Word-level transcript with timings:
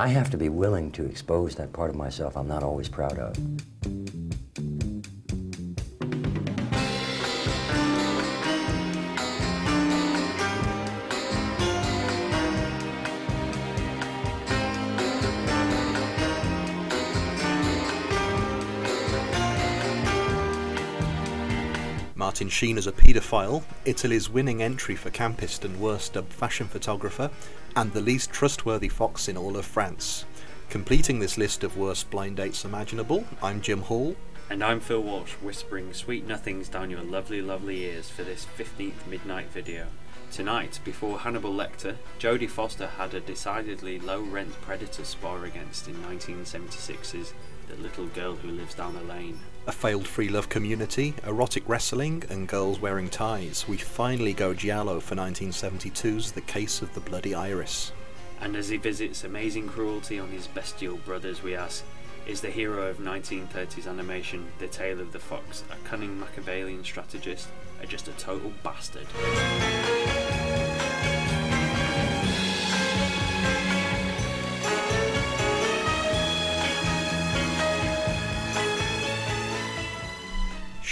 I 0.00 0.08
have 0.08 0.30
to 0.30 0.38
be 0.38 0.48
willing 0.48 0.90
to 0.92 1.04
expose 1.04 1.56
that 1.56 1.74
part 1.74 1.90
of 1.90 1.94
myself 1.94 2.34
I'm 2.34 2.48
not 2.48 2.62
always 2.62 2.88
proud 2.88 3.18
of. 3.18 3.36
Martin 22.40 22.48
Sheen 22.48 22.78
as 22.78 22.86
a 22.86 22.92
paedophile, 22.92 23.62
Italy's 23.84 24.30
winning 24.30 24.62
entry 24.62 24.96
for 24.96 25.10
campist 25.10 25.62
and 25.62 25.78
worst 25.78 26.14
dubbed 26.14 26.32
fashion 26.32 26.66
photographer, 26.66 27.30
and 27.76 27.92
the 27.92 28.00
least 28.00 28.32
trustworthy 28.32 28.88
fox 28.88 29.28
in 29.28 29.36
all 29.36 29.58
of 29.58 29.66
France. 29.66 30.24
Completing 30.70 31.18
this 31.18 31.36
list 31.36 31.62
of 31.64 31.76
worst 31.76 32.08
blind 32.08 32.38
dates 32.38 32.64
imaginable, 32.64 33.26
I'm 33.42 33.60
Jim 33.60 33.82
Hall. 33.82 34.16
And 34.48 34.64
I'm 34.64 34.80
Phil 34.80 35.02
Walsh, 35.02 35.32
whispering 35.32 35.92
sweet 35.92 36.26
nothings 36.26 36.70
down 36.70 36.90
your 36.90 37.02
lovely, 37.02 37.42
lovely 37.42 37.84
ears 37.84 38.08
for 38.08 38.22
this 38.22 38.46
15th 38.56 39.06
midnight 39.06 39.50
video. 39.50 39.88
Tonight, 40.32 40.80
before 40.82 41.18
Hannibal 41.18 41.52
Lecter, 41.52 41.96
Jodie 42.18 42.48
Foster 42.48 42.86
had 42.86 43.12
a 43.12 43.20
decidedly 43.20 43.98
low 43.98 44.22
rent 44.22 44.58
predator 44.62 45.04
spar 45.04 45.44
against 45.44 45.88
in 45.88 45.96
1976's 45.96 47.34
The 47.68 47.76
Little 47.76 48.06
Girl 48.06 48.36
Who 48.36 48.48
Lives 48.48 48.76
Down 48.76 48.94
the 48.94 49.02
Lane. 49.02 49.40
A 49.70 49.72
failed 49.72 50.08
free 50.08 50.28
love 50.28 50.48
community, 50.48 51.14
erotic 51.24 51.62
wrestling, 51.68 52.24
and 52.28 52.48
girls 52.48 52.80
wearing 52.80 53.08
ties. 53.08 53.68
We 53.68 53.76
finally 53.76 54.32
go 54.32 54.52
giallo 54.52 54.98
for 54.98 55.14
1972's 55.14 56.32
The 56.32 56.40
Case 56.40 56.82
of 56.82 56.92
the 56.92 56.98
Bloody 56.98 57.36
Iris. 57.36 57.92
And 58.40 58.56
as 58.56 58.68
he 58.68 58.78
visits 58.78 59.22
amazing 59.22 59.68
cruelty 59.68 60.18
on 60.18 60.30
his 60.30 60.48
bestial 60.48 60.96
brothers, 60.96 61.44
we 61.44 61.54
ask 61.54 61.84
Is 62.26 62.40
the 62.40 62.50
hero 62.50 62.88
of 62.88 62.98
1930s 62.98 63.86
animation, 63.86 64.50
The 64.58 64.66
Tale 64.66 65.00
of 65.00 65.12
the 65.12 65.20
Fox, 65.20 65.62
a 65.70 65.76
cunning 65.88 66.18
Machiavellian 66.18 66.82
strategist, 66.82 67.46
or 67.80 67.86
just 67.86 68.08
a 68.08 68.12
total 68.14 68.52
bastard? 68.64 69.06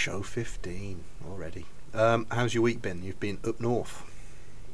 Show 0.09 0.23
15 0.23 1.05
already. 1.29 1.67
Um, 1.93 2.27
how's 2.31 2.55
your 2.55 2.63
week 2.63 2.81
been? 2.81 3.03
You've 3.03 3.21
been 3.21 3.39
up 3.47 3.61
north. 3.61 4.05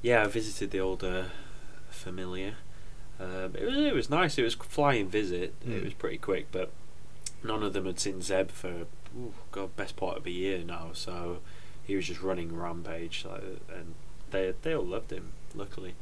Yeah, 0.01 0.23
I 0.23 0.29
visited 0.29 0.71
the 0.71 0.79
old 0.79 1.03
uh, 1.03 1.25
familiar. 1.91 2.55
Um, 3.19 3.57
it 3.57 3.65
was 3.65 3.75
it 3.77 3.95
was 3.95 4.09
nice. 4.09 4.39
It 4.39 4.45
was 4.45 4.55
a 4.55 4.59
flying 4.59 5.09
visit. 5.09 5.55
It 5.63 5.69
Mm. 5.69 5.85
was 5.87 5.95
pretty 5.95 6.19
quick, 6.19 6.53
but 6.53 6.71
none 7.43 7.65
of 7.65 7.73
them 7.73 7.85
had 7.87 7.99
seen 7.99 8.23
Zeb 8.23 8.51
for 8.53 8.87
ooh, 9.19 9.35
god 9.51 9.75
best 9.75 9.97
part 9.97 10.17
of 10.19 10.25
a 10.25 10.31
year 10.31 10.63
now. 10.63 10.91
So 10.93 11.41
he 11.83 11.97
was 11.97 12.07
just 12.07 12.23
running 12.23 12.55
rampage, 12.57 13.25
like, 13.29 13.43
and 13.75 13.95
they 14.31 14.55
they 14.63 14.73
all 14.73 14.85
loved 14.87 15.11
him. 15.11 15.33
Luckily, 15.53 15.97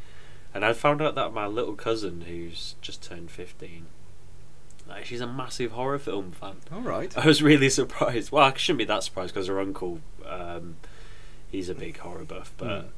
and 0.53 0.63
I 0.63 0.75
found 0.75 1.01
out 1.01 1.15
that 1.15 1.33
my 1.33 1.47
little 1.47 1.75
cousin, 1.75 2.23
who's 2.29 2.75
just 2.83 3.03
turned 3.03 3.31
fifteen, 3.31 3.87
like 4.93 5.05
she's 5.07 5.21
a 5.21 5.27
massive 5.27 5.73
horror 5.73 5.98
film 5.98 6.31
fan. 6.33 6.57
All 6.73 6.81
right. 6.81 7.17
I 7.19 7.27
was 7.27 7.43
really 7.43 7.69
surprised. 7.69 8.31
Well, 8.33 8.45
I 8.45 8.57
shouldn't 8.57 8.79
be 8.79 8.85
that 8.87 9.03
surprised 9.05 9.35
because 9.35 9.48
her 9.48 9.59
uncle, 9.61 10.01
um, 10.27 10.77
he's 11.51 11.69
a 11.69 11.75
big 11.75 11.98
horror 11.98 12.25
buff. 12.25 12.53
But 12.57 12.69
Mm. 12.69 12.89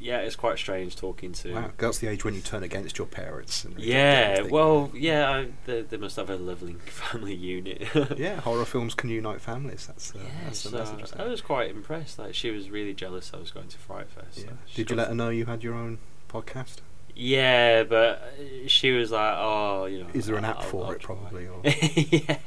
yeah, 0.00 0.18
it's 0.18 0.36
quite 0.36 0.58
strange 0.58 0.96
talking 0.96 1.32
to. 1.32 1.54
Wow, 1.54 1.70
that's 1.78 1.98
the 1.98 2.08
age 2.08 2.24
when 2.24 2.34
you 2.34 2.40
turn 2.40 2.62
against 2.62 2.98
your 2.98 3.06
parents. 3.06 3.64
And 3.64 3.78
Yeah, 3.78 4.42
well, 4.42 4.90
yeah, 4.94 5.30
I, 5.30 5.48
they, 5.66 5.82
they 5.82 5.96
must 5.96 6.16
have 6.16 6.28
a 6.30 6.36
lovely 6.36 6.74
family 6.86 7.34
unit. 7.34 7.88
yeah, 8.18 8.40
horror 8.40 8.64
films 8.64 8.94
can 8.94 9.08
unite 9.10 9.40
families. 9.40 9.86
That's, 9.86 10.14
uh, 10.14 10.18
Yeah, 10.18 10.30
that's 10.44 10.62
the 10.64 10.68
so 10.86 10.96
message. 10.96 11.18
I 11.18 11.24
was 11.26 11.40
quite 11.40 11.70
impressed. 11.70 12.18
Like 12.18 12.34
she 12.34 12.50
was 12.50 12.70
really 12.70 12.92
jealous 12.94 13.30
I 13.32 13.38
was 13.38 13.50
going 13.50 13.68
to 13.68 13.78
Fright 13.78 14.08
Fest. 14.08 14.38
Yeah. 14.38 14.44
so 14.66 14.74
Did 14.74 14.90
you 14.90 14.96
let 14.96 15.08
her 15.08 15.14
know 15.14 15.28
you 15.30 15.46
had 15.46 15.62
your 15.62 15.74
own 15.74 15.98
podcast? 16.28 16.76
Yeah, 17.16 17.84
but 17.84 18.22
uh, 18.38 18.66
she 18.68 18.90
was 18.90 19.10
like, 19.12 19.34
"Oh, 19.36 19.86
you 19.86 20.00
know." 20.04 20.08
Is 20.14 20.26
there 20.26 20.36
an 20.36 20.44
app 20.44 20.56
I'll- 20.58 20.62
for 20.62 20.84
I'll 20.86 20.90
it, 20.92 21.00
try." 21.00 21.14
probably, 21.16 21.46
or- 21.46 21.60
yeah. 22.28 22.38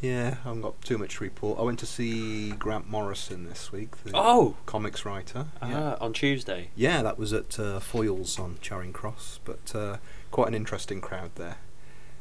Yeah, 0.00 0.36
I 0.44 0.48
haven't 0.48 0.60
got 0.62 0.80
too 0.82 0.98
much 0.98 1.16
to 1.16 1.24
report. 1.24 1.58
I 1.58 1.62
went 1.62 1.78
to 1.78 1.86
see 1.86 2.50
Grant 2.52 2.90
Morrison 2.90 3.48
this 3.48 3.72
week, 3.72 3.96
the 4.04 4.10
Oh. 4.14 4.56
comics 4.66 5.04
writer. 5.06 5.46
Yeah. 5.62 5.96
on 6.00 6.12
Tuesday. 6.12 6.68
yeah, 6.76 7.02
that 7.02 7.18
was 7.18 7.32
at 7.32 7.58
uh, 7.58 7.80
Foyles 7.80 8.38
on 8.38 8.58
Charing 8.60 8.92
Cross, 8.92 9.40
but 9.44 9.72
uh, 9.74 9.96
quite 10.30 10.48
an 10.48 10.54
interesting 10.54 11.00
crowd 11.00 11.30
there. 11.36 11.56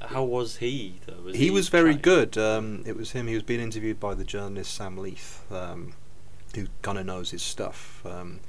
How 0.02 0.24
was 0.24 0.58
he? 0.58 1.00
Though? 1.06 1.22
Was 1.26 1.36
he, 1.36 1.50
was 1.52 1.68
very 1.70 1.92
trying- 1.92 2.02
good. 2.02 2.38
Um, 2.38 2.84
it 2.86 2.96
was 2.96 3.12
him. 3.12 3.28
He 3.28 3.34
was 3.34 3.44
being 3.44 3.60
interviewed 3.62 4.00
by 4.00 4.14
the 4.14 4.24
journalist 4.24 4.74
Sam 4.74 4.98
Leith, 4.98 5.44
um, 5.52 5.94
who 6.56 6.68
kind 6.84 6.98
of 6.98 7.06
knows 7.06 7.32
his 7.32 7.42
stuff. 7.42 8.02
Um, 8.06 8.40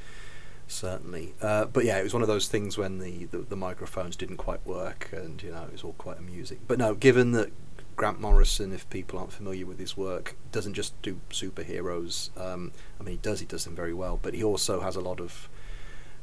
certainly, 0.66 1.34
uh, 1.40 1.66
but 1.66 1.84
yeah, 1.84 1.98
it 1.98 2.02
was 2.02 2.12
one 2.14 2.22
of 2.22 2.28
those 2.28 2.48
things 2.48 2.76
when 2.78 2.98
the, 2.98 3.24
the 3.26 3.38
the 3.38 3.56
microphones 3.56 4.16
didn't 4.16 4.36
quite 4.36 4.64
work, 4.66 5.10
and 5.12 5.42
you 5.42 5.50
know 5.50 5.62
it 5.64 5.72
was 5.72 5.84
all 5.84 5.94
quite 5.94 6.18
amusing. 6.18 6.58
But 6.66 6.78
no, 6.78 6.94
given 6.94 7.32
that 7.32 7.52
Grant 7.96 8.20
Morrison, 8.20 8.72
if 8.72 8.88
people 8.90 9.18
aren't 9.18 9.32
familiar 9.32 9.66
with 9.66 9.78
his 9.78 9.96
work, 9.96 10.36
doesn't 10.52 10.74
just 10.74 11.00
do 11.02 11.20
superheroes. 11.30 12.36
Um, 12.40 12.72
I 12.98 13.04
mean, 13.04 13.12
he 13.12 13.18
does. 13.18 13.40
He 13.40 13.46
does 13.46 13.64
them 13.64 13.76
very 13.76 13.94
well, 13.94 14.18
but 14.20 14.34
he 14.34 14.42
also 14.42 14.80
has 14.80 14.96
a 14.96 15.00
lot 15.00 15.20
of 15.20 15.48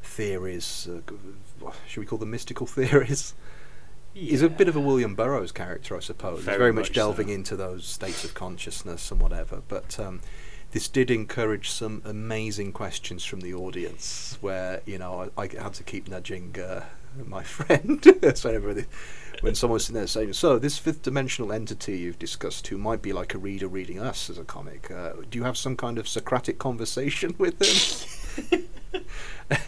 theories. 0.03 0.87
Uh, 0.89 1.71
should 1.87 1.99
we 1.99 2.05
call 2.05 2.17
them 2.17 2.31
mystical 2.31 2.67
theories? 2.67 3.33
He's 4.13 4.41
a 4.41 4.49
bit 4.49 4.67
of 4.67 4.75
a 4.75 4.79
William 4.81 5.15
Burroughs 5.15 5.53
character, 5.53 5.95
I 5.95 6.01
suppose. 6.01 6.39
He's 6.39 6.45
Very 6.45 6.57
very 6.57 6.73
much 6.73 6.89
much 6.89 6.95
delving 6.95 7.27
so. 7.27 7.33
into 7.33 7.55
those 7.55 7.85
states 7.85 8.25
of 8.25 8.33
consciousness 8.33 9.09
and 9.09 9.21
whatever. 9.21 9.61
But 9.69 9.97
um, 10.01 10.19
this 10.71 10.87
did 10.87 11.11
encourage 11.11 11.69
some 11.69 12.01
amazing 12.05 12.71
questions 12.73 13.23
from 13.25 13.41
the 13.41 13.53
audience, 13.53 14.37
where 14.41 14.81
you 14.85 14.97
know 14.97 15.29
I, 15.37 15.43
I 15.43 15.47
had 15.61 15.73
to 15.75 15.83
keep 15.83 16.07
nudging 16.07 16.55
uh, 16.59 16.85
my 17.25 17.43
friend. 17.55 18.01
That's 18.21 18.43
whenever 18.43 18.73
they- 18.73 18.85
when 19.41 19.55
someone's 19.55 19.85
sitting 19.85 19.95
there 19.95 20.05
saying, 20.07 20.33
"So 20.33 20.59
this 20.59 20.77
fifth 20.77 21.01
dimensional 21.01 21.51
entity 21.51 21.97
you've 21.97 22.19
discussed, 22.19 22.67
who 22.67 22.77
might 22.77 23.01
be 23.01 23.11
like 23.11 23.33
a 23.33 23.39
reader 23.39 23.67
reading 23.67 23.99
us 23.99 24.29
as 24.29 24.37
a 24.37 24.43
comic, 24.43 24.91
uh, 24.91 25.13
do 25.31 25.39
you 25.39 25.43
have 25.45 25.57
some 25.57 25.75
kind 25.75 25.97
of 25.97 26.07
Socratic 26.07 26.59
conversation 26.59 27.33
with 27.39 27.59
him?" 28.51 28.65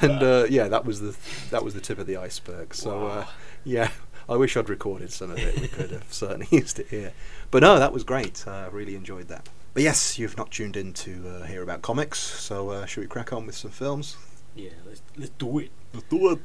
and 0.00 0.22
uh, 0.22 0.46
yeah, 0.50 0.68
that 0.68 0.84
was 0.84 1.00
the 1.00 1.16
that 1.50 1.64
was 1.64 1.74
the 1.74 1.80
tip 1.80 1.98
of 1.98 2.06
the 2.06 2.16
iceberg. 2.16 2.74
So 2.74 2.90
uh, 3.06 3.20
Wow. 3.20 3.28
yeah, 3.64 3.90
I 4.28 4.36
wish 4.36 4.56
I'd 4.56 4.68
recorded 4.68 5.12
some 5.12 5.30
of 5.30 5.38
it. 5.38 5.60
We 5.60 5.68
could 5.68 5.90
have 5.92 6.12
certainly 6.12 6.48
used 6.50 6.78
it 6.78 6.88
here. 6.88 7.12
But 7.50 7.62
no, 7.62 7.78
that 7.78 7.92
was 7.92 8.02
great. 8.04 8.46
I 8.48 8.66
really 8.68 8.96
enjoyed 8.96 9.28
that. 9.28 9.48
But 9.74 9.82
yes, 9.82 10.20
you've 10.20 10.36
not 10.36 10.52
tuned 10.52 10.76
in 10.76 10.92
to 10.92 11.28
uh, 11.28 11.46
hear 11.46 11.60
about 11.60 11.82
comics, 11.82 12.20
so 12.20 12.70
uh, 12.70 12.86
should 12.86 13.00
we 13.00 13.08
crack 13.08 13.32
on 13.32 13.44
with 13.44 13.56
some 13.56 13.72
films? 13.72 14.16
Yeah, 14.54 14.70
let's 14.86 15.02
let's 15.16 15.32
do 15.36 15.58
it. 15.58 15.72
Let's 15.92 16.06
do 16.06 16.30
it. 16.30 16.38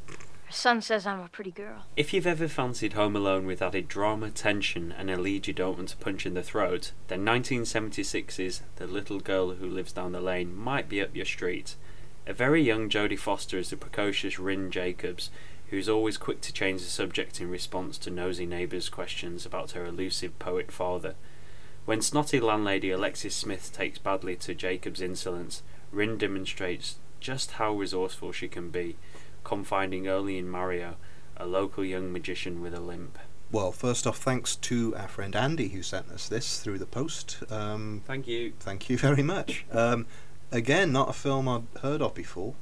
Her 0.47 0.51
son 0.51 0.81
says 0.81 1.05
I'm 1.05 1.19
a 1.19 1.27
pretty 1.27 1.51
girl. 1.51 1.83
If 1.95 2.11
you've 2.11 2.25
ever 2.25 2.47
fancied 2.47 2.93
Home 2.93 3.15
Alone 3.15 3.45
with 3.45 3.61
added 3.61 3.87
drama, 3.87 4.31
tension, 4.31 4.91
and 4.91 5.11
a 5.11 5.15
lead 5.15 5.45
you 5.45 5.53
don't 5.53 5.77
want 5.77 5.89
to 5.89 5.97
punch 5.97 6.25
in 6.25 6.33
the 6.33 6.41
throat, 6.41 6.91
then 7.07 7.23
1976's 7.23 8.63
The 8.77 8.87
Little 8.87 9.19
Girl 9.19 9.51
Who 9.51 9.69
Lives 9.69 9.91
Down 9.91 10.13
the 10.13 10.21
Lane 10.21 10.55
might 10.55 10.89
be 10.89 10.99
up 10.99 11.15
your 11.15 11.25
street. 11.25 11.75
A 12.25 12.33
very 12.33 12.63
young 12.63 12.89
Jodie 12.89 13.19
Foster 13.19 13.59
is 13.59 13.69
the 13.69 13.77
precocious 13.77 14.39
Rynn 14.39 14.71
Jacobs, 14.71 15.29
who's 15.69 15.87
always 15.87 16.17
quick 16.17 16.41
to 16.41 16.53
change 16.53 16.81
the 16.81 16.87
subject 16.87 17.39
in 17.39 17.51
response 17.51 17.99
to 17.99 18.09
nosy 18.09 18.47
neighbours' 18.47 18.89
questions 18.89 19.45
about 19.45 19.71
her 19.71 19.85
elusive 19.85 20.39
poet 20.39 20.71
father. 20.71 21.13
When 21.89 22.03
snotty 22.03 22.39
landlady 22.39 22.91
Alexis 22.91 23.33
Smith 23.33 23.73
takes 23.73 23.97
badly 23.97 24.35
to 24.35 24.53
Jacob's 24.53 25.01
insolence, 25.01 25.63
Rynn 25.91 26.19
demonstrates 26.19 26.97
just 27.19 27.53
how 27.53 27.73
resourceful 27.73 28.31
she 28.31 28.47
can 28.47 28.69
be, 28.69 28.95
confiding 29.43 30.07
only 30.07 30.37
in 30.37 30.47
Mario, 30.47 30.97
a 31.35 31.47
local 31.47 31.83
young 31.83 32.13
magician 32.13 32.61
with 32.61 32.75
a 32.75 32.79
limp. 32.79 33.17
Well, 33.51 33.71
first 33.71 34.05
off, 34.05 34.19
thanks 34.19 34.55
to 34.57 34.95
our 34.97 35.07
friend 35.07 35.35
Andy 35.35 35.69
who 35.69 35.81
sent 35.81 36.11
us 36.11 36.29
this 36.29 36.59
through 36.59 36.77
the 36.77 36.85
post. 36.85 37.41
Um, 37.49 38.03
Thank 38.05 38.27
you. 38.27 38.53
thank 38.59 38.87
you 38.87 38.95
very 38.99 39.23
much. 39.23 39.65
Um, 39.71 40.05
again, 40.51 40.91
not 40.91 41.09
a 41.09 41.13
film 41.13 41.49
I'd 41.49 41.63
heard 41.81 42.03
of 42.03 42.13
before. 42.13 42.53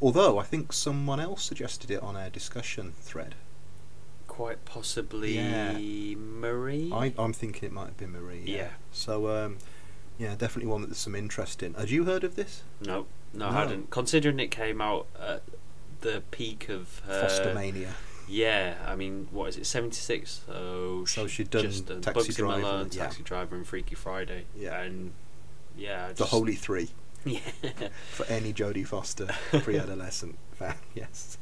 Although 0.00 0.38
I 0.38 0.44
think 0.44 0.72
someone 0.72 1.18
else 1.18 1.42
suggested 1.42 1.90
it 1.90 2.00
on 2.04 2.14
our 2.14 2.30
discussion 2.30 2.92
thread. 3.00 3.34
Quite 4.34 4.64
possibly 4.64 5.36
Yeah. 5.36 5.78
Marie. 6.18 6.90
I, 6.92 7.14
I'm 7.16 7.32
thinking 7.32 7.64
it 7.68 7.72
might 7.72 7.86
have 7.86 7.96
been 7.96 8.10
Marie. 8.10 8.42
Yeah. 8.44 8.70
So, 8.90 9.28
um, 9.28 9.58
yeah, 10.18 10.34
definitely 10.36 10.66
one 10.70 10.80
that 10.80 10.88
there's 10.88 10.98
some 10.98 11.14
interest 11.14 11.62
in. 11.62 11.74
Had 11.74 11.90
you 11.90 12.04
heard 12.04 12.24
of 12.24 12.34
this? 12.34 12.64
no, 12.80 13.06
no, 13.32 13.48
No. 13.50 13.56
I 13.56 13.60
hadn't. 13.60 13.90
Considering 13.90 14.40
it 14.40 14.50
came 14.50 14.80
out 14.80 15.06
at 15.20 15.42
the 16.00 16.24
peak 16.32 16.68
of 16.68 17.00
her. 17.06 17.22
Fostermania. 17.28 17.90
Yeah, 18.26 18.74
I 18.84 18.96
mean, 18.96 19.28
what 19.30 19.50
is 19.50 19.56
it? 19.56 19.66
Seventy 19.66 19.94
six. 19.96 20.40
So, 20.46 21.04
So 21.04 21.26
she 21.28 21.34
she'd 21.44 21.50
done 21.50 21.62
just 21.62 21.86
done 21.86 22.00
Taxi 22.00 22.32
Bugsy 22.32 22.36
Driver, 22.36 22.60
Malone, 22.62 22.88
yeah. 22.90 23.02
Taxi 23.04 23.22
Driver, 23.22 23.54
and 23.54 23.64
Freaky 23.66 23.94
Friday. 23.94 24.46
Yeah. 24.56 24.80
and 24.80 25.12
yeah, 25.76 26.10
The 26.12 26.24
Holy 26.24 26.54
Three 26.56 26.88
Yeah, 27.24 27.38
for 28.10 28.26
any 28.26 28.52
Jodie 28.52 28.86
Foster 28.86 29.26
pre-adolescent 29.52 30.38
fan. 30.54 30.74
Yes. 30.94 31.38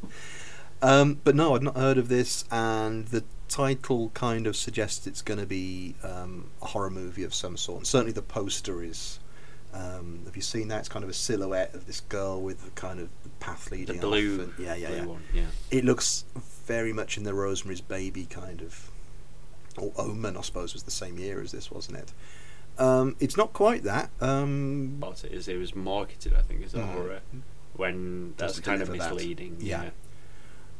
Um, 0.82 1.20
but 1.24 1.34
no, 1.36 1.54
I'd 1.54 1.62
not 1.62 1.76
heard 1.76 1.96
of 1.96 2.08
this, 2.08 2.44
and 2.50 3.06
the 3.08 3.24
title 3.48 4.10
kind 4.14 4.46
of 4.46 4.56
suggests 4.56 5.06
it's 5.06 5.22
going 5.22 5.38
to 5.38 5.46
be 5.46 5.94
um, 6.02 6.50
a 6.60 6.66
horror 6.66 6.90
movie 6.90 7.22
of 7.22 7.32
some 7.34 7.56
sort. 7.56 7.78
And 7.78 7.86
certainly 7.86 8.12
the 8.12 8.22
poster 8.22 8.82
is. 8.82 9.18
Um, 9.74 10.20
have 10.26 10.36
you 10.36 10.42
seen 10.42 10.68
that? 10.68 10.80
It's 10.80 10.88
kind 10.90 11.02
of 11.02 11.08
a 11.08 11.14
silhouette 11.14 11.74
of 11.74 11.86
this 11.86 12.00
girl 12.02 12.42
with 12.42 12.62
the 12.62 12.70
kind 12.72 13.00
of 13.00 13.08
path 13.40 13.70
leading. 13.70 13.96
The 14.00 14.06
blue, 14.06 14.34
off. 14.34 14.40
And, 14.40 14.52
yeah, 14.58 14.74
yeah, 14.74 14.88
blue 14.88 14.96
yeah. 14.98 15.04
one. 15.06 15.22
Yeah. 15.32 15.44
It 15.70 15.84
looks 15.86 16.24
very 16.66 16.92
much 16.92 17.16
in 17.16 17.22
the 17.24 17.32
Rosemary's 17.32 17.80
Baby 17.80 18.26
kind 18.26 18.60
of, 18.60 18.90
or 19.78 19.90
Omen, 19.96 20.36
I 20.36 20.42
suppose, 20.42 20.74
was 20.74 20.82
the 20.82 20.90
same 20.90 21.18
year 21.18 21.40
as 21.40 21.52
this, 21.52 21.70
wasn't 21.70 21.96
it? 21.98 22.12
Um, 22.78 23.16
it's 23.18 23.36
not 23.36 23.54
quite 23.54 23.82
that. 23.84 24.10
Um, 24.20 24.96
But 25.00 25.24
it 25.24 25.32
is. 25.32 25.48
It 25.48 25.56
was 25.56 25.74
marketed, 25.74 26.34
I 26.34 26.42
think, 26.42 26.62
as 26.64 26.74
a 26.74 26.78
Mhm. 26.78 26.92
horror. 26.92 27.20
When 27.74 28.34
that's 28.36 28.52
Doesn't 28.54 28.64
kind 28.64 28.82
of 28.82 28.88
deliver 28.88 29.04
that. 29.04 29.14
misleading. 29.14 29.56
Yeah. 29.60 29.90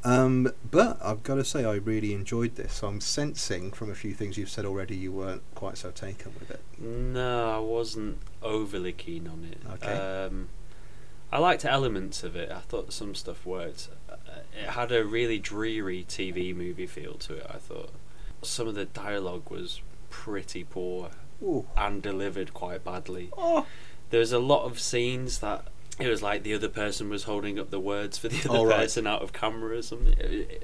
Um, 0.05 0.53
but 0.71 0.99
I've 1.03 1.23
got 1.23 1.37
to 1.37 1.45
say, 1.45 1.65
I 1.65 1.75
really 1.75 2.13
enjoyed 2.13 2.57
this. 2.57 2.83
I'm 2.83 3.01
sensing 3.01 3.71
from 3.71 3.91
a 3.91 3.95
few 3.95 4.13
things 4.15 4.37
you've 4.37 4.51
said 4.51 4.65
already, 4.65 4.97
you 4.97 5.13
weren't 5.13 5.43
quite 5.55 5.79
so 5.79 5.91
taken 5.91 6.33
with 6.39 6.51
it. 6.51 6.61
No, 6.79 7.51
I 7.57 7.59
wasn't 7.59 8.19
overly 8.43 8.93
keen 8.93 9.29
on 9.29 9.45
it. 9.51 9.59
Okay. 9.75 9.93
Um, 10.27 10.49
I 11.31 11.39
liked 11.39 11.65
elements 11.65 12.25
of 12.25 12.35
it. 12.37 12.51
I 12.51 12.59
thought 12.61 12.93
some 12.93 13.15
stuff 13.15 13.47
worked. 13.47 13.89
Uh, 14.11 14.17
It 14.61 14.71
had 14.71 14.91
a 14.93 15.05
really 15.05 15.39
dreary 15.39 16.05
TV 16.07 16.55
movie 16.55 16.87
feel 16.87 17.15
to 17.15 17.35
it. 17.37 17.47
I 17.49 17.59
thought 17.59 17.91
some 18.43 18.67
of 18.69 18.75
the 18.75 18.85
dialogue 18.87 19.51
was 19.51 19.81
pretty 20.11 20.65
poor 20.65 21.11
Ooh. 21.43 21.67
and 21.77 22.03
delivered 22.03 22.53
quite 22.53 22.85
badly. 22.85 23.31
Oh, 23.39 23.67
There 24.11 24.21
was 24.21 24.33
a 24.33 24.39
lot 24.41 24.65
of 24.65 24.79
scenes 24.81 25.39
that 25.39 25.65
it 26.01 26.09
was 26.09 26.23
like 26.23 26.43
the 26.43 26.55
other 26.55 26.69
person 26.69 27.09
was 27.11 27.25
holding 27.25 27.59
up 27.59 27.71
the 27.71 27.79
words 27.81 28.17
for 28.19 28.29
the 28.29 28.39
other 28.49 28.59
Oh, 28.59 28.65
right. 28.65 28.77
person 28.81 29.07
out 29.07 29.23
of 29.23 29.33
camera 29.33 29.77
or 29.79 29.83
something, 29.83 30.15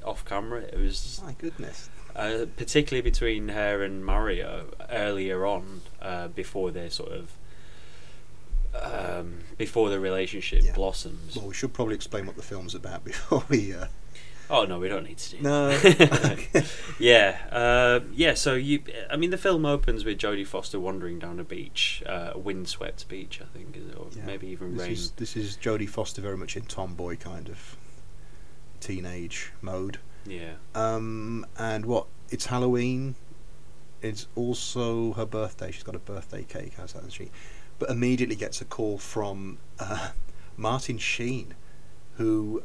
uh, 0.03 0.09
off 0.09 0.25
camera. 0.25 0.63
It 0.63 0.79
was 0.79 1.21
my 1.25 1.35
goodness. 1.39 1.91
uh, 2.17 2.47
particularly 2.57 3.03
between 3.03 3.49
her 3.51 3.83
and 3.83 4.05
Mario 4.05 4.67
earlier 4.91 5.45
on, 5.47 5.83
uh, 6.03 6.29
before 6.29 6.71
they 6.71 6.89
sort 6.89 7.13
of 7.13 7.31
um, 8.75 9.39
before 9.57 9.91
the 9.91 9.99
relationship 10.01 10.63
Yeah. 10.65 10.75
blossoms. 10.75 11.37
Well, 11.37 11.47
we 11.49 11.55
should 11.55 11.73
probably 11.73 11.95
explain 11.95 12.27
what 12.27 12.37
the 12.37 12.43
film's 12.43 12.75
about 12.75 13.05
before 13.13 13.45
we. 13.49 13.73
Uh, 13.75 13.87
Oh 14.51 14.65
no, 14.65 14.79
we 14.79 14.89
don't 14.89 15.05
need 15.05 15.19
to 15.19 15.37
do. 15.37 15.43
no. 15.43 15.77
that. 15.77 16.71
yeah, 16.99 17.39
uh, 17.53 18.01
yeah. 18.15 18.35
So 18.35 18.55
you, 18.55 18.83
I 19.11 19.17
mean, 19.17 19.31
the 19.31 19.37
film 19.39 19.67
opens 19.67 20.05
with 20.05 20.19
Jodie 20.19 20.47
Foster 20.47 20.81
wandering 20.81 21.19
down 21.19 21.39
a 21.39 21.45
beach, 21.45 22.03
uh, 22.07 22.31
a 22.35 22.39
windswept 22.39 23.07
beach, 23.09 23.41
I 23.43 23.57
think, 23.57 23.77
is 23.77 23.89
it? 23.89 23.97
or 23.97 24.07
Yeah. 24.17 24.25
maybe 24.25 24.47
even 24.49 24.73
this 24.77 24.83
rain. 24.83 24.93
is 24.93 25.11
this 25.13 25.37
is 25.37 25.57
Jodie 25.57 25.89
Foster 25.89 26.23
very 26.23 26.37
much 26.37 26.57
in 26.57 26.63
tomboy 26.65 27.17
kind 27.17 27.49
of 27.49 27.77
teenage 28.81 29.53
mode. 29.61 29.99
Yeah, 30.27 30.55
Um, 30.75 31.47
and 31.59 31.87
what? 31.87 32.07
It's 32.31 32.47
Halloween. 32.47 33.15
It's 34.03 34.27
also 34.35 35.13
her 35.15 35.25
birthday. 35.27 35.71
She's 35.73 35.83
got 35.83 35.95
a 35.95 35.99
birthday 36.01 36.45
cake, 36.45 36.75
hasn't 36.75 37.13
she? 37.13 37.31
But 37.79 37.91
immediately 37.91 38.37
gets 38.37 38.61
a 38.61 38.65
call 38.65 38.99
from 38.99 39.59
uh, 39.79 40.11
Martin 40.57 40.99
Sheen, 40.99 41.55
who 42.17 42.63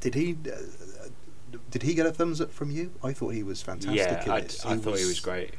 did 0.00 0.14
he 0.14 0.36
uh, 0.50 1.08
did 1.70 1.82
he 1.82 1.94
get 1.94 2.06
a 2.06 2.12
thumbs 2.12 2.40
up 2.40 2.52
from 2.52 2.70
you? 2.70 2.92
I 3.02 3.12
thought 3.12 3.30
he 3.30 3.42
was 3.42 3.62
fantastic. 3.62 3.96
yeah. 3.96 4.24
in 4.24 4.30
I. 4.30 4.36
I 4.38 4.76
thought 4.76 4.98
he 4.98 5.04
was 5.04 5.20
great. 5.20 5.54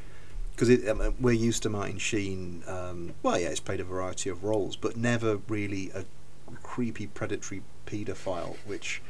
because 0.52 0.88
um, 0.90 1.16
we're 1.20 1.32
used 1.32 1.64
to 1.64 1.70
Martin 1.70 1.98
Sheen. 1.98 2.64
Um, 2.68 3.14
well, 3.24 3.40
yeah, 3.40 3.50
he's 3.50 3.60
played 3.60 3.80
a 3.80 3.84
variety 3.84 4.30
of 4.30 4.44
roles, 4.44 4.76
but 4.76 4.98
never 4.98 5.38
really 5.48 5.92
a 5.94 6.06
creepy, 6.64 7.08
predatory 7.08 7.62
paedophile. 7.92 8.56
Which, 8.66 9.02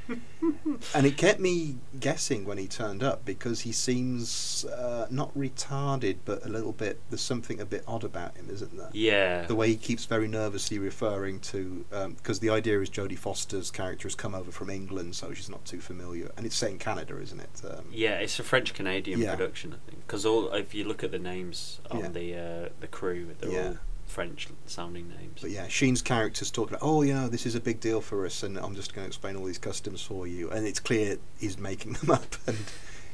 and 0.95 1.05
it 1.05 1.17
kept 1.17 1.39
me 1.39 1.77
guessing 1.99 2.45
when 2.45 2.57
he 2.57 2.67
turned 2.67 3.03
up 3.03 3.23
because 3.25 3.61
he 3.61 3.71
seems 3.71 4.65
uh, 4.65 5.07
not 5.09 5.35
retarded, 5.37 6.17
but 6.25 6.45
a 6.45 6.49
little 6.49 6.71
bit. 6.71 6.99
There's 7.09 7.21
something 7.21 7.59
a 7.59 7.65
bit 7.65 7.83
odd 7.87 8.03
about 8.03 8.35
him, 8.37 8.47
isn't 8.51 8.75
there? 8.75 8.89
Yeah, 8.93 9.45
The 9.45 9.55
way 9.55 9.69
he 9.69 9.75
keeps 9.75 10.05
very 10.05 10.27
nervously 10.27 10.79
referring 10.79 11.39
to, 11.41 11.85
because 12.17 12.39
the 12.39 12.49
idea 12.49 12.79
is 12.81 12.89
Jodie 12.89 13.17
Foster's 13.17 13.71
character 13.71 14.07
has 14.07 14.15
come 14.15 14.33
over 14.35 14.51
from 14.51 14.69
England, 14.69 15.15
so 15.15 15.33
she's 15.33 15.49
not 15.49 15.63
too 15.65 15.79
familiar, 15.79 16.31
and 16.37 16.45
it's 16.45 16.55
set 16.55 16.71
in 16.71 16.77
Canada, 16.79 17.19
isn't 17.19 17.39
it? 17.39 17.61
Um, 17.69 17.85
Yeah, 17.91 18.15
it's 18.19 18.39
a 18.39 18.43
French 18.43 18.73
Canadian 18.73 19.19
Yeah. 19.19 19.35
production, 19.35 19.73
I 19.73 19.89
think. 19.89 20.05
Because 20.07 20.25
all 20.25 20.51
if 20.53 20.73
you 20.73 20.83
look 20.85 21.03
at 21.03 21.11
the 21.11 21.19
names 21.19 21.79
on 21.89 21.99
Yeah. 21.99 22.07
the 22.09 22.35
uh, 22.35 22.69
the 22.79 22.87
crew, 22.87 23.27
they're 23.39 23.51
Yeah. 23.51 23.67
all 23.67 23.77
French 24.11 24.49
sounding 24.65 25.07
names. 25.07 25.39
But 25.41 25.51
yeah, 25.51 25.67
Sheen's 25.69 26.01
character's 26.01 26.51
talking 26.51 26.75
about, 26.75 26.85
oh, 26.85 27.01
you 27.01 27.13
know, 27.13 27.29
this 27.29 27.45
is 27.45 27.55
a 27.55 27.61
big 27.61 27.79
deal 27.79 28.01
for 28.01 28.25
us, 28.25 28.43
and 28.43 28.57
I'm 28.57 28.75
just 28.75 28.93
going 28.93 29.05
to 29.05 29.07
explain 29.07 29.37
all 29.37 29.45
these 29.45 29.57
customs 29.57 30.01
for 30.01 30.27
you. 30.27 30.51
And 30.51 30.67
it's 30.67 30.81
clear 30.81 31.17
he's 31.39 31.57
making 31.57 31.93
them 31.93 32.11
up, 32.19 32.35
and 32.45 32.57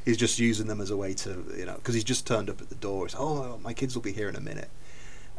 he's 0.06 0.18
just 0.18 0.40
using 0.40 0.66
them 0.66 0.82
as 0.82 0.90
a 0.90 0.98
way 0.98 1.14
to, 1.14 1.46
you 1.56 1.66
know, 1.66 1.76
because 1.76 1.94
he's 1.94 2.04
just 2.04 2.26
turned 2.26 2.50
up 2.50 2.62
at 2.62 2.70
the 2.70 2.76
door. 2.76 3.06
It's, 3.06 3.16
oh, 3.18 3.60
my 3.64 3.74
kids 3.74 3.94
will 3.94 4.02
be 4.02 4.12
here 4.12 4.28
in 4.28 4.36
a 4.36 4.42
minute. 4.42 4.70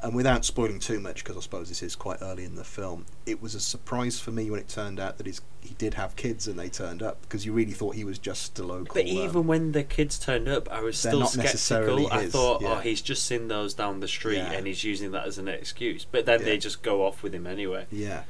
And 0.03 0.15
without 0.15 0.45
spoiling 0.45 0.79
too 0.79 1.01
much, 1.01 1.25
because 1.25 1.37
I 1.37 1.41
suppose 1.41 1.69
this 1.69 1.83
is 1.83 1.97
quite 1.97 2.19
early 2.23 2.45
in 2.45 2.55
the 2.55 2.65
film, 2.65 3.07
it 3.27 3.43
was 3.43 3.55
a 3.55 3.61
surprise 3.61 4.21
for 4.21 4.31
me 4.31 4.51
when 4.51 4.61
it 4.61 4.69
turned 4.69 5.01
out 5.01 5.19
that 5.19 5.27
he's, 5.27 5.41
he 5.61 5.75
did 5.75 5.95
have 5.95 6.15
kids 6.17 6.47
and 6.47 6.59
they 6.59 6.69
turned 6.69 7.03
up, 7.03 7.21
because 7.23 7.45
you 7.45 7.53
really 7.53 7.73
thought 7.73 7.95
he 7.95 8.05
was 8.05 8.19
just 8.19 8.59
a 8.59 8.63
local. 8.63 8.95
But 8.95 9.03
um, 9.03 9.09
even 9.09 9.47
when 9.47 9.73
the 9.73 9.83
kids 9.83 10.19
turned 10.19 10.49
up, 10.49 10.71
I 10.71 10.81
was 10.81 10.99
still 10.99 11.27
skeptical. 11.27 12.13
I 12.13 12.23
his, 12.23 12.33
thought, 12.33 12.63
yeah. 12.63 12.75
oh, 12.75 12.77
he's 12.81 13.03
just 13.03 13.25
seen 13.25 13.49
those 13.49 13.75
down 13.75 14.01
the 14.01 14.09
street 14.09 14.37
Yeah. 14.37 14.53
and 14.53 14.67
he's 14.67 14.85
using 14.85 15.11
that 15.13 15.27
as 15.27 15.39
an 15.39 15.49
excuse. 15.49 16.05
But 16.05 16.27
then 16.27 16.41
Yeah. 16.41 16.47
they 16.47 16.59
just 16.59 16.83
go 16.83 17.05
off 17.05 17.23
with 17.23 17.35
him 17.35 17.47
anyway. 17.47 17.87
Yeah. 17.91 18.23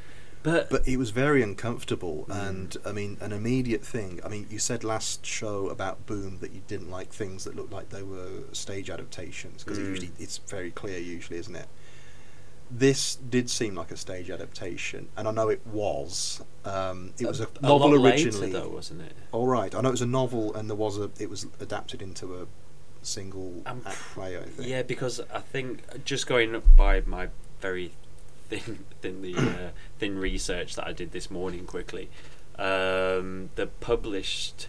But, 0.42 0.70
But 0.70 0.86
it 0.86 0.96
was 0.98 1.10
very 1.10 1.42
uncomfortable, 1.42 2.24
Mm. 2.28 2.48
and 2.48 2.76
I 2.86 2.92
mean, 2.92 3.16
an 3.20 3.32
immediate 3.32 3.84
thing. 3.84 4.20
I 4.24 4.28
mean, 4.28 4.46
you 4.48 4.58
said 4.58 4.84
last 4.84 5.26
show 5.26 5.68
about 5.68 6.06
Boom 6.06 6.38
that 6.40 6.52
you 6.52 6.62
didn't 6.68 6.90
like 6.90 7.12
things 7.12 7.44
that 7.44 7.56
looked 7.56 7.72
like 7.72 7.88
they 7.90 8.02
were 8.04 8.44
stage 8.52 8.88
adaptations 8.88 9.64
because 9.64 9.78
Mm. 9.78 9.82
it 9.82 9.88
usually 9.88 10.10
it's 10.18 10.38
very 10.38 10.70
clear, 10.70 10.98
usually, 10.98 11.38
isn't 11.38 11.56
it? 11.56 11.68
This 12.70 13.16
did 13.16 13.48
seem 13.48 13.74
like 13.74 13.90
a 13.90 13.96
stage 13.96 14.28
adaptation, 14.30 15.08
and 15.16 15.26
I 15.26 15.30
know 15.30 15.48
it 15.48 15.66
was. 15.66 16.42
Um, 16.66 17.14
it 17.18 17.26
was 17.26 17.40
a, 17.40 17.48
a 17.62 17.66
novel 17.66 17.94
originally. 18.06 18.52
though, 18.52 18.68
wasn't 18.68 19.00
it? 19.02 19.14
All 19.32 19.46
right, 19.46 19.74
I 19.74 19.80
know 19.80 19.88
it 19.88 19.92
was 19.92 20.02
a 20.02 20.06
novel, 20.06 20.54
and 20.54 20.68
there 20.68 20.76
was 20.76 20.98
a. 20.98 21.10
It 21.18 21.30
was 21.30 21.46
adapted 21.60 22.02
into 22.02 22.36
a 22.42 22.46
single 23.00 23.62
Um, 23.64 23.82
act 23.86 23.96
play. 24.12 24.36
I 24.36 24.42
think. 24.42 24.68
Yeah, 24.68 24.82
because 24.82 25.18
I 25.32 25.40
think 25.40 26.04
just 26.04 26.26
going 26.26 26.62
by 26.76 27.00
my 27.06 27.28
very 27.60 27.92
thin, 28.48 28.84
thinly 29.00 29.34
uh, 29.36 29.70
thin 29.98 30.18
research 30.18 30.74
that 30.76 30.86
I 30.86 30.92
did 30.92 31.12
this 31.12 31.30
morning 31.30 31.64
quickly, 31.66 32.08
um, 32.58 33.50
the 33.54 33.66
published 33.80 34.68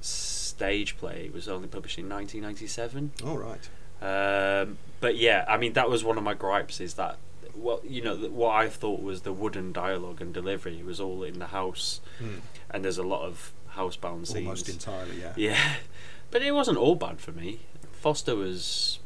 stage 0.00 0.96
play 0.96 1.30
was 1.32 1.48
only 1.48 1.68
published 1.68 1.98
in 1.98 2.08
1997. 2.08 3.12
All 3.24 3.38
right. 3.38 3.68
Um, 4.00 4.78
but 5.00 5.16
yeah, 5.16 5.44
I 5.48 5.56
mean 5.56 5.72
that 5.72 5.90
was 5.90 6.04
one 6.04 6.16
of 6.18 6.24
my 6.24 6.34
gripes 6.34 6.80
is 6.80 6.94
that 6.94 7.18
well, 7.56 7.80
you 7.82 8.00
know, 8.02 8.14
what 8.16 8.54
I 8.54 8.68
thought 8.68 9.02
was 9.02 9.22
the 9.22 9.32
wooden 9.32 9.72
dialogue 9.72 10.20
and 10.20 10.32
delivery 10.32 10.80
was 10.84 11.00
all 11.00 11.24
in 11.24 11.40
the 11.40 11.48
house, 11.48 12.00
Hmm. 12.20 12.36
and 12.70 12.84
there's 12.84 12.98
a 12.98 13.02
lot 13.02 13.22
of 13.22 13.52
housebound 13.74 14.28
scenes. 14.28 14.46
Almost 14.46 14.68
entirely, 14.68 15.20
yeah. 15.20 15.32
Yeah, 15.36 15.74
but 16.30 16.42
it 16.42 16.52
wasn't 16.52 16.78
all 16.78 16.94
bad 16.94 17.18
for 17.20 17.32
me. 17.32 17.60
Foster 17.90 18.36
was 18.36 19.00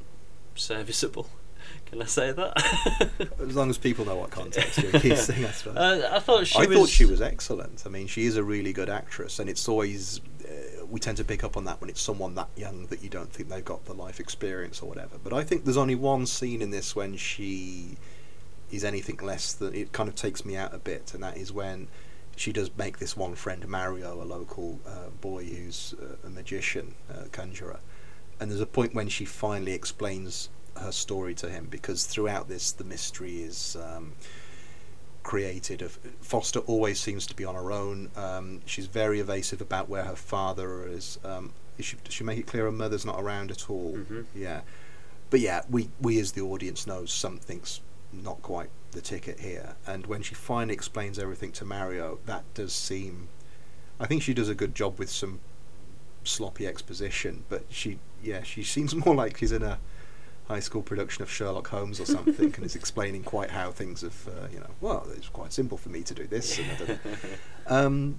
serviceable. 0.54 1.30
Can 1.92 2.00
I 2.00 2.06
say 2.06 2.32
that? 2.32 3.28
As 3.38 3.54
long 3.54 3.68
as 3.68 3.76
people 3.76 4.06
know 4.06 4.16
what 4.16 4.30
context 4.30 4.82
you're 4.82 4.96
using, 4.96 5.44
I 5.44 5.50
suppose. 5.50 5.76
uh, 5.76 6.08
I 6.10 6.20
thought 6.20 6.46
she 6.46 6.58
I 6.58 6.64
was. 6.64 6.78
thought 6.78 6.88
she 6.88 7.04
was 7.04 7.20
excellent. 7.20 7.82
I 7.84 7.90
mean, 7.90 8.06
she 8.06 8.24
is 8.24 8.38
a 8.38 8.42
really 8.42 8.72
good 8.72 8.88
actress, 8.88 9.38
and 9.38 9.50
it's 9.50 9.68
always 9.68 10.22
uh, 10.42 10.86
we 10.86 10.98
tend 11.00 11.18
to 11.18 11.24
pick 11.24 11.44
up 11.44 11.54
on 11.54 11.64
that 11.66 11.82
when 11.82 11.90
it's 11.90 12.00
someone 12.00 12.34
that 12.36 12.48
young 12.56 12.86
that 12.86 13.02
you 13.02 13.10
don't 13.10 13.30
think 13.30 13.50
they've 13.50 13.62
got 13.62 13.84
the 13.84 13.92
life 13.92 14.20
experience 14.20 14.80
or 14.80 14.88
whatever. 14.88 15.18
But 15.22 15.34
I 15.34 15.44
think 15.44 15.64
there's 15.64 15.76
only 15.76 15.94
one 15.94 16.24
scene 16.24 16.62
in 16.62 16.70
this 16.70 16.96
when 16.96 17.18
she 17.18 17.98
is 18.70 18.84
anything 18.84 19.18
less 19.18 19.52
than 19.52 19.74
it 19.74 19.92
kind 19.92 20.08
of 20.08 20.14
takes 20.14 20.46
me 20.46 20.56
out 20.56 20.72
a 20.74 20.78
bit, 20.78 21.12
and 21.12 21.22
that 21.22 21.36
is 21.36 21.52
when 21.52 21.88
she 22.36 22.54
does 22.54 22.70
make 22.78 23.00
this 23.00 23.18
one 23.18 23.34
friend 23.34 23.68
Mario, 23.68 24.22
a 24.22 24.24
local 24.24 24.80
uh, 24.86 25.10
boy 25.20 25.44
who's 25.44 25.94
uh, 26.00 26.26
a 26.26 26.30
magician, 26.30 26.94
uh, 27.10 27.24
conjurer, 27.32 27.80
and 28.40 28.50
there's 28.50 28.62
a 28.62 28.66
point 28.66 28.94
when 28.94 29.10
she 29.10 29.26
finally 29.26 29.72
explains 29.72 30.48
her 30.76 30.92
story 30.92 31.34
to 31.34 31.48
him 31.48 31.66
because 31.70 32.04
throughout 32.04 32.48
this 32.48 32.72
the 32.72 32.84
mystery 32.84 33.42
is. 33.42 33.76
Um, 33.76 34.12
created. 35.22 35.82
Of 35.82 35.98
Foster 36.20 36.58
always 36.60 37.00
seems 37.00 37.26
to 37.28 37.36
be 37.36 37.44
on 37.44 37.54
her 37.54 37.70
own. 37.70 38.10
Um, 38.16 38.60
she's 38.66 38.86
very 38.86 39.20
evasive 39.20 39.60
about 39.60 39.88
where 39.88 40.04
her 40.04 40.16
father 40.16 40.86
is. 40.88 41.18
Um, 41.24 41.52
she, 41.78 41.96
does 42.04 42.12
she 42.14 42.24
make 42.24 42.38
it 42.38 42.46
clear 42.46 42.64
her 42.64 42.72
mother's 42.72 43.04
not 43.04 43.20
around 43.20 43.50
at 43.50 43.70
all? 43.70 43.94
Mhm. 43.96 44.26
Yeah, 44.34 44.62
but 45.30 45.40
yeah, 45.40 45.62
we 45.70 45.90
we 46.00 46.18
as 46.18 46.32
the 46.32 46.40
audience 46.42 46.86
know 46.86 47.04
something's 47.04 47.80
not 48.12 48.42
quite 48.42 48.70
the 48.92 49.00
ticket 49.00 49.40
here. 49.40 49.76
And 49.86 50.06
when 50.06 50.22
she 50.22 50.34
finally 50.34 50.74
explains 50.74 51.18
everything 51.18 51.52
to 51.52 51.64
Mario, 51.64 52.18
that 52.26 52.44
does 52.54 52.72
seem. 52.72 53.28
I 53.98 54.06
think 54.06 54.22
she 54.22 54.34
does 54.34 54.48
a 54.48 54.54
good 54.54 54.74
job 54.74 54.98
with 54.98 55.10
some 55.10 55.40
sloppy 56.24 56.66
exposition, 56.66 57.44
but 57.48 57.64
she 57.68 57.98
yeah 58.22 58.42
she 58.42 58.62
seems 58.62 58.94
more 59.06 59.14
like 59.14 59.38
she's 59.38 59.52
in 59.52 59.62
a 59.62 59.78
high 60.48 60.60
school 60.60 60.82
production 60.82 61.22
of 61.22 61.30
Sherlock 61.30 61.68
Holmes 61.68 62.00
or 62.00 62.04
something 62.06 62.52
and 62.54 62.64
is 62.64 62.74
explaining 62.74 63.22
quite 63.22 63.50
how 63.50 63.70
things 63.70 64.02
have, 64.02 64.28
uh, 64.28 64.48
you 64.52 64.58
know, 64.58 64.70
well, 64.80 65.06
it's 65.16 65.28
quite 65.28 65.52
simple 65.52 65.78
for 65.78 65.88
me 65.88 66.02
to 66.02 66.14
do 66.14 66.26
this. 66.26 66.60
Um, 67.66 68.18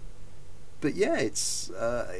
but 0.81 0.95
yeah, 0.95 1.17
it's. 1.17 1.69
Uh, 1.71 2.13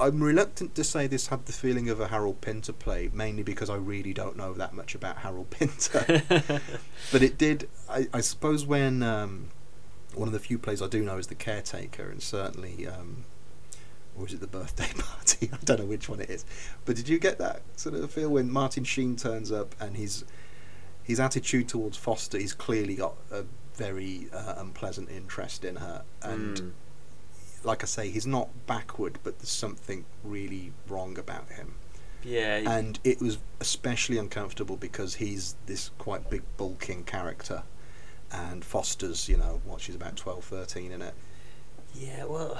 I'm 0.00 0.22
reluctant 0.22 0.74
to 0.76 0.84
say 0.84 1.06
this 1.06 1.26
had 1.26 1.46
the 1.46 1.52
feeling 1.52 1.88
of 1.88 2.00
a 2.00 2.08
Harold 2.08 2.40
Pinter 2.40 2.72
play, 2.72 3.10
mainly 3.12 3.42
because 3.42 3.68
I 3.68 3.76
really 3.76 4.12
don't 4.12 4.36
know 4.36 4.54
that 4.54 4.72
much 4.72 4.94
about 4.94 5.18
Harold 5.18 5.50
Pinter. 5.50 6.22
but 7.12 7.22
it 7.22 7.36
did. 7.36 7.68
I, 7.90 8.08
I 8.12 8.20
suppose 8.20 8.64
when 8.64 9.02
um, 9.02 9.48
one 10.14 10.28
of 10.28 10.32
the 10.32 10.40
few 10.40 10.58
plays 10.58 10.80
I 10.80 10.88
do 10.88 11.02
know 11.02 11.18
is 11.18 11.26
The 11.26 11.34
Caretaker, 11.34 12.08
and 12.08 12.22
certainly, 12.22 12.86
um, 12.86 13.24
or 14.18 14.26
is 14.26 14.34
it 14.34 14.40
The 14.40 14.46
Birthday 14.46 14.88
Party? 14.98 15.50
I 15.52 15.56
don't 15.64 15.80
know 15.80 15.86
which 15.86 16.08
one 16.08 16.20
it 16.20 16.30
is. 16.30 16.44
But 16.84 16.96
did 16.96 17.08
you 17.08 17.18
get 17.18 17.38
that 17.38 17.62
sort 17.76 17.94
of 17.94 18.10
feel 18.10 18.30
when 18.30 18.50
Martin 18.50 18.84
Sheen 18.84 19.16
turns 19.16 19.50
up 19.52 19.74
and 19.80 19.96
his 19.96 20.24
his 21.02 21.18
attitude 21.20 21.68
towards 21.68 21.96
Foster? 21.96 22.38
He's 22.38 22.52
clearly 22.52 22.94
got 22.96 23.14
a 23.30 23.44
very 23.74 24.28
uh, 24.32 24.54
unpleasant 24.58 25.10
interest 25.10 25.64
in 25.64 25.76
her, 25.76 26.02
and 26.22 26.56
Mm. 26.60 26.70
like 27.64 27.82
I 27.82 27.86
say, 27.86 28.10
he's 28.10 28.26
not 28.26 28.48
backward, 28.66 29.18
but 29.24 29.38
there's 29.38 29.48
something 29.50 30.04
really 30.22 30.72
wrong 30.88 31.16
about 31.18 31.48
him. 31.50 31.74
yeah, 32.22 32.58
And 32.70 33.00
it 33.02 33.20
was 33.20 33.38
especially 33.60 34.18
uncomfortable 34.18 34.76
because 34.76 35.14
he's 35.16 35.56
this 35.66 35.90
quite 35.98 36.28
big, 36.30 36.42
bulking 36.56 37.04
character. 37.04 37.62
And 38.30 38.64
Foster's, 38.64 39.28
you 39.28 39.36
know, 39.36 39.60
what, 39.64 39.80
she's 39.80 39.94
about 39.94 40.16
12, 40.16 40.44
13 40.44 40.92
in 40.92 41.02
it. 41.02 41.14
yeah. 41.94 42.24
Well, 42.24 42.58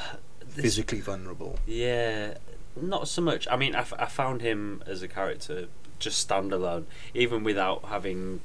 Physically 0.55 1.01
vulnerable. 1.01 1.59
Yeah, 1.67 2.35
not 2.81 3.09
so 3.09 3.23
much. 3.23 3.47
I 3.51 3.57
mean, 3.57 3.75
I, 3.75 3.81
f- 3.81 3.93
I 3.99 4.07
found 4.07 4.43
him 4.43 4.83
as 4.87 5.03
a 5.03 5.09
character 5.09 5.69
just 5.99 6.29
standalone, 6.29 6.85
even 7.15 7.45
without 7.45 7.85
having, 7.87 8.41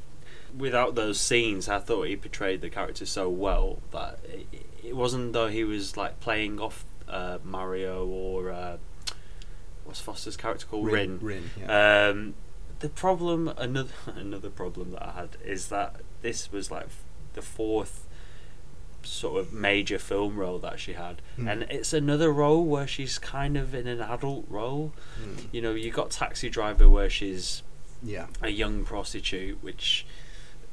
without 0.57 0.95
those 0.95 1.19
scenes. 1.19 1.67
I 1.67 1.79
thought 1.79 2.07
he 2.07 2.15
portrayed 2.15 2.61
the 2.61 2.69
character 2.69 3.05
so 3.05 3.29
well 3.29 3.79
that 3.91 4.19
it, 4.25 4.65
it 4.83 4.95
wasn't 4.95 5.33
though 5.33 5.47
he 5.47 5.63
was 5.63 5.97
like 5.97 6.19
playing 6.19 6.59
off 6.59 6.85
uh, 7.09 7.39
Mario 7.43 8.05
or 8.05 8.51
uh, 8.51 8.77
what's 9.85 9.99
Foster's 9.99 10.37
character 10.37 10.65
called 10.67 10.87
Rynn. 10.87 11.19
Rynn, 11.21 11.49
yeah. 11.59 12.09
Um, 12.09 12.35
the 12.79 12.89
problem, 12.89 13.47
another 13.57 13.91
another 14.15 14.49
problem 14.49 14.91
that 14.91 15.03
I 15.03 15.11
had 15.11 15.29
is 15.43 15.69
that 15.69 16.01
this 16.21 16.51
was 16.51 16.69
like 16.71 16.87
the 17.33 17.41
fourth 17.41 18.06
sort 19.04 19.39
of 19.39 19.54
major 19.54 19.98
film 20.00 20.38
role 20.38 20.60
that 20.60 20.80
she 20.80 20.94
had, 20.94 21.22
Hmm. 21.38 21.48
and 21.48 21.63
it's 21.63 21.94
another 21.94 22.32
role 22.32 22.66
where 22.66 22.88
she's 22.88 23.18
kind 23.20 23.58
of 23.58 23.74
in 23.74 23.88
an 23.88 24.01
adult 24.01 24.46
role. 24.50 24.94
Mm. 25.22 25.46
You 25.51 25.62
know, 25.62 25.74
you 25.74 25.92
got 25.92 26.12
Taxi 26.12 26.50
Driver 26.50 26.89
where 26.89 27.10
she's 27.10 27.63
yeah. 28.04 28.27
a 28.42 28.50
young 28.50 28.84
prostitute, 28.84 29.62
which 29.63 30.06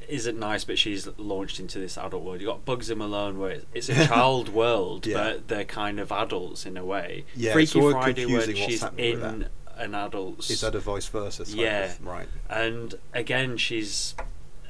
isn't 0.08 0.38
nice, 0.38 0.64
but 0.64 0.78
she's 0.78 1.08
launched 1.16 1.58
into 1.58 1.78
this 1.78 1.96
adult 1.96 2.22
world. 2.24 2.40
You 2.40 2.46
got 2.48 2.64
Bugsy 2.66 2.94
Malone 2.96 3.38
where 3.38 3.52
it's- 3.52 3.88
it's 3.88 3.88
a 3.88 4.06
child 4.08 4.50
world, 4.50 5.06
Yeah. 5.06 5.14
but 5.16 5.48
they're 5.48 5.64
kind 5.64 5.98
of 5.98 6.12
adults 6.12 6.66
in 6.66 6.76
a 6.76 6.84
way. 6.84 7.24
Yeah, 7.34 7.52
Freaky 7.54 7.80
Friday 7.80 8.26
where 8.26 8.42
she's 8.54 8.84
in 8.98 9.48
an 9.76 9.94
adult 9.94 10.50
Is 10.50 10.60
that 10.60 10.74
a 10.74 10.80
vice 10.80 11.06
versa? 11.08 11.44
Yeah. 11.48 11.84
of- 11.86 12.04
right. 12.06 12.28
and 12.50 12.94
again 13.14 13.56
she's 13.56 14.14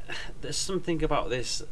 there's 0.41 0.57
something 0.57 1.03
about 1.03 1.31
this 1.31 1.63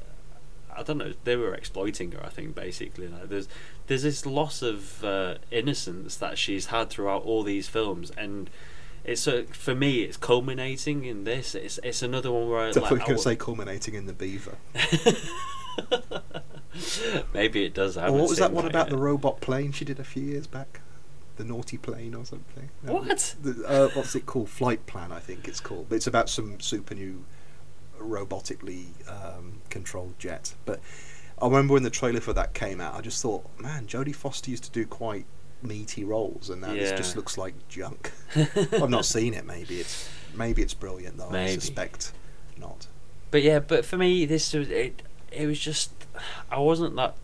i 0.76 0.82
don't 0.82 0.98
know 0.98 1.12
they 1.24 1.36
were 1.36 1.54
exploiting 1.54 2.12
her 2.12 2.24
i 2.24 2.28
think 2.28 2.54
basically 2.54 3.08
like 3.08 3.28
there's 3.28 3.48
there's 3.86 4.02
this 4.02 4.26
loss 4.26 4.62
of 4.62 5.04
uh, 5.04 5.34
innocence 5.50 6.16
that 6.16 6.38
she's 6.38 6.66
had 6.66 6.90
throughout 6.90 7.22
all 7.24 7.42
these 7.42 7.68
films 7.68 8.10
and 8.16 8.50
it's 9.04 9.26
uh, 9.26 9.42
for 9.50 9.74
me 9.74 10.02
it's 10.02 10.16
culminating 10.16 11.04
in 11.04 11.24
this 11.24 11.54
it's 11.54 11.78
it's 11.82 12.02
another 12.02 12.30
one 12.30 12.48
where 12.48 12.60
I, 12.60 12.70
like, 12.70 12.88
going 12.88 13.02
I 13.02 13.06
to 13.06 13.18
say 13.18 13.36
culminating 13.36 13.94
in 13.94 14.06
the 14.06 14.12
beaver. 14.12 14.56
maybe 17.34 17.64
it 17.64 17.74
does 17.74 17.96
I 17.96 18.10
what 18.10 18.28
was 18.28 18.38
that 18.38 18.52
one 18.52 18.66
about 18.66 18.90
the 18.90 18.96
robot 18.96 19.40
plane 19.40 19.72
she 19.72 19.84
did 19.84 19.98
a 19.98 20.04
few 20.04 20.22
years 20.22 20.46
back? 20.46 20.80
The 21.36 21.44
naughty 21.44 21.78
plane 21.78 22.14
or 22.14 22.24
something? 22.24 22.68
What? 22.82 23.34
The, 23.42 23.64
uh, 23.66 23.88
what's 23.94 24.14
it 24.14 24.26
called? 24.26 24.50
Flight 24.50 24.86
Plan, 24.86 25.10
I 25.10 25.18
think 25.18 25.48
it's 25.48 25.60
called. 25.60 25.86
But 25.88 25.96
it's 25.96 26.06
about 26.06 26.28
some 26.28 26.60
super 26.60 26.94
new 26.94 27.24
robotically 28.02 28.86
um, 29.08 29.62
controlled 29.70 30.18
jet. 30.18 30.54
But 30.64 30.80
I 31.40 31.46
remember 31.46 31.74
when 31.74 31.82
the 31.82 31.90
trailer 31.90 32.20
for 32.20 32.32
that 32.32 32.54
came 32.54 32.80
out, 32.80 32.94
I 32.94 33.00
just 33.00 33.20
thought, 33.22 33.44
man, 33.58 33.86
Jodie 33.86 34.14
Foster 34.14 34.50
used 34.50 34.64
to 34.64 34.70
do 34.70 34.86
quite 34.86 35.26
meaty 35.62 36.04
roles, 36.04 36.50
and 36.50 36.60
now 36.60 36.72
this 36.74 36.92
just 36.92 37.16
looks 37.16 37.38
like 37.38 37.54
junk. 37.68 38.12
I've 38.36 38.90
not 38.90 39.04
seen 39.04 39.34
it. 39.34 39.44
Maybe 39.44 39.80
it's 39.80 40.08
maybe 40.34 40.62
it's 40.62 40.74
brilliant 40.74 41.18
though. 41.18 41.30
I 41.30 41.54
suspect 41.54 42.12
not. 42.56 42.86
But 43.30 43.42
yeah, 43.42 43.60
but 43.60 43.84
for 43.84 43.96
me, 43.96 44.26
this 44.26 44.52
was 44.52 44.68
it. 44.68 45.02
It 45.30 45.46
was 45.46 45.58
just 45.58 45.92
I 46.50 46.58
wasn't 46.58 46.96
that 46.96 47.16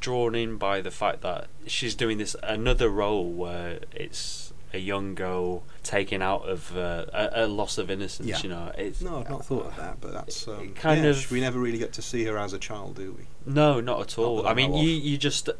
drawn 0.00 0.34
in 0.34 0.56
by 0.56 0.80
the 0.80 0.90
fact 0.90 1.22
that 1.22 1.46
she's 1.66 1.94
doing 1.94 2.18
this 2.18 2.34
another 2.42 2.88
role 2.88 3.30
where 3.30 3.78
it's 3.92 4.51
a 4.74 4.78
young 4.78 5.14
girl 5.14 5.62
taken 5.82 6.22
out 6.22 6.48
of 6.48 6.76
uh, 6.76 7.04
a, 7.12 7.44
a 7.44 7.46
loss 7.46 7.78
of 7.78 7.90
innocence. 7.90 8.28
Yeah. 8.28 8.40
You 8.42 8.48
know, 8.48 8.72
it's 8.76 9.00
No, 9.00 9.18
I've 9.20 9.30
not 9.30 9.44
thought 9.44 9.66
of 9.66 9.76
that, 9.76 10.00
but 10.00 10.12
that's 10.12 10.48
um, 10.48 10.74
kind 10.74 11.02
yeah, 11.04 11.10
of- 11.10 11.30
We 11.30 11.40
never 11.40 11.58
really 11.58 11.78
get 11.78 11.92
to 11.94 12.02
see 12.02 12.24
her 12.24 12.38
as 12.38 12.52
a 12.52 12.58
child, 12.58 12.96
do 12.96 13.12
we? 13.12 13.26
No, 13.44 13.80
not 13.80 14.00
at 14.00 14.18
all. 14.18 14.42
that 14.42 14.48
I 14.48 14.54
mean, 14.54 14.74
you 14.74 14.88
you 14.90 15.18
just 15.18 15.48
uh, 15.48 15.52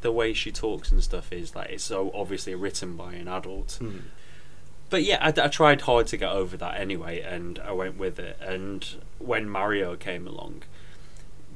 the 0.00 0.12
way 0.12 0.32
she 0.32 0.50
talks 0.52 0.90
and 0.90 1.02
stuff 1.02 1.32
is 1.32 1.54
like 1.54 1.70
it's 1.70 1.84
so 1.84 2.10
obviously 2.14 2.54
written 2.54 2.96
by 2.96 3.14
an 3.14 3.28
adult. 3.28 3.72
Hmm. 3.80 3.98
But 4.90 5.04
yeah, 5.04 5.18
I, 5.20 5.28
I 5.28 5.48
tried 5.48 5.82
hard 5.82 6.06
to 6.08 6.16
get 6.16 6.30
over 6.30 6.56
that 6.56 6.80
anyway, 6.80 7.20
and 7.20 7.58
I 7.58 7.72
went 7.72 7.98
with 7.98 8.18
it. 8.18 8.38
And 8.40 8.86
when 9.18 9.48
Mario 9.48 9.96
came 9.96 10.26
along, 10.26 10.62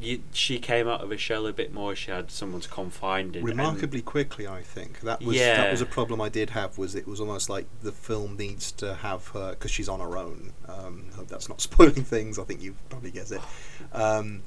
you, 0.02 0.22
she 0.32 0.58
came 0.58 0.88
out 0.88 1.00
of 1.02 1.10
her 1.10 1.18
shell 1.18 1.46
a 1.46 1.52
bit 1.52 1.72
more. 1.72 1.94
She 1.94 2.10
had 2.10 2.30
someone 2.30 2.60
to 2.60 2.68
confide 2.68 3.36
in. 3.36 3.44
remarkably 3.44 4.02
quickly 4.02 4.46
i 4.46 4.62
think 4.62 5.00
that 5.00 5.22
was 5.22 5.36
Yeah. 5.36 5.56
that 5.62 5.70
was 5.70 5.80
a 5.80 5.86
problem 5.86 6.20
i 6.20 6.28
did 6.28 6.50
have 6.50 6.76
was 6.78 6.94
it 6.94 7.06
was 7.06 7.20
almost 7.20 7.48
like 7.48 7.66
the 7.82 7.92
film 7.92 8.36
needs 8.36 8.72
to 8.72 8.94
have 8.94 9.28
her 9.28 9.50
because 9.50 9.70
she's 9.70 9.88
on 9.88 10.00
her 10.00 10.16
own 10.16 10.52
um 10.68 11.06
hope 11.16 11.28
that's 11.28 11.48
not 11.48 11.60
spoiling 11.68 12.04
things 12.04 12.38
i 12.38 12.44
think 12.44 12.60
you 12.62 12.74
probably 12.90 13.10
guess 13.10 13.30
it 13.30 13.40
um 13.92 14.42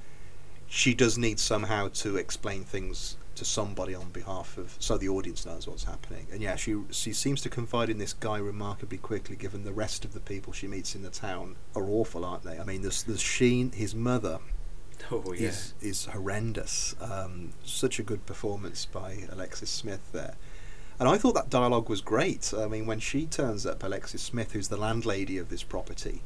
she 0.67 0.93
does 0.93 1.17
need 1.17 1.39
somehow 1.39 1.87
to 1.89 2.17
explain 2.17 2.63
things 2.63 3.17
to 3.35 3.45
somebody 3.45 3.93
on 3.93 4.09
behalf 4.09 4.57
of 4.57 4.75
so 4.79 4.97
the 4.97 5.09
audience 5.09 5.45
knows 5.45 5.67
what's 5.67 5.83
happening 5.83 6.25
and 6.31 6.41
yeah 6.41 6.55
she 6.55 6.75
she 6.89 7.11
seems 7.13 7.41
to 7.41 7.49
confide 7.49 7.89
in 7.89 7.97
this 7.97 8.13
guy 8.13 8.37
remarkably 8.37 8.97
quickly 8.97 9.35
given 9.35 9.63
the 9.63 9.73
rest 9.73 10.05
of 10.05 10.13
the 10.13 10.19
people 10.21 10.53
she 10.53 10.67
meets 10.67 10.95
in 10.95 11.01
the 11.01 11.09
town 11.09 11.55
are 11.75 11.83
awful 11.89 12.23
aren't 12.25 12.43
they 12.43 12.57
i 12.57 12.63
mean 12.63 12.81
there's 12.81 13.03
there's 13.03 13.21
sheen 13.21 13.71
his 13.73 13.93
mother 13.93 14.39
oh 15.11 15.33
yeah, 15.33 15.49
is 15.49 15.73
is 15.81 16.05
horrendous. 16.05 16.95
Um, 17.01 17.53
such 17.63 17.99
a 17.99 18.03
good 18.03 18.25
performance 18.25 18.85
by 18.85 19.23
Alexis 19.31 19.69
Smith 19.69 20.11
there. 20.11 20.35
And 20.99 21.09
I 21.09 21.17
thought 21.17 21.33
that 21.35 21.49
dialogue 21.49 21.89
was 21.89 21.99
great. 22.01 22.53
I 22.57 22.67
mean, 22.67 22.85
when 22.85 22.99
she 22.99 23.25
turns 23.25 23.65
up, 23.65 23.83
Alexis 23.83 24.21
Smith, 24.21 24.53
who's 24.53 24.69
the 24.69 24.77
landlady 24.77 25.37
of 25.37 25.49
this 25.49 25.61
property, 25.61 26.21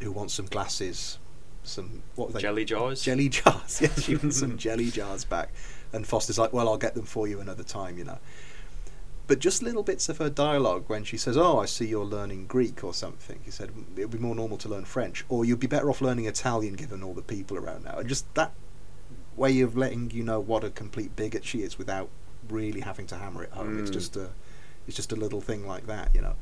who 0.00 0.12
wants 0.12 0.34
some 0.34 0.46
glasses, 0.46 1.18
some 1.64 2.02
what 2.14 2.28
were 2.28 2.34
they? 2.34 2.40
jelly 2.40 2.64
jars. 2.64 3.02
jelly 3.02 3.28
jars. 3.28 3.80
Yeah, 3.82 3.94
she 3.94 4.14
wants 4.16 4.38
some 4.38 4.56
jelly 4.66 4.90
jars 4.90 5.24
back. 5.24 5.52
And 5.92 6.06
Foster's 6.06 6.38
like, 6.38 6.52
"Well, 6.52 6.68
I'll 6.68 6.76
get 6.78 6.94
them 6.94 7.04
for 7.04 7.26
you 7.26 7.40
another 7.40 7.64
time," 7.64 7.98
you 7.98 8.04
know. 8.04 8.18
But 9.28 9.40
just 9.40 9.60
little 9.62 9.82
bits 9.82 10.08
of 10.08 10.18
her 10.18 10.30
dialogue 10.30 10.84
when 10.86 11.02
she 11.02 11.16
says, 11.16 11.36
"Oh, 11.36 11.58
I 11.58 11.66
see 11.66 11.86
you're 11.86 12.04
learning 12.04 12.46
Greek 12.46 12.84
or 12.84 12.94
something." 12.94 13.40
He 13.44 13.50
said 13.50 13.70
it 13.96 14.02
would 14.02 14.10
be 14.12 14.18
more 14.18 14.36
normal 14.36 14.56
to 14.58 14.68
learn 14.68 14.84
French, 14.84 15.24
or 15.28 15.44
you'd 15.44 15.58
be 15.60 15.66
better 15.66 15.90
off 15.90 16.00
learning 16.00 16.26
Italian 16.26 16.74
given 16.74 17.02
all 17.02 17.14
the 17.14 17.22
people 17.22 17.56
around 17.56 17.84
now. 17.84 17.98
And 17.98 18.08
just 18.08 18.32
that 18.34 18.52
way 19.36 19.60
of 19.60 19.76
letting 19.76 20.10
you 20.12 20.22
know 20.22 20.38
what 20.40 20.62
a 20.64 20.70
complete 20.70 21.16
bigot 21.16 21.44
she 21.44 21.62
is 21.62 21.76
without 21.76 22.08
really 22.48 22.80
having 22.80 23.06
to 23.08 23.16
hammer 23.16 23.42
it 23.42 23.50
home. 23.50 23.78
It's 23.80 23.90
Mm. 23.90 23.94
just 23.94 24.16
a, 24.16 24.30
it's 24.86 24.96
just 24.96 25.10
a 25.12 25.16
little 25.16 25.40
thing 25.40 25.66
like 25.66 25.86
that, 25.88 26.14
you 26.14 26.20
know. 26.20 26.36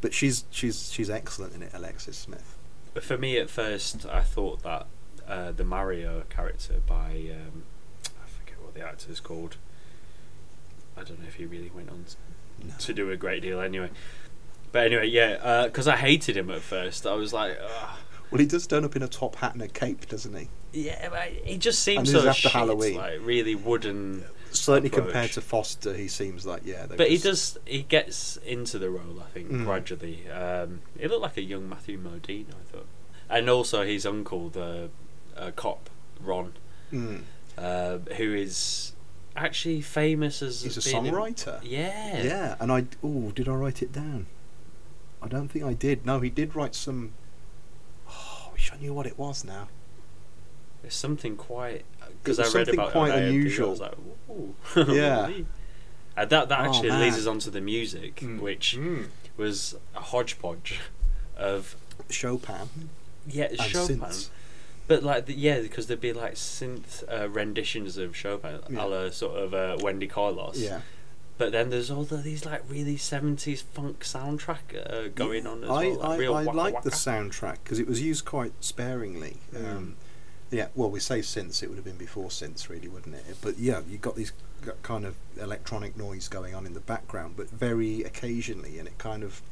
But 0.00 0.12
she's 0.12 0.44
she's 0.50 0.90
she's 0.92 1.08
excellent 1.08 1.54
in 1.54 1.62
it, 1.62 1.70
Alexis 1.72 2.16
Smith. 2.18 2.58
For 3.00 3.16
me, 3.16 3.38
at 3.38 3.48
first, 3.48 4.06
I 4.06 4.22
thought 4.22 4.62
that 4.64 4.86
uh, 5.26 5.52
the 5.52 5.64
Mario 5.64 6.24
character 6.30 6.74
by 6.86 7.30
um, 7.32 7.62
I 8.22 8.26
forget 8.28 8.60
what 8.60 8.74
the 8.74 8.80
actor's 8.82 9.20
called. 9.20 9.56
I 10.96 11.02
don't 11.02 11.20
know 11.20 11.26
if 11.26 11.34
he 11.34 11.44
really 11.46 11.70
went 11.74 11.90
on 11.90 12.04
No. 12.62 12.74
to 12.78 12.94
do 12.94 13.10
a 13.10 13.16
great 13.16 13.42
deal 13.42 13.60
anyway. 13.60 13.90
But 14.72 14.86
anyway, 14.86 15.06
yeah, 15.08 15.64
because 15.66 15.86
I 15.88 15.96
hated 15.96 16.36
him 16.36 16.50
at 16.50 16.60
first. 16.60 17.06
I 17.06 17.14
was 17.14 17.32
like, 17.32 17.56
Ugh. 17.62 17.96
Well, 18.30 18.40
he 18.40 18.46
does 18.46 18.66
turn 18.66 18.84
up 18.84 18.96
in 18.96 19.02
a 19.02 19.08
top 19.08 19.36
hat 19.36 19.52
and 19.54 19.62
a 19.62 19.68
cape, 19.68 20.08
doesn't 20.08 20.34
he? 20.34 20.48
yeah, 20.72 21.08
but 21.08 21.28
he 21.28 21.56
just 21.56 21.80
seems 21.84 22.10
so 22.10 22.26
after 22.28 22.42
shit, 22.42 22.52
Halloween. 22.52 22.96
like 22.96 23.20
really 23.22 23.54
wooden. 23.54 24.24
Certainly 24.50 24.88
approach. 24.88 25.04
compared 25.04 25.30
to 25.32 25.40
Foster, 25.40 25.94
he 25.94 26.06
seems 26.08 26.44
like 26.46 26.62
yeah. 26.64 26.86
But 26.88 27.10
he 27.10 27.18
does. 27.18 27.58
He 27.64 27.82
gets 27.82 28.36
into 28.38 28.78
the 28.80 28.88
role, 28.90 29.20
I 29.24 29.30
think, 29.30 29.50
Mm. 29.50 29.64
gradually. 29.64 30.28
Um, 30.30 30.80
he 30.98 31.06
looked 31.08 31.22
like 31.22 31.36
a 31.36 31.42
young 31.42 31.68
Matthew 31.68 31.98
Modine, 31.98 32.46
I 32.50 32.72
thought, 32.72 32.86
and 33.30 33.48
also 33.50 33.84
his 33.84 34.04
uncle, 34.06 34.48
the 34.48 34.90
uh, 35.36 35.50
cop 35.54 35.90
Ron, 36.20 36.54
Mm. 36.92 37.22
uh, 37.58 37.98
who 38.16 38.34
is 38.34 38.92
actually 39.36 39.80
famous 39.80 40.42
as 40.42 40.62
He's 40.62 40.76
a 40.76 40.90
being 40.90 41.06
in- 41.06 41.14
songwriter. 41.14 41.60
yeah, 41.62 42.22
Yeah, 42.22 42.56
and 42.60 42.70
I 42.72 42.86
oh, 43.02 43.32
did 43.34 43.48
I 43.48 43.52
write 43.54 43.82
it 43.82 43.92
down? 43.92 44.26
I 45.22 45.28
don't 45.28 45.48
think 45.48 45.64
I 45.64 45.72
did. 45.72 46.04
No, 46.06 46.20
he 46.20 46.30
did 46.30 46.54
write 46.54 46.74
some. 46.74 47.12
Oh, 48.08 48.46
I 48.48 48.52
wish 48.52 48.70
I 48.72 48.76
knew 48.76 48.92
what 48.92 49.06
it 49.06 49.18
was 49.18 49.44
now. 49.44 49.68
There's 50.82 50.94
something 50.94 51.36
quite 51.36 51.84
because 52.22 52.38
I 52.38 52.56
read 52.58 52.68
about 52.68 52.92
quite 52.92 53.10
on 53.12 53.18
IMDb, 53.18 53.22
I 53.22 53.26
unusual. 53.28 53.70
was 53.70 53.80
like, 53.80 53.94
Ooh. 54.30 54.54
Yeah. 54.94 55.30
And 56.16 56.30
that 56.30 56.48
that 56.48 56.60
Oh, 56.60 56.64
actually 56.64 56.90
man. 56.90 57.00
leads 57.00 57.16
us 57.18 57.26
on 57.26 57.38
to 57.40 57.50
the 57.50 57.60
music, 57.60 58.16
Mm. 58.16 58.38
which 58.40 58.76
Mm. 58.78 59.06
was 59.36 59.74
a 59.96 60.00
hodgepodge 60.00 60.78
of 61.36 61.74
Chopin 62.10 62.90
yeah 63.26 63.48
Chopin. 63.54 63.98
synths. 64.00 64.28
But 64.86 65.02
like 65.02 65.26
the, 65.26 65.34
yeah, 65.34 65.60
because 65.60 65.86
there'd 65.86 66.00
be 66.00 66.12
like 66.12 66.34
synth 66.34 67.02
uh, 67.10 67.28
renditions 67.28 67.96
of 67.96 68.14
Chopin, 68.16 68.60
Yeah. 68.68 68.84
a 68.84 68.86
la 68.86 69.10
sort 69.10 69.36
of 69.38 69.54
uh, 69.54 69.78
Wendy 69.80 70.06
Carlos. 70.06 70.58
Yeah. 70.58 70.80
But 71.36 71.50
then 71.52 71.70
there's 71.70 71.90
all 71.90 72.04
the, 72.04 72.18
these 72.18 72.44
like 72.44 72.62
really 72.68 72.96
seventies 72.96 73.62
funk 73.62 74.04
soundtrack 74.04 74.58
uh, 74.88 75.08
going 75.14 75.46
on 75.46 75.64
as 75.64 75.70
I, 75.70 75.86
well. 75.88 75.98
Like 75.98 76.10
I, 76.10 76.16
real 76.16 76.34
I 76.34 76.44
waka 76.44 76.58
like 76.58 76.82
the 76.82 76.90
soundtrack 76.90 77.58
because 77.64 77.78
it 77.78 77.88
was 77.88 78.00
used 78.02 78.24
quite 78.24 78.52
sparingly. 78.60 79.38
Mm. 79.52 79.76
Um, 79.76 79.96
yeah, 80.50 80.68
well, 80.76 80.90
we 80.90 81.00
say 81.00 81.18
synths, 81.20 81.62
it 81.62 81.68
would 81.68 81.76
have 81.76 81.84
been 81.84 81.96
before 81.96 82.28
synths, 82.28 82.68
really, 82.68 82.86
wouldn't 82.86 83.16
it? 83.16 83.24
But 83.40 83.58
yeah, 83.58 83.80
you 83.88 83.98
got 83.98 84.14
these 84.14 84.32
kind 84.82 85.04
of 85.04 85.16
electronic 85.40 85.96
noise 85.96 86.28
going 86.28 86.54
on 86.54 86.64
in 86.66 86.74
the 86.74 86.80
background, 86.80 87.34
but 87.36 87.50
very 87.50 88.02
occasionally, 88.02 88.78
and 88.78 88.86
it 88.86 88.96
kind 88.98 89.24
of, 89.24 89.42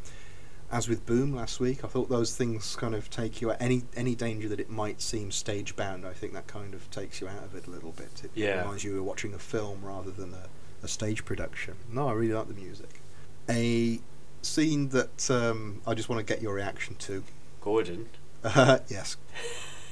as 0.73 0.89
with 0.89 1.05
Boom 1.07 1.35
last 1.37 1.61
week, 1.61 1.85
I 1.85 1.89
thought 1.89 2.09
those 2.09 2.35
things 2.35 2.75
kind 2.77 2.95
of 2.95 3.11
take 3.11 3.41
you 3.41 3.51
out. 3.51 3.59
Any 3.61 3.83
any 3.95 4.15
danger 4.15 4.49
that 4.49 4.59
it 4.59 4.71
might 4.71 5.01
seem 5.03 5.31
stage 5.31 5.77
bound, 5.77 6.05
I 6.07 6.13
think 6.13 6.33
that 6.33 6.47
kind 6.47 6.75
of 6.75 6.91
takes 6.91 7.21
you 7.21 7.29
out 7.29 7.45
of 7.45 7.55
it 7.55 7.67
a 7.67 7.71
little 7.71 7.93
bit. 7.93 8.23
It 8.25 8.31
Yeah. 8.35 8.61
reminds 8.63 8.83
you 8.83 8.99
of 8.99 9.05
watching 9.05 9.35
a 9.35 9.39
film 9.39 9.81
rather 9.85 10.11
than 10.11 10.33
a, 10.35 10.47
a 10.85 10.89
stage 10.89 11.25
production. 11.25 11.75
No, 11.93 12.09
I 12.09 12.13
really 12.13 12.33
like 12.35 12.49
the 12.49 12.55
music. 12.55 13.01
A 13.49 14.01
scene 14.41 14.89
that 14.89 15.31
um, 15.31 15.83
I 15.87 15.95
just 15.95 16.09
want 16.09 16.27
to 16.27 16.33
get 16.35 16.43
your 16.43 16.55
reaction 16.55 16.97
to. 16.97 17.23
Gordon. 17.61 18.09
Uh, 18.45 18.81
yes, 18.89 19.17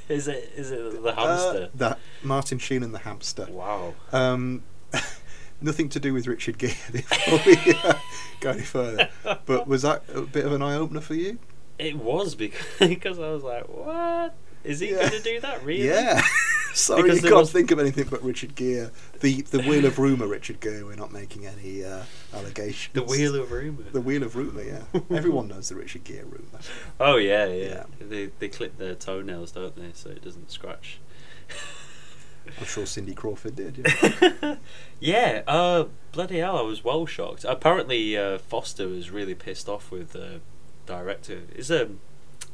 Is 0.08 0.26
it 0.26 0.50
is 0.56 0.72
it 0.72 1.02
the 1.04 1.10
Uh, 1.10 1.14
hamster? 1.14 1.70
the 1.72 1.96
Martin 2.24 2.58
Sheen 2.58 2.82
and 2.82 2.92
the 2.92 2.98
hamster. 2.98 3.46
wow. 3.48 3.94
Um, 4.12 4.64
nothing 5.60 5.88
to 5.90 6.00
do 6.00 6.12
with 6.14 6.26
Richard 6.26 6.58
Gere 6.58 6.74
before 6.92 7.40
we 7.46 7.56
uh, 7.84 7.94
go 8.40 8.50
any 8.50 8.62
further. 8.62 9.08
But 9.46 9.66
was 9.66 9.82
that 9.82 10.02
a 10.14 10.22
bit 10.22 10.44
of 10.46 10.52
an 10.52 10.62
eye 10.62 10.76
opener 10.76 11.00
for 11.00 11.14
you? 11.14 11.38
It 11.78 11.96
was 11.96 12.34
because 12.34 12.66
because 12.78 13.18
I 13.18 13.30
was 13.30 13.42
like, 13.42 13.64
what 13.68 14.34
is 14.64 14.80
he 14.80 14.90
Yeah. 14.90 14.96
going 15.08 15.10
to 15.12 15.22
do 15.22 15.40
that? 15.40 15.64
Really? 15.64 15.86
Yeah. 15.88 16.22
Sorry, 16.72 17.02
Because 17.02 17.16
you 17.24 17.28
can't 17.30 17.40
was- 17.40 17.50
think 17.50 17.72
of 17.72 17.80
anything 17.80 18.06
but 18.08 18.22
Richard 18.22 18.54
Gere. 18.54 18.90
The 19.20 19.42
the 19.42 19.60
Wheel 19.62 19.86
of 19.86 19.98
Rumour, 19.98 20.28
Richard 20.28 20.60
Gere. 20.60 20.84
We're 20.84 20.94
not 20.94 21.10
making 21.12 21.44
any 21.44 21.84
uh, 21.84 22.04
allegations. 22.32 22.92
The 22.94 23.02
wheel 23.02 23.34
of 23.34 23.50
rumor. 23.50 23.82
The 23.90 24.00
Wheel 24.00 24.22
of 24.22 24.36
Rumour, 24.36 24.62
yeah. 24.62 25.00
Everyone 25.10 25.48
knows 25.48 25.68
the 25.70 25.74
Richard 25.74 26.04
Gere 26.04 26.22
rumour. 26.22 26.60
Oh 27.00 27.16
yeah, 27.16 27.46
yeah, 27.46 27.64
Yeah. 27.64 27.84
They 28.00 28.26
they 28.38 28.48
clip 28.48 28.78
their 28.78 28.94
toenails, 28.94 29.50
don't 29.50 29.74
they, 29.74 29.90
so 29.94 30.10
it 30.10 30.22
doesn't 30.22 30.52
scratch. 30.52 31.00
I'm 32.58 32.64
sure 32.64 32.86
Cindy 32.86 33.14
Crawford 33.14 33.56
did. 33.56 33.88
Yeah. 34.02 34.56
yeah, 35.00 35.42
uh, 35.46 35.84
bloody 36.12 36.38
hell, 36.38 36.58
I 36.58 36.62
was 36.62 36.84
well 36.84 37.06
shocked. 37.06 37.44
Apparently, 37.44 38.16
uh, 38.16 38.38
Foster 38.38 38.88
was 38.88 39.10
really 39.10 39.34
pissed 39.34 39.68
off 39.68 39.90
with 39.90 40.12
the 40.12 40.40
director. 40.86 41.42
Is 41.54 41.70
um, 41.70 42.00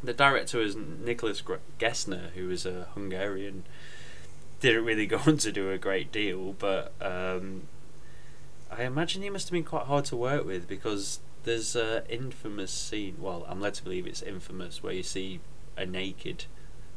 the 0.03 0.13
director 0.13 0.61
is 0.61 0.77
Nicolas 0.77 1.43
Gessner, 1.79 2.31
who 2.35 2.51
is 2.51 2.67
a 2.67 2.89
Hungarian. 2.95 3.65
Didn't 4.61 4.85
really 4.85 5.07
go 5.07 5.21
on 5.27 5.37
to 5.39 5.53
do 5.53 5.71
a 5.71 5.79
great 5.79 6.13
deal, 6.13 6.53
but 6.53 6.93
um, 7.01 7.63
I 8.71 8.85
imagine 8.85 9.23
he 9.23 9.31
must 9.31 9.49
have 9.49 9.53
been 9.53 9.65
quite 9.65 9.87
hard 9.87 10.05
to 10.07 10.17
work 10.17 10.45
with 10.45 10.69
because 10.69 11.21
there's 11.45 11.77
a 11.77 12.05
infamous 12.11 12.73
scene. 12.73 13.17
Well, 13.21 13.47
I'm 13.49 13.61
led 13.61 13.75
to 13.75 13.85
believe 13.85 14.07
it's 14.07 14.23
infamous 14.23 14.83
where 14.83 14.93
you 14.93 15.03
see 15.03 15.41
a 15.77 15.87
naked 15.87 16.45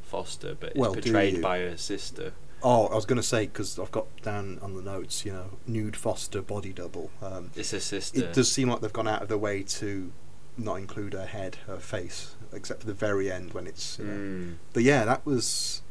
Foster, 0.02 0.56
but 0.60 0.70
it's 0.72 0.80
Well, 0.80 0.94
portrayed 0.94 1.42
by 1.42 1.60
her 1.60 1.78
sister. 1.78 2.34
Oh, 2.62 2.88
I 2.88 2.96
was 2.96 3.06
going 3.06 3.18
to 3.22 3.24
say 3.24 3.46
because 3.46 3.80
I've 3.80 3.92
got 3.92 4.06
down 4.22 4.60
on 4.62 4.76
the 4.76 4.82
notes, 4.82 5.26
you 5.26 5.32
know, 5.32 5.46
nude 5.66 5.96
Foster 5.96 6.42
body 6.42 6.74
double. 6.74 7.10
Um, 7.22 7.52
It's 7.56 7.72
her 7.72 7.80
sister. 7.80 8.20
it 8.24 8.34
does 8.34 8.52
seem 8.52 8.70
like 8.70 8.82
they've 8.82 8.92
gone 8.94 9.08
out 9.08 9.22
of 9.22 9.30
their 9.30 9.38
way 9.38 9.64
to 9.64 10.12
not 10.58 10.76
include 10.76 11.14
her 11.14 11.26
head, 11.26 11.56
her 11.68 11.78
face, 11.78 12.36
except 12.52 12.82
for 12.82 12.88
the 12.88 12.94
very 12.94 13.32
end 13.32 13.54
when 13.54 13.66
it's. 13.68 13.98
You 14.00 14.06
know. 14.06 14.14
Mm. 14.14 14.56
But 14.74 14.84
yeah, 14.84 15.06
that 15.06 15.26
was. 15.26 15.82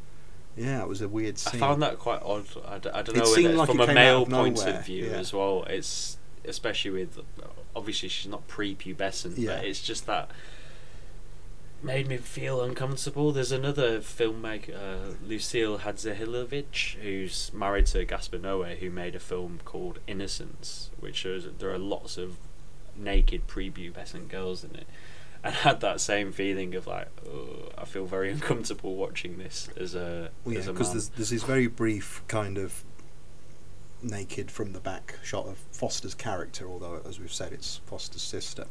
Yeah, 0.57 0.83
it 0.83 0.89
was 0.89 1.01
a 1.01 1.09
weird 1.09 1.39
scene. 1.39 1.63
I 1.63 1.67
found 1.69 1.83
that 1.83 1.99
quite 2.01 2.21
odd. 2.23 2.45
I, 2.67 2.79
d- 2.79 2.91
I 2.93 3.03
don't 3.03 3.17
It 3.17 3.21
know 3.21 3.25
seemed 3.27 3.45
whether 3.45 3.57
like 3.59 3.69
from 3.69 3.81
a 3.81 3.95
male 3.95 4.23
of 4.25 4.29
point 4.29 4.57
nowhere, 4.59 4.79
of 4.81 4.85
view 4.87 5.07
yeah. 5.07 5.13
as 5.13 5.33
well. 5.33 5.65
It's 5.71 6.19
especially 6.45 6.91
with 6.91 7.21
obviously 7.77 8.09
she's 8.09 8.27
not 8.31 8.47
pre-pubescent, 8.49 9.35
Yeah. 9.39 9.57
but 9.57 9.65
it's 9.65 9.81
just 9.81 10.07
that 10.07 10.31
made 11.83 12.09
me 12.09 12.17
feel 12.17 12.61
uncomfortable. 12.61 13.33
There's 13.33 13.53
another 13.53 14.01
filmmaker, 14.01 14.75
uh, 14.75 15.15
Lucile 15.25 15.79
Hadzihalilovic, 15.79 16.97
who's 16.97 17.53
married 17.53 17.87
to 17.87 18.05
Gaspar 18.05 18.39
Noé, 18.39 18.79
who 18.79 18.91
made 18.91 19.15
a 19.15 19.21
film 19.21 19.61
called 19.65 20.01
Innocence, 20.07 20.91
which 20.99 21.25
is, 21.25 21.47
there 21.59 21.71
are 21.71 21.79
lots 21.79 22.19
of 22.19 22.37
naked 22.97 23.47
prepubescent 23.47 24.29
girls 24.29 24.65
in 24.65 24.75
it. 24.75 24.87
And 25.45 25.55
had 25.55 25.81
that 25.83 26.01
same 26.01 26.33
feeling 26.33 26.75
of 26.75 26.89
like, 26.89 27.09
oh, 27.25 27.71
I 27.79 27.85
feel 27.85 28.07
very 28.07 28.33
uncomfortable 28.33 28.97
watching 28.97 29.39
this 29.39 29.69
as 29.77 29.95
a 29.95 30.31
Well, 30.45 30.57
yeah, 30.57 30.63
because 30.63 30.91
there's, 30.91 31.09
there's 31.11 31.31
this 31.31 31.45
very 31.45 31.69
brief 31.69 32.23
kind 32.27 32.59
of 32.59 32.83
naked 34.03 34.51
from 34.51 34.73
the 34.73 34.81
back 34.81 35.15
shot 35.23 35.47
of 35.47 35.59
Foster's 35.71 36.15
character, 36.15 36.69
although 36.69 37.01
as 37.09 37.21
we've 37.21 37.33
said, 37.33 37.53
it's 37.53 37.77
Foster's 37.87 38.23
sister. 38.23 38.67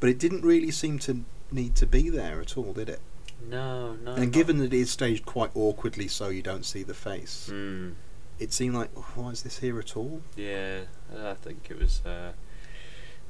But 0.00 0.08
it 0.08 0.18
didn't 0.18 0.42
really 0.42 0.70
seem 0.70 0.98
to 1.00 1.24
need 1.50 1.74
to 1.76 1.86
be 1.86 2.08
there 2.10 2.40
at 2.40 2.56
all, 2.56 2.72
did 2.72 2.88
it? 2.88 3.00
No, 3.48 3.94
no. 3.94 4.14
and 4.14 4.32
given 4.32 4.58
that 4.58 4.72
it 4.72 4.80
is 4.80 4.90
staged 4.90 5.24
quite 5.24 5.50
awkwardly, 5.54 6.08
so 6.08 6.28
you 6.28 6.42
don't 6.42 6.64
see 6.66 6.82
the 6.82 6.94
face, 6.94 7.48
Mm, 7.52 7.94
it 8.38 8.52
seemed 8.52 8.74
like, 8.74 8.90
"Oh, 8.96 9.06
why 9.14 9.30
is 9.30 9.42
this 9.42 9.58
here 9.58 9.78
at 9.78 9.96
all? 9.96 10.22
yeah, 10.36 10.80
I 11.16 11.34
think 11.34 11.68
it 11.70 11.78
was. 11.78 12.04
Uh, 12.04 12.32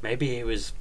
maybe 0.02 0.36
it 0.36 0.46
was 0.46 0.72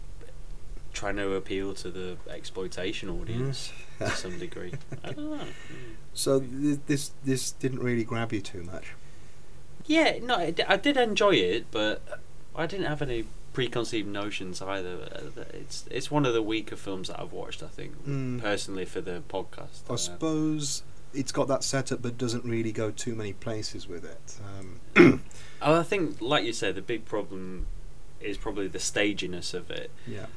trying 0.94 1.18
to 1.18 1.34
appeal 1.34 1.74
to 1.76 1.92
the 1.92 2.18
exploitation 2.30 3.10
audience 3.10 3.72
to 4.00 4.10
some 4.12 4.40
degree. 4.40 4.74
I 5.04 5.12
don't 5.12 5.30
know. 5.32 5.36
Mm. 5.38 5.96
So 6.14 6.40
th- 6.40 6.80
this 6.88 7.12
this 7.24 7.52
didn't 7.52 7.80
really 7.84 8.04
grab 8.04 8.32
you 8.34 8.42
too 8.42 8.64
much. 8.64 8.94
Yeah, 9.86 10.20
no, 10.22 10.36
I 10.68 10.78
did 10.78 10.98
enjoy 10.98 11.36
it, 11.36 11.66
but 11.72 12.02
I 12.56 12.66
didn't 12.66 12.88
have 12.88 13.02
any 13.02 13.26
preconceived 13.62 14.08
notions 14.08 14.62
either. 14.62 15.10
Uh, 15.12 15.42
It's 15.52 15.84
it's 15.90 16.12
one 16.12 16.28
of 16.28 16.34
the 16.36 16.44
weaker 16.44 16.76
films 16.76 17.08
that 17.08 17.20
I've 17.20 17.32
watched. 17.32 17.64
I 17.64 17.68
think 17.68 17.92
Mm. 18.08 18.40
personally 18.40 18.86
for 18.86 19.02
the 19.02 19.24
podcast. 19.28 19.82
I 19.90 19.94
Uh, 19.94 19.98
suppose 19.98 20.84
it's 21.12 21.32
got 21.32 21.48
that 21.48 21.64
setup, 21.64 22.04
but 22.04 22.20
doesn't 22.20 22.46
really 22.46 22.72
go 22.72 22.92
too 22.92 23.16
many 23.16 23.34
places 23.34 23.88
with 23.88 24.06
it. 24.06 24.36
Um, 24.96 25.24
I 25.62 25.82
think, 25.82 26.22
like 26.22 26.46
you 26.46 26.54
said, 26.54 26.76
the 26.76 26.84
big 26.84 27.06
problem 27.06 27.66
is 28.22 28.38
probably 28.38 28.68
the 28.68 28.80
staginess 28.80 29.56
of 29.56 29.72
it. 29.72 29.90
yeah. 30.06 30.28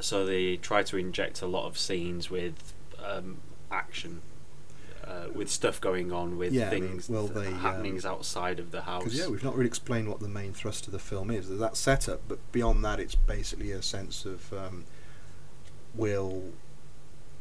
so 0.00 0.24
they 0.24 0.56
try 0.56 0.82
to 0.82 0.96
inject 0.96 1.42
a 1.42 1.46
lot 1.46 1.66
of 1.66 1.76
scenes 1.76 2.30
with 2.30 2.72
um, 3.04 3.36
action, 3.70 4.22
uh, 5.10 5.28
with 5.34 5.50
stuff 5.50 5.80
going 5.80 6.12
on, 6.12 6.38
with 6.38 6.52
Yeah, 6.52 6.68
I 6.68 6.70
mean, 6.70 6.88
things, 6.88 7.10
well, 7.10 7.28
th- 7.28 7.46
they, 7.46 7.52
um, 7.52 8.00
outside 8.04 8.60
of 8.60 8.70
the 8.70 8.82
house. 8.82 9.12
Yeah, 9.12 9.26
we've 9.26 9.42
not 9.42 9.56
really 9.56 9.66
explained 9.66 10.08
what 10.08 10.20
the 10.20 10.28
main 10.28 10.52
thrust 10.52 10.86
of 10.86 10.92
the 10.92 10.98
film 10.98 11.30
is. 11.30 11.48
There's 11.48 11.60
that 11.60 11.76
setup, 11.76 12.22
but 12.28 12.38
beyond 12.52 12.84
that, 12.84 13.00
it's 13.00 13.14
basically 13.14 13.72
a 13.72 13.82
sense 13.82 14.24
of 14.24 14.52
um, 14.52 14.84
will 15.94 16.44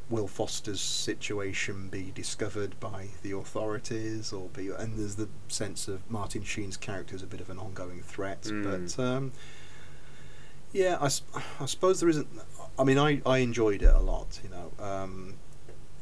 will 0.09 0.27
Foster's 0.27 0.81
situation 0.81 1.87
be 1.87 2.11
discovered 2.15 2.79
by 2.79 3.09
the 3.21 3.31
authorities, 3.31 4.33
or 4.33 4.49
be 4.49 4.69
and 4.69 4.97
there's 4.97 5.15
the 5.15 5.29
sense 5.47 5.87
of 5.87 6.09
Martin 6.09 6.43
Sheen's 6.43 6.77
character 6.77 7.13
as 7.13 7.21
a 7.21 7.27
bit 7.27 7.41
of 7.41 7.49
an 7.49 7.59
ongoing 7.59 8.01
threat. 8.01 8.43
Mm. 8.43 8.63
But 8.97 9.03
um, 9.03 9.31
yeah, 10.71 10.97
I 10.99 11.65
suppose 11.65 11.99
there 11.99 12.09
isn't. 12.09 12.27
I 12.79 12.83
mean, 12.83 12.97
I, 12.97 13.21
I 13.25 13.39
enjoyed 13.39 13.83
it 13.83 13.93
a 13.93 13.99
lot. 13.99 14.39
You 14.43 14.49
know, 14.49 14.83
um, 14.83 15.35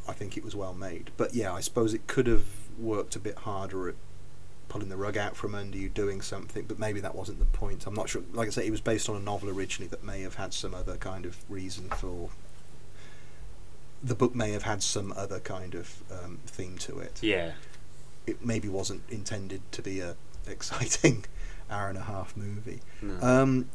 I 0.07 0.13
think 0.13 0.37
it 0.37 0.43
was 0.43 0.55
well 0.55 0.73
made. 0.73 1.11
But 1.17 1.33
yeah, 1.35 1.53
I 1.53 1.59
suppose 1.61 1.93
it 1.93 2.07
could 2.07 2.27
have 2.27 2.45
worked 2.79 3.15
a 3.15 3.19
bit 3.19 3.35
harder 3.39 3.89
at 3.89 3.95
pulling 4.69 4.89
the 4.89 4.97
rug 4.97 5.17
out 5.17 5.35
from 5.35 5.55
under 5.55 5.77
you, 5.77 5.89
doing 5.89 6.21
something. 6.21 6.65
But 6.67 6.79
maybe 6.79 6.99
that 7.01 7.15
wasn't 7.15 7.39
the 7.39 7.45
point. 7.45 7.85
I'm 7.87 7.93
not 7.93 8.09
sure. 8.09 8.21
Like 8.33 8.47
I 8.47 8.51
say, 8.51 8.67
it 8.67 8.71
was 8.71 8.81
based 8.81 9.09
on 9.09 9.15
a 9.15 9.19
novel 9.19 9.49
originally 9.49 9.87
that 9.89 10.03
may 10.03 10.21
have 10.21 10.35
had 10.35 10.53
some 10.53 10.73
other 10.73 10.97
kind 10.97 11.25
of 11.25 11.37
reason 11.49 11.89
for. 11.89 12.29
The 14.03 14.15
book 14.15 14.35
may 14.35 14.51
have 14.51 14.63
had 14.63 14.83
some 14.83 15.11
other 15.17 15.39
kind 15.39 15.73
of 15.73 16.03
um, 16.11 16.39
theme 16.45 16.77
to 16.79 16.99
it. 16.99 17.19
yeah, 17.21 17.53
It 18.27 18.45
maybe 18.45 18.67
wasn't 18.67 19.01
intended 19.09 19.61
to 19.71 19.81
be 19.81 19.99
a 20.01 20.15
exciting 20.47 21.25
hour 21.69 21.89
and 21.89 21.97
a 21.97 22.03
half 22.03 22.37
movie. 22.37 22.79
no. 23.01 23.17
Um, 23.21 23.69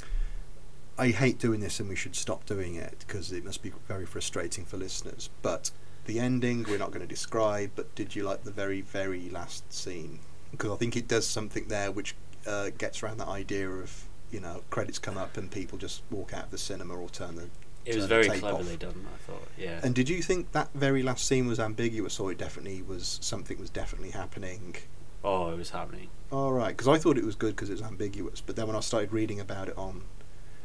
I 0.98 1.08
hate 1.08 1.38
doing 1.38 1.60
this, 1.60 1.80
and 1.80 1.88
we 1.88 1.96
should 1.96 2.14
stop 2.14 2.44
doing 2.46 2.74
it 2.76 3.04
because 3.06 3.32
it 3.32 3.44
must 3.44 3.62
be 3.62 3.72
very 3.88 4.04
frustrating 4.06 4.64
for 4.64 4.76
listeners. 4.76 5.30
But 5.40 5.70
the 6.06 6.18
ending 6.18 6.64
we're 6.68 6.78
not 6.78 6.90
going 6.90 7.02
to 7.02 7.06
describe. 7.06 7.72
But 7.74 7.94
did 7.94 8.14
you 8.14 8.24
like 8.24 8.44
the 8.44 8.50
very, 8.50 8.80
very 8.80 9.28
last 9.30 9.72
scene? 9.72 10.20
Because 10.50 10.70
I 10.70 10.76
think 10.76 10.96
it 10.96 11.08
does 11.08 11.26
something 11.26 11.68
there 11.68 11.90
which 11.90 12.14
uh, 12.46 12.70
gets 12.76 13.02
around 13.02 13.18
that 13.18 13.28
idea 13.28 13.68
of 13.68 14.04
you 14.30 14.40
know 14.40 14.62
credits 14.70 14.98
come 14.98 15.18
up 15.18 15.36
and 15.36 15.50
people 15.50 15.78
just 15.78 16.02
walk 16.10 16.32
out 16.32 16.44
of 16.44 16.50
the 16.50 16.58
cinema 16.58 16.94
or 16.94 17.08
turn 17.08 17.36
the. 17.36 17.48
it 17.84 17.96
was 17.96 18.04
turn 18.04 18.08
very 18.08 18.38
cleverly 18.38 18.74
off. 18.74 18.78
done. 18.78 19.06
I 19.14 19.30
thought. 19.30 19.48
Yeah. 19.56 19.80
And 19.82 19.94
did 19.94 20.08
you 20.08 20.22
think 20.22 20.52
that 20.52 20.70
very 20.74 21.02
last 21.02 21.26
scene 21.26 21.46
was 21.46 21.60
ambiguous, 21.60 22.18
or 22.20 22.32
it 22.32 22.38
definitely 22.38 22.82
was 22.82 23.18
something 23.22 23.58
was 23.58 23.70
definitely 23.70 24.10
happening 24.10 24.76
Oh, 25.24 25.50
it 25.50 25.58
was 25.58 25.70
happening. 25.70 26.08
All 26.30 26.52
right, 26.52 26.76
because 26.76 26.88
I 26.88 26.98
thought 26.98 27.16
it 27.16 27.24
was 27.24 27.36
good 27.36 27.54
because 27.54 27.70
it 27.70 27.74
was 27.74 27.82
ambiguous, 27.82 28.40
but 28.40 28.56
then 28.56 28.66
when 28.66 28.76
I 28.76 28.80
started 28.80 29.12
reading 29.12 29.38
about 29.38 29.68
it 29.68 29.78
on, 29.78 30.02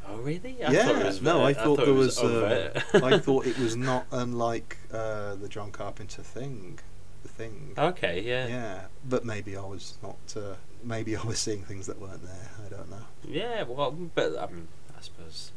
Oh, 0.10 0.18
really? 0.18 0.56
yeah, 0.60 0.70
thought 0.86 1.04
was 1.06 1.22
no, 1.22 1.38
ver- 1.40 1.44
I 1.46 1.54
thought 1.54 1.78
there 1.78 1.88
it 1.90 1.92
was. 1.92 2.20
uh. 2.20 2.82
I 2.94 3.18
thought 3.20 3.46
it 3.46 3.58
was 3.60 3.76
not 3.92 4.06
unlike 4.12 4.78
uh, 4.92 5.36
the 5.36 5.48
John 5.50 5.72
Carpenter 5.72 6.22
thing, 6.24 6.80
the 7.24 7.30
thing. 7.30 7.74
okay, 7.78 8.22
yeah. 8.22 8.48
Yeah, 8.48 8.82
but 9.08 9.26
maybe 9.26 9.58
I 9.58 9.62
was 9.66 9.98
not. 10.02 10.18
Uh, 10.36 10.56
maybe 10.84 11.16
I 11.18 11.24
was 11.24 11.40
seeing 11.40 11.64
things 11.64 11.88
that 11.88 12.00
weren't 12.00 12.24
there. 12.24 12.50
I 12.66 12.70
don't 12.70 12.90
know. 12.90 13.06
Yeah, 13.28 13.64
well, 13.64 13.92
but 13.92 14.36
I 14.38 14.44
I 14.46 15.02
suppose 15.02 15.52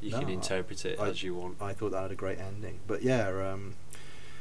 you 0.00 0.10
No, 0.12 0.20
can 0.20 0.28
interpret 0.28 0.84
it 0.84 0.98
I- 1.00 1.08
as 1.08 1.22
you 1.22 1.34
want. 1.34 1.56
I 1.60 1.72
thought 1.72 1.92
that 1.92 2.02
had 2.02 2.12
a 2.12 2.16
great 2.16 2.38
ending. 2.38 2.80
But 2.86 3.02
yeah, 3.02 3.28
um, 3.52 3.74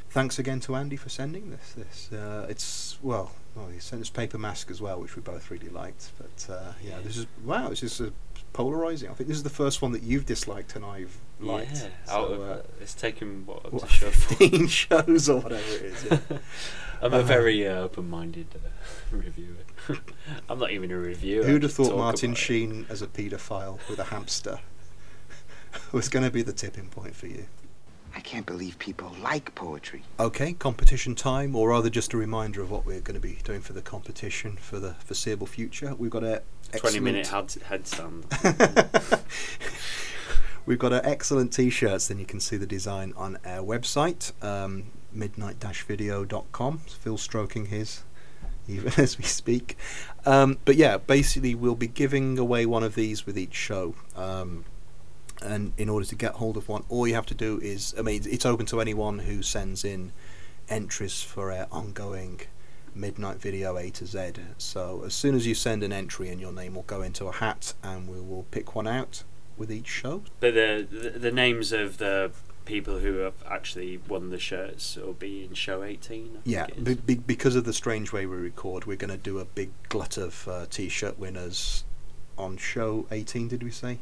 thanks 0.09 0.39
again 0.39 0.59
to 0.61 0.75
Andy 0.75 0.95
for 0.95 1.09
sending 1.09 1.51
this. 1.51 1.73
This 1.73 2.09
uh, 2.11 2.47
it's 2.49 2.97
well, 3.01 3.31
well, 3.55 3.67
he 3.67 3.79
sent 3.79 4.01
us 4.01 4.09
Paper 4.09 4.37
Mask 4.37 4.69
as 4.71 4.81
well, 4.81 4.99
which 4.99 5.15
we 5.15 5.21
both 5.21 5.49
really 5.51 5.69
liked. 5.69 6.11
But 6.17 6.53
uh, 6.53 6.73
yeah, 6.83 6.99
this 7.03 7.17
is 7.17 7.27
wow. 7.43 7.69
This 7.69 7.83
is 7.83 8.01
uh, 8.01 8.09
polarizing. 8.53 9.09
I 9.09 9.13
think 9.13 9.27
this 9.27 9.37
is 9.37 9.43
the 9.43 9.49
first 9.49 9.81
one 9.81 9.91
that 9.91 10.03
you've 10.03 10.25
disliked 10.25 10.75
and 10.75 10.83
I've 10.85 11.17
liked. 11.39 11.71
Yeah, 11.73 11.87
So, 12.05 12.11
out 12.13 12.31
of, 12.31 12.41
uh, 12.41 12.61
it's 12.81 12.93
taken 12.93 13.45
what, 13.45 13.65
up 13.65 13.73
what, 13.73 13.83
to 13.83 13.89
show 13.89 14.09
four. 14.11 14.37
15 14.37 14.67
shows 14.81 15.29
or 15.29 15.41
whatever 15.41 15.61
it 15.75 15.81
is. 15.83 16.05
Yeah. 16.09 16.19
I'm 17.01 17.13
a 17.13 17.17
Uh, 17.17 17.21
very 17.23 17.67
uh, 17.67 17.75
open-minded 17.81 18.47
uh, 18.55 18.69
reviewer. 19.15 19.97
I'm 20.49 20.57
not 20.57 20.71
even 20.71 20.91
a 20.91 20.97
reviewer. 20.97 21.43
Who'd 21.43 21.61
have 21.63 21.73
thought 21.73 21.95
Martin 21.95 22.31
about 22.31 22.39
it. 22.39 22.41
Sheen 22.41 22.85
as 22.89 23.01
a 23.03 23.07
paedophile 23.07 23.79
with 23.87 23.99
a 23.99 24.05
hamster 24.05 24.59
was 25.91 26.09
going 26.09 26.25
to 26.25 26.31
be 26.31 26.41
the 26.41 26.53
tipping 26.53 26.87
point 26.87 27.15
for 27.15 27.27
you? 27.27 27.45
I 28.15 28.19
can't 28.21 28.47
believe 28.47 28.79
people 28.79 29.15
like 29.21 29.53
poetry. 29.53 30.01
Okay, 30.19 30.53
competition 30.53 31.13
time, 31.13 31.55
or 31.55 31.69
rather 31.69 31.89
just 31.91 32.13
a 32.13 32.17
reminder 32.17 32.61
of 32.63 32.71
what 32.71 32.83
we're 32.83 33.01
going 33.01 33.13
to 33.13 33.19
be 33.21 33.37
doing 33.43 33.61
for 33.61 33.73
the 33.73 33.81
competition 33.83 34.55
for 34.57 34.79
the 34.79 34.95
foreseeable 34.95 35.45
future. 35.45 35.93
We've 35.93 36.09
got 36.09 36.23
a 36.23 36.41
20 36.75 36.99
minute 36.99 37.27
head, 37.27 37.47
headstand. 37.69 38.25
We've 40.65 40.79
got 40.79 40.91
our 40.91 41.01
excellent 41.03 41.53
t-shirts. 41.53 42.09
Then 42.09 42.19
you 42.19 42.25
can 42.25 42.39
see 42.39 42.57
the 42.57 42.65
design 42.65 43.13
on 43.15 43.37
our 43.45 43.65
website, 43.65 44.31
um, 44.43 44.85
midnight-video.com. 45.13 46.79
Phil 46.79 47.17
stroking 47.17 47.67
his, 47.67 48.03
even 48.67 48.91
as 48.97 49.17
we 49.17 49.23
speak. 49.23 49.77
Um, 50.25 50.57
but 50.65 50.75
yeah, 50.75 50.97
basically 50.97 51.55
we'll 51.55 51.75
be 51.75 51.87
giving 51.87 52.37
away 52.37 52.65
one 52.65 52.83
of 52.83 52.95
these 52.95 53.25
with 53.25 53.37
each 53.37 53.55
show. 53.55 53.95
Um, 54.15 54.65
and 55.41 55.71
in 55.77 55.87
order 55.87 56.05
to 56.05 56.15
get 56.15 56.33
hold 56.33 56.57
of 56.57 56.67
one, 56.67 56.83
all 56.89 57.07
you 57.07 57.13
have 57.13 57.27
to 57.27 57.35
do 57.35 57.59
is, 57.61 57.93
I 57.97 58.01
mean, 58.01 58.23
it's 58.25 58.45
open 58.45 58.65
to 58.67 58.81
anyone 58.81 59.19
who 59.19 59.43
sends 59.43 59.85
in 59.85 60.11
entries 60.67 61.21
for 61.21 61.51
our 61.51 61.67
ongoing 61.71 62.41
midnight 62.97 63.37
video 63.37 63.77
A 63.77 63.89
to 63.91 64.05
Z. 64.05 64.33
So 64.57 65.03
as 65.05 65.13
soon 65.13 65.35
as 65.35 65.47
you 65.47 65.55
send 65.55 65.83
an 65.83 65.93
entry 65.93 66.29
in, 66.29 66.39
your 66.39 66.51
name 66.51 66.75
will 66.75 66.83
go 66.83 67.01
into 67.01 67.27
a 67.27 67.31
hat, 67.31 67.73
and 67.83 68.07
we 68.07 68.19
will 68.19 68.45
pick 68.51 68.75
one 68.75 68.87
out 68.87 69.23
with 69.57 69.71
each 69.71 69.87
show. 69.87 70.23
But 70.39 70.53
the, 70.53 70.87
the 70.89 71.19
the 71.19 71.31
names 71.31 71.71
of 71.71 71.97
the 71.97 72.31
people 72.67 72.99
who 72.99 73.19
have 73.19 73.33
actually 73.49 73.97
won 74.09 74.29
the 74.29 74.37
shirts 74.37 74.97
will 74.97 75.13
be 75.13 75.45
in 75.45 75.53
show 75.53 75.83
18. 75.83 76.31
I 76.35 76.39
Yeah, 76.43 76.67
be, 76.83 76.95
be, 76.95 77.15
because 77.15 77.55
of 77.55 77.63
the 77.63 77.71
strange 77.71 78.11
way 78.11 78.25
we 78.25 78.35
record, 78.35 78.85
we're 78.85 78.97
going 78.97 79.09
to 79.09 79.17
do 79.17 79.39
a 79.39 79.45
big 79.45 79.71
glut 79.87 80.17
of 80.17 80.47
uh, 80.49 80.65
t-shirt 80.69 81.17
winners 81.17 81.85
on 82.37 82.57
show 82.57 83.07
18. 83.09 83.47
Did 83.47 83.63
we 83.63 83.71
say? 83.71 83.99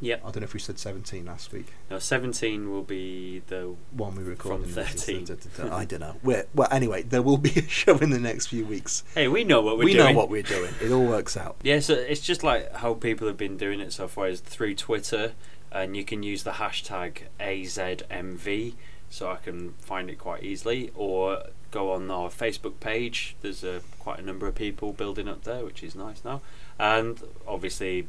Yep. 0.00 0.20
I 0.20 0.24
don't 0.24 0.36
know 0.36 0.44
if 0.44 0.52
we 0.54 0.60
said 0.60 0.78
17 0.78 1.24
last 1.24 1.52
week. 1.52 1.72
No, 1.90 1.98
17 1.98 2.70
will 2.70 2.82
be 2.82 3.42
the 3.46 3.74
One 3.92 4.14
we 4.14 4.22
recorded. 4.24 4.68
From 4.68 4.84
13. 4.84 5.26
I 5.70 5.84
don't 5.86 6.00
know. 6.00 6.16
We're, 6.22 6.44
well, 6.54 6.68
anyway, 6.70 7.02
there 7.02 7.22
will 7.22 7.38
be 7.38 7.50
a 7.56 7.62
show 7.68 7.96
in 7.98 8.10
the 8.10 8.18
next 8.18 8.48
few 8.48 8.66
weeks. 8.66 9.04
hey, 9.14 9.26
we 9.28 9.44
know 9.44 9.62
what 9.62 9.78
we're 9.78 9.84
we 9.84 9.94
doing. 9.94 10.06
We 10.06 10.12
know 10.12 10.18
what 10.18 10.28
we're 10.28 10.42
doing. 10.42 10.74
It 10.82 10.90
all 10.92 11.06
works 11.06 11.36
out. 11.36 11.56
Yeah, 11.62 11.80
so 11.80 11.94
it's 11.94 12.20
just 12.20 12.44
like 12.44 12.72
how 12.76 12.94
people 12.94 13.26
have 13.26 13.36
been 13.38 13.56
doing 13.56 13.80
it 13.80 13.92
so 13.92 14.06
far 14.06 14.28
is 14.28 14.40
through 14.40 14.74
Twitter, 14.76 15.32
and 15.72 15.96
you 15.96 16.04
can 16.04 16.22
use 16.22 16.44
the 16.44 16.52
hashtag 16.52 17.22
AZMV, 17.40 18.74
so 19.10 19.30
I 19.30 19.36
can 19.36 19.72
find 19.80 20.10
it 20.10 20.18
quite 20.18 20.42
easily, 20.42 20.90
or 20.94 21.44
go 21.70 21.92
on 21.92 22.10
our 22.10 22.28
Facebook 22.28 22.78
page. 22.80 23.36
There's 23.42 23.64
a, 23.64 23.80
quite 23.98 24.18
a 24.18 24.22
number 24.22 24.46
of 24.46 24.54
people 24.54 24.92
building 24.92 25.28
up 25.28 25.42
there, 25.44 25.64
which 25.64 25.82
is 25.82 25.94
nice 25.94 26.24
now, 26.24 26.40
and 26.78 27.20
obviously 27.48 28.06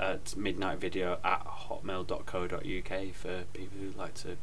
at 0.00 0.36
midnight 0.36 0.78
video 0.80 1.18
at 1.22 1.44
hotmail.co.uk 1.46 3.14
for 3.14 3.44
people 3.52 3.78
who 3.78 3.98
like 3.98 4.14
to 4.14 4.36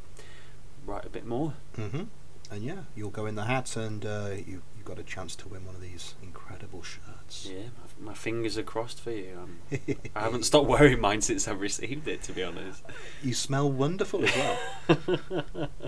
write 0.86 1.06
a 1.06 1.10
bit 1.10 1.26
more. 1.26 1.54
hmm 1.76 2.04
And 2.52 2.64
yeah, 2.64 2.82
you'll 2.96 3.10
go 3.10 3.26
in 3.26 3.36
the 3.36 3.46
hat, 3.46 3.76
and 3.76 4.06
uh, 4.06 4.30
you 4.36 4.62
you 4.78 4.84
got 4.86 5.00
a 5.00 5.04
chance 5.04 5.36
to 5.38 5.50
win 5.50 5.66
one 5.66 5.76
of 5.76 5.82
these 5.82 6.14
incredible 6.24 6.84
shirts. 6.84 7.50
Yeah, 7.52 7.70
my, 8.00 8.12
my 8.12 8.14
fingers 8.14 8.58
are 8.58 8.64
crossed 8.64 9.02
for 9.02 9.12
you. 9.12 9.38
Um, 9.44 9.58
I 10.16 10.22
haven't 10.22 10.44
stopped 10.44 10.68
wearing 10.68 11.02
mine 11.02 11.22
since 11.22 11.48
I 11.48 11.52
received 11.54 12.08
it, 12.08 12.22
to 12.24 12.32
be 12.32 12.44
honest. 12.44 12.84
You 13.22 13.34
smell 13.34 13.70
wonderful 13.70 14.24
as 14.24 14.34
well. 14.36 15.70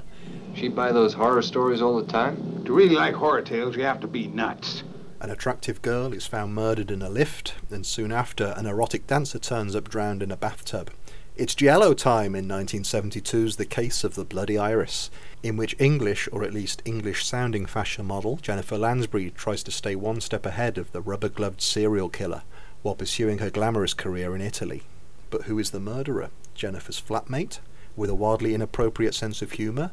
She 0.56 0.68
buy 0.68 0.92
those 0.92 1.14
horror 1.14 1.42
stories 1.42 1.82
all 1.82 2.02
the 2.02 2.12
time? 2.12 2.64
To 2.66 2.74
really 2.74 2.96
like 2.96 3.14
horror 3.14 3.42
tales, 3.42 3.76
you 3.78 3.84
have 3.84 4.02
to 4.02 4.08
be 4.08 4.28
nuts. 4.28 4.84
An 5.22 5.30
attractive 5.30 5.82
girl 5.82 6.14
is 6.14 6.26
found 6.26 6.56
murdered 6.56 6.90
in 6.90 7.02
a 7.02 7.10
lift, 7.10 7.56
and 7.70 7.86
soon 7.86 8.14
after, 8.14 8.54
an 8.56 8.66
erotic 8.66 9.06
dancer 9.06 9.38
turns 9.38 9.76
up 9.76 9.90
drowned 9.90 10.24
in 10.24 10.32
a 10.32 10.38
bathtub. 10.38 10.92
It's 11.36 11.56
Giallo 11.56 11.94
time 11.94 12.36
in 12.36 12.48
1972's 12.48 13.58
The 13.58 13.66
Case 13.66 14.06
of 14.06 14.16
the 14.16 14.24
Bloody 14.24 14.58
Iris, 14.58 15.12
in 15.44 15.58
which 15.58 15.76
English, 15.78 16.30
or 16.32 16.46
at 16.46 16.54
least 16.54 16.82
English 16.86 17.26
sounding 17.26 17.66
fashion 17.66 18.06
model, 18.06 18.38
Jennifer 18.42 18.78
Lansbury 18.78 19.32
tries 19.32 19.62
to 19.64 19.72
stay 19.72 19.94
one 19.94 20.22
step 20.22 20.46
ahead 20.46 20.78
of 20.78 20.90
the 20.94 21.02
rubber 21.02 21.30
gloved 21.30 21.62
serial 21.62 22.08
killer 22.08 22.44
while 22.82 22.96
pursuing 22.96 23.40
her 23.40 23.50
glamorous 23.50 23.94
career 23.94 24.34
in 24.36 24.42
Italy. 24.42 24.84
But 25.30 25.44
who 25.44 25.60
is 25.60 25.72
the 25.72 25.82
murderer? 25.82 26.30
Jennifer's 26.56 27.02
flatmate, 27.02 27.60
with 27.98 28.10
a 28.10 28.16
wildly 28.16 28.54
inappropriate 28.54 29.16
sense 29.16 29.42
of 29.42 29.52
humour? 29.52 29.92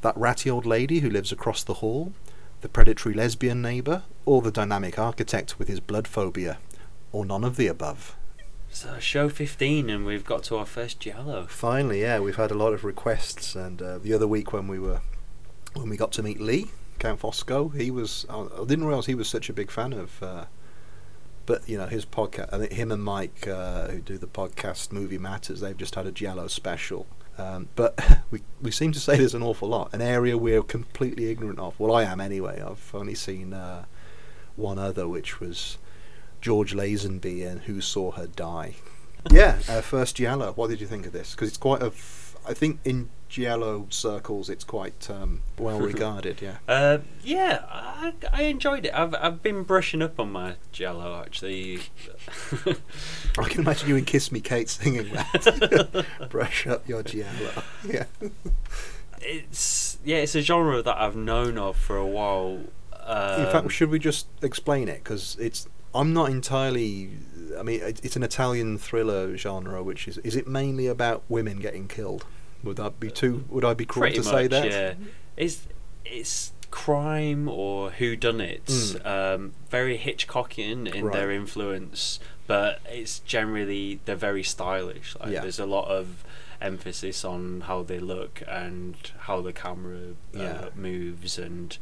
That 0.00 0.16
ratty 0.16 0.50
old 0.50 0.66
lady 0.66 1.00
who 1.00 1.10
lives 1.10 1.30
across 1.30 1.62
the 1.62 1.74
hall? 1.74 2.12
The 2.60 2.68
predatory 2.68 3.14
lesbian 3.14 3.62
neighbour, 3.62 4.02
or 4.24 4.42
the 4.42 4.50
dynamic 4.50 4.98
architect 4.98 5.58
with 5.58 5.68
his 5.68 5.80
blood 5.80 6.08
phobia, 6.08 6.58
or 7.12 7.24
none 7.24 7.44
of 7.44 7.56
the 7.56 7.66
above. 7.66 8.16
So, 8.70 8.98
show 8.98 9.28
15, 9.28 9.88
and 9.88 10.04
we've 10.04 10.24
got 10.24 10.42
to 10.44 10.56
our 10.56 10.66
first 10.66 11.00
Giallo. 11.00 11.46
Finally, 11.48 12.02
yeah, 12.02 12.18
we've 12.18 12.36
had 12.36 12.50
a 12.50 12.54
lot 12.54 12.72
of 12.72 12.84
requests, 12.84 13.54
and 13.54 13.80
uh, 13.80 13.98
the 13.98 14.12
other 14.12 14.26
week 14.26 14.52
when 14.52 14.68
we 14.68 14.78
were 14.78 15.00
when 15.74 15.88
we 15.88 15.96
got 15.96 16.12
to 16.12 16.22
meet 16.22 16.40
Lee 16.40 16.70
Count 16.98 17.20
Fosco, 17.20 17.68
he 17.74 17.90
was 17.90 18.26
I 18.28 18.64
didn't 18.66 18.86
realise 18.86 19.06
he 19.06 19.14
was 19.14 19.28
such 19.28 19.48
a 19.48 19.52
big 19.52 19.70
fan 19.70 19.92
of. 19.92 20.22
Uh, 20.22 20.44
but 21.46 21.66
you 21.68 21.78
know 21.78 21.86
his 21.86 22.04
podcast. 22.04 22.52
I 22.52 22.58
think 22.58 22.72
him 22.72 22.92
and 22.92 23.02
Mike, 23.02 23.46
uh, 23.48 23.88
who 23.88 24.00
do 24.00 24.18
the 24.18 24.26
podcast 24.26 24.92
Movie 24.92 25.18
Matters, 25.18 25.60
they've 25.60 25.76
just 25.76 25.94
had 25.94 26.06
a 26.06 26.12
Giallo 26.12 26.48
special. 26.48 27.06
Um, 27.38 27.68
but 27.76 27.98
we 28.30 28.42
we 28.60 28.70
seem 28.70 28.92
to 28.92 29.00
say 29.00 29.16
there's 29.16 29.34
an 29.34 29.42
awful 29.42 29.68
lot, 29.68 29.92
an 29.92 30.00
area 30.00 30.36
we're 30.38 30.62
completely 30.62 31.30
ignorant 31.30 31.58
of. 31.58 31.78
Well, 31.78 31.94
I 31.94 32.04
am 32.04 32.20
anyway. 32.20 32.62
I've 32.66 32.90
only 32.94 33.14
seen 33.14 33.52
uh, 33.52 33.84
one 34.56 34.78
other, 34.78 35.06
which 35.06 35.40
was 35.40 35.78
George 36.40 36.74
Lazenby 36.74 37.46
and 37.46 37.62
Who 37.62 37.80
Saw 37.80 38.12
Her 38.12 38.26
Die. 38.26 38.74
yeah, 39.30 39.58
uh, 39.68 39.80
first 39.80 40.16
Giallo. 40.16 40.52
What 40.52 40.70
did 40.70 40.80
you 40.80 40.86
think 40.86 41.06
of 41.06 41.12
this? 41.12 41.32
Because 41.32 41.48
it's 41.48 41.58
quite 41.58 41.82
a. 41.82 41.86
F- 41.86 42.36
I 42.48 42.54
think 42.54 42.80
in 42.84 43.10
Giallo 43.28 43.86
circles, 43.90 44.48
it's 44.48 44.64
quite 44.64 45.10
um, 45.10 45.42
well 45.58 45.80
regarded. 45.80 46.40
Yeah. 46.40 46.56
Uh, 46.68 46.98
yeah, 47.24 47.64
I, 47.68 48.12
I 48.32 48.42
enjoyed 48.44 48.86
it. 48.86 48.94
I've 48.94 49.14
I've 49.14 49.42
been 49.42 49.62
brushing 49.64 50.00
up 50.02 50.18
on 50.20 50.32
my 50.32 50.54
Giallo 50.72 51.20
actually. 51.20 51.80
I 53.38 53.48
can 53.48 53.60
imagine 53.62 53.88
you 53.88 53.96
and 53.96 54.06
Kiss 54.06 54.30
Me 54.32 54.40
Kate 54.40 54.68
singing 54.68 55.12
that. 55.12 56.06
Brush 56.30 56.66
up 56.66 56.88
your 56.88 57.02
Giallo. 57.02 57.62
Yeah. 57.86 58.04
it's 59.20 59.98
yeah, 60.04 60.16
it's 60.18 60.34
a 60.34 60.40
genre 60.42 60.82
that 60.82 60.96
I've 61.00 61.16
known 61.16 61.58
of 61.58 61.76
for 61.76 61.96
a 61.96 62.06
while. 62.06 62.60
Um, 63.04 63.40
In 63.42 63.52
fact, 63.52 63.72
should 63.72 63.90
we 63.90 63.98
just 63.98 64.26
explain 64.42 64.88
it? 64.88 65.02
Because 65.02 65.36
it's. 65.40 65.68
I'm 65.94 66.12
not 66.12 66.30
entirely. 66.30 67.10
I 67.58 67.62
mean, 67.62 67.80
it- 67.80 68.00
it's 68.04 68.16
an 68.16 68.22
Italian 68.22 68.78
thriller 68.78 69.36
genre, 69.36 69.82
which 69.82 70.06
is. 70.08 70.18
Is 70.18 70.36
it 70.36 70.46
mainly 70.46 70.86
about 70.86 71.22
women 71.28 71.58
getting 71.58 71.88
killed? 71.88 72.24
Would 72.66 72.76
that 72.76 73.00
be 73.00 73.10
too? 73.10 73.44
Would 73.48 73.64
I 73.64 73.72
be 73.74 73.86
cruel 73.86 74.10
to 74.10 74.16
much, 74.18 74.26
say 74.26 74.46
that? 74.48 74.70
yeah. 74.70 74.94
It's 75.36 75.66
it's 76.04 76.52
crime 76.70 77.48
or 77.48 77.90
who 77.92 78.16
done 78.16 78.40
it. 78.40 78.66
Mm. 78.66 79.06
Um, 79.06 79.52
very 79.70 79.96
Hitchcockian 79.98 80.92
in 80.92 81.10
their 81.10 81.30
influence, 81.30 82.20
but 82.46 82.80
it's 82.86 83.20
generally 83.20 84.00
they're 84.04 84.16
very 84.16 84.42
stylish. 84.42 85.16
Like 85.18 85.30
Yeah. 85.32 85.40
there's 85.40 85.58
a 85.60 85.66
lot 85.66 85.88
of 85.88 86.24
emphasis 86.60 87.24
on 87.24 87.62
how 87.62 87.82
they 87.82 87.98
look 87.98 88.42
and 88.48 88.96
how 89.20 89.40
the 89.40 89.52
camera 89.52 89.98
uh, 90.34 90.38
Yeah. 90.38 90.68
moves 90.74 91.38
and 91.38 91.76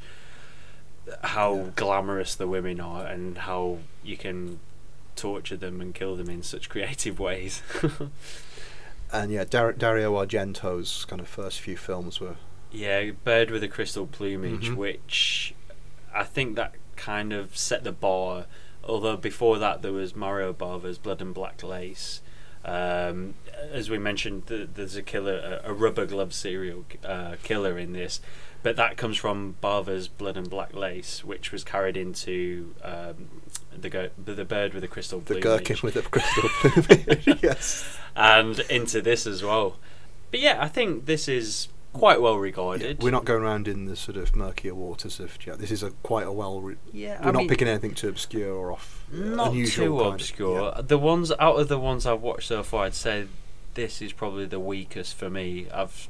how 1.22 1.54
Yeah. 1.56 1.70
glamorous 1.76 2.34
the 2.34 2.46
women 2.48 2.80
are 2.80 3.06
and 3.06 3.38
how 3.38 3.78
you 4.02 4.16
can 4.16 4.58
torture 5.16 5.56
them 5.56 5.80
and 5.80 5.94
kill 5.94 6.16
them 6.16 6.28
in 6.28 6.42
such 6.42 6.68
creative 6.68 7.18
ways. 7.20 7.62
And 9.12 9.30
yeah, 9.30 9.44
Dar- 9.48 9.72
Dario 9.72 10.14
Argento's 10.14 11.04
kind 11.04 11.20
of 11.20 11.28
first 11.28 11.60
few 11.60 11.76
films 11.76 12.20
were. 12.20 12.36
Yeah, 12.72 13.10
Bird 13.22 13.50
with 13.50 13.62
a 13.62 13.68
Crystal 13.68 14.06
Plumage, 14.06 14.70
Mhm. 14.70 14.76
which 14.76 15.54
I 16.12 16.24
think 16.24 16.56
that 16.56 16.74
kind 16.96 17.32
of 17.32 17.56
set 17.56 17.84
the 17.84 17.92
bar. 17.92 18.46
Although 18.82 19.16
before 19.16 19.58
that 19.58 19.82
there 19.82 19.92
was 19.92 20.14
Mario 20.16 20.52
Bava's 20.52 20.98
Blood 20.98 21.20
and 21.22 21.32
Black 21.32 21.62
Lace. 21.62 22.20
Um, 22.64 23.34
as 23.70 23.90
we 23.90 23.98
mentioned, 23.98 24.46
th- 24.46 24.70
there's 24.74 24.96
a 24.96 25.02
killer, 25.02 25.60
a, 25.64 25.70
a 25.70 25.72
rubber 25.72 26.06
glove 26.06 26.32
serial 26.32 26.84
uh, 27.04 27.36
killer 27.42 27.78
in 27.78 27.92
this, 27.92 28.20
but 28.64 28.74
that 28.76 28.96
comes 28.96 29.16
from 29.16 29.54
Bava's 29.60 30.08
Blood 30.08 30.36
and 30.36 30.50
Black 30.50 30.74
Lace, 30.74 31.22
which 31.22 31.52
was 31.52 31.62
carried 31.62 31.96
into 31.96 32.74
um, 32.82 33.28
the 33.78 33.88
go- 33.88 34.10
the 34.22 34.44
bird 34.44 34.72
with 34.74 34.82
the 34.82 34.88
crystal 34.88 35.20
The 35.20 35.34
plumage 35.40 35.42
gherkin 35.44 35.76
with 35.84 35.94
the 35.94 36.02
crystal 36.02 36.48
plumage. 36.48 37.26
yes. 37.42 37.96
and 38.16 38.58
into 38.70 39.00
this 39.00 39.26
as 39.26 39.42
well. 39.44 39.76
But 40.32 40.40
yeah, 40.40 40.56
I 40.60 40.66
think 40.68 41.06
this 41.06 41.28
is 41.28 41.68
quite 41.92 42.20
well 42.20 42.38
regarded. 42.38 43.00
We're 43.02 43.12
not 43.12 43.24
going 43.24 43.42
around 43.44 43.68
in 43.68 43.84
the 43.84 43.94
sort 43.94 44.16
of 44.16 44.34
murkier 44.34 44.74
waters 44.74 45.20
of 45.20 45.38
Jack. 45.38 45.58
This 45.58 45.70
is 45.70 45.82
a 45.84 45.90
quite 46.02 46.26
a 46.26 46.32
well. 46.32 46.60
Re- 46.60 46.74
Yeah, 46.92 47.20
we're 47.22 47.28
I 47.28 47.30
not 47.30 47.38
mean- 47.40 47.48
picking 47.48 47.68
anything 47.68 47.94
too 47.94 48.08
obscure 48.08 48.52
or 48.52 48.72
off. 48.72 49.04
uh, 49.12 49.16
not 49.18 49.52
too 49.52 49.66
kind 49.70 50.00
of- 50.08 50.14
obscure. 50.14 50.72
yeah. 50.74 50.80
The 50.82 50.98
ones 50.98 51.30
out 51.38 51.60
of 51.60 51.68
the 51.68 51.78
ones 51.78 52.04
I've 52.06 52.22
watched 52.22 52.48
so 52.48 52.62
far, 52.64 52.86
I'd 52.86 52.94
say 52.94 53.26
this 53.74 54.00
is 54.02 54.12
probably 54.12 54.46
the 54.46 54.58
weakest 54.60 55.14
for 55.14 55.28
me. 55.30 55.66
I've 55.72 56.08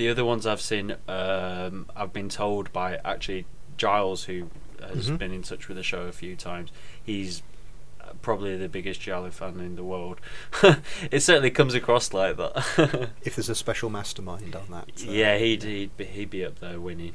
the 0.00 0.08
other 0.08 0.24
ones 0.24 0.46
I've 0.46 0.62
seen. 0.62 0.96
Um, 1.06 1.86
I've 1.94 2.12
been 2.12 2.30
told 2.30 2.72
by 2.72 2.96
actually 3.04 3.44
Giles, 3.76 4.24
who 4.24 4.48
has 4.80 5.10
Mhm. 5.10 5.18
been 5.18 5.32
in 5.32 5.42
touch 5.42 5.68
with 5.68 5.76
the 5.76 5.82
show 5.82 6.02
a 6.04 6.12
few 6.12 6.36
times. 6.36 6.70
He's 7.04 7.42
uh, 8.00 8.12
probably 8.22 8.56
the 8.56 8.68
biggest 8.68 9.02
Giallo 9.02 9.30
fan 9.30 9.60
in 9.60 9.76
the 9.76 9.84
world. 9.84 10.18
it 11.10 11.20
certainly 11.20 11.50
comes 11.50 11.74
across 11.74 12.14
like 12.14 12.38
that. 12.38 13.10
If 13.24 13.36
there's 13.36 13.50
a 13.50 13.54
special 13.54 13.90
mastermind 13.90 14.56
on 14.56 14.68
that. 14.70 14.88
uh, 15.06 15.10
Yeah, 15.12 15.36
he'd 15.36 15.62
he'd 15.64 15.94
be, 15.98 16.04
he'd 16.06 16.30
be 16.30 16.44
up 16.46 16.60
there 16.60 16.80
winning. 16.80 17.12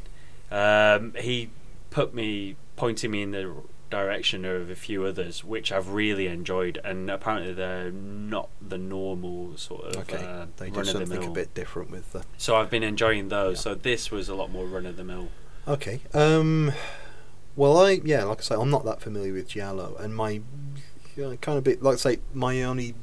Um, 0.52 1.14
he 1.20 1.50
put 1.90 2.14
me 2.14 2.56
pointing 2.76 3.10
me 3.10 3.24
in 3.24 3.32
the 3.32 3.52
direction 3.96 4.44
of 4.46 4.70
a 4.70 4.76
few 4.76 5.06
others, 5.06 5.44
which 5.44 5.72
I've 5.72 5.90
really 5.90 6.28
enjoyed, 6.28 6.80
and 6.84 7.10
apparently 7.10 7.54
they're 7.54 7.92
not 7.92 8.50
the 8.62 8.78
normal 8.78 9.56
sort 9.58 9.86
of 9.86 9.96
Okay. 9.98 10.24
uh, 10.24 10.48
they 10.58 10.70
do 10.70 10.80
run 10.80 10.88
of 10.90 10.94
the 11.00 11.06
something 11.06 11.30
a 11.30 11.32
bit 11.32 11.54
different 11.54 11.92
with 11.92 12.12
the. 12.12 12.24
So 12.38 12.56
I've 12.56 12.70
been 12.70 12.84
enjoying 12.84 13.30
those. 13.30 13.58
Yeah. 13.58 13.62
So 13.62 13.76
this 13.76 14.12
was 14.12 14.28
a 14.28 14.36
lot 14.36 14.52
more 14.52 14.66
run 14.66 14.86
of 14.86 14.98
the 14.98 15.04
mill. 15.04 15.30
Okay. 15.68 16.02
Um. 16.14 16.74
Well, 17.56 17.78
I 17.78 18.02
yeah, 18.04 18.26
like 18.26 18.40
I 18.40 18.42
say, 18.42 18.56
I'm 18.56 18.70
not 18.70 18.84
that 18.86 19.02
familiar 19.02 19.34
with 19.34 19.48
Giallo, 19.48 19.96
and 19.98 20.14
my 20.14 20.42
yeah, 21.16 21.34
kind 21.40 21.58
of 21.58 21.64
bit 21.64 21.82
like 21.82 21.94
I 21.94 21.98
say, 21.98 22.20
my 22.34 22.62
only 22.64 22.96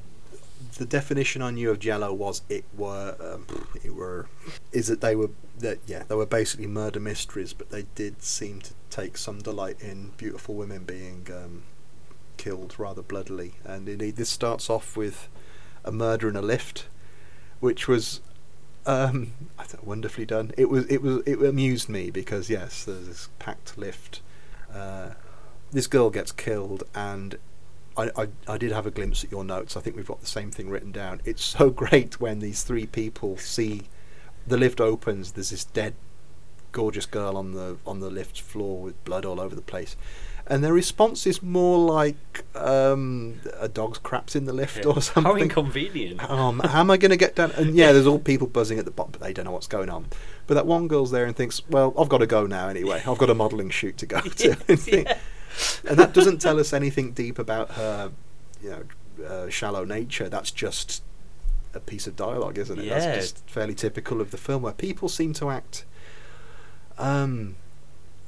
the 0.76 0.85
definition 0.85 1.42
I 1.42 1.50
knew 1.50 1.70
of 1.70 1.78
Giallo 1.78 2.12
was 2.12 2.42
it 2.48 2.64
were 2.76 3.16
um, 3.20 3.46
it 3.83 3.94
were 3.94 4.26
is 4.72 4.87
that 4.88 5.00
they 5.00 5.16
were 5.16 5.31
that 5.59 5.78
yeah 5.87 6.02
they 6.09 6.14
were 6.14 6.26
basically 6.26 6.66
murder 6.66 7.00
mysteries, 7.00 7.52
but 7.55 7.70
they 7.70 7.87
did 7.94 8.22
seem 8.22 8.61
to 8.61 8.74
take 8.92 9.16
some 9.16 9.40
delight 9.40 9.81
in 9.81 10.12
beautiful 10.16 10.55
women 10.55 10.85
being 10.85 11.26
um, 11.33 11.62
killed 12.37 12.74
rather 12.78 13.02
bloodily, 13.02 13.55
and 13.64 13.88
indeed 13.88 14.16
this 14.16 14.28
starts 14.28 14.68
off 14.68 14.96
with 14.96 15.28
a 15.85 15.90
murder 15.90 16.28
in 16.28 16.37
a 16.37 16.42
lift, 16.42 16.87
which 17.61 17.88
was 17.88 18.20
um, 18.87 19.33
wonderfully 19.83 20.26
done. 20.26 20.52
It 20.57 20.68
was 20.68 20.87
it 20.87 21.02
was 21.02 21.22
it 21.26 21.40
amused 21.42 21.88
me 21.88 22.11
because 22.11 22.50
yes, 22.50 22.85
there's 22.85 23.07
this 23.07 23.28
packed 23.38 23.78
lift. 23.78 24.20
Uh, 24.72 25.11
this 25.70 25.87
girl 25.87 26.11
gets 26.11 26.33
killed, 26.33 26.85
and 26.94 27.37
I, 27.96 28.11
I 28.16 28.28
I 28.46 28.59
did 28.59 28.72
have 28.72 28.87
a 28.87 28.90
glimpse 28.90 29.24
at 29.24 29.31
your 29.31 29.44
notes. 29.44 29.76
I 29.76 29.81
think 29.81 29.96
we've 29.96 30.07
got 30.07 30.20
the 30.20 30.26
same 30.26 30.50
thing 30.50 30.68
written 30.68 30.92
down. 30.92 31.20
It's 31.24 31.42
so 31.42 31.70
great 31.85 32.20
when 32.20 32.40
these 32.40 32.62
three 32.62 32.87
people 32.87 33.37
see 33.38 33.83
the 34.46 34.57
lift 34.57 34.81
opens. 34.81 35.33
There's 35.33 35.50
this 35.50 35.64
dead, 35.64 35.94
gorgeous 36.72 37.06
girl 37.06 37.37
on 37.37 37.52
the 37.52 37.76
on 37.87 38.00
the 38.00 38.11
lift 38.11 38.40
floor 38.40 38.80
with 38.80 39.04
blood 39.04 39.24
all 39.24 39.40
over 39.40 39.54
the 39.54 39.62
place. 39.62 39.96
And 40.46 40.64
their 40.64 40.72
response 40.72 41.24
is 41.26 41.40
more 41.40 41.78
like 41.78 42.44
um, 42.56 43.40
a 43.61 43.68
dog's 43.68 43.98
craps 43.98 44.35
in 44.35 44.44
the 44.44 44.52
lift 44.52 44.85
or 44.85 45.00
something. 45.00 45.22
How 45.22 45.37
inconvenient! 45.37 46.28
Um, 46.28 46.58
how 46.61 46.80
am 46.80 46.90
I 46.90 46.96
going 46.96 47.11
to 47.11 47.16
get 47.16 47.37
down? 47.37 47.52
And 47.52 47.76
yeah, 47.76 47.92
there's 47.92 48.08
all 48.08 48.18
people 48.18 48.48
buzzing 48.48 48.78
at 48.78 48.85
the 48.85 48.90
bottom, 48.90 49.12
but 49.12 49.20
they 49.20 49.32
don't 49.32 49.44
know 49.44 49.52
what's 49.52 49.68
going 49.68 49.88
on. 49.88 50.06
But 50.48 50.54
that 50.54 50.66
one 50.66 50.88
girl's 50.88 51.12
there 51.12 51.26
and 51.26 51.37
thinks, 51.37 51.66
well, 51.68 51.94
I've 51.96 52.08
got 52.08 52.18
to 52.18 52.26
go 52.26 52.46
now 52.46 52.68
anyway. 52.68 53.02
I've 53.06 53.18
got 53.18 53.30
a 53.30 53.35
modelling 53.35 53.70
shoot 53.70 53.96
to 53.98 54.06
go 54.06 54.20
to. 54.20 54.56
and, 54.68 54.88
and 55.88 55.98
that 55.98 56.12
doesn't 56.12 56.40
tell 56.40 56.58
us 56.58 56.72
anything 56.72 57.12
deep 57.12 57.38
about 57.38 57.70
her, 57.72 58.11
you 58.61 58.70
know, 58.70 59.24
uh, 59.24 59.48
shallow 59.48 59.85
nature. 59.85 60.28
That's 60.28 60.50
just 60.50 61.04
a 61.72 61.80
piece 61.80 62.08
of 62.08 62.16
dialogue, 62.16 62.58
isn't 62.58 62.78
it? 62.78 62.87
Yeah. 62.87 62.98
That's 62.98 63.16
just 63.16 63.48
fairly 63.48 63.74
typical 63.74 64.20
of 64.20 64.32
the 64.32 64.38
film, 64.38 64.62
where 64.62 64.72
people 64.72 65.08
seem 65.08 65.32
to 65.35 65.50
act 65.50 65.85
um, 66.98 67.57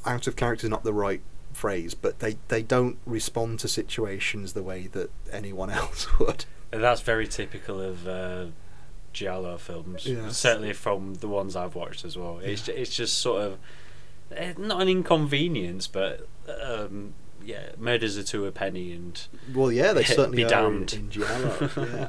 out 0.04 0.26
of 0.26 0.36
character. 0.36 0.66
is 0.66 0.70
Not 0.70 0.84
the 0.84 0.92
right 0.92 1.20
phrase, 1.52 1.94
but 1.94 2.18
they 2.18 2.36
they 2.48 2.62
don't 2.62 2.98
respond 3.06 3.60
to 3.60 3.68
situations 3.68 4.52
the 4.52 4.62
way 4.62 4.86
that 4.88 5.10
anyone 5.32 5.70
else 5.82 6.18
would. 6.18 6.44
And 6.72 6.82
that's 6.82 7.00
very 7.02 7.28
typical 7.28 7.80
of 7.80 8.06
uh, 8.08 8.46
giallo 9.12 9.56
films. 9.58 10.06
Yes. 10.06 10.36
Certainly 10.36 10.72
from 10.72 11.14
the 11.16 11.28
ones 11.28 11.54
I've 11.56 11.74
watched 11.74 12.04
as 12.04 12.16
well. 12.16 12.38
It's 12.42 12.68
it's 12.68 12.94
just 12.94 13.18
sort 13.18 13.42
of 13.42 13.58
eh, 14.36 14.54
not 14.58 14.82
an 14.82 14.88
inconvenience, 14.88 15.86
but 15.86 16.26
um, 16.62 17.14
yeah, 17.44 17.70
murders 17.78 18.16
are 18.18 18.22
to 18.24 18.46
a 18.46 18.52
penny, 18.52 18.92
and 18.92 19.20
Well, 19.54 19.70
yeah, 19.70 19.92
they 19.92 20.00
Be 20.02 20.06
certainly 20.06 20.42
are 20.42 20.46
in, 20.46 20.50
damned. 20.50 20.92
in 20.94 21.10
Giallo. 21.10 21.70
yeah. 21.76 22.08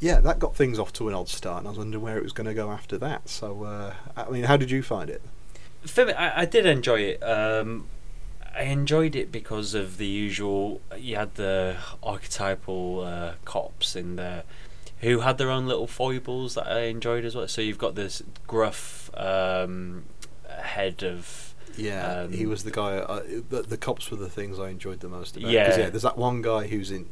yeah, 0.00 0.20
that 0.20 0.38
got 0.38 0.54
things 0.56 0.78
off 0.78 0.92
to 0.94 1.08
an 1.08 1.14
odd 1.14 1.28
start, 1.28 1.58
and 1.60 1.68
I 1.68 1.70
was 1.70 1.78
wondering 1.78 2.02
where 2.02 2.18
it 2.18 2.22
was 2.22 2.32
going 2.32 2.46
to 2.48 2.54
go 2.54 2.70
after 2.70 2.98
that. 2.98 3.28
So, 3.28 3.64
uh, 3.64 3.94
I 4.16 4.28
mean, 4.30 4.44
how 4.44 4.56
did 4.56 4.70
you 4.70 4.82
find 4.82 5.08
it? 5.08 5.22
For 5.84 6.06
me, 6.06 6.12
I, 6.12 6.42
I 6.42 6.44
did 6.44 6.66
enjoy 6.66 7.00
it. 7.00 7.22
Um, 7.22 7.86
I 8.54 8.62
enjoyed 8.64 9.14
it 9.14 9.30
because 9.30 9.74
of 9.74 9.96
the 9.96 10.06
usual. 10.06 10.80
You 10.96 11.16
had 11.16 11.34
the 11.36 11.76
archetypal 12.02 13.00
uh, 13.00 13.32
cops 13.44 13.96
in 13.96 14.16
there 14.16 14.42
who 15.00 15.20
had 15.20 15.38
their 15.38 15.50
own 15.50 15.66
little 15.66 15.86
foibles 15.86 16.54
that 16.54 16.66
I 16.66 16.80
enjoyed 16.82 17.24
as 17.24 17.34
well. 17.34 17.48
So 17.48 17.62
you've 17.62 17.78
got 17.78 17.94
this 17.94 18.22
gruff 18.46 19.10
um, 19.16 20.04
head 20.48 21.02
of 21.02 21.54
Yeah, 21.76 22.22
Um, 22.22 22.32
he 22.32 22.44
was 22.44 22.64
the 22.64 22.70
guy. 22.70 22.96
Uh, 22.98 23.22
the, 23.48 23.62
the 23.62 23.78
cops 23.78 24.10
were 24.10 24.16
the 24.18 24.28
things 24.28 24.58
I 24.58 24.68
enjoyed 24.68 25.00
the 25.00 25.08
most 25.08 25.36
about. 25.36 25.50
Yeah. 25.50 25.78
yeah, 25.78 25.90
there's 25.90 26.02
that 26.02 26.18
one 26.18 26.42
guy 26.42 26.66
who's 26.66 26.90
in 26.90 27.06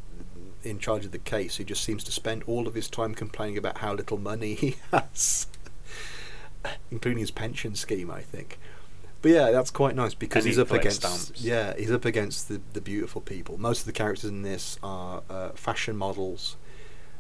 in 0.65 0.81
charge 0.81 1.05
of 1.05 1.13
the 1.13 1.19
case 1.19 1.57
who 1.57 1.65
just 1.65 1.85
seems 1.85 2.03
to 2.03 2.11
spend 2.11 2.43
all 2.49 2.67
of 2.67 2.75
his 2.75 2.91
time 2.91 3.15
complaining 3.15 3.57
about 3.57 3.79
how 3.79 3.95
little 3.95 4.19
money 4.19 4.55
he 4.55 4.77
has, 4.91 5.47
including 6.90 7.18
his 7.18 7.31
pension 7.31 7.75
scheme, 7.75 8.11
I 8.11 8.21
think. 8.23 8.59
But 9.21 9.33
yeah, 9.33 9.51
that's 9.51 9.71
quite 9.71 9.97
nice 9.97 10.14
because 10.14 10.44
And 10.44 10.49
he's 10.49 10.57
he 10.57 10.62
up 10.62 10.71
against 10.71 10.99
stamps. 11.03 11.33
yeah 11.42 11.75
he's 11.77 11.90
up 11.90 12.05
against 12.05 12.49
the 12.49 12.61
the 12.73 12.81
beautiful 12.81 13.21
people. 13.21 13.59
Most 13.59 13.81
of 13.81 13.87
the 13.87 13.92
characters 13.92 14.31
in 14.31 14.42
this 14.42 14.79
are 14.83 15.23
uh, 15.29 15.49
fashion 15.51 15.97
models. 15.97 16.57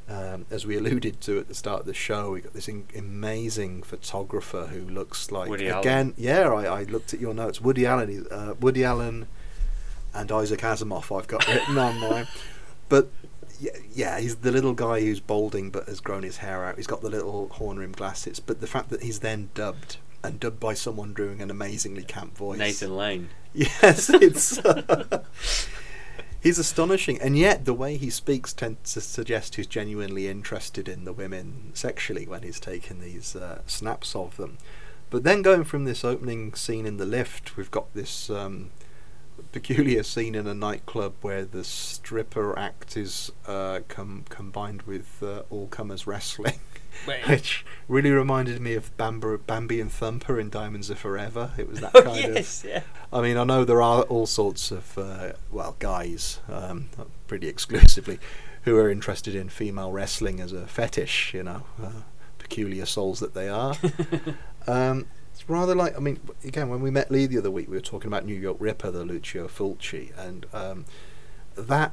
Um, 0.08 0.46
as 0.50 0.64
we 0.64 0.74
alluded 0.78 1.20
to 1.22 1.38
at 1.38 1.48
the 1.48 1.54
start 1.54 1.80
of 1.80 1.86
the 1.86 1.92
show, 1.92 2.30
we 2.30 2.40
got 2.40 2.54
this 2.54 2.66
in- 2.66 2.86
amazing 2.96 3.82
photographer 3.82 4.66
who 4.72 4.80
looks 4.80 5.30
like 5.30 5.50
Woody 5.50 5.68
Allen. 5.68 5.80
again. 5.80 6.14
Yeah, 6.16 6.48
I, 6.50 6.80
I 6.80 6.82
looked 6.84 7.12
at 7.12 7.20
your 7.20 7.34
notes. 7.34 7.60
Woody 7.60 7.84
Allen, 7.84 8.26
uh, 8.30 8.54
Woody 8.58 8.84
Allen, 8.84 9.26
and 10.14 10.32
Isaac 10.32 10.60
Asimov. 10.60 11.14
I've 11.14 11.26
got 11.28 11.46
written 11.52 11.76
on 11.76 11.98
mine, 12.00 12.26
but 12.88 13.10
yeah, 13.60 13.76
yeah, 13.92 14.20
he's 14.20 14.36
the 14.36 14.52
little 14.52 14.74
guy 14.74 15.00
who's 15.00 15.20
balding 15.20 15.70
but 15.70 15.88
has 15.88 16.00
grown 16.00 16.22
his 16.22 16.38
hair 16.38 16.64
out. 16.64 16.76
He's 16.76 16.86
got 16.86 17.00
the 17.00 17.10
little 17.10 17.48
horn 17.48 17.78
rimmed 17.78 17.96
glasses. 17.96 18.40
But 18.40 18.60
the 18.60 18.66
fact 18.66 18.90
that 18.90 19.02
he's 19.02 19.20
then 19.20 19.50
dubbed 19.54 19.98
and 20.22 20.40
dubbed 20.40 20.60
by 20.60 20.74
someone 20.74 21.14
doing 21.14 21.40
an 21.40 21.50
amazingly 21.50 22.04
camp 22.04 22.36
voice. 22.36 22.58
Nathan 22.58 22.96
Lane. 22.96 23.28
Yes, 23.52 24.10
it's. 24.14 24.60
he's 26.40 26.58
astonishing, 26.58 27.20
and 27.20 27.36
yet 27.36 27.64
the 27.64 27.74
way 27.74 27.96
he 27.96 28.10
speaks 28.10 28.52
tends 28.52 28.92
to 28.94 29.00
suggest 29.00 29.56
he's 29.56 29.66
genuinely 29.66 30.28
interested 30.28 30.88
in 30.88 31.04
the 31.04 31.12
women 31.12 31.70
sexually 31.74 32.26
when 32.26 32.42
he's 32.42 32.60
taking 32.60 33.00
these 33.00 33.34
uh, 33.34 33.62
snaps 33.66 34.14
of 34.14 34.36
them. 34.36 34.58
But 35.10 35.24
then 35.24 35.42
going 35.42 35.64
from 35.64 35.84
this 35.84 36.04
opening 36.04 36.54
scene 36.54 36.86
in 36.86 36.98
the 36.98 37.06
lift, 37.06 37.56
we've 37.56 37.70
got 37.70 37.92
this 37.94 38.28
um, 38.28 38.70
peculiar 39.52 40.02
scene 40.02 40.34
in 40.34 40.46
a 40.46 40.54
nightclub 40.54 41.14
where 41.22 41.44
the 41.44 41.64
stripper 41.64 42.58
act 42.58 42.96
is 42.96 43.32
uh, 43.46 43.80
com- 43.88 44.24
combined 44.28 44.82
with 44.82 45.22
uh, 45.22 45.42
all 45.50 45.66
comers 45.68 46.06
wrestling. 46.06 46.58
Which 47.28 47.64
really 47.86 48.10
reminded 48.10 48.60
me 48.60 48.74
of 48.74 48.94
Bambi, 48.96 49.36
Bambi 49.46 49.80
and 49.80 49.90
Thumper 49.90 50.40
in 50.40 50.50
Diamonds 50.50 50.90
Are 50.90 50.96
Forever. 50.96 51.52
It 51.56 51.68
was 51.68 51.80
that 51.80 51.92
Oh 51.94 52.02
kind 52.02 52.24
of 52.24 52.34
yes, 52.34 52.64
yeah. 52.66 52.82
I 53.12 53.22
mean, 53.22 53.36
I 53.36 53.44
know 53.44 53.64
there 53.64 53.80
are 53.80 54.02
all 54.02 54.26
sorts 54.26 54.70
of, 54.72 54.98
uh, 54.98 55.32
well, 55.50 55.76
guys, 55.78 56.40
um, 56.48 56.88
pretty 57.28 57.46
exclusively, 57.46 58.18
who 58.62 58.76
are 58.76 58.90
interested 58.90 59.34
in 59.34 59.48
female 59.48 59.92
wrestling 59.92 60.40
as 60.40 60.52
a 60.52 60.66
fetish, 60.66 61.32
you 61.34 61.42
know, 61.42 61.62
uh, 61.82 62.02
peculiar 62.38 62.84
souls 62.84 63.20
that 63.20 63.34
they 63.34 63.48
are. 63.48 63.76
um, 64.66 65.06
rather 65.48 65.74
like, 65.74 65.96
I 65.96 66.00
mean, 66.00 66.20
again, 66.44 66.68
when 66.68 66.80
we 66.80 66.90
met 66.90 67.10
Lee 67.10 67.26
the 67.26 67.38
other 67.38 67.50
week, 67.50 67.68
we 67.68 67.76
were 67.76 67.82
talking 67.82 68.08
about 68.08 68.24
New 68.24 68.34
York 68.34 68.58
Ripper, 68.60 68.90
the 68.90 69.04
Lucio 69.04 69.48
Fulci, 69.48 70.16
and 70.16 70.46
um, 70.52 70.84
that 71.56 71.92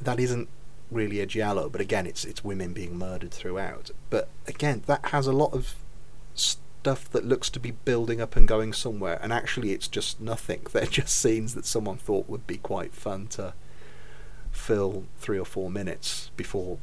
that 0.00 0.20
isn't 0.20 0.48
really 0.90 1.20
a 1.20 1.26
giallo, 1.26 1.68
but 1.68 1.80
again, 1.80 2.06
it's 2.06 2.24
it's 2.24 2.42
women 2.44 2.72
being 2.72 2.96
murdered 2.96 3.32
throughout. 3.32 3.90
But 4.10 4.28
again, 4.46 4.82
that 4.86 5.06
has 5.06 5.26
a 5.26 5.32
lot 5.32 5.52
of 5.52 5.74
stuff 6.34 7.10
that 7.10 7.24
looks 7.24 7.50
to 7.50 7.60
be 7.60 7.72
building 7.72 8.20
up 8.20 8.36
and 8.36 8.46
going 8.46 8.72
somewhere, 8.72 9.18
and 9.22 9.32
actually 9.32 9.72
it's 9.72 9.88
just 9.88 10.20
nothing. 10.20 10.66
They're 10.72 10.86
just 10.86 11.14
scenes 11.18 11.54
that 11.54 11.66
someone 11.66 11.98
thought 11.98 12.28
would 12.28 12.46
be 12.46 12.56
quite 12.56 12.94
fun 12.94 13.26
to 13.28 13.54
fill 14.50 15.04
three 15.18 15.38
or 15.38 15.44
four 15.44 15.70
minutes 15.70 16.30
before 16.36 16.78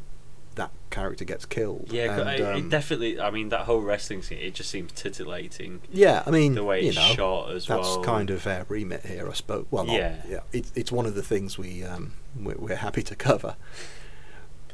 that 0.56 0.72
character 0.89 1.26
gets 1.26 1.46
killed. 1.46 1.88
Yeah, 1.91 2.20
And, 2.20 2.30
I- 2.30 2.39
um, 2.54 2.58
it 2.65 2.70
definitely. 2.70 3.20
I 3.20 3.30
mean, 3.32 3.50
that 3.50 3.62
whole 3.62 3.82
wrestling 3.82 4.22
scene, 4.24 4.38
it 4.39 4.54
just 4.56 4.70
seems 4.70 4.91
titillating. 4.94 5.82
Yeah, 5.91 6.24
I 6.26 6.32
mean, 6.32 6.56
the 6.56 6.63
way 6.63 6.82
you 6.82 6.88
it's 6.89 6.98
know, 6.98 7.13
shot 7.13 7.52
as 7.52 7.68
that's 7.68 7.82
well. 7.82 7.96
That's 7.98 8.06
kind 8.08 8.30
of 8.30 8.48
our 8.48 8.65
remit 8.70 9.06
here, 9.06 9.30
I 9.30 9.34
suppose. 9.34 9.65
Well, 9.72 9.86
not, 9.86 9.96
Yeah. 9.96 10.22
yeah, 10.28 10.39
it's 10.54 10.72
it's 10.76 10.91
one 10.91 11.06
of 11.06 11.15
the 11.15 11.24
things 11.24 11.58
we 11.58 11.84
um, 11.84 12.13
we're, 12.39 12.56
we're 12.58 12.76
happy 12.78 13.04
to 13.04 13.15
cover. 13.15 13.56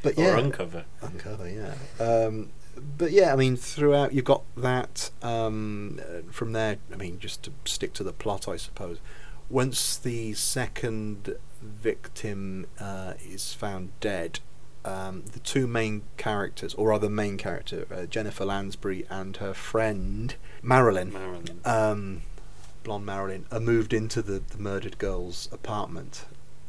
But 0.04 0.17
Or 0.17 0.24
yeah, 0.24 0.38
uncover. 0.39 0.86
uncover, 1.02 1.48
yeah. 1.50 1.76
Um, 2.04 2.50
but 2.98 3.12
yeah, 3.12 3.34
I 3.34 3.36
mean, 3.36 3.56
throughout 3.58 4.13
you've 4.13 4.26
got 4.26 4.44
that. 4.58 5.12
Um, 5.22 6.00
uh, 6.02 6.32
from 6.32 6.54
there, 6.54 6.78
I 6.91 6.96
mean, 6.96 7.20
just 7.20 7.44
to 7.44 7.52
stick 7.65 7.94
to 7.94 8.04
the 8.04 8.13
plot, 8.13 8.48
I 8.48 8.58
suppose. 8.58 9.00
Once 9.50 9.98
the 9.98 10.34
second 10.34 11.36
victim 11.62 12.65
uh, 12.80 13.13
is 13.24 13.54
found 13.54 13.91
dead, 14.00 14.39
um, 14.86 15.24
the 15.34 15.39
two 15.39 15.67
main 15.67 16.04
characters, 16.17 16.74
or 16.76 16.89
rather, 16.89 17.10
main 17.10 17.38
character 17.38 17.86
uh, 17.94 18.06
Jennifer 18.06 18.46
Lansbury 18.46 19.06
and 19.10 19.38
her 19.38 19.54
friend 19.54 20.36
Marilyn, 20.62 21.13
Marilyn. 21.13 21.60
um, 21.65 22.22
blonde 22.84 23.06
Marilyn, 23.06 23.46
are 23.52 23.60
moved 23.60 23.94
into 23.94 24.22
the, 24.22 24.39
the 24.39 24.58
murdered 24.58 24.98
girl's 24.98 25.50
apartment. 25.52 26.26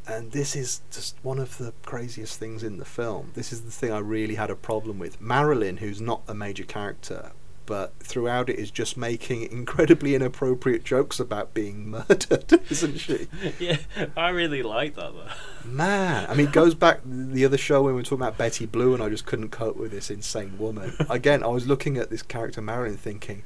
And 0.07 0.33
this 0.33 0.57
is 0.57 0.81
just 0.91 1.17
one 1.23 1.39
of 1.39 1.59
the 1.59 1.73
craziest 1.85 2.39
things 2.39 2.63
in 2.65 2.79
the 2.79 2.85
film. 2.85 3.31
This 3.35 3.53
is 3.53 3.63
the 3.63 3.71
thing 3.71 3.93
I 3.93 3.99
really 3.99 4.35
had 4.35 4.51
a 4.51 4.57
problem 4.57 4.99
with. 4.99 5.21
Marilyn, 5.21 5.77
who's 5.77 6.01
not 6.01 6.23
a 6.27 6.35
major 6.35 6.65
character, 6.65 7.33
but 7.67 7.95
throughout 8.01 8.49
it 8.51 8.59
is 8.59 8.71
just 8.71 8.97
making 8.97 9.51
incredibly 9.51 10.15
inappropriate 10.15 10.85
jokes 10.85 11.21
about 11.21 11.55
being 11.55 11.91
murdered, 11.91 12.61
isn't 12.71 12.99
she? 12.99 13.29
yeah, 13.59 13.79
I 14.17 14.31
really 14.31 14.63
like 14.63 14.97
that 14.97 15.13
though. 15.13 15.69
Man, 15.69 16.27
I 16.29 16.35
mean, 16.35 16.49
it 16.49 16.53
goes 16.53 16.75
back 16.75 17.01
the 17.05 17.45
other 17.45 17.59
show 17.59 17.83
when 17.83 17.95
we 17.95 18.01
were 18.01 18.05
talking 18.05 18.19
about 18.19 18.39
Betty 18.39 18.67
Blue, 18.67 18.95
and 18.95 19.03
I 19.03 19.09
just 19.09 19.27
couldn't 19.27 19.51
cope 19.51 19.77
with 19.77 19.91
this 19.91 20.11
insane 20.11 20.59
woman. 20.59 20.95
Again, 21.09 21.43
I 21.43 21.49
was 21.49 21.67
looking 21.67 21.97
at 21.97 22.11
this 22.11 22.23
character 22.23 22.61
Marilyn, 22.61 22.97
thinking, 22.97 23.43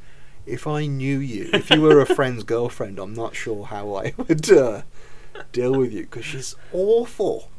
if 0.47 0.67
I 0.67 0.87
knew 0.87 1.19
you, 1.19 1.51
if 1.53 1.71
you 1.71 1.81
were 1.81 2.01
a 2.01 2.07
friend's 2.07 2.45
girlfriend, 2.45 2.99
I'm 2.99 3.15
not 3.15 3.35
sure 3.35 3.67
how 3.67 3.95
I 3.97 4.15
would 4.19 4.51
uh, 4.51 4.83
deal 5.53 5.73
with 5.77 5.93
you 5.93 6.03
because 6.03 6.25
she's 6.25 6.55
awful. 6.73 7.51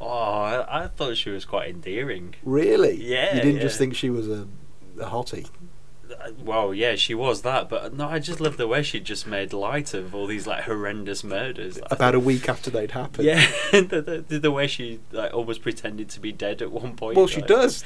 Oh, 0.00 0.08
I, 0.08 0.84
I 0.84 0.86
thought 0.88 1.16
she 1.16 1.30
was 1.30 1.44
quite 1.44 1.70
endearing. 1.70 2.34
Really? 2.42 2.96
Yeah, 3.02 3.36
You 3.36 3.42
didn't 3.42 3.60
just 3.60 3.78
think 3.78 3.94
she 3.94 4.10
was 4.10 4.28
a, 4.28 4.48
a 5.00 5.06
hottie. 5.06 5.48
Uh, 6.10 6.30
Well, 6.42 6.74
yeah, 6.74 6.94
she 6.96 7.14
was 7.14 7.42
that, 7.42 7.68
but 7.68 7.94
no, 7.94 8.08
I 8.08 8.18
just 8.18 8.40
love 8.40 8.56
the 8.56 8.66
way 8.68 8.82
she 8.82 9.00
just 9.00 9.26
made 9.26 9.52
light 9.52 9.94
of 9.94 10.14
all 10.14 10.26
these 10.26 10.46
like 10.46 10.64
horrendous 10.64 11.22
murders. 11.24 11.78
About 11.90 12.14
a 12.14 12.20
week 12.20 12.48
after 12.48 12.70
they'd 12.70 12.90
happened. 12.90 13.26
Yeah, 13.26 13.46
the, 13.72 14.24
the, 14.28 14.38
the 14.38 14.50
way 14.50 14.66
she 14.66 15.00
like 15.12 15.32
almost 15.32 15.62
pretended 15.62 16.08
to 16.10 16.20
be 16.20 16.32
dead 16.32 16.62
at 16.62 16.70
one 16.72 16.94
point. 16.96 17.16
Well, 17.16 17.26
she 17.26 17.40
like- 17.40 17.48
does. 17.48 17.84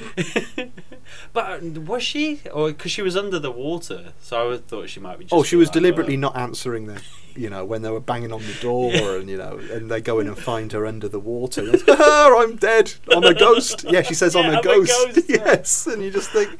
but 1.33 1.63
uh, 1.63 1.81
was 1.81 2.03
she, 2.03 2.41
or 2.53 2.69
because 2.69 2.91
she 2.91 3.01
was 3.01 3.15
under 3.17 3.39
the 3.39 3.51
water, 3.51 4.13
so 4.21 4.53
I 4.53 4.57
thought 4.57 4.89
she 4.89 4.99
might 4.99 5.17
be. 5.19 5.25
Just 5.25 5.33
Oh, 5.33 5.43
she 5.43 5.55
was 5.55 5.69
deliberately 5.69 6.17
not 6.17 6.35
answering 6.35 6.87
them. 6.87 7.01
You 7.39 7.49
know, 7.49 7.63
when 7.63 7.81
they 7.81 7.89
were 7.89 7.99
banging 7.99 8.33
on 8.33 8.41
the 8.41 8.53
door, 8.61 8.91
Yeah. 8.91 9.15
and 9.15 9.29
you 9.29 9.37
know, 9.37 9.59
and 9.71 9.89
they 9.89 10.01
go 10.01 10.19
in 10.19 10.27
and 10.27 10.37
find 10.37 10.71
her 10.73 10.85
under 10.85 11.07
the 11.07 11.19
water. 11.19 11.61
And 11.61 11.73
it's, 11.75 11.83
"Ah, 11.87 12.37
I'm 12.41 12.57
dead. 12.57 12.93
I'm 13.11 13.23
a 13.23 13.33
ghost. 13.33 13.85
Yeah, 13.87 14.01
she 14.01 14.13
says 14.13 14.35
Yeah, 14.35 14.41
I'm 14.41 14.47
a 14.49 14.53
I'm 14.53 14.59
a 14.59 14.61
ghost. 14.63 15.15
ghost, 15.15 15.21
yes, 15.29 15.87
and 15.87 16.03
you 16.03 16.11
just 16.11 16.31
think, 16.31 16.59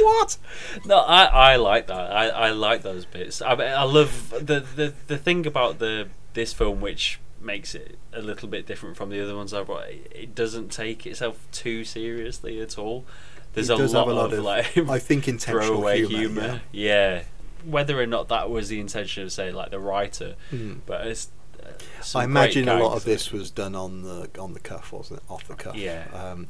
what? 0.00 0.36
No, 0.84 0.98
I, 0.98 1.24
I 1.52 1.56
like 1.56 1.86
that. 1.86 2.12
I, 2.12 2.28
I 2.28 2.50
like 2.50 2.82
those 2.82 3.04
bits. 3.04 3.40
I, 3.40 3.52
I 3.54 3.82
love 3.84 4.30
the, 4.30 4.60
the 4.60 4.94
the 5.06 5.16
thing 5.18 5.46
about 5.46 5.78
the 5.78 6.08
this 6.34 6.52
film 6.52 6.80
which 6.80 7.20
makes 7.40 7.74
it 7.74 7.98
a 8.12 8.20
little 8.20 8.48
bit 8.48 8.66
different 8.66 8.96
from 8.96 9.08
the 9.10 9.22
other 9.22 9.34
ones 9.36 9.54
I've 9.54 9.68
watched. 9.68 9.92
It 10.10 10.34
doesn't 10.34 10.70
take 10.70 11.06
itself 11.06 11.46
too 11.52 11.84
seriously 11.84 12.60
at 12.60 12.78
all. 12.78 13.04
There's 13.52 13.70
a, 13.70 13.76
does 13.76 13.94
lot 13.94 14.06
have 14.06 14.16
a 14.16 14.20
lot 14.20 14.32
of, 14.32 14.38
of, 14.40 14.44
like 14.44 14.76
I 14.78 14.98
think, 14.98 15.26
intentional 15.26 15.68
throwaway 15.68 16.04
humour, 16.06 16.18
humor. 16.18 16.60
Yeah. 16.70 17.22
Whether 17.64 18.00
or 18.00 18.06
not 18.06 18.28
that 18.28 18.50
was 18.50 18.68
the 18.68 18.80
intention 18.80 19.22
of 19.24 19.32
say 19.32 19.50
like 19.52 19.70
the 19.70 19.78
writer, 19.80 20.34
Hmm. 20.50 20.74
but 20.86 21.06
it's. 21.06 21.28
Uh, 21.62 22.18
I 22.18 22.24
imagine 22.24 22.68
a 22.68 22.82
lot 22.82 22.96
of 22.96 23.04
this 23.04 23.32
was 23.32 23.50
done 23.50 23.74
on 23.74 24.02
the 24.02 24.28
on 24.38 24.54
the 24.54 24.60
cuff, 24.60 24.92
wasn't 24.92 25.20
it? 25.20 25.24
Off 25.30 25.46
the 25.46 25.54
cuff. 25.54 25.76
Yeah. 25.76 26.06
Um, 26.12 26.46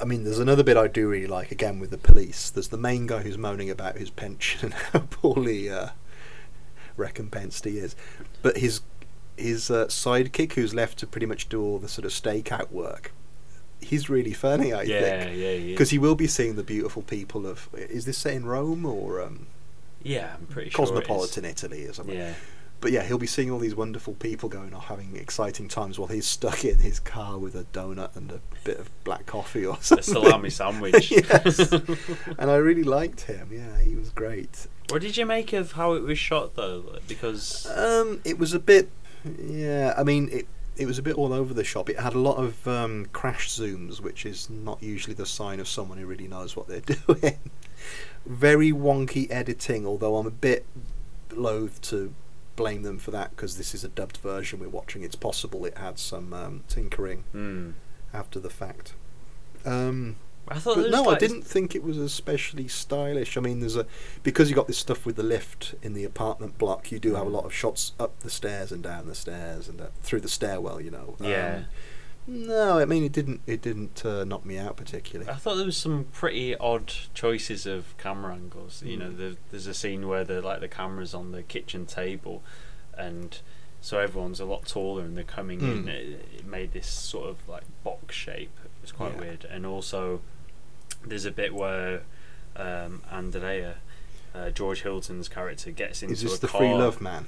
I 0.00 0.04
mean, 0.04 0.24
there's 0.24 0.38
another 0.38 0.62
bit 0.62 0.76
I 0.76 0.88
do 0.88 1.08
really 1.08 1.26
like. 1.26 1.50
Again, 1.50 1.78
with 1.80 1.90
the 1.90 1.98
police, 1.98 2.50
there's 2.50 2.68
the 2.68 2.76
main 2.76 3.06
guy 3.06 3.22
who's 3.22 3.38
moaning 3.38 3.70
about 3.70 3.96
his 3.96 4.10
pension 4.10 4.60
and 4.64 4.74
how 4.74 5.00
poorly 5.00 5.70
uh, 5.70 5.88
recompensed 6.96 7.64
he 7.64 7.78
is, 7.78 7.96
but 8.42 8.58
his 8.58 8.80
his 9.36 9.70
uh, 9.70 9.86
sidekick, 9.86 10.52
who's 10.54 10.74
left 10.74 10.98
to 10.98 11.06
pretty 11.06 11.26
much 11.26 11.48
do 11.48 11.62
all 11.62 11.78
the 11.78 11.88
sort 11.88 12.04
of 12.06 12.10
stakeout 12.10 12.70
work, 12.70 13.12
he's 13.80 14.08
really 14.08 14.32
funny. 14.32 14.72
I 14.72 14.82
Yeah, 14.82 15.00
think. 15.24 15.36
yeah, 15.36 15.50
yeah. 15.50 15.72
Because 15.72 15.90
he 15.90 15.98
will 15.98 16.14
be 16.14 16.26
seeing 16.26 16.56
the 16.56 16.62
beautiful 16.62 17.02
people 17.02 17.46
of. 17.46 17.68
Is 17.74 18.04
this 18.06 18.16
set 18.18 18.34
in 18.34 18.46
Rome 18.46 18.86
or 18.86 19.20
um, 19.22 19.46
Yeah, 20.06 20.34
I'm 20.38 20.46
pretty 20.46 20.70
sure. 20.70 20.86
cosmopolitan 20.86 21.44
Italy 21.44 21.86
or 21.86 21.92
something? 21.92 22.16
Yeah. 22.16 22.34
But 22.80 22.92
yeah, 22.92 23.04
he'll 23.04 23.16
be 23.18 23.26
seeing 23.26 23.50
all 23.50 23.58
these 23.58 23.74
wonderful 23.74 24.12
people 24.14 24.50
going 24.50 24.74
off 24.74 24.84
having 24.86 25.16
exciting 25.16 25.66
times 25.66 25.98
while 25.98 26.08
he's 26.08 26.26
stuck 26.26 26.62
in 26.64 26.76
his 26.78 27.00
car 27.00 27.38
with 27.38 27.54
a 27.54 27.64
donut 27.64 28.14
and 28.16 28.30
a 28.30 28.40
bit 28.64 28.78
of 28.78 28.90
black 29.02 29.24
coffee 29.24 29.64
or 29.64 29.78
A 29.92 30.02
salami 30.02 30.50
sandwich. 30.50 31.10
yes. 31.10 31.72
and 31.72 32.50
I 32.50 32.56
really 32.56 32.84
liked 32.84 33.22
him. 33.22 33.48
Yeah, 33.50 33.80
he 33.80 33.94
was 33.94 34.10
great. 34.10 34.66
What 34.90 35.00
did 35.00 35.16
you 35.16 35.24
make 35.24 35.54
of 35.54 35.72
how 35.72 35.94
it 35.94 36.02
was 36.02 36.18
shot 36.18 36.54
though? 36.54 36.98
Because 37.08 37.66
Um, 37.74 38.20
it 38.24 38.38
was 38.38 38.52
a 38.52 38.58
bit. 38.60 38.90
Yeah, 39.40 39.94
I 39.96 40.04
mean, 40.04 40.28
it 40.30 40.46
it 40.76 40.84
was 40.86 40.98
a 40.98 41.02
bit 41.02 41.16
all 41.16 41.32
over 41.32 41.54
the 41.54 41.64
shop. 41.64 41.88
It 41.88 41.98
had 41.98 42.12
a 42.12 42.18
lot 42.18 42.36
of 42.36 42.68
um, 42.68 43.06
crash 43.12 43.48
zooms, 43.48 44.00
which 44.02 44.26
is 44.26 44.50
not 44.50 44.82
usually 44.82 45.14
the 45.14 45.24
sign 45.24 45.58
of 45.60 45.66
someone 45.66 45.96
who 45.96 46.04
really 46.06 46.28
knows 46.28 46.54
what 46.54 46.68
they're 46.68 46.80
doing. 47.06 47.38
Very 48.24 48.72
wonky 48.72 49.30
editing, 49.30 49.86
although 49.86 50.16
I'm 50.16 50.26
a 50.26 50.30
bit 50.30 50.66
loath 51.32 51.80
to 51.82 52.14
blame 52.56 52.82
them 52.82 52.98
for 52.98 53.10
that 53.10 53.30
because 53.30 53.58
this 53.58 53.74
is 53.74 53.84
a 53.84 53.88
dubbed 53.88 54.16
version 54.16 54.58
we're 54.58 54.68
watching. 54.68 55.02
It's 55.02 55.16
possible 55.16 55.64
it 55.64 55.78
had 55.78 55.98
some 55.98 56.32
um, 56.32 56.64
tinkering 56.68 57.24
hmm. 57.32 57.70
after 58.12 58.40
the 58.40 58.50
fact. 58.50 58.94
Um, 59.64 60.16
I 60.48 60.58
thought 60.58 60.76
but 60.76 60.82
there 60.82 60.90
was, 60.90 61.02
no, 61.02 61.10
I 61.10 61.18
didn't 61.18 61.42
think 61.42 61.74
it 61.74 61.82
was 61.82 61.98
especially 61.98 62.68
stylish. 62.68 63.36
I 63.36 63.40
mean, 63.40 63.60
there's 63.60 63.76
a 63.76 63.86
because 64.22 64.48
you 64.48 64.54
got 64.54 64.68
this 64.68 64.78
stuff 64.78 65.04
with 65.04 65.16
the 65.16 65.22
lift 65.22 65.74
in 65.82 65.94
the 65.94 66.04
apartment 66.04 66.56
block. 66.56 66.92
You 66.92 66.98
do 66.98 67.14
have 67.14 67.26
a 67.26 67.30
lot 67.30 67.44
of 67.44 67.52
shots 67.52 67.92
up 67.98 68.20
the 68.20 68.30
stairs 68.30 68.70
and 68.70 68.82
down 68.82 69.06
the 69.06 69.14
stairs 69.14 69.68
and 69.68 69.80
uh, 69.80 69.86
through 70.02 70.20
the 70.20 70.28
stairwell. 70.28 70.80
You 70.80 70.90
know. 70.90 71.16
Yeah. 71.20 71.64
No, 72.26 72.78
I 72.78 72.84
mean 72.86 73.04
it 73.04 73.12
didn't. 73.12 73.40
It 73.46 73.62
didn't 73.62 74.04
uh, 74.04 74.24
knock 74.24 74.44
me 74.44 74.58
out 74.58 74.76
particularly. 74.76 75.30
I 75.30 75.36
thought 75.36 75.54
there 75.56 75.64
was 75.66 75.76
some 75.76 76.06
pretty 76.12 76.56
odd 76.56 76.92
choices 77.14 77.66
of 77.66 77.96
camera 77.98 78.34
angles. 78.34 78.82
You 78.84 78.96
know, 78.96 79.10
Mm. 79.10 79.16
the, 79.18 79.36
there's 79.50 79.66
a 79.68 79.74
scene 79.74 80.08
where 80.08 80.24
the 80.24 80.42
like 80.42 80.60
the 80.60 80.68
camera's 80.68 81.14
on 81.14 81.30
the 81.32 81.42
kitchen 81.42 81.86
table, 81.86 82.42
and 82.98 83.38
so 83.80 84.00
everyone's 84.00 84.40
a 84.40 84.44
lot 84.44 84.66
taller 84.66 85.02
and 85.04 85.16
they're 85.16 85.22
coming 85.22 85.60
in. 85.60 85.84
Mm. 85.84 85.88
It, 85.88 86.28
it 86.38 86.46
made 86.46 86.72
this 86.72 86.88
sort 86.88 87.28
of 87.28 87.48
like 87.48 87.62
box 87.84 88.16
shape. 88.16 88.50
It 88.64 88.70
was 88.82 88.90
quite 88.90 89.14
Yeah. 89.14 89.20
weird. 89.20 89.44
And 89.44 89.64
also, 89.64 90.20
there's 91.06 91.26
a 91.26 91.30
bit 91.30 91.54
where 91.54 92.02
um, 92.56 93.02
Andrea, 93.10 93.76
uh, 94.34 94.50
George 94.50 94.82
Hilton's 94.82 95.28
character, 95.28 95.70
gets 95.70 96.02
into. 96.02 96.14
Is 96.14 96.22
this 96.22 96.38
the 96.40 96.48
car. 96.48 96.60
free 96.60 96.72
love 96.74 97.00
man 97.00 97.26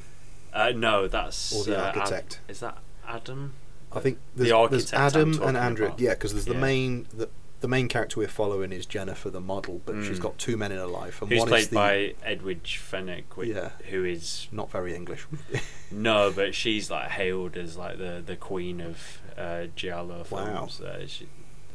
Uh, 0.53 0.73
no, 0.75 1.07
that's 1.07 1.55
or 1.55 1.63
the 1.65 1.79
uh, 1.79 1.89
Ad- 1.91 1.97
architect? 1.99 2.41
is 2.49 2.59
that 2.61 2.79
Adam? 3.07 3.53
I 3.93 4.01
think 4.01 4.19
there's, 4.37 4.53
architect 4.53 4.91
there's 4.91 5.15
Adam 5.15 5.43
and 5.43 5.57
Andrew. 5.57 5.87
about. 5.87 6.01
Yeah, 6.01 6.11
because 6.11 6.33
there's 6.35 6.45
the 6.45 6.53
Yeah. 6.55 6.61
main 6.61 7.07
the, 7.15 7.29
the 7.61 7.69
main 7.69 7.89
character 7.89 8.21
we're 8.21 8.29
following 8.29 8.71
is 8.71 8.87
Jennifer, 8.87 9.31
the 9.31 9.41
model, 9.41 9.81
but 9.85 10.05
she's 10.05 10.19
got 10.21 10.39
two 10.39 10.57
men 10.57 10.71
in 10.71 10.79
her 10.79 10.87
life, 10.87 11.21
and 11.23 11.31
Who's 11.31 11.41
one 11.41 11.49
played 11.49 11.61
is 11.63 11.69
the 11.71 11.75
by 11.75 12.15
Edwige 12.25 12.77
Fenwick, 12.77 13.37
which, 13.37 13.49
Yeah. 13.49 13.71
who 13.91 14.05
is 14.05 14.47
not 14.53 14.71
very 14.71 14.95
English. 14.95 15.27
No, 15.91 16.31
but 16.31 16.55
she's 16.55 16.91
like 16.91 17.09
hailed 17.13 17.57
as 17.57 17.79
like 17.79 17.97
the 17.97 18.23
the 18.25 18.37
queen 18.37 18.81
of 18.83 19.21
uh, 19.39 19.69
giallo 19.75 20.25
Wow. 20.31 20.67
films. 20.67 20.81
Uh, 20.83 21.07
she, 21.07 21.27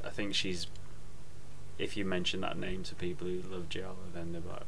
I 0.06 0.10
think 0.10 0.36
she's. 0.36 0.68
If 1.80 1.98
you 1.98 2.06
mention 2.06 2.42
that 2.42 2.56
name 2.56 2.84
to 2.84 2.94
people 2.96 3.26
who 3.28 3.42
love 3.52 3.68
giallo, 3.70 3.98
then 4.14 4.32
they're 4.34 4.42
like, 4.48 4.62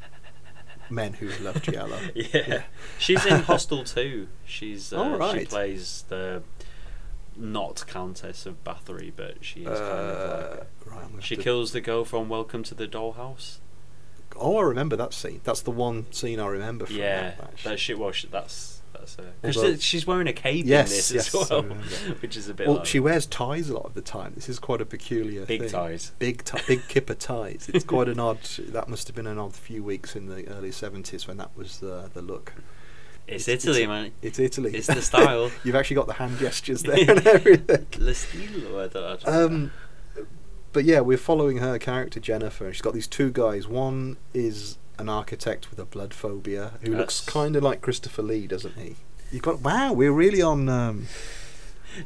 Men 0.90 1.12
who 1.14 1.28
love 1.44 1.62
Giallo. 1.62 1.98
yeah. 2.14 2.62
She's 2.98 3.24
in 3.26 3.42
Hostel 3.42 3.84
too. 3.84 4.28
She's 4.46 4.92
uh, 4.92 5.34
she 5.38 5.44
plays 5.44 6.04
the 6.08 6.42
not 7.36 7.84
Countess 7.86 8.46
of 8.46 8.62
Bathory, 8.64 9.12
but 9.14 9.44
she 9.44 9.60
is 9.60 9.66
kind 9.66 9.80
of 9.80 10.16
Uh, 10.16 10.50
like. 10.50 10.66
right, 10.86 11.04
I'm 11.04 11.10
gonna 11.10 11.22
She 11.22 11.34
have 11.34 11.40
to- 11.40 11.44
kills 11.44 11.72
the 11.72 11.80
girl 11.80 12.04
from 12.04 12.28
Welcome 12.28 12.62
to 12.64 12.74
the 12.74 12.86
Dollhouse. 12.86 13.58
Oh, 14.36 14.56
I 14.58 14.62
remember 14.62 14.96
that 14.96 15.12
scene. 15.12 15.40
That's 15.44 15.60
the 15.60 15.70
one 15.70 16.06
scene 16.10 16.40
I 16.40 16.46
remember 16.46 16.86
from 16.86 16.96
Yeah, 16.96 17.34
that. 17.36 17.56
that 17.64 17.78
she. 17.80 17.92
Well, 17.94 18.12
she, 18.12 18.26
that's 18.28 18.78
That's 18.94 19.16
because 19.16 19.56
Although- 19.56 19.76
she's 19.78 20.06
wearing 20.06 20.28
a 20.28 20.32
cape 20.32 20.64
Yes, 20.66 20.90
in 20.90 20.96
this 20.96 21.10
yes, 21.12 21.34
as 21.34 21.50
well, 21.50 21.62
remember. 21.62 21.84
which 22.20 22.36
is 22.36 22.48
a 22.48 22.54
bit. 22.54 22.68
Well, 22.68 22.76
like- 22.78 22.86
she 22.86 23.00
wears 23.00 23.26
ties 23.26 23.68
a 23.68 23.74
lot 23.74 23.84
of 23.86 23.94
the 23.94 24.00
time. 24.02 24.32
This 24.36 24.48
is 24.48 24.58
quite 24.58 24.80
a 24.80 24.86
peculiar 24.86 25.44
Big 25.44 25.62
thing. 25.62 25.70
ties. 25.70 26.12
Big, 26.18 26.44
ti- 26.44 26.58
big 26.68 26.86
kipper 26.88 27.14
ties. 27.14 27.68
It's 27.74 27.84
quite 27.84 28.08
an 28.08 28.20
odd. 28.20 28.38
That 28.58 28.88
must 28.88 29.08
have 29.08 29.16
been 29.16 29.26
an 29.26 29.38
odd 29.38 29.54
few 29.54 29.82
weeks 29.82 30.14
in 30.14 30.26
the 30.28 30.46
early 30.48 30.70
seventies 30.72 31.26
when 31.26 31.36
that 31.38 31.50
was 31.56 31.78
the 31.80 32.10
the 32.14 32.22
look. 32.22 32.52
It's, 33.26 33.48
it's- 33.48 33.64
Italy, 33.64 33.82
it's- 33.84 33.88
man. 33.88 34.12
It's 34.22 34.38
Italy. 34.38 34.72
It's 34.74 34.86
the 34.88 35.00
style. 35.02 35.50
You've 35.64 35.74
actually 35.76 35.96
got 35.96 36.06
the 36.06 36.14
hand 36.14 36.38
gestures 36.38 36.82
there 36.82 36.98
and 37.10 37.26
everything. 37.26 37.86
Le 37.98 38.14
style. 38.14 38.78
I 38.80 38.88
don't, 38.88 38.96
I 38.96 39.16
don't 39.16 39.26
know. 39.26 39.46
Um, 39.46 39.70
but 40.72 40.84
yeah, 40.84 41.00
we're 41.00 41.18
following 41.18 41.58
her 41.58 41.78
character 41.78 42.18
Jennifer, 42.20 42.66
and 42.66 42.74
she's 42.74 42.82
got 42.82 42.94
these 42.94 43.06
two 43.06 43.30
guys. 43.30 43.68
One 43.68 44.16
is 44.34 44.78
an 44.98 45.08
architect 45.08 45.70
with 45.70 45.78
a 45.78 45.84
blood 45.84 46.14
phobia 46.14 46.72
who 46.82 46.94
looks 46.94 47.20
kind 47.20 47.56
of 47.56 47.62
like 47.62 47.80
Christopher 47.80 48.22
Lee, 48.22 48.46
doesn't 48.46 48.76
he? 48.76 48.96
You've 49.30 49.42
got 49.42 49.60
wow, 49.60 49.92
we're 49.92 50.12
really 50.12 50.42
on. 50.42 50.68
Um, 50.68 51.06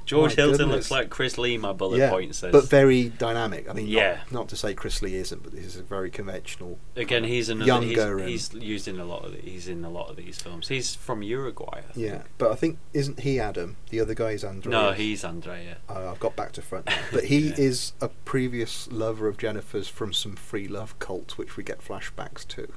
George 0.05 0.37
my 0.37 0.43
Hilton 0.43 0.59
goodness. 0.59 0.75
looks 0.77 0.91
like 0.91 1.11
Chris 1.11 1.39
Lee. 1.39 1.57
My 1.59 1.73
bullet 1.73 1.99
yeah, 1.99 2.11
point 2.11 2.35
says. 2.35 2.53
but 2.53 2.69
very 2.69 3.09
dynamic. 3.09 3.69
I 3.69 3.73
mean, 3.73 3.87
Yeah. 3.87 4.21
not, 4.31 4.33
not 4.33 4.49
to 4.51 4.57
say 4.57 4.75
Chris 4.75 5.03
Lee 5.03 5.15
isn't, 5.17 5.43
but 5.43 5.53
this 5.53 5.65
is 5.65 5.77
a 5.77 5.83
very 5.83 6.11
conventional. 6.11 6.79
Again, 6.97 7.25
he's 7.25 7.49
another. 7.49 7.67
younger 7.67 8.19
He's, 8.27 8.51
he's 8.53 8.63
used 8.63 8.89
in 8.89 8.99
a 9.01 9.05
lot 9.05 9.25
of. 9.25 9.33
The, 9.33 9.39
he's 9.39 9.69
in 9.69 9.85
a 9.85 9.91
lot 9.91 10.09
of 10.11 10.17
these 10.17 10.39
films. 10.41 10.69
He's 10.69 10.95
from 10.95 11.23
Uruguay. 11.23 11.79
I 11.79 11.81
think. 11.93 12.07
Yeah, 12.07 12.23
but 12.39 12.51
I 12.51 12.55
think 12.55 12.79
isn't 12.93 13.21
he 13.21 13.39
Adam? 13.41 13.77
The 13.91 14.01
other 14.01 14.15
guy 14.15 14.33
is 14.33 14.45
Andreas. 14.45 14.67
No, 14.73 14.93
he's 14.93 15.25
Andrea. 15.25 15.79
Uh, 15.89 16.11
I've 16.11 16.21
got 16.21 16.37
back 16.37 16.53
to 16.53 16.63
front 16.63 16.87
now. 16.87 16.97
But 17.13 17.25
he 17.25 17.49
Yeah. 17.49 17.55
is 17.59 17.93
a 18.01 18.09
previous 18.09 18.89
lover 18.91 19.29
of 19.29 19.37
Jennifer's 19.39 19.89
from 19.89 20.13
some 20.13 20.37
free 20.37 20.69
love 20.69 20.99
cult, 20.99 21.39
which 21.39 21.57
we 21.57 21.63
get 21.65 21.81
flashbacks 21.81 22.47
to. 22.49 22.69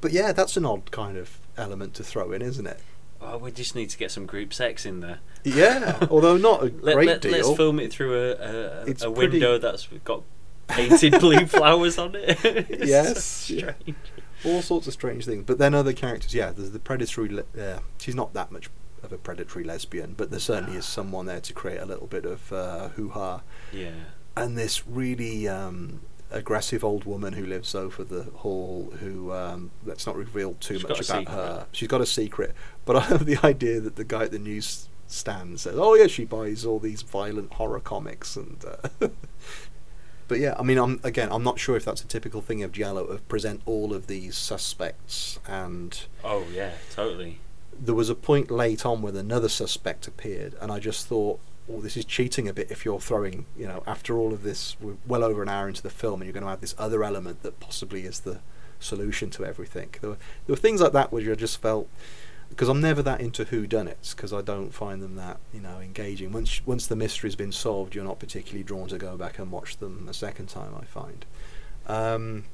But 0.00 0.12
yeah, 0.12 0.32
that's 0.32 0.56
an 0.56 0.64
odd 0.64 0.90
kind 0.92 1.16
of 1.16 1.38
element 1.56 1.94
to 1.94 2.04
throw 2.04 2.30
in, 2.32 2.40
isn't 2.40 2.66
it? 2.66 2.80
Oh, 3.20 3.36
we 3.38 3.50
just 3.50 3.74
need 3.74 3.90
to 3.90 3.98
get 3.98 4.10
some 4.10 4.26
group 4.26 4.54
sex 4.54 4.86
in 4.86 5.00
there. 5.00 5.18
Yeah, 5.44 6.06
although 6.10 6.36
not 6.36 6.62
a 6.62 6.64
Let, 6.80 6.94
great 6.94 7.06
let, 7.08 7.20
deal. 7.20 7.32
Let's 7.32 7.56
film 7.56 7.80
it 7.80 7.92
through 7.92 8.14
a, 8.14 8.30
a, 8.32 8.80
a 8.82 8.84
pretty- 8.94 9.12
window 9.14 9.58
that's 9.58 9.88
got 10.04 10.22
painted 10.68 11.18
blue 11.20 11.46
flowers 11.46 11.98
on 11.98 12.14
it. 12.14 12.68
Yes, 12.86 13.24
so 13.24 13.54
yeah. 13.54 13.72
All 14.44 14.62
sorts 14.62 14.86
of 14.86 14.92
strange 14.92 15.24
things. 15.24 15.42
But 15.44 15.58
then 15.58 15.74
other 15.74 15.92
characters, 15.92 16.32
yeah, 16.34 16.52
there's 16.52 16.70
the 16.70 16.78
predatory. 16.78 17.28
Le- 17.28 17.60
uh, 17.60 17.80
she's 17.98 18.14
not 18.14 18.34
that 18.34 18.52
much 18.52 18.70
of 19.02 19.12
a 19.12 19.16
predatory 19.18 19.64
lesbian, 19.64 20.14
but 20.16 20.30
there 20.30 20.38
certainly 20.40 20.76
is 20.78 20.84
someone 20.86 21.26
there 21.26 21.40
to 21.40 21.52
create 21.52 21.80
a 21.80 21.86
little 21.86 22.06
bit 22.06 22.24
of 22.24 22.52
uh, 22.52 22.88
hoo 22.90 23.08
ha. 23.10 23.42
Yeah. 23.72 23.90
and 24.36 24.56
this 24.56 24.86
really 24.86 25.48
um, 25.48 26.00
aggressive 26.30 26.84
old 26.84 27.04
woman 27.04 27.32
who 27.32 27.44
lives 27.46 27.74
over 27.74 28.04
the 28.04 28.24
hall 28.24 28.92
who 29.00 29.32
um, 29.32 29.70
let's 29.84 30.06
not 30.06 30.14
reveal 30.16 30.54
too 30.60 30.74
She's 30.78 30.88
much 30.88 31.08
about 31.08 31.28
her. 31.28 31.66
She's 31.72 31.88
got 31.88 32.00
a 32.00 32.06
secret. 32.06 32.54
But 32.84 32.96
i 32.96 33.00
have 33.00 33.24
the 33.26 33.38
idea 33.44 33.80
that 33.80 33.96
the 33.96 34.04
guy 34.04 34.24
at 34.24 34.30
the 34.30 34.38
news 34.38 34.88
stand 35.06 35.58
says 35.58 35.74
oh 35.78 35.94
yeah 35.94 36.06
she 36.06 36.24
buys 36.26 36.66
all 36.66 36.78
these 36.78 37.00
violent 37.00 37.52
horror 37.54 37.80
comics 37.80 38.36
and 38.36 38.62
uh, 38.62 39.08
but 40.28 40.38
yeah 40.38 40.54
i 40.58 40.62
mean 40.62 40.76
i'm 40.76 41.00
again 41.02 41.28
i'm 41.32 41.42
not 41.42 41.58
sure 41.58 41.76
if 41.76 41.84
that's 41.86 42.02
a 42.02 42.06
typical 42.06 42.42
thing 42.42 42.62
of 42.62 42.72
giallo 42.72 43.04
of 43.04 43.26
present 43.26 43.62
all 43.64 43.94
of 43.94 44.06
these 44.06 44.36
suspects 44.36 45.38
and 45.48 46.02
Oh 46.22 46.44
yeah, 46.52 46.72
totally. 46.94 47.40
there 47.78 47.94
was 47.94 48.10
a 48.10 48.14
point 48.14 48.50
late 48.50 48.84
on 48.84 49.00
when 49.00 49.16
another 49.16 49.48
suspect 49.48 50.06
appeared, 50.06 50.54
and 50.60 50.70
I 50.70 50.78
just 50.78 51.06
thought, 51.06 51.40
"Oh, 51.70 51.80
this 51.80 51.96
is 51.96 52.04
cheating 52.04 52.48
a 52.48 52.52
bit." 52.52 52.70
If 52.70 52.84
you're 52.84 53.00
throwing, 53.00 53.46
you 53.56 53.66
know, 53.66 53.82
after 53.86 54.16
all 54.18 54.32
of 54.32 54.42
this, 54.42 54.76
we're 54.80 54.96
well 55.06 55.24
over 55.24 55.42
an 55.42 55.48
hour 55.48 55.68
into 55.68 55.82
the 55.82 55.90
film, 55.90 56.20
and 56.20 56.26
you're 56.26 56.32
going 56.32 56.44
to 56.44 56.50
add 56.50 56.60
this 56.60 56.74
other 56.78 57.04
element 57.04 57.42
that 57.42 57.60
possibly 57.60 58.02
is 58.04 58.20
the 58.20 58.40
solution 58.80 59.30
to 59.30 59.44
everything. 59.44 59.90
There 60.00 60.10
were, 60.10 60.16
there 60.46 60.54
were 60.54 60.56
things 60.56 60.80
like 60.80 60.92
that 60.92 61.12
which 61.12 61.28
I 61.28 61.34
just 61.34 61.60
felt 61.60 61.88
because 62.50 62.68
I'm 62.68 62.80
never 62.80 63.02
that 63.02 63.20
into 63.20 63.44
whodunits 63.44 64.14
because 64.16 64.32
I 64.32 64.40
don't 64.40 64.72
find 64.72 65.02
them 65.02 65.16
that 65.16 65.38
you 65.52 65.60
know 65.60 65.80
engaging. 65.80 66.32
Once 66.32 66.66
once 66.66 66.86
the 66.86 66.96
mystery's 66.96 67.36
been 67.36 67.52
solved, 67.52 67.94
you're 67.94 68.04
not 68.04 68.18
particularly 68.18 68.64
drawn 68.64 68.88
to 68.88 68.98
go 68.98 69.16
back 69.16 69.38
and 69.38 69.50
watch 69.50 69.76
them 69.78 70.06
a 70.08 70.14
second 70.14 70.48
time. 70.48 70.74
I 70.80 70.84
find. 70.84 71.26
Um, 71.86 72.44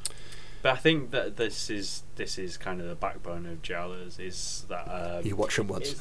But 0.63 0.73
I 0.73 0.77
think 0.77 1.11
that 1.11 1.37
this 1.37 1.69
is 1.71 2.05
this 2.17 2.39
is 2.39 2.57
kind 2.57 2.81
of 2.81 2.89
the 2.89 2.95
backbone 2.95 3.47
of 3.47 3.63
Giallos 3.63 4.19
is 4.19 4.65
that 4.69 4.89
um, 4.89 5.25
you 5.27 5.37
watch 5.37 5.57
them 5.57 5.69
once. 5.69 5.95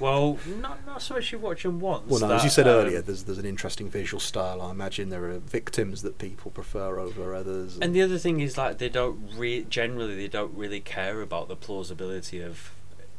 Well, 0.00 0.38
not 0.60 0.84
not 0.86 1.02
so 1.02 1.14
much 1.14 1.30
you 1.32 1.38
watch 1.38 1.62
them 1.62 1.78
once. 1.80 2.08
Well, 2.10 2.20
no, 2.20 2.32
as 2.34 2.44
you 2.44 2.50
said 2.50 2.66
um, 2.66 2.74
earlier, 2.74 3.00
there's 3.02 3.24
there's 3.24 3.38
an 3.38 3.46
interesting 3.46 3.88
visual 3.88 4.20
style. 4.20 4.60
I 4.62 4.70
imagine 4.70 5.08
there 5.10 5.24
are 5.30 5.38
victims 5.38 6.02
that 6.02 6.18
people 6.18 6.50
prefer 6.50 6.98
over 6.98 7.34
others. 7.34 7.78
And 7.80 7.94
the 7.94 8.02
other 8.02 8.18
thing 8.18 8.40
is 8.40 8.56
like 8.58 8.78
they 8.78 8.88
don't 8.88 9.30
re- 9.36 9.64
generally 9.68 10.16
they 10.16 10.28
don't 10.28 10.54
really 10.56 10.80
care 10.80 11.20
about 11.20 11.48
the 11.48 11.56
plausibility 11.56 12.40
of 12.40 12.72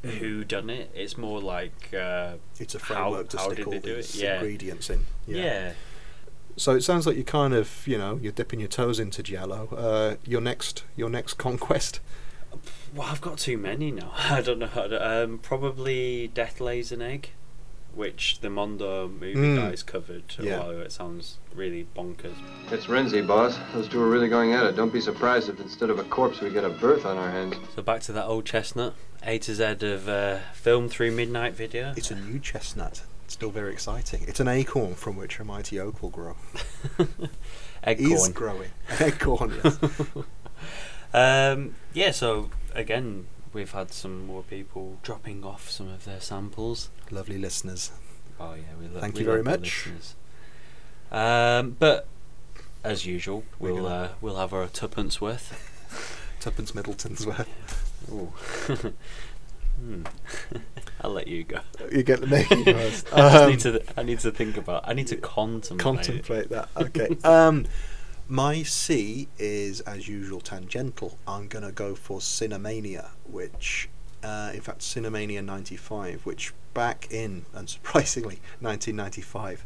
Mm. 0.03 0.17
who 0.17 0.43
done 0.43 0.71
it. 0.71 0.89
It's 0.95 1.15
more 1.15 1.39
like 1.39 1.93
uh, 1.93 2.37
it's 2.59 2.73
a 2.73 2.79
how- 2.79 2.85
framework 3.11 3.29
to 3.29 3.37
how 3.37 3.51
stick 3.53 3.67
all 3.67 3.79
these 3.79 4.15
Yeah. 4.19 4.33
ingredients 4.37 4.89
in. 4.89 5.05
yeah. 5.27 5.73
So 6.57 6.73
it 6.75 6.81
sounds 6.81 7.05
like 7.05 7.15
you're 7.15 7.23
kind 7.23 7.53
of, 7.53 7.87
you 7.87 7.99
know, 7.99 8.19
you're 8.19 8.31
dipping 8.31 8.59
your 8.59 8.67
toes 8.67 8.99
into 8.99 9.21
Giallo. 9.21 9.69
Uh, 9.77 10.15
your 10.25 10.41
next, 10.41 10.83
your 10.95 11.09
next 11.09 11.35
conquest. 11.35 11.99
Well, 12.93 13.07
I've 13.07 13.21
got 13.21 13.37
too 13.37 13.57
many 13.57 13.91
now. 13.91 14.11
I 14.17 14.41
don't 14.41 14.59
know. 14.59 14.67
How 14.67 14.87
to, 14.87 15.23
um, 15.23 15.37
probably 15.39 16.27
Death 16.27 16.59
Lays 16.59 16.91
an 16.91 17.01
Egg, 17.01 17.29
which 17.95 18.39
the 18.41 18.49
Mondo 18.49 19.07
movie 19.07 19.33
Mm. 19.35 19.55
guys 19.57 19.81
covered 19.83 20.23
a 20.39 20.43
Yeah. 20.43 20.59
while 20.59 20.69
ago. 20.71 20.79
It 20.81 20.91
sounds 20.91 21.37
really 21.55 21.87
bonkers. 21.95 22.35
It's 22.71 22.87
Renzi, 22.87 23.25
boss. 23.25 23.57
Those 23.73 23.87
two 23.87 24.01
are 24.01 24.09
really 24.09 24.27
going 24.29 24.53
at 24.53 24.65
it. 24.65 24.75
Don't 24.75 24.91
be 24.93 25.01
surprised 25.01 25.47
if 25.49 25.59
instead 25.59 25.89
of 25.89 25.99
a 25.99 26.03
corpse 26.03 26.41
we 26.41 26.49
get 26.49 26.63
a 26.65 26.69
birth 26.69 27.05
on 27.05 27.17
our 27.17 27.29
hands. 27.31 27.55
So 27.75 27.81
back 27.81 28.01
to 28.03 28.11
that 28.13 28.25
old 28.25 28.45
chestnut, 28.45 28.93
A 29.23 29.37
to 29.39 29.55
Z 29.55 29.63
of 29.85 30.09
uh, 30.09 30.39
film 30.53 30.89
through 30.89 31.11
midnight 31.11 31.53
video. 31.53 31.93
It's 31.95 32.11
a 32.11 32.15
new 32.15 32.39
chestnut. 32.39 33.03
It's 33.25 33.33
still 33.35 33.51
very 33.51 33.71
exciting. 33.71 34.25
It's 34.27 34.41
an 34.41 34.49
acorn 34.49 34.95
from 34.95 35.15
which 35.15 35.39
a 35.39 35.45
mighty 35.45 35.79
oak 35.79 36.01
will 36.01 36.09
grow. 36.09 36.35
Egg 37.85 38.01
Is 38.01 38.27
growing. 38.29 38.71
An 38.89 39.03
acorn. 39.03 39.53
Yes. 39.63 39.79
Um, 41.13 41.75
yeah, 41.93 42.11
so 42.11 42.49
again, 42.73 43.27
we've 43.53 43.71
had 43.71 43.91
some 43.91 44.25
more 44.25 44.43
people 44.43 44.97
dropping 45.03 45.43
off 45.43 45.69
some 45.69 45.87
of 45.89 46.05
their 46.05 46.19
samples. 46.21 46.89
Lovely 47.09 47.37
listeners. 47.37 47.91
Oh 48.39 48.53
yeah, 48.53 48.63
we 48.79 48.87
love. 48.87 49.01
Thank 49.01 49.15
we 49.15 49.21
you 49.21 49.25
very 49.25 49.43
much. 49.43 49.87
Um, 51.11 51.75
but 51.77 52.07
as 52.83 53.05
usual, 53.05 53.43
We're 53.59 53.73
we'll 53.73 53.87
uh, 53.87 54.09
we'll 54.21 54.37
have 54.37 54.53
our 54.53 54.67
tuppence 54.67 55.19
worth. 55.21 55.67
Tuppence 56.39 56.73
Middleton's 56.73 57.25
worth. 57.25 58.09
Ooh. 58.11 58.33
hmm. 59.79 60.03
I'll 61.01 61.11
let 61.11 61.27
you 61.27 61.43
go. 61.43 61.59
You 61.91 62.01
get 62.03 62.21
the 62.21 62.27
name 62.27 62.45
first. 62.65 63.13
I 63.13 63.17
just 63.17 63.35
Um, 63.35 63.49
need 63.49 63.59
to. 63.59 63.83
I 63.99 64.03
need 64.03 64.19
to 64.19 64.31
think 64.31 64.57
about. 64.57 64.87
I 64.87 64.93
need 64.93 65.07
to 65.07 65.17
contemplate. 65.17 65.79
contemplate 65.79 66.49
that. 66.49 66.69
Okay. 66.77 67.17
um, 67.23 67.65
my 68.31 68.63
C 68.63 69.27
is 69.37 69.81
as 69.81 70.07
usual 70.07 70.39
tangential. 70.39 71.17
I'm 71.27 71.49
gonna 71.49 71.73
go 71.73 71.95
for 71.95 72.19
Cinemania, 72.19 73.09
which, 73.29 73.89
uh, 74.23 74.51
in 74.53 74.61
fact, 74.61 74.79
Cinemania 74.79 75.43
'95, 75.43 76.25
which 76.25 76.53
back 76.73 77.09
in 77.11 77.45
unsurprisingly 77.53 78.39
1995, 78.61 79.65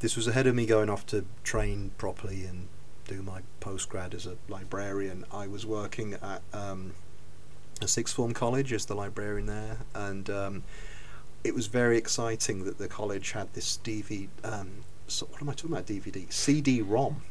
this 0.00 0.16
was 0.16 0.28
ahead 0.28 0.46
of 0.46 0.54
me 0.54 0.66
going 0.66 0.90
off 0.90 1.06
to 1.06 1.24
train 1.44 1.92
properly 1.96 2.44
and 2.44 2.68
do 3.08 3.22
my 3.22 3.40
postgrad 3.62 4.12
as 4.12 4.26
a 4.26 4.36
librarian. 4.50 5.24
I 5.32 5.46
was 5.46 5.64
working 5.64 6.12
at 6.22 6.42
um, 6.52 6.92
a 7.80 7.88
sixth 7.88 8.14
form 8.14 8.34
college 8.34 8.70
as 8.74 8.84
the 8.84 8.94
librarian 8.94 9.46
there, 9.46 9.78
and 9.94 10.28
um, 10.28 10.62
it 11.42 11.54
was 11.54 11.68
very 11.68 11.96
exciting 11.96 12.64
that 12.64 12.76
the 12.76 12.86
college 12.86 13.30
had 13.30 13.54
this 13.54 13.78
DVD. 13.82 14.28
Um, 14.44 14.84
so 15.06 15.24
what 15.24 15.40
am 15.40 15.48
I 15.48 15.54
talking 15.54 15.72
about? 15.72 15.86
DVD, 15.86 16.30
CD-ROM 16.30 17.22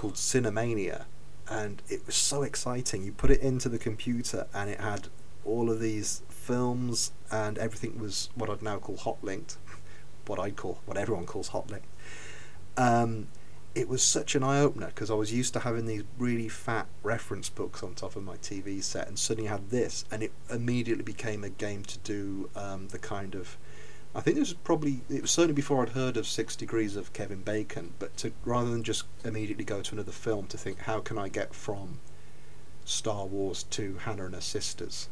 called 0.00 0.14
Cinemania, 0.14 1.04
and 1.46 1.82
it 1.90 2.06
was 2.06 2.14
so 2.14 2.42
exciting. 2.42 3.02
You 3.02 3.12
put 3.12 3.30
it 3.30 3.40
into 3.40 3.68
the 3.68 3.78
computer, 3.78 4.46
and 4.54 4.70
it 4.70 4.80
had 4.80 5.08
all 5.44 5.70
of 5.70 5.78
these 5.78 6.22
films, 6.30 7.12
and 7.30 7.58
everything 7.58 7.98
was 7.98 8.30
what 8.34 8.48
I'd 8.48 8.62
now 8.62 8.78
call 8.78 8.96
hot 8.96 9.18
linked, 9.22 9.58
what 10.26 10.38
I'd 10.38 10.56
call 10.56 10.80
what 10.86 10.96
everyone 10.96 11.26
calls 11.26 11.48
hot 11.48 11.70
linked. 11.70 11.86
Um, 12.78 13.28
it 13.74 13.90
was 13.90 14.02
such 14.02 14.34
an 14.34 14.42
eye 14.42 14.60
opener 14.60 14.86
because 14.86 15.10
I 15.10 15.14
was 15.14 15.34
used 15.34 15.52
to 15.52 15.60
having 15.60 15.84
these 15.84 16.04
really 16.18 16.48
fat 16.48 16.86
reference 17.02 17.50
books 17.50 17.82
on 17.82 17.94
top 17.94 18.16
of 18.16 18.22
my 18.22 18.38
TV 18.38 18.82
set, 18.82 19.06
and 19.06 19.18
suddenly 19.18 19.50
had 19.50 19.68
this, 19.68 20.06
and 20.10 20.22
it 20.22 20.32
immediately 20.48 21.04
became 21.04 21.44
a 21.44 21.50
game 21.50 21.84
to 21.84 21.98
do 21.98 22.48
um, 22.56 22.88
the 22.88 22.98
kind 22.98 23.34
of. 23.34 23.58
I 24.14 24.20
think 24.20 24.36
this 24.36 24.48
was 24.48 24.58
probably 24.64 25.02
it 25.08 25.22
was 25.22 25.30
certainly 25.30 25.54
before 25.54 25.82
I'd 25.82 25.90
heard 25.90 26.16
of 26.16 26.26
Six 26.26 26.56
Degrees 26.56 26.96
of 26.96 27.12
Kevin 27.12 27.42
Bacon, 27.42 27.94
but 27.98 28.16
to 28.18 28.32
rather 28.44 28.70
than 28.70 28.82
just 28.82 29.04
immediately 29.24 29.64
go 29.64 29.82
to 29.82 29.94
another 29.94 30.12
film, 30.12 30.46
to 30.48 30.58
think 30.58 30.80
how 30.80 31.00
can 31.00 31.16
I 31.16 31.28
get 31.28 31.54
from 31.54 32.00
Star 32.84 33.24
Wars 33.24 33.62
to 33.64 33.98
Hannah 34.00 34.26
and 34.26 34.34
her 34.34 34.40
sisters, 34.40 35.08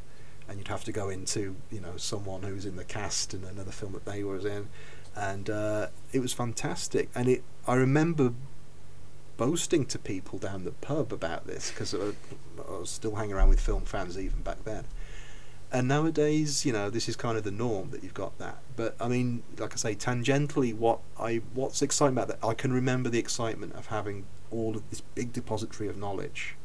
and 0.49 0.59
you'd 0.59 0.69
have 0.69 0.83
to 0.85 0.93
go 0.93 1.09
into 1.09 1.57
you 1.71 1.81
know 1.81 1.97
someone 1.97 2.43
who's 2.43 2.67
in 2.67 2.77
the 2.77 2.85
cast 2.85 3.35
in 3.35 3.45
another 3.45 3.71
film 3.71 3.93
that 3.93 4.05
they 4.05 4.25
were 4.25 4.47
in, 4.47 4.69
and 5.15 5.49
uh, 5.49 5.87
it 6.13 6.19
was 6.19 6.33
fantastic. 6.33 7.09
And 7.15 7.29
it 7.29 7.45
I 7.69 7.75
remember 7.75 8.33
boasting 9.37 9.87
to 9.87 9.99
people 10.01 10.41
down 10.41 10.65
the 10.65 10.73
pub 10.73 11.13
about 11.13 11.47
this 11.47 11.71
because 11.71 11.95
I, 11.95 12.09
I 12.69 12.79
was 12.81 12.91
still 12.91 13.15
hanging 13.15 13.35
around 13.35 13.51
with 13.51 13.61
film 13.61 13.85
fans 13.85 14.19
even 14.19 14.43
back 14.43 14.65
then. 14.65 14.85
And 15.71 15.87
nowadays, 15.87 16.65
you 16.65 16.73
know, 16.73 16.89
this 16.89 17.09
is 17.09 17.17
kind 17.17 17.37
of 17.37 17.45
the 17.45 17.51
norm 17.51 17.91
that 17.91 18.03
you've 18.03 18.15
got 18.15 18.39
that. 18.39 18.59
But 18.75 18.97
I 18.99 19.09
mean, 19.09 19.43
like 19.59 19.75
I 19.75 19.77
say, 19.77 19.95
tangentially, 19.95 20.75
what 20.75 21.01
I 21.19 21.43
what's 21.53 21.83
exciting 21.83 22.17
about 22.17 22.29
that, 22.29 22.39
I 22.43 22.55
can 22.55 22.73
remember 22.73 23.11
the 23.11 23.19
excitement 23.19 23.75
of 23.75 23.87
having 23.89 24.25
all 24.51 24.77
of 24.77 24.89
this 24.89 25.03
big 25.03 25.33
depository 25.33 25.89
of 25.89 25.99
knowledge 25.99 26.57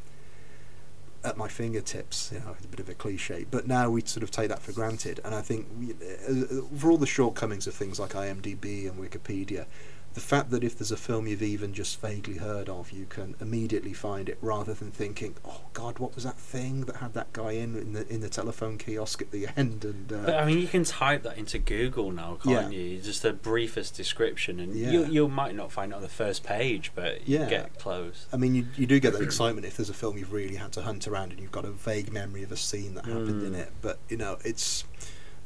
at 1.23 1.37
my 1.37 1.49
fingertips. 1.49 2.31
You 2.33 2.39
know, 2.39 2.55
it's 2.55 2.65
a 2.65 2.67
bit 2.69 2.79
of 2.79 2.87
a 2.87 2.93
cliche, 2.93 3.45
but 3.49 3.67
now 3.67 3.89
we 3.89 4.01
sort 4.05 4.23
of 4.23 4.31
take 4.31 4.49
that 4.49 4.61
for 4.61 4.71
granted. 4.71 5.19
And 5.25 5.35
I 5.35 5.41
think 5.41 5.67
we, 5.77 5.91
uh, 5.91 6.61
for 6.77 6.91
all 6.91 6.97
the 6.97 7.05
shortcomings 7.05 7.67
of 7.67 7.73
things 7.73 7.99
like 7.99 8.11
IMDb 8.11 8.89
and 8.89 8.97
Wikipedia, 8.97 9.65
the 10.13 10.21
fact 10.21 10.51
that 10.51 10.63
if 10.63 10.77
there's 10.77 10.91
a 10.91 10.97
film 10.97 11.27
you've 11.27 11.41
even 11.41 11.73
just 11.73 11.99
vaguely 11.99 12.37
heard 12.37 12.69
of, 12.69 12.91
you 12.91 13.05
can 13.09 13.35
immediately 13.41 13.93
find 13.93 14.29
it 14.29 14.37
rather 14.41 14.73
than 14.73 14.91
thinking, 14.91 15.35
"Oh 15.43 15.61
God, 15.73 15.99
what 15.99 16.13
was 16.15 16.23
that 16.23 16.37
thing 16.37 16.81
that 16.81 16.97
had 16.97 17.13
that 17.13 17.33
guy 17.33 17.53
in 17.53 17.75
in 17.75 17.93
the 17.93 18.07
in 18.13 18.21
the 18.21 18.29
telephone 18.29 18.77
kiosk 18.77 19.21
at 19.21 19.31
the 19.31 19.47
end?" 19.57 19.83
And 19.85 20.11
uh, 20.13 20.17
But 20.25 20.35
I 20.35 20.45
mean, 20.45 20.59
you 20.59 20.67
can 20.67 20.83
type 20.83 21.23
that 21.23 21.37
into 21.37 21.57
Google 21.57 22.11
now, 22.11 22.37
can't 22.43 22.71
Yeah. 22.73 22.79
you? 22.79 23.01
Just 23.01 23.23
the 23.23 23.33
briefest 23.33 23.95
description, 23.95 24.59
and 24.59 24.75
Yeah. 24.75 24.91
you 24.91 25.05
you 25.05 25.27
might 25.27 25.55
not 25.55 25.71
find 25.71 25.91
it 25.91 25.95
on 25.95 26.01
the 26.01 26.09
first 26.09 26.43
page, 26.43 26.91
but 26.93 27.27
you 27.27 27.39
Yeah. 27.39 27.49
get 27.49 27.79
close. 27.79 28.27
I 28.31 28.37
mean, 28.37 28.53
you, 28.55 28.67
you 28.77 28.85
do 28.85 28.99
get 28.99 29.13
that 29.13 29.21
excitement 29.23 29.65
if 29.65 29.77
there's 29.77 29.89
a 29.89 29.93
film 29.93 30.17
you've 30.17 30.33
really 30.33 30.55
had 30.55 30.71
to 30.73 30.81
hunt 30.83 31.07
around 31.07 31.31
and 31.31 31.39
you've 31.41 31.51
got 31.51 31.65
a 31.65 31.71
vague 31.71 32.11
memory 32.13 32.43
of 32.43 32.51
a 32.51 32.57
scene 32.57 32.93
that 32.95 33.05
happened 33.05 33.43
in 33.43 33.53
Mm. 33.53 33.59
it. 33.59 33.71
But 33.81 33.99
you 34.09 34.17
know, 34.17 34.37
it's 34.43 34.83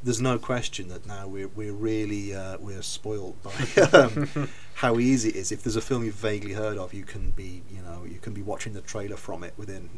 there's 0.04 0.22
no 0.22 0.38
question 0.38 0.88
that 0.90 1.06
now 1.06 1.28
we're 1.28 1.48
we're 1.50 1.74
really 1.74 2.34
uh, 2.34 2.58
we're 2.60 2.82
spoiled 2.82 3.36
by 3.44 3.82
um, 3.94 4.50
how 4.76 5.00
easy 5.00 5.30
it 5.30 5.36
is. 5.36 5.52
If 5.52 5.64
there's 5.64 5.76
a 5.76 5.82
film 5.82 6.04
you've 6.04 6.16
vaguely 6.16 6.54
heard 6.54 6.78
of, 6.78 6.94
you 6.94 7.04
can 7.04 7.32
be 7.32 7.64
you 7.72 7.82
know 7.82 8.06
you 8.06 8.20
can 8.20 8.34
be 8.34 8.42
watching 8.42 8.74
the 8.74 8.82
trailer 8.82 9.18
from 9.18 9.44
it 9.44 9.54
within 9.58 9.90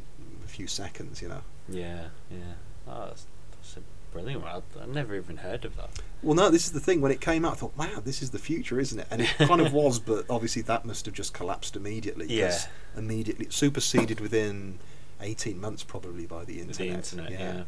a 0.44 0.48
few 0.48 0.68
seconds. 0.68 1.22
You 1.22 1.30
know. 1.30 1.42
Yeah, 1.68 2.08
yeah. 2.32 2.54
Oh, 2.88 3.06
that's, 3.08 3.28
that's 3.52 3.78
a 3.78 3.82
brilliant 4.12 4.44
one. 4.44 4.52
I'd, 4.52 4.82
I'd 4.82 4.90
never 4.90 5.16
even 5.16 5.38
heard 5.38 5.66
of 5.66 5.76
that. 5.78 5.90
Well, 6.22 6.36
no, 6.36 6.50
this 6.50 6.66
is 6.66 6.72
the 6.72 6.80
thing. 6.80 7.02
When 7.02 7.12
it 7.12 7.22
came 7.22 7.46
out, 7.46 7.54
I 7.54 7.56
thought, 7.56 7.78
wow, 7.78 8.02
this 8.04 8.22
is 8.22 8.32
the 8.32 8.40
future, 8.40 8.80
isn't 8.80 9.00
it? 9.00 9.08
And 9.12 9.22
it 9.22 9.30
kind 9.38 9.62
of 9.62 9.72
was, 9.72 10.00
but 10.00 10.26
obviously 10.30 10.62
that 10.64 10.86
must 10.86 11.06
have 11.06 11.14
just 11.14 11.34
collapsed 11.34 11.76
immediately. 11.76 12.28
Yeah. 12.28 12.58
Immediately 12.98 13.48
superseded 13.50 14.20
within 14.20 14.80
18 15.22 15.60
months, 15.60 15.84
probably 15.84 16.26
by 16.26 16.46
the 16.46 16.60
internet. 16.60 16.78
the 16.78 16.88
internet, 16.88 17.66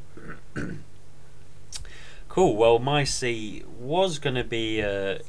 yeah. 0.56 0.64
cool. 2.32 2.56
Well, 2.56 2.80
my 2.80 3.04
C 3.04 3.64
was 3.78 4.18
going 4.20 4.36
to 4.36 4.44
be 4.44 4.82
uh, 4.82 5.20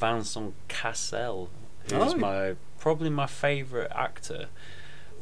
Vincent 0.00 0.54
Cassel, 0.68 1.48
who's 1.84 2.14
Oh. 2.14 2.16
my 2.16 2.56
probably 2.78 3.10
my 3.10 3.26
favourite 3.26 3.90
actor, 3.92 4.48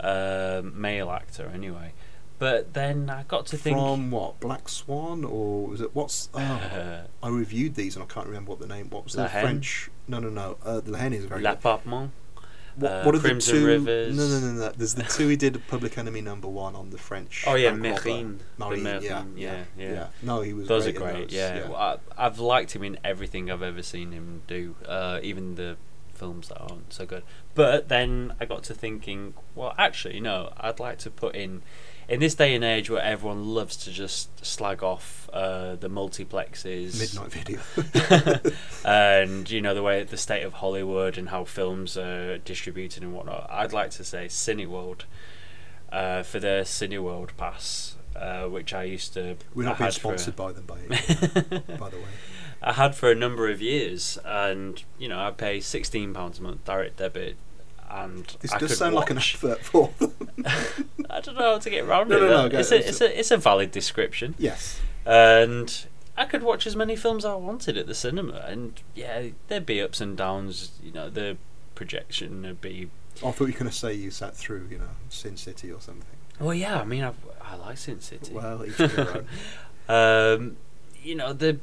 um 0.00 0.80
male 0.80 1.10
actor 1.10 1.50
anyway. 1.54 1.92
But 2.38 2.72
then 2.72 3.10
I 3.10 3.24
got 3.24 3.44
to 3.48 3.58
think. 3.58 3.76
From 3.76 4.10
what? 4.10 4.40
Black 4.40 4.70
Swan? 4.70 5.24
Or 5.24 5.66
was 5.66 5.82
it. 5.82 5.94
What's. 5.94 6.30
Oh, 6.32 6.40
uh, 6.40 7.02
I 7.22 7.28
reviewed 7.28 7.74
these 7.74 7.96
and 7.96 8.02
I 8.02 8.06
can't 8.06 8.26
remember 8.26 8.50
what 8.52 8.60
the 8.60 8.66
name 8.66 8.88
What 8.88 9.04
was 9.04 9.12
the 9.12 9.28
French. 9.28 9.90
No, 10.08 10.18
no, 10.18 10.30
no. 10.30 10.56
Uh, 10.64 10.80
the 10.80 10.96
Hen 10.96 11.12
is 11.12 11.26
very 11.26 11.42
good. 11.42 11.50
L'Appartement. 11.50 12.10
What, 12.80 12.90
uh, 12.90 13.02
what 13.04 13.14
are 13.14 13.18
Crimson 13.18 13.54
the 13.54 13.60
two? 13.60 13.66
Rivers. 13.66 14.16
No, 14.16 14.26
no, 14.26 14.46
no, 14.46 14.66
no. 14.66 14.72
There's 14.76 14.94
the 14.94 15.02
two 15.02 15.28
he 15.28 15.36
did 15.36 15.60
Public 15.68 15.98
Enemy 15.98 16.20
number 16.22 16.48
one 16.48 16.74
on 16.74 16.90
the 16.90 16.98
French. 16.98 17.44
Oh 17.46 17.54
yeah, 17.54 17.68
robber. 17.70 17.78
Marine, 17.78 18.40
Merin, 18.58 19.02
yeah, 19.02 19.24
yeah, 19.36 19.64
yeah. 19.76 20.06
No, 20.22 20.40
he 20.40 20.52
was 20.52 20.68
Those 20.68 20.84
great 20.84 20.96
are 20.96 20.98
great. 21.00 21.28
those, 21.28 21.32
yeah, 21.32 21.68
Well, 21.68 21.76
I, 21.76 21.98
I've 22.26 22.38
liked 22.38 22.72
him 22.74 22.82
in 22.82 22.98
everything 23.04 23.50
I've 23.50 23.62
ever 23.62 23.82
seen 23.82 24.12
him 24.12 24.42
do, 24.46 24.76
uh, 24.86 25.20
even 25.22 25.54
the 25.56 25.76
films 26.14 26.48
that 26.48 26.58
aren't 26.58 26.92
so 26.92 27.06
good. 27.06 27.22
But 27.54 27.88
then 27.88 28.34
I 28.40 28.44
got 28.44 28.62
to 28.64 28.74
thinking, 28.74 29.34
well, 29.54 29.74
actually, 29.78 30.20
no, 30.20 30.52
I'd 30.56 30.80
like 30.80 30.98
to 31.00 31.10
put 31.10 31.34
in. 31.34 31.62
In 32.10 32.18
this 32.18 32.34
day 32.34 32.56
and 32.56 32.64
age 32.64 32.90
where 32.90 33.00
everyone 33.00 33.54
loves 33.54 33.76
to 33.84 33.92
just 33.92 34.44
slag 34.44 34.82
off 34.82 35.30
uh, 35.32 35.76
the 35.76 35.88
multiplexes, 35.88 36.98
Midnight 36.98 37.30
Video. 37.30 38.52
and 38.84 39.48
you 39.48 39.60
know 39.60 39.76
the 39.76 39.82
way 39.84 40.02
the 40.02 40.16
state 40.16 40.42
of 40.42 40.54
Hollywood 40.54 41.16
and 41.16 41.28
how 41.28 41.44
films 41.44 41.96
are 41.96 42.38
distributed 42.38 43.04
and 43.04 43.14
whatnot. 43.14 43.46
I'd 43.48 43.72
like 43.72 43.90
to 43.90 44.02
say 44.02 44.26
Cineworld 44.26 45.02
uh, 45.92 46.24
for 46.24 46.40
their 46.40 46.64
Cineworld 46.64 47.36
pass, 47.36 47.94
uh, 48.16 48.46
which 48.46 48.74
I 48.74 48.82
used 48.82 49.14
to. 49.14 49.36
We're 49.54 49.66
not 49.66 49.78
being 49.78 49.90
for- 49.92 49.94
sponsored 49.94 50.34
by 50.34 50.50
them, 50.50 50.64
by, 50.66 50.78
by 50.88 50.88
the 51.90 51.96
way. 51.96 52.10
I 52.60 52.72
had 52.72 52.96
for 52.96 53.12
a 53.12 53.14
number 53.14 53.48
of 53.48 53.62
years, 53.62 54.18
and 54.24 54.82
you 54.98 55.06
know 55.06 55.20
I 55.20 55.30
pay 55.30 55.60
sixteen 55.60 56.12
pounds 56.12 56.40
a 56.40 56.42
month 56.42 56.64
direct 56.64 56.96
debit, 56.96 57.36
and 57.90 58.24
This 58.40 58.52
I 58.52 58.58
does 58.58 58.76
sound 58.76 58.94
like 58.94 59.10
an 59.10 59.16
watch- 59.16 59.34
advert 59.34 59.64
for 59.64 59.90
them. 59.98 60.14
I 61.10 61.20
don't 61.20 61.34
know 61.36 61.52
how 61.52 61.58
to 61.58 61.70
get 61.70 61.84
around 61.84 62.08
No, 62.08 62.16
it. 62.16 62.20
no, 62.20 62.28
no, 62.42 62.48
go- 62.48 62.58
it's, 62.58 62.70
a, 62.72 62.88
it's 62.88 63.00
a 63.00 63.18
it's 63.18 63.30
a 63.30 63.36
valid 63.36 63.70
description, 63.72 64.34
yes. 64.38 64.80
and 65.04 65.86
I 66.16 66.24
could 66.26 66.42
watch 66.42 66.66
as 66.66 66.76
many 66.76 66.96
films 66.96 67.24
I 67.24 67.34
wanted 67.34 67.76
at 67.78 67.86
the 67.86 67.94
cinema, 67.94 68.44
and 68.46 68.80
yeah, 68.94 69.28
there'd 69.48 69.66
be 69.66 69.80
ups 69.80 70.00
and 70.00 70.16
downs. 70.16 70.72
You 70.82 70.92
know, 70.92 71.08
the 71.10 71.36
projection 71.74 72.42
would 72.42 72.60
be. 72.60 72.90
I 73.24 73.30
thought 73.32 73.40
you 73.40 73.46
were 73.46 73.52
going 73.58 73.66
to 73.70 73.72
say 73.76 73.92
you 73.94 74.10
sat 74.10 74.36
through, 74.36 74.68
you 74.70 74.78
know, 74.78 74.88
Sin 75.08 75.36
City 75.36 75.70
or 75.72 75.80
something. 75.80 76.04
Well, 76.38 76.54
yeah, 76.54 76.80
I 76.80 76.84
mean, 76.84 77.02
I, 77.04 77.12
I 77.42 77.56
like 77.56 77.76
Sin 77.78 78.00
City. 78.00 78.32
Well, 78.32 78.64
each 78.64 78.76
their 78.76 79.24
own. 79.88 80.34
um, 80.34 80.56
you 81.02 81.14
know 81.14 81.32
the 81.32 81.58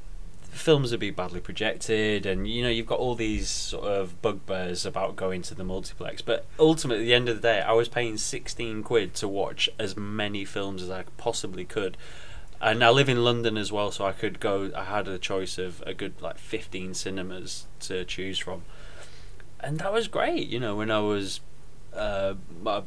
films 0.58 0.92
would 0.92 1.00
be 1.00 1.12
badly 1.12 1.40
projected 1.40 2.26
and 2.26 2.48
you 2.48 2.64
know 2.64 2.70
you've 2.70 2.86
got 2.86 3.00
all 3.00 3.16
these 3.16 3.50
sort 3.50 3.86
of 3.86 4.22
bugbears 4.22 4.86
about 4.86 5.16
going 5.16 5.42
to 5.42 5.56
the 5.56 5.64
multiplex 5.64 6.22
but 6.22 6.46
ultimately 6.60 7.04
at 7.04 7.08
the 7.08 7.14
end 7.14 7.30
of 7.30 7.36
the 7.36 7.42
day 7.42 7.62
i 7.62 7.72
was 7.72 7.88
paying 7.88 8.18
16 8.18 8.84
quid 8.84 9.14
to 9.14 9.28
watch 9.28 9.70
as 9.80 9.96
many 9.96 10.44
films 10.46 10.82
as 10.82 10.90
i 10.90 11.04
possibly 11.18 11.66
could. 11.66 11.98
And 12.60 12.84
i 12.84 12.90
live 12.90 13.10
in 13.10 13.24
london 13.24 13.58
as 13.58 13.72
well 13.72 13.92
so 13.92 14.06
i 14.06 14.12
could 14.12 14.40
go 14.40 14.72
i 14.76 14.84
had 14.84 15.08
a 15.08 15.18
choice 15.18 15.58
of 15.58 15.84
a 15.86 15.94
good 15.94 16.22
like 16.22 16.38
15 16.38 16.94
cinemas 16.94 17.68
to 17.82 18.04
choose 18.04 18.40
from. 18.40 18.64
And 19.60 19.80
that 19.80 19.94
was 19.94 20.08
great 20.08 20.48
you 20.48 20.60
know 20.60 20.76
when 20.76 20.92
i 20.92 21.00
was 21.00 21.40
uh, 21.94 22.36
my, 22.62 22.84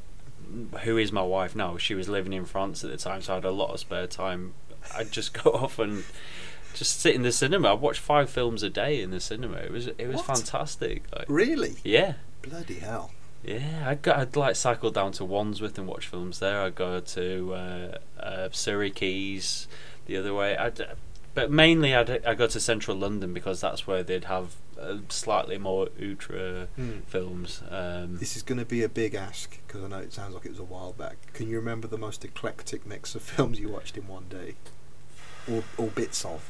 who 0.82 0.96
is 0.96 1.10
my 1.10 1.22
wife 1.22 1.56
now? 1.56 1.76
She 1.76 1.94
was 1.94 2.08
living 2.08 2.32
in 2.32 2.44
france 2.44 2.84
at 2.84 2.90
the 2.90 2.96
time 2.96 3.22
so 3.22 3.32
i 3.32 3.36
had 3.36 3.44
a 3.44 3.50
lot 3.50 3.72
of 3.72 3.80
spare 3.80 4.06
time. 4.06 4.54
I'd 4.96 5.12
just 5.12 5.32
go 5.44 5.50
off 5.50 5.78
and 5.78 6.04
just 6.74 7.00
sit 7.00 7.14
in 7.14 7.22
the 7.22 7.32
cinema. 7.32 7.68
I 7.70 7.72
watched 7.74 8.00
five 8.00 8.30
films 8.30 8.62
a 8.62 8.70
day 8.70 9.00
in 9.00 9.10
the 9.10 9.20
cinema. 9.20 9.56
It 9.58 9.70
was 9.72 9.86
it 9.88 10.06
was 10.06 10.16
What? 10.16 10.26
fantastic. 10.26 11.04
Like, 11.14 11.26
Really? 11.28 11.76
yeah, 11.84 12.14
Bloody 12.42 12.78
hell. 12.80 13.10
yeah. 13.44 13.84
I'd 13.86 14.02
go, 14.02 14.12
I'd 14.12 14.36
like 14.36 14.56
cycle 14.56 14.90
down 14.90 15.12
to 15.12 15.24
Wandsworth 15.24 15.78
and 15.78 15.86
watch 15.86 16.06
films 16.06 16.38
there. 16.38 16.60
I'd 16.62 16.74
go 16.74 17.00
to 17.00 17.54
uh, 17.54 17.98
uh, 18.20 18.48
Surrey 18.52 18.90
Quays 18.90 19.66
the 20.06 20.16
other 20.16 20.32
way. 20.34 20.56
I'd, 20.56 20.80
but 21.34 21.50
mainly 21.50 21.94
I'd 21.94 22.24
I 22.26 22.34
go 22.34 22.46
to 22.48 22.58
central 22.60 22.96
London 22.96 23.32
because 23.32 23.60
that's 23.60 23.86
where 23.86 24.02
they'd 24.02 24.24
have 24.24 24.56
uh, 24.80 24.96
slightly 25.10 25.58
more 25.58 25.88
ultra 26.02 26.66
Hmm. 26.76 27.00
films. 27.06 27.62
Um, 27.70 28.16
This 28.18 28.34
is 28.36 28.42
going 28.42 28.58
to 28.58 28.64
be 28.64 28.82
a 28.82 28.88
big 28.88 29.14
ask 29.14 29.58
because 29.66 29.84
I 29.84 29.88
know 29.88 29.98
it 29.98 30.12
sounds 30.12 30.34
like 30.34 30.44
it 30.46 30.50
was 30.50 30.58
a 30.58 30.64
while 30.64 30.92
back. 30.92 31.16
Can 31.34 31.48
you 31.48 31.56
remember 31.56 31.86
the 31.86 31.98
most 31.98 32.24
eclectic 32.24 32.86
mix 32.86 33.14
of 33.14 33.22
films 33.34 33.60
you 33.60 33.68
watched 33.68 33.96
in 33.96 34.08
one 34.08 34.24
day, 34.28 34.54
or 35.50 35.62
or 35.76 35.88
bits 35.88 36.24
of? 36.24 36.42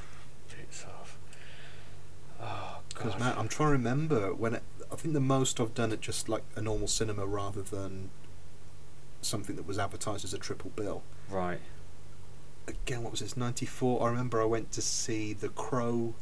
Oh 2.40 2.78
Because 2.88 3.18
man, 3.18 3.34
I'm 3.36 3.48
trying 3.48 3.68
to 3.68 3.72
remember 3.72 4.34
when 4.34 4.54
it, 4.54 4.62
I 4.92 4.96
think 4.96 5.14
the 5.14 5.20
most 5.20 5.60
I've 5.60 5.74
done 5.74 5.92
at 5.92 6.00
just 6.00 6.28
like 6.28 6.42
a 6.56 6.60
normal 6.62 6.88
cinema 6.88 7.26
rather 7.26 7.62
than 7.62 8.10
something 9.22 9.56
that 9.56 9.66
was 9.66 9.78
advertised 9.78 10.24
as 10.24 10.32
a 10.34 10.38
triple 10.38 10.70
bill. 10.74 11.02
right. 11.28 11.60
Again, 12.68 13.02
what 13.02 13.10
was 13.10 13.20
this? 13.20 13.36
'94. 13.36 14.02
I 14.02 14.10
remember 14.10 14.40
I 14.40 14.44
went 14.44 14.70
to 14.72 14.82
see 14.82 15.32
The 15.32 15.48
Crow, 15.48 16.14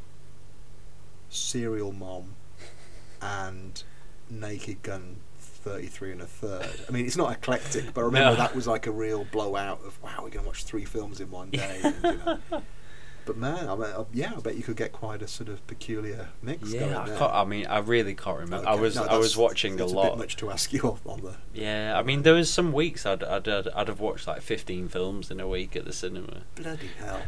Serial 1.29 1.93
Mom, 1.93 2.37
and 3.21 3.83
Naked 4.31 4.83
Gun 4.83 5.17
33 5.39 6.13
and 6.13 6.23
a 6.23 6.27
third. 6.27 6.71
I 6.89 6.93
mean, 6.93 7.05
it's 7.05 7.17
not 7.17 7.33
eclectic, 7.33 7.93
but 7.93 8.01
I 8.01 8.05
remember 8.05 8.31
No. 8.31 8.37
that 8.37 8.55
was 8.55 8.67
like 8.67 8.87
a 8.87 8.91
real 8.91 9.25
blowout 9.25 9.81
of 9.85 10.03
wow, 10.03 10.15
we're 10.19 10.31
going 10.31 10.43
to 10.45 10.47
watch 10.47 10.65
three 10.65 10.85
films 10.87 11.21
in 11.21 11.31
one 11.31 11.51
day. 11.51 11.81
and, 11.83 11.95
you 12.03 12.21
know. 12.25 12.39
But 13.29 13.37
man, 13.37 13.69
I 13.69 13.75
mean, 13.75 13.91
yeah, 14.15 14.33
I 14.35 14.41
bet 14.41 14.57
you 14.57 14.63
could 14.63 14.77
get 14.79 14.91
quite 14.91 15.21
a 15.21 15.29
sort 15.29 15.51
of 15.51 15.65
peculiar 15.67 16.29
mix 16.41 16.73
going 16.73 16.91
Yeah, 16.91 17.19
I. 17.21 17.43
I 17.43 17.45
mean, 17.45 17.67
I 17.67 17.77
really 17.81 18.15
can't 18.15 18.39
remember. 18.39 18.67
I 18.67 18.75
was 18.75 18.97
no, 18.97 19.05
I 19.05 19.19
was 19.19 19.37
watching 19.37 19.79
a 19.79 19.85
lot. 19.85 20.07
A 20.07 20.11
bit 20.13 20.19
much 20.19 20.37
to 20.39 20.51
ask 20.51 20.73
you 20.73 20.81
off 20.85 21.07
on 21.07 21.21
the. 21.21 21.35
Yeah, 21.53 21.99
I 21.99 22.03
mean, 22.03 22.23
there 22.23 22.33
was 22.33 22.51
some 22.51 22.73
weeks 22.73 23.05
I'd, 23.05 23.23
I'd 23.23 23.47
I'd 23.47 23.69
I'd 23.69 23.89
have 23.89 24.01
watched 24.01 24.27
like 24.27 24.41
fifteen 24.41 24.89
films 24.89 25.31
in 25.31 25.41
a 25.41 25.47
week 25.47 25.77
at 25.77 25.85
the 25.85 25.93
cinema. 25.93 26.45
Bloody 26.55 26.89
hell! 26.99 27.21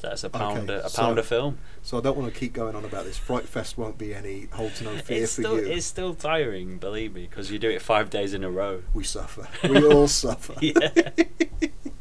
That's 0.00 0.24
a 0.24 0.30
pound 0.30 0.68
Okay, 0.68 0.80
a, 0.82 0.86
a 0.86 0.88
so- 0.90 1.02
pound 1.02 1.20
a 1.20 1.22
film. 1.22 1.58
So 1.84 1.96
I 1.96 2.00
don't 2.00 2.16
want 2.18 2.34
to 2.34 2.36
keep 2.36 2.52
going 2.52 2.74
on 2.74 2.84
about 2.84 3.04
this. 3.04 3.16
Fright 3.16 3.44
Fest 3.48 3.78
won't 3.78 3.96
be 3.96 4.12
any 4.16 4.48
hold 4.50 4.74
to 4.74 4.84
no 4.84 4.96
fear 4.96 5.22
It's 5.22 5.36
for 5.36 5.42
still 5.42 5.60
you. 5.60 5.66
it's 5.68 5.86
still 5.86 6.14
tiring, 6.16 6.78
believe 6.78 7.14
me, 7.14 7.28
because 7.30 7.52
you 7.52 7.60
do 7.60 7.70
it 7.70 7.82
five 7.82 8.10
days 8.10 8.34
in 8.34 8.42
a 8.42 8.50
row. 8.50 8.82
We 8.92 9.04
suffer. 9.04 9.46
We 9.68 9.86
all 9.86 10.08
suffer. 10.24 10.54
Yeah. 10.60 10.90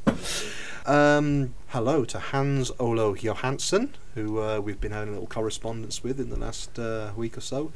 Um, 0.85 1.53
hello 1.67 2.03
to 2.03 2.19
Hans 2.19 2.69
Olo 2.77 3.13
Johansson, 3.13 3.95
who 4.15 4.41
uh, 4.41 4.59
we've 4.59 4.81
been 4.81 4.91
having 4.91 5.09
a 5.09 5.11
little 5.13 5.27
correspondence 5.27 6.03
with 6.03 6.19
in 6.19 6.29
the 6.29 6.37
last 6.37 6.77
uh, 6.77 7.13
week 7.15 7.37
or 7.37 7.41
so. 7.41 7.71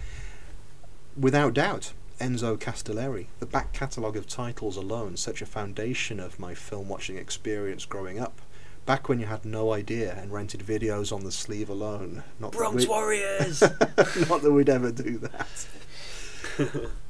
Without 1.18 1.54
doubt, 1.54 1.94
Enzo 2.20 2.58
Castellari. 2.58 3.28
The 3.40 3.46
back 3.46 3.72
catalogue 3.72 4.18
of 4.18 4.28
titles 4.28 4.76
alone, 4.76 5.16
such 5.16 5.42
a 5.42 5.46
foundation 5.46 6.20
of 6.20 6.38
my 6.38 6.54
film 6.54 6.90
watching 6.90 7.18
experience 7.18 7.86
growing 7.86 8.20
up. 8.20 8.42
back 8.86 9.08
when 9.08 9.20
you 9.20 9.26
had 9.26 9.46
no 9.46 9.74
idea 9.74 10.14
and 10.16 10.32
rented 10.32 10.62
videos 10.62 11.14
on 11.14 11.24
the 11.24 11.32
sleeve 11.32 11.70
alone. 11.70 12.24
Not 12.40 12.52
Bronx 12.52 12.88
Warriors. 12.88 13.62
Not 14.30 14.42
that 14.42 14.52
we'd 14.54 14.70
ever 14.70 14.92
do 14.92 15.18
that. 15.20 15.68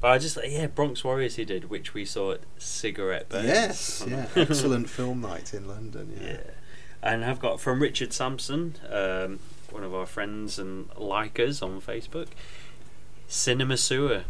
But 0.00 0.08
I 0.12 0.18
just 0.18 0.38
yeah, 0.46 0.68
Bronx 0.68 1.02
Warriors 1.02 1.36
he 1.36 1.44
did, 1.44 1.70
which 1.70 1.92
we 1.92 2.04
saw 2.04 2.32
at 2.32 2.40
Cigarette 2.56 3.28
Burns. 3.28 3.46
Yes, 3.46 4.04
yeah, 4.08 4.26
excellent 4.36 4.88
film 4.88 5.20
night 5.20 5.52
in 5.52 5.66
London. 5.66 6.16
Yeah, 6.20 6.26
Yeah. 6.28 6.40
And 7.02 7.24
I've 7.24 7.38
got 7.40 7.60
from 7.60 7.80
Richard 7.80 8.12
Sampson, 8.12 8.74
um, 8.90 9.38
one 9.70 9.84
of 9.84 9.94
our 9.94 10.06
friends 10.06 10.58
and 10.58 10.90
likers 10.90 11.62
on 11.62 11.80
Facebook, 11.80 12.28
Cinema 13.28 13.76
Sewer. 13.76 14.24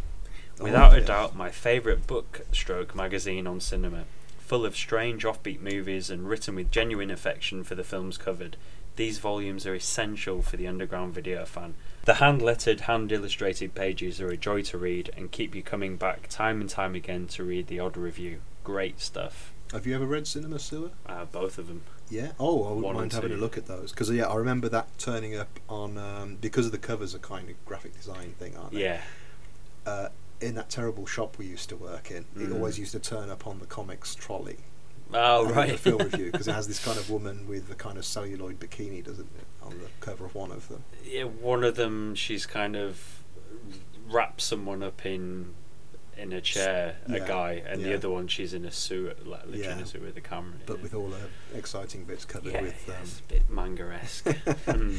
Oh, 0.59 0.63
Without 0.63 0.95
a 0.95 1.01
doubt, 1.01 1.35
my 1.35 1.49
favourite 1.49 2.05
book 2.05 2.41
stroke 2.51 2.93
magazine 2.93 3.47
on 3.47 3.59
cinema. 3.59 4.03
Full 4.39 4.65
of 4.65 4.75
strange 4.75 5.23
offbeat 5.23 5.61
movies 5.61 6.09
and 6.09 6.27
written 6.27 6.55
with 6.55 6.71
genuine 6.71 7.09
affection 7.09 7.63
for 7.63 7.75
the 7.75 7.83
films 7.83 8.17
covered. 8.17 8.57
These 8.97 9.19
volumes 9.19 9.65
are 9.65 9.75
essential 9.75 10.41
for 10.41 10.57
the 10.57 10.67
underground 10.67 11.13
video 11.13 11.45
fan. 11.45 11.75
The 12.05 12.15
hand 12.15 12.41
lettered, 12.41 12.81
hand 12.81 13.11
illustrated 13.11 13.75
pages 13.75 14.19
are 14.19 14.29
a 14.29 14.37
joy 14.37 14.63
to 14.63 14.77
read 14.77 15.11
and 15.15 15.31
keep 15.31 15.53
you 15.53 15.61
coming 15.61 15.95
back 15.97 16.27
time 16.29 16.61
and 16.61 16.69
time 16.69 16.95
again 16.95 17.27
to 17.27 17.43
read 17.43 17.67
the 17.67 17.79
odd 17.79 17.97
review. 17.97 18.41
Great 18.63 18.99
stuff. 18.99 19.51
Have 19.71 19.85
you 19.85 19.93
ever 19.95 20.05
read 20.05 20.25
Cinema 20.25 20.57
Sewer? 20.57 20.89
Uh, 21.05 21.25
both 21.25 21.57
of 21.59 21.67
them. 21.67 21.83
Yeah. 22.09 22.31
Oh, 22.39 22.63
I 22.63 22.67
wouldn't 22.69 22.85
One 22.85 22.95
mind 22.95 23.13
having 23.13 23.31
a 23.33 23.35
look 23.37 23.57
at 23.57 23.67
those 23.67 23.91
because 23.91 24.09
yeah, 24.09 24.25
I 24.27 24.35
remember 24.35 24.67
that 24.69 24.87
turning 24.97 25.35
up 25.35 25.59
on 25.69 25.97
um, 25.99 26.37
because 26.41 26.65
of 26.65 26.71
the 26.71 26.79
covers 26.79 27.13
are 27.13 27.19
kind 27.19 27.49
of 27.49 27.63
graphic 27.65 27.95
design 27.95 28.33
thing, 28.39 28.57
aren't 28.57 28.71
they? 28.71 28.83
Yeah. 28.85 29.01
Uh, 29.85 30.09
in 30.41 30.55
that 30.55 30.69
terrible 30.69 31.05
shop 31.05 31.37
we 31.37 31.45
used 31.45 31.69
to 31.69 31.75
work 31.75 32.09
in, 32.09 32.25
it 32.35 32.49
Mm. 32.49 32.53
always 32.55 32.79
used 32.79 32.93
to 32.93 32.99
turn 32.99 33.29
up 33.29 33.45
on 33.45 33.59
the 33.59 33.65
comics 33.67 34.15
trolley. 34.15 34.57
Oh, 35.13 35.45
right. 35.49 35.71
The 35.71 35.77
film 35.77 35.97
review 35.99 36.31
because 36.31 36.47
it 36.47 36.53
has 36.53 36.67
this 36.67 36.79
kind 36.85 36.97
of 36.97 37.09
woman 37.09 37.47
with 37.47 37.67
the 37.67 37.75
kind 37.75 37.97
of 37.97 38.05
celluloid 38.05 38.59
bikini, 38.59 39.03
doesn't 39.03 39.29
it, 39.37 39.45
on 39.63 39.71
the 39.79 39.87
cover 39.99 40.25
of 40.25 40.35
one 40.35 40.51
of 40.51 40.67
them. 40.67 40.83
yeah, 41.03 41.23
one 41.23 41.63
of 41.63 41.75
them, 41.75 42.13
she's 42.15 42.45
kind 42.45 42.75
of 42.75 43.23
wraps 44.07 44.43
someone 44.43 44.81
up 44.83 45.05
in 45.05 45.53
in 46.17 46.33
a 46.33 46.41
chair, 46.41 46.97
a 47.07 47.13
Yeah, 47.19 47.27
guy, 47.27 47.63
and 47.65 47.81
the 47.81 47.93
other 47.93 48.09
one, 48.09 48.27
she's 48.27 48.53
in 48.53 48.65
a 48.65 48.71
suit, 48.71 49.25
like 49.25 49.45
literally 49.45 49.63
in 49.71 49.79
a 49.79 49.85
suit 49.85 50.01
with 50.01 50.17
a 50.17 50.21
camera. 50.21 50.51
But 50.65 50.77
yeah. 50.77 50.83
with 50.83 50.93
all 50.93 51.07
the 51.07 51.57
exciting 51.57 52.03
bits 52.03 52.25
covered 52.25 52.51
yeah, 52.51 52.61
with. 52.61 52.85
yeah, 52.87 52.95
Um, 52.95 52.99
it's 53.03 53.19
a 53.19 53.23
bit 53.23 53.49
manga-esque. 53.49 54.25
Mm. 54.67 54.97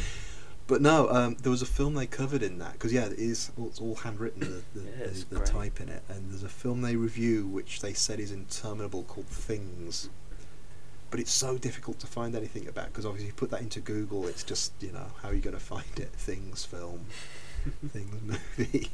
But 0.71 0.81
no, 0.83 1.09
um, 1.11 1.37
there 1.43 1.51
was 1.51 1.63
a 1.63 1.67
film 1.67 1.95
they 1.95 2.07
covered 2.07 2.45
in 2.45 2.59
that 2.61 2.75
because 2.75 2.93
yeah, 2.93 3.07
it 3.07 3.19
is 3.19 3.51
all- 3.59 3.67
it's 3.67 3.81
all 3.81 3.97
handwritten 3.97 4.41
the, 4.73 4.81
the, 4.81 4.87
Yeah, 4.87 5.07
the, 5.09 5.35
the 5.41 5.45
type 5.45 5.81
in 5.81 5.89
it, 5.89 6.05
and 6.09 6.31
there's 6.31 6.45
a 6.45 6.49
film 6.49 6.81
they 6.83 6.95
review 6.95 7.45
which 7.45 7.81
they 7.81 7.93
said 7.93 8.21
is 8.21 8.31
interminable 8.31 9.03
called 9.03 9.27
Things. 9.27 10.09
But 11.11 11.19
it's 11.19 11.33
so 11.33 11.59
difficult 11.59 11.99
to 11.99 12.07
find 12.07 12.37
anything 12.37 12.69
about 12.69 12.87
because 12.87 13.05
obviously 13.05 13.27
you 13.27 13.33
put 13.33 13.51
that 13.51 13.63
into 13.63 13.81
Google, 13.81 14.29
it's 14.29 14.45
just 14.45 14.73
you 14.81 14.93
know 14.93 15.07
how 15.23 15.31
are 15.31 15.35
you 15.35 15.41
going 15.41 15.57
to 15.57 15.61
find 15.61 15.99
it? 15.99 16.11
Things 16.13 16.65
film, 16.65 17.07
Things 17.89 18.39
movie. 18.57 18.91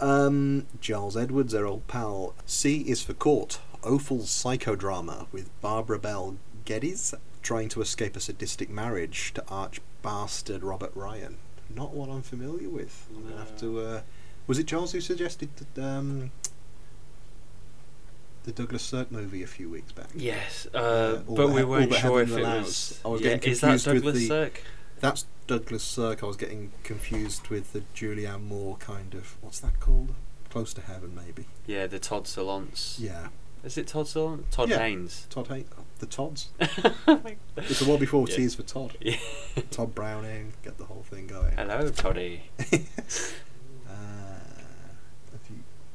Um, 0.00 0.66
Giles 0.80 1.16
Edwards, 1.16 1.52
their 1.52 1.66
old 1.68 1.86
pal. 1.86 2.34
C 2.46 2.80
is 2.80 3.00
for 3.00 3.12
Caught, 3.14 3.60
Ophuls' 3.82 4.24
psychodrama 4.42 5.26
with 5.30 5.48
Barbara 5.60 6.00
Bell 6.00 6.36
Geddes 6.64 7.14
trying 7.42 7.68
to 7.70 7.80
escape 7.80 8.16
a 8.16 8.20
sadistic 8.20 8.68
marriage 8.70 9.32
to 9.34 9.44
arch 9.48 9.80
bastard 10.02 10.62
Robert 10.62 10.92
Ryan. 10.94 11.36
Not 11.74 11.92
one 11.94 12.10
I'm 12.10 12.22
familiar 12.22 12.68
with. 12.68 13.06
I'm 13.14 13.24
gonna 13.24 13.36
have 13.38 13.56
to. 13.58 13.80
Uh, 13.80 14.00
was 14.46 14.58
it 14.58 14.66
Charles 14.66 14.92
who 14.92 15.00
suggested 15.00 15.50
that, 15.74 15.82
um, 15.84 16.30
the 18.44 18.52
Douglas 18.52 18.82
Sirk 18.82 19.12
movie 19.12 19.42
a 19.42 19.46
few 19.46 19.68
weeks 19.68 19.92
back? 19.92 20.08
yes, 20.14 20.66
Yeah, 20.72 20.80
uh, 20.80 21.16
but 21.18 21.50
we 21.50 21.62
weren't 21.64 21.94
sure 21.94 22.22
if 22.22 22.30
it 22.32 22.40
Allows. 22.40 22.64
was. 22.66 23.00
I 23.04 23.08
was 23.08 23.20
yeah, 23.20 23.28
getting 23.34 23.52
is 23.52 23.60
that 23.60 23.66
confused 23.68 23.86
with 23.86 23.94
Douglas 24.04 24.18
the- 24.20 24.26
Sirk? 24.26 24.62
That's 25.00 25.24
Douglas 25.46 25.82
Sirk. 25.82 26.22
I 26.22 26.26
was 26.26 26.36
getting 26.36 26.72
confused 26.84 27.48
with 27.48 27.72
the 27.72 27.82
Julianne 27.94 28.42
Moore 28.44 28.76
kind 28.76 29.14
of. 29.14 29.36
What's 29.40 29.60
that 29.60 29.80
called? 29.80 30.14
Close 30.50 30.74
to 30.74 30.80
Heaven, 30.82 31.14
maybe. 31.14 31.46
Yeah, 31.66 31.86
the 31.86 31.98
Todd 31.98 32.24
Solondz. 32.24 32.98
Yeah. 32.98 33.28
Is 33.62 33.78
it 33.78 33.86
Todd 33.86 34.06
Solondz? 34.06 34.44
Todd 34.50 34.68
Yeah. 34.70 34.78
Haynes. 34.78 35.26
Todd 35.30 35.46
Hay- 35.48 35.64
The 36.00 36.06
Todds. 36.06 36.48
It's 37.56 37.78
the 37.80 37.84
one 37.88 37.98
before 38.00 38.26
Yeah. 38.28 38.36
T 38.36 38.42
is 38.44 38.54
for 38.54 38.62
Todd. 38.62 38.96
Yeah. 39.00 39.16
Tod 39.70 39.94
Browning, 39.94 40.54
get 40.62 40.78
the 40.78 40.84
whole 40.86 41.02
thing 41.02 41.26
going. 41.26 41.52
Hello, 41.56 41.88
Toddy. 41.90 42.44
Uh, 43.88 43.92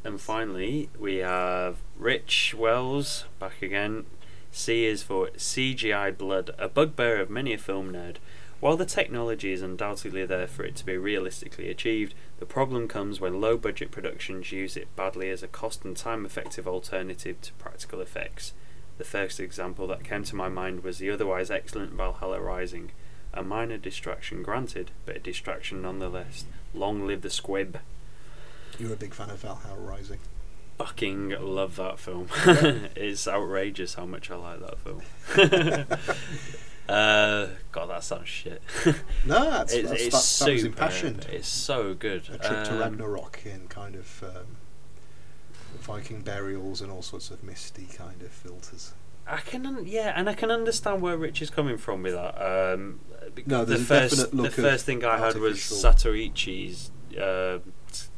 And 0.03 0.21
finally, 0.21 0.89
we 0.99 1.15
have 1.17 1.77
Rich 1.97 2.53
Wells 2.55 3.25
back 3.39 3.61
again. 3.63 4.05
C 4.51 4.85
is 4.85 5.01
for 5.01 5.29
CGI 5.35 6.15
blood, 6.15 6.51
a 6.59 6.69
bugbear 6.69 7.19
of 7.19 7.29
many 7.31 7.53
a 7.53 7.57
film 7.57 7.91
nerd. 7.91 8.17
While 8.59 8.77
the 8.77 8.85
technology 8.85 9.51
is 9.51 9.61
undoubtedly 9.63 10.25
there 10.25 10.47
for 10.47 10.63
it 10.63 10.75
to 10.77 10.85
be 10.85 10.97
realistically 10.97 11.69
achieved, 11.69 12.13
the 12.39 12.45
problem 12.45 12.87
comes 12.87 13.19
when 13.19 13.41
low 13.41 13.57
budget 13.57 13.89
productions 13.91 14.51
use 14.51 14.77
it 14.77 14.95
badly 14.95 15.29
as 15.29 15.41
a 15.43 15.47
cost 15.47 15.83
and 15.83 15.97
time 15.97 16.25
effective 16.25 16.67
alternative 16.67 17.41
to 17.41 17.53
practical 17.53 17.99
effects. 17.99 18.53
The 18.97 19.03
first 19.03 19.39
example 19.39 19.87
that 19.87 20.03
came 20.03 20.23
to 20.23 20.35
my 20.35 20.47
mind 20.49 20.83
was 20.83 20.99
the 20.99 21.09
otherwise 21.09 21.51
excellent 21.51 21.91
Valhalla 21.93 22.39
Rising. 22.39 22.91
A 23.33 23.43
minor 23.43 23.77
distraction 23.77 24.41
granted, 24.41 24.91
but 25.05 25.17
a 25.17 25.19
distraction 25.19 25.81
nonetheless. 25.81 26.45
Long 26.73 27.05
live 27.05 27.21
the 27.21 27.29
squib. 27.29 27.79
You're 28.79 28.93
a 28.93 28.97
big 28.97 29.13
fan 29.13 29.29
of 29.29 29.39
Valhalla 29.39 29.79
Rising. 29.79 30.19
fucking 30.77 31.29
love 31.39 31.75
that 31.77 31.99
film. 31.99 32.27
it's 32.95 33.27
outrageous 33.27 33.95
how 33.95 34.05
much 34.05 34.31
I 34.31 34.35
like 34.35 34.59
that 34.61 34.79
film. 34.79 35.01
uh, 36.89 37.47
God, 37.71 37.89
that 37.89 38.03
sounds 38.03 38.29
shit. 38.29 38.61
No, 39.25 39.49
that's, 39.49 39.73
it's 39.73 39.89
that's, 39.89 40.01
it's 40.03 40.13
that's, 40.15 40.39
that 40.39 40.51
was 40.53 40.63
impassioned. 40.63 41.25
It's 41.31 41.47
so 41.47 41.93
good. 41.95 42.23
A 42.29 42.37
trip 42.37 42.63
to 42.65 42.73
Um, 42.73 42.79
Ragnarok 42.79 43.41
in 43.45 43.67
kind 43.67 43.95
of 43.95 44.23
um, 44.23 44.57
Viking 45.79 46.21
burials 46.21 46.81
and 46.81 46.91
all 46.91 47.01
sorts 47.01 47.31
of 47.31 47.43
misty 47.43 47.85
kind 47.85 48.21
of 48.21 48.31
filters. 48.31 48.93
I 49.27 49.37
can, 49.37 49.65
un- 49.65 49.85
yeah, 49.87 50.13
and 50.15 50.29
I 50.29 50.33
can 50.33 50.51
understand 50.51 51.01
where 51.01 51.17
Rich 51.17 51.41
is 51.41 51.49
coming 51.49 51.77
from 51.77 52.03
with 52.03 52.13
that. 52.13 52.35
Um, 52.75 52.99
No, 53.47 53.65
the 53.65 53.77
first, 53.77 54.35
the 54.35 54.51
first 54.51 54.85
thing 54.85 55.03
I 55.03 55.17
heard 55.17 55.37
was 55.37 55.57
Zatoichi's 55.57 56.91
uh, 57.19 57.59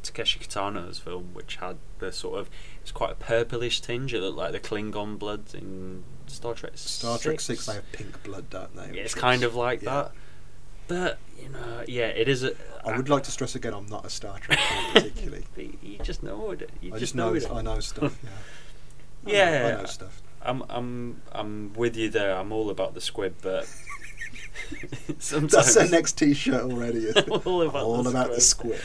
Takeshi 0.02 0.38
Kitano's 0.40 0.98
film, 0.98 1.30
which 1.32 1.56
had 1.56 1.78
the 1.98 2.12
sort 2.12 2.38
of 2.40 2.50
it's 2.82 2.92
quite 2.92 3.12
a 3.12 3.14
purplish 3.14 3.80
tinge. 3.80 4.12
It 4.12 4.20
looked 4.20 4.36
like 4.36 4.52
the 4.52 4.60
Klingon 4.60 5.18
blood 5.18 5.54
in 5.54 6.04
Star 6.26 6.54
Trek. 6.54 6.72
Star 6.74 7.18
Trek 7.18 7.40
Six, 7.40 7.66
they 7.66 7.74
have 7.74 7.90
pink 7.92 8.22
blood, 8.22 8.50
don't 8.50 8.74
they? 8.76 8.96
Yeah, 8.96 9.02
it's 9.02 9.14
kind 9.14 9.42
of 9.42 9.54
like 9.54 9.82
yeah. 9.82 9.94
that. 9.94 10.12
But 10.88 11.18
you 11.40 11.48
know, 11.50 11.84
yeah, 11.86 12.06
it 12.06 12.28
is. 12.28 12.42
A, 12.42 12.52
I 12.84 12.96
would 12.96 13.08
like 13.08 13.22
to 13.24 13.30
stress 13.30 13.54
again, 13.54 13.74
I'm 13.74 13.86
not 13.86 14.04
a 14.06 14.10
Star 14.10 14.38
Trek 14.38 14.58
fan 14.58 14.92
particularly. 14.94 15.44
You 15.82 15.98
just 16.02 16.22
know 16.22 16.50
it. 16.52 16.70
You 16.80 16.90
I 16.90 16.98
just 16.98 17.00
just 17.00 17.14
know, 17.14 17.34
it. 17.34 17.50
I 17.50 17.62
know 17.62 17.80
stuff. 17.80 18.18
Yeah, 19.26 19.44
I 19.44 19.50
know, 19.50 19.78
I 19.78 19.80
know 19.82 19.86
stuff. 19.86 20.22
I'm, 20.40 20.62
I'm, 20.70 21.22
I'm 21.32 21.72
with 21.74 21.96
you 21.96 22.08
there. 22.08 22.34
I'm 22.34 22.52
all 22.52 22.70
about 22.70 22.94
the 22.94 23.00
squib, 23.00 23.34
but 23.42 23.66
sometimes 25.18 25.52
That's 25.52 25.74
their 25.74 25.88
next 25.88 26.12
T-shirt 26.12 26.62
already. 26.62 27.10
All 27.12 27.62
about 27.62 27.82
All 27.84 28.02
the 28.04 28.10
about 28.10 28.30
the 28.30 28.40
squib. 28.40 28.80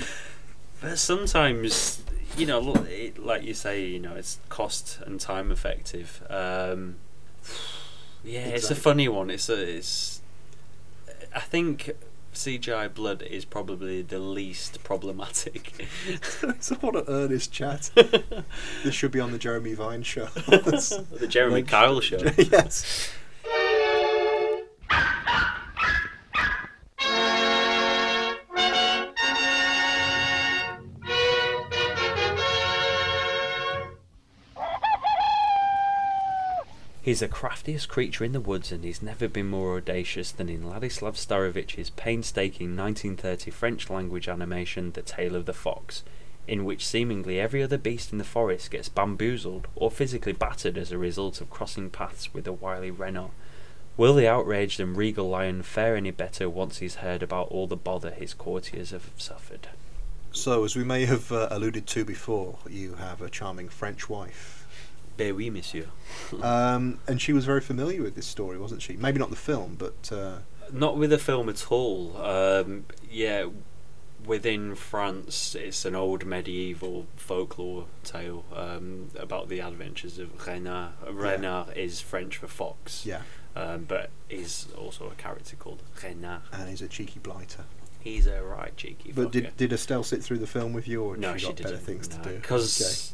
But 0.82 0.98
sometimes, 0.98 2.04
you 2.36 2.46
know, 2.46 2.74
it, 2.90 3.24
like 3.24 3.44
you 3.44 3.54
say, 3.54 3.86
you 3.86 4.00
know, 4.00 4.16
it's 4.16 4.40
cost 4.50 5.00
and 5.06 5.20
time 5.20 5.52
effective. 5.52 6.22
Um, 6.30 6.96
yeah, 8.24 8.48
it's 8.48 8.72
a 8.72 8.76
funny 8.76 9.08
one. 9.08 9.30
It's 9.30 9.48
a, 9.50 9.78
it's. 9.78 10.20
I 11.36 11.40
think 11.40 11.92
CGI 12.34 12.94
blood 12.94 13.22
is 13.22 13.46
probably 13.46 14.02
the 14.02 14.20
least 14.20 14.84
problematic. 14.84 15.86
so 16.60 16.76
what 16.76 16.96
an 16.96 17.04
earnest 17.08 17.52
chat. 17.52 17.92
this 18.84 18.94
should 18.94 19.12
be 19.12 19.20
on 19.20 19.32
the 19.32 19.38
Jeremy 19.38 19.74
Vine 19.74 20.04
show. 20.04 20.26
the 20.48 21.28
Jeremy 21.30 21.56
Like- 21.58 21.68
Kyle 21.68 22.00
show. 22.02 22.18
yes. 22.38 23.12
He's 37.04 37.20
the 37.20 37.28
craftiest 37.28 37.90
creature 37.90 38.24
in 38.24 38.32
the 38.32 38.40
woods, 38.40 38.72
and 38.72 38.82
he's 38.86 39.02
never 39.02 39.28
been 39.28 39.50
more 39.50 39.76
audacious 39.76 40.32
than 40.32 40.48
in 40.48 40.64
Ladislav 40.64 41.18
Starevich's 41.18 41.90
painstaking 41.90 42.78
1930 42.78 43.52
French 43.52 43.90
language 43.90 44.30
animation 44.30 44.94
The 44.94 45.02
Tale 45.02 45.36
of 45.36 45.46
the 45.46 45.52
Fox, 45.52 46.04
in 46.48 46.64
which 46.64 46.88
seemingly 46.88 47.42
every 47.42 47.62
other 47.62 47.78
beast 47.78 48.14
in 48.14 48.20
the 48.20 48.24
forest 48.24 48.72
gets 48.72 48.88
bamboozled 48.88 49.68
or 49.76 49.92
physically 49.92 50.32
battered 50.32 50.78
as 50.78 50.94
a 50.94 50.98
result 50.98 51.42
of 51.42 51.50
crossing 51.50 51.90
paths 51.90 52.34
with 52.34 52.46
the 52.46 52.54
wily 52.54 52.90
Renard. 52.90 53.32
Will 53.98 54.14
the 54.14 54.30
outraged 54.30 54.80
and 54.80 54.96
regal 54.96 55.28
lion 55.28 55.62
fare 55.62 55.98
any 55.98 56.12
better 56.12 56.50
once 56.50 56.78
he's 56.78 56.96
heard 56.96 57.22
about 57.22 57.50
all 57.50 57.68
the 57.68 57.76
bother 57.76 58.12
his 58.12 58.34
courtiers 58.34 58.92
have 58.92 59.10
suffered? 59.18 59.68
So, 60.32 60.64
as 60.64 60.78
we 60.78 60.86
may 60.86 61.06
have 61.06 61.34
uh, 61.34 61.50
alluded 61.52 61.86
to 61.88 62.06
before, 62.06 62.60
you 62.70 62.94
have 62.94 63.22
a 63.22 63.30
charming 63.30 63.68
French 63.68 64.08
wife. 64.08 64.63
Ben 65.18 65.36
oui, 65.36 65.50
monsieur. 65.50 65.88
Um, 66.42 67.00
and 67.08 67.22
she 67.22 67.34
was 67.34 67.46
very 67.46 67.62
familiar 67.62 68.02
with 68.02 68.16
this 68.16 68.26
story, 68.26 68.58
wasn't 68.58 68.82
she? 68.82 68.94
Maybe 68.98 69.20
not 69.20 69.30
the 69.30 69.36
film, 69.36 69.76
but 69.78 70.12
uh, 70.12 70.38
Not 70.72 70.98
with 70.98 71.10
the 71.12 71.18
film 71.20 71.48
at 71.50 71.72
all. 71.72 72.18
Um, 72.18 72.86
yeah, 73.10 73.46
within 74.26 74.74
France, 74.76 75.54
it's 75.56 75.86
an 75.86 75.96
old 75.96 76.26
medieval 76.26 77.06
folklore 77.16 77.86
tale 78.04 78.46
um, 78.56 79.10
about 79.20 79.50
the 79.50 79.60
adventures 79.60 80.18
of 80.20 80.48
Renard. 80.48 80.94
Renard 81.08 81.76
is 81.78 82.02
French 82.02 82.38
for 82.38 82.48
fox, 82.48 83.06
yeah, 83.06 83.22
um, 83.56 83.84
but 83.86 84.10
is 84.30 84.68
also 84.78 85.08
a 85.12 85.16
character 85.16 85.56
called 85.56 85.84
Renard. 86.04 86.42
and 86.52 86.70
he's 86.70 86.82
a 86.82 86.88
cheeky 86.88 87.20
blighter. 87.20 87.66
He's 88.00 88.26
a 88.28 88.42
right 88.44 88.76
cheeky. 88.76 89.12
But 89.14 89.28
fucker. 89.28 89.32
did 89.32 89.58
did 89.58 89.74
Estelle 89.74 90.04
sit 90.04 90.24
through 90.24 90.40
the 90.40 90.48
film 90.48 90.74
with 90.74 90.88
you, 90.88 91.04
or 91.04 91.16
no, 91.18 91.34
she 91.34 91.40
she 91.40 91.46
got 91.48 91.56
didn't. 91.58 91.72
better 91.72 91.84
things 91.84 92.08
to 92.10 92.18
do? 92.18 92.36
because 92.36 93.14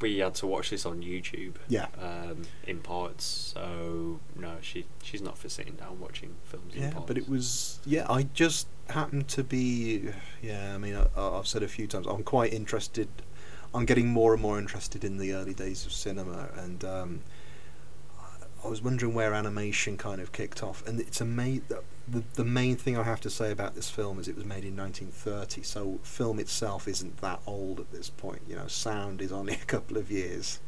we 0.00 0.18
had 0.18 0.34
to 0.36 0.46
watch 0.46 0.70
this 0.70 0.84
on 0.86 1.02
YouTube. 1.02 1.54
Yeah. 1.68 1.86
Um, 2.00 2.42
in 2.66 2.78
parts, 2.80 3.24
so 3.54 4.20
no, 4.34 4.56
she 4.60 4.86
she's 5.02 5.22
not 5.22 5.38
for 5.38 5.48
sitting 5.48 5.74
down 5.74 5.98
watching 6.00 6.34
films. 6.44 6.74
in 6.74 6.82
Yeah, 6.82 6.90
parts. 6.92 7.06
but 7.06 7.18
it 7.18 7.28
was 7.28 7.80
yeah. 7.84 8.06
I 8.10 8.24
just 8.34 8.68
happened 8.90 9.28
to 9.28 9.42
be 9.44 10.10
yeah. 10.42 10.74
I 10.74 10.78
mean, 10.78 10.96
I, 10.96 11.06
I've 11.20 11.46
said 11.46 11.62
a 11.62 11.68
few 11.68 11.86
times. 11.86 12.06
I'm 12.06 12.22
quite 12.24 12.52
interested. 12.52 13.08
I'm 13.74 13.84
getting 13.84 14.08
more 14.08 14.32
and 14.32 14.40
more 14.42 14.58
interested 14.58 15.04
in 15.04 15.18
the 15.18 15.32
early 15.34 15.52
days 15.54 15.84
of 15.86 15.92
cinema, 15.92 16.48
and 16.56 16.84
um, 16.84 17.20
I 18.66 18.68
was 18.68 18.82
wondering 18.82 19.14
where 19.14 19.32
animation 19.32 19.96
kind 19.96 20.20
of 20.20 20.32
kicked 20.32 20.62
off. 20.62 20.86
And 20.86 21.00
it's 21.00 21.20
amazing. 21.20 21.62
The, 22.08 22.22
the 22.34 22.44
main 22.44 22.76
thing 22.76 22.96
I 22.96 23.02
have 23.04 23.20
to 23.22 23.30
say 23.30 23.50
about 23.50 23.74
this 23.74 23.88
film 23.90 24.18
is 24.18 24.28
it 24.28 24.36
was 24.36 24.44
made 24.44 24.64
in 24.64 24.76
1930, 24.76 25.62
so 25.62 25.98
film 26.02 26.38
itself 26.38 26.86
isn't 26.88 27.18
that 27.18 27.40
old 27.46 27.80
at 27.80 27.90
this 27.92 28.10
point. 28.10 28.42
You 28.48 28.56
know, 28.56 28.66
sound 28.66 29.20
is 29.22 29.32
only 29.32 29.54
a 29.62 29.64
couple 29.66 29.96
of 29.96 30.10
years, 30.10 30.60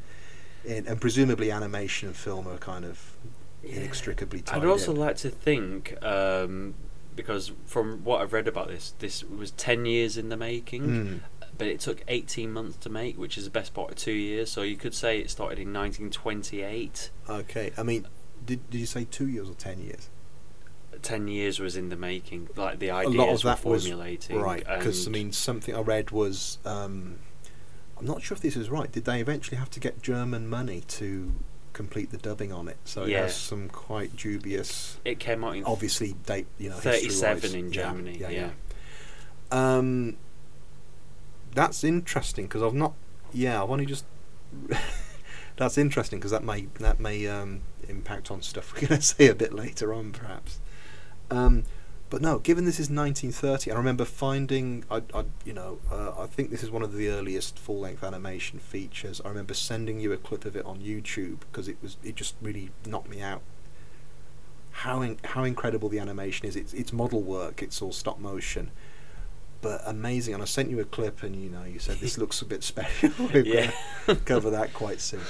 in, 0.65 0.87
and 0.87 1.01
presumably 1.01 1.51
animation 1.51 2.09
and 2.09 2.17
film 2.17 2.49
are 2.49 2.59
kind 2.59 2.85
of 2.85 3.17
inextricably 3.63 4.41
tied 4.41 4.59
I'd 4.63 4.67
also 4.67 4.93
in. 4.93 4.99
like 4.99 5.17
to 5.19 5.31
think, 5.31 5.95
um, 6.05 6.75
because 7.17 7.53
from 7.67 8.03
what 8.05 8.21
I've 8.21 8.33
read 8.33 8.49
about 8.49 8.69
this, 8.69 8.95
this 8.99 9.23
was 9.25 9.51
10 9.53 9.85
years 9.87 10.17
in 10.17 10.29
the 10.29 10.37
making, 10.37 10.83
Mm. 10.83 11.21
But 11.59 11.67
it 11.67 11.81
took 11.81 12.03
18 12.09 12.53
months 12.53 12.77
to 12.79 12.89
make, 12.89 13.19
which 13.19 13.37
is 13.37 13.45
the 13.45 13.51
best 13.51 13.75
part 13.75 13.91
of 13.91 13.97
two 13.97 14.13
years. 14.13 14.51
So 14.51 14.63
you 14.63 14.77
could 14.77 14.95
say 14.95 15.19
it 15.19 15.29
started 15.31 15.59
in 15.59 15.73
1928. 15.73 17.11
Okay, 17.29 17.73
I 17.77 17.83
mean, 17.83 18.07
did, 18.47 18.69
did 18.71 18.79
you 18.79 18.87
say 18.87 19.05
two 19.11 19.27
years 19.29 19.49
or 19.51 19.55
ten 19.55 19.81
years? 19.81 20.09
10 21.03 21.29
years 21.29 21.61
was 21.61 21.77
in 21.77 21.91
the 21.91 21.97
making, 21.97 22.49
like 22.57 22.81
the 22.81 22.89
A 22.89 22.95
ideas 22.95 23.15
lot 23.15 23.29
of 23.29 23.43
that 23.43 23.65
were 23.65 23.73
was 23.73 23.85
formulating. 23.87 24.41
right 24.41 24.65
because 24.67 25.07
I 25.07 25.11
mean 25.11 25.31
something 25.31 25.73
I 25.73 25.81
read 25.81 26.11
was 26.11 26.59
um, 26.65 27.19
I'm 27.99 28.05
not 28.07 28.21
sure 28.23 28.35
if 28.35 28.41
this 28.43 28.57
is 28.57 28.69
right. 28.69 28.91
Did 28.91 29.05
they 29.05 29.21
eventually 29.21 29.59
have 29.59 29.71
to 29.71 29.81
get 29.81 30.03
German 30.03 30.49
money 30.49 30.83
to 30.89 31.33
complete 31.73 32.11
the 32.11 32.17
dubbing 32.17 32.53
on 32.53 32.67
it? 32.67 32.79
So 32.85 33.05
it 33.05 33.11
has 33.13 33.37
some 33.37 33.69
quite 33.69 34.17
dubious, 34.17 34.99
it 35.05 35.21
came 35.21 35.45
out 35.45 35.55
in 35.57 35.65
obviously 35.65 36.15
date 36.27 36.47
you 36.59 36.71
know 36.71 36.77
37 36.77 37.43
history-wise. 37.43 37.55
in 37.55 37.67
Yeah, 37.73 37.83
Germany. 37.85 38.19
Yeah, 38.21 38.29
yeah. 38.31 38.51
yeah. 39.53 39.77
Um, 39.77 40.17
that's 41.59 41.83
interesting 41.83 42.47
because 42.47 42.63
I've 42.63 42.75
not. 42.75 42.95
Yeah, 43.33 43.63
I've 43.63 43.71
only 43.71 43.87
just. 43.87 44.05
that's 45.57 45.77
interesting 45.77 46.21
because 46.21 46.31
that 46.31 46.45
may 46.45 46.69
that 46.79 47.01
may 47.01 47.27
um, 47.27 47.63
impact 47.89 48.31
on 48.31 48.43
stuff 48.43 48.73
we're 48.73 48.81
going 48.89 49.01
to 49.01 49.07
say 49.07 49.27
a 49.27 49.35
bit 49.35 49.53
later 49.53 49.93
on, 49.93 50.13
perhaps. 50.13 50.61
Um, 51.31 51.65
but 52.11 52.23
no, 52.23 52.39
given 52.39 52.65
this 52.65 52.77
is 52.77 52.89
1930, 52.89 53.71
I 53.71 53.77
remember 53.77 54.07
finding, 54.07 54.85
I, 54.91 55.03
I 55.13 55.25
you 55.45 55.53
know, 55.53 55.79
uh, 55.93 56.13
I 56.17 56.27
think 56.27 56.51
this 56.51 56.63
is 56.63 56.71
one 56.71 56.83
of 56.83 56.95
the 56.95 57.11
earliest 57.11 57.59
full-length 57.59 58.03
animation 58.03 58.61
features. 58.61 59.21
I 59.23 59.29
remember 59.29 59.53
sending 59.53 60.01
you 60.01 60.13
a 60.13 60.17
clip 60.17 60.47
of 60.47 60.57
it 60.57 60.65
on 60.65 60.79
YouTube 60.79 61.41
because 61.41 61.69
it 61.69 61.77
was 61.83 61.97
it 62.05 62.15
just 62.15 62.37
really 62.41 62.71
knocked 62.87 63.11
me 63.11 63.21
out. 63.21 63.43
How 64.71 65.03
in, 65.03 65.19
how 65.25 65.43
incredible 65.43 65.89
the 65.89 65.99
animation 65.99 66.47
is! 66.47 66.55
It's 66.55 66.73
it's 66.73 66.93
model 66.93 67.21
work. 67.21 67.63
It's 67.63 67.83
all 67.83 67.93
stop 67.93 68.21
motion, 68.21 68.71
but 69.61 69.81
amazing. 69.87 70.35
And 70.35 70.43
I 70.43 70.47
sent 70.47 70.71
you 70.71 70.81
a 70.81 70.85
clip, 70.85 71.23
and 71.23 71.35
you 71.37 71.49
know, 71.51 71.65
you 71.65 71.79
said 71.79 71.97
this 71.99 72.19
looks 72.23 72.41
a 72.43 72.45
bit 72.45 72.63
special. 72.63 73.11
We're 73.33 73.45
Yeah. 73.45 73.73
gonna 74.07 74.19
cover 74.25 74.51
that 74.51 74.73
quite 74.75 75.01
soon. 75.01 75.21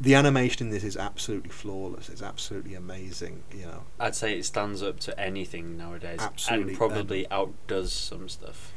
The 0.00 0.14
animation 0.14 0.68
in 0.68 0.72
this 0.72 0.84
is 0.84 0.96
absolutely 0.96 1.50
flawless. 1.50 2.08
It's 2.08 2.22
absolutely 2.22 2.74
amazing. 2.74 3.42
You 3.52 3.66
know, 3.66 3.82
I'd 3.98 4.14
say 4.14 4.38
it 4.38 4.44
stands 4.44 4.80
up 4.82 5.00
to 5.00 5.18
anything 5.20 5.76
nowadays, 5.76 6.20
Absolutely, 6.20 6.68
and 6.70 6.78
probably 6.78 7.28
outdoes 7.32 7.92
some 7.92 8.28
stuff. 8.28 8.72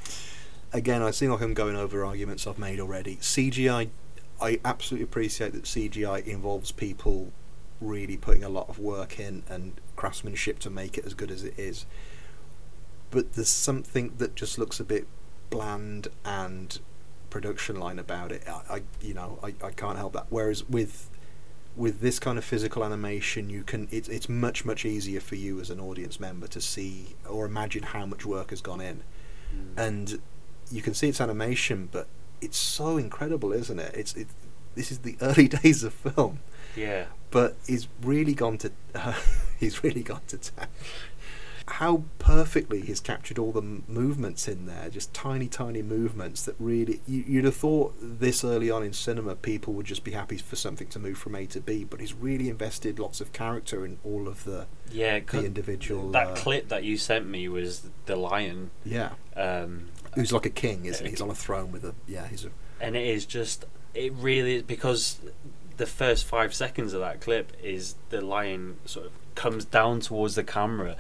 again, 0.74 1.04
I 1.04 1.12
seem 1.12 1.30
like 1.32 1.42
I'm 1.42 1.54
going 1.54 1.76
over 1.76 2.04
arguments 2.04 2.48
I've 2.48 2.58
made 2.58 2.80
already. 2.80 3.18
CGI, 3.18 3.90
I 4.42 4.60
absolutely 4.66 5.04
appreciate 5.04 5.54
that 5.54 5.64
CGI 5.64 6.26
involves 6.26 6.72
people 6.72 7.32
really 7.80 8.18
putting 8.18 8.44
a 8.44 8.50
lot 8.50 8.68
of 8.70 8.80
work 8.80 9.20
in 9.20 9.44
and 9.48 9.74
craftsmanship 9.96 10.58
to 10.60 10.70
make 10.72 10.98
it 10.98 11.06
as 11.06 11.14
good 11.14 11.30
as 11.30 11.44
it 11.44 11.54
is. 11.58 11.86
But 13.12 13.34
there's 13.34 13.50
something 13.50 14.14
that 14.18 14.36
just 14.36 14.58
looks 14.58 14.80
a 14.80 14.84
bit 14.84 15.06
bland 15.50 16.08
and 16.26 16.80
production 17.30 17.80
line 17.80 18.00
about 18.00 18.32
it. 18.32 18.44
I, 18.48 18.76
I 18.76 18.82
you 19.02 19.14
know, 19.14 19.40
I, 19.44 19.54
I 19.64 19.72
can't 19.72 19.98
help 19.98 20.14
that. 20.14 20.28
Whereas 20.30 20.68
with 20.68 21.10
with 21.76 22.02
this 22.02 22.20
kind 22.20 22.38
of 22.38 22.44
physical 22.44 22.84
animation, 22.84 23.50
you 23.50 23.64
can 23.64 23.88
it's 23.92 24.10
it's 24.10 24.28
much 24.28 24.66
much 24.66 24.86
easier 24.86 25.20
for 25.20 25.36
you 25.36 25.60
as 25.60 25.70
an 25.70 25.80
audience 25.80 26.20
member 26.20 26.48
to 26.48 26.62
see 26.62 27.16
or 27.30 27.46
imagine 27.46 27.84
how 27.84 28.06
much 28.06 28.26
work 28.26 28.50
has 28.50 28.62
gone 28.62 28.82
in 28.82 29.04
mm. 29.54 29.74
and 29.78 30.20
you 30.72 30.82
can 30.82 30.94
see 30.94 31.10
it's 31.10 31.22
animation, 31.22 31.90
but 31.92 32.08
it's 32.42 32.58
so 32.58 32.98
incredible, 32.98 33.52
isn't 33.54 33.80
it? 33.80 33.94
It's 33.96 34.14
it. 34.16 34.28
This 34.76 34.92
is 34.92 35.00
the 35.00 35.18
early 35.22 35.48
days 35.48 35.84
of 35.84 35.94
film, 35.94 36.40
Yeah. 36.76 37.06
but 37.30 37.56
he's 37.68 37.88
really 38.02 38.34
gone 38.34 38.58
to 38.60 38.72
he's 39.60 39.84
really 39.84 40.04
gone 40.04 40.22
to 40.28 40.38
town. 40.38 40.68
How 41.68 42.04
perfectly 42.20 42.82
he's 42.82 43.00
captured 43.00 43.38
all 43.40 43.52
the 43.52 43.62
m- 43.62 43.84
movements 43.88 44.48
in 44.48 44.66
there, 44.66 44.90
just 44.90 45.14
tiny, 45.14 45.48
tiny 45.48 45.82
movements 45.82 46.44
that 46.46 46.56
really 46.60 47.02
you, 47.08 47.24
you'd 47.28 47.46
have 47.46 47.56
thought 47.56 47.94
this 48.02 48.44
early 48.44 48.70
on 48.70 48.84
in 48.84 48.94
cinema 48.94 49.36
people 49.36 49.74
would 49.74 49.86
just 49.86 50.04
be 50.04 50.12
happy 50.12 50.38
for 50.38 50.56
something 50.56 50.88
to 50.88 51.00
move 51.00 51.18
from 51.18 51.36
A 51.36 51.46
to 51.48 51.62
B, 51.62 51.84
but 51.84 52.00
he's 52.00 52.14
really 52.14 52.50
invested 52.50 53.00
lots 53.00 53.22
of 53.22 53.32
character 53.34 53.86
in 53.86 54.00
all 54.04 54.28
of 54.28 54.44
the 54.44 54.68
Yeah, 54.92 55.20
the 55.20 55.46
individual. 55.46 56.12
that 56.12 56.28
uh, 56.28 56.36
clip 56.36 56.70
that 56.70 56.84
you 56.84 56.98
sent 56.98 57.28
me 57.28 57.48
was 57.48 57.90
the 58.06 58.16
lion, 58.16 58.72
yeah, 58.86 59.12
um, 59.36 59.90
who's 60.16 60.34
like 60.34 60.46
a 60.46 60.50
king, 60.52 60.86
isn't 60.86 61.06
he? 61.06 61.12
He's 61.12 61.22
on 61.22 61.30
a 61.30 61.36
throne 61.36 61.72
with 61.72 61.86
a 61.86 61.94
yeah, 62.08 62.28
he's 62.28 62.46
a 62.46 62.50
and 62.80 62.96
it 62.96 63.06
is 63.06 63.26
just 63.26 63.66
it 63.94 64.12
really 64.14 64.56
is 64.56 64.64
because 64.64 65.20
the 65.78 65.86
first 65.86 66.26
five 66.26 66.54
seconds 66.54 66.94
of 66.94 67.02
that 67.02 67.22
clip 67.22 67.54
is 67.64 67.96
the 68.10 68.22
lion 68.22 68.78
sort 68.86 69.06
of 69.06 69.12
comes 69.36 69.66
down 69.66 70.00
towards 70.00 70.36
the 70.36 70.44
camera. 70.44 70.96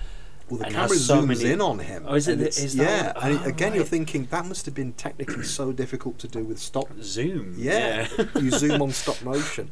Well, 0.52 0.60
the 0.60 0.66
and 0.66 0.76
camera 0.76 0.96
so 0.98 1.22
zooms 1.22 1.28
many- 1.28 1.52
in 1.52 1.62
on 1.62 1.80
him. 1.80 2.04
Oh, 2.08 2.16
is 2.16 2.28
it 2.28 2.38
that 2.40 2.74
yeah, 2.76 3.14
and 3.22 3.40
oh, 3.40 3.44
again, 3.46 3.74
you're 3.74 3.84
thinking 3.86 4.28
that 4.32 4.46
must 4.46 4.66
have 4.66 4.76
been 4.76 4.94
technically 4.94 5.44
so 5.44 5.72
difficult 5.72 6.20
to 6.20 6.28
do 6.28 6.44
with 6.44 6.60
stop. 6.60 6.90
Zoom. 7.02 7.56
Yeah, 7.58 8.08
yeah. 8.18 8.26
you 8.40 8.52
zoom 8.64 8.82
on 8.82 8.92
stop 8.92 9.22
motion, 9.24 9.72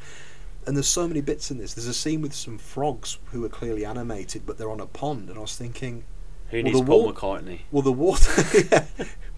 and 0.65 0.75
there's 0.77 0.87
so 0.87 1.07
many 1.07 1.21
bits 1.21 1.51
in 1.51 1.57
this. 1.57 1.73
There's 1.73 1.87
a 1.87 1.93
scene 1.93 2.21
with 2.21 2.33
some 2.33 2.57
frogs 2.57 3.19
who 3.31 3.43
are 3.45 3.49
clearly 3.49 3.85
animated, 3.85 4.45
but 4.45 4.57
they're 4.57 4.71
on 4.71 4.79
a 4.79 4.87
pond, 4.87 5.29
and 5.29 5.37
I 5.37 5.41
was 5.41 5.55
thinking, 5.57 6.05
Who 6.49 6.57
Well, 6.57 6.63
needs 6.63 6.81
Paul 6.81 7.03
wall- 7.03 7.13
McCartney? 7.13 7.59
well, 7.71 7.81
the 7.83 7.91
water. 7.91 8.43
yeah. 8.71 8.85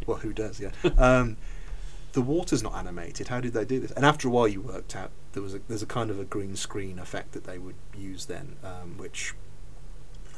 Well, 0.05 0.17
who 0.17 0.33
does? 0.33 0.59
Yeah. 0.59 0.71
Um, 0.97 1.37
the 2.13 2.21
water's 2.21 2.61
not 2.61 2.75
animated. 2.75 3.29
How 3.29 3.39
did 3.39 3.53
they 3.53 3.63
do 3.63 3.79
this? 3.79 3.91
And 3.91 4.05
after 4.05 4.27
a 4.27 4.31
while, 4.31 4.45
you 4.47 4.59
worked 4.61 4.95
out 4.97 5.11
there 5.31 5.41
was 5.41 5.55
a 5.55 5.61
there's 5.69 5.81
a 5.81 5.85
kind 5.85 6.09
of 6.11 6.19
a 6.19 6.25
green 6.25 6.55
screen 6.57 6.99
effect 6.99 7.31
that 7.31 7.45
they 7.45 7.57
would 7.57 7.75
use 7.97 8.25
then, 8.25 8.57
um, 8.65 8.97
which 8.97 9.33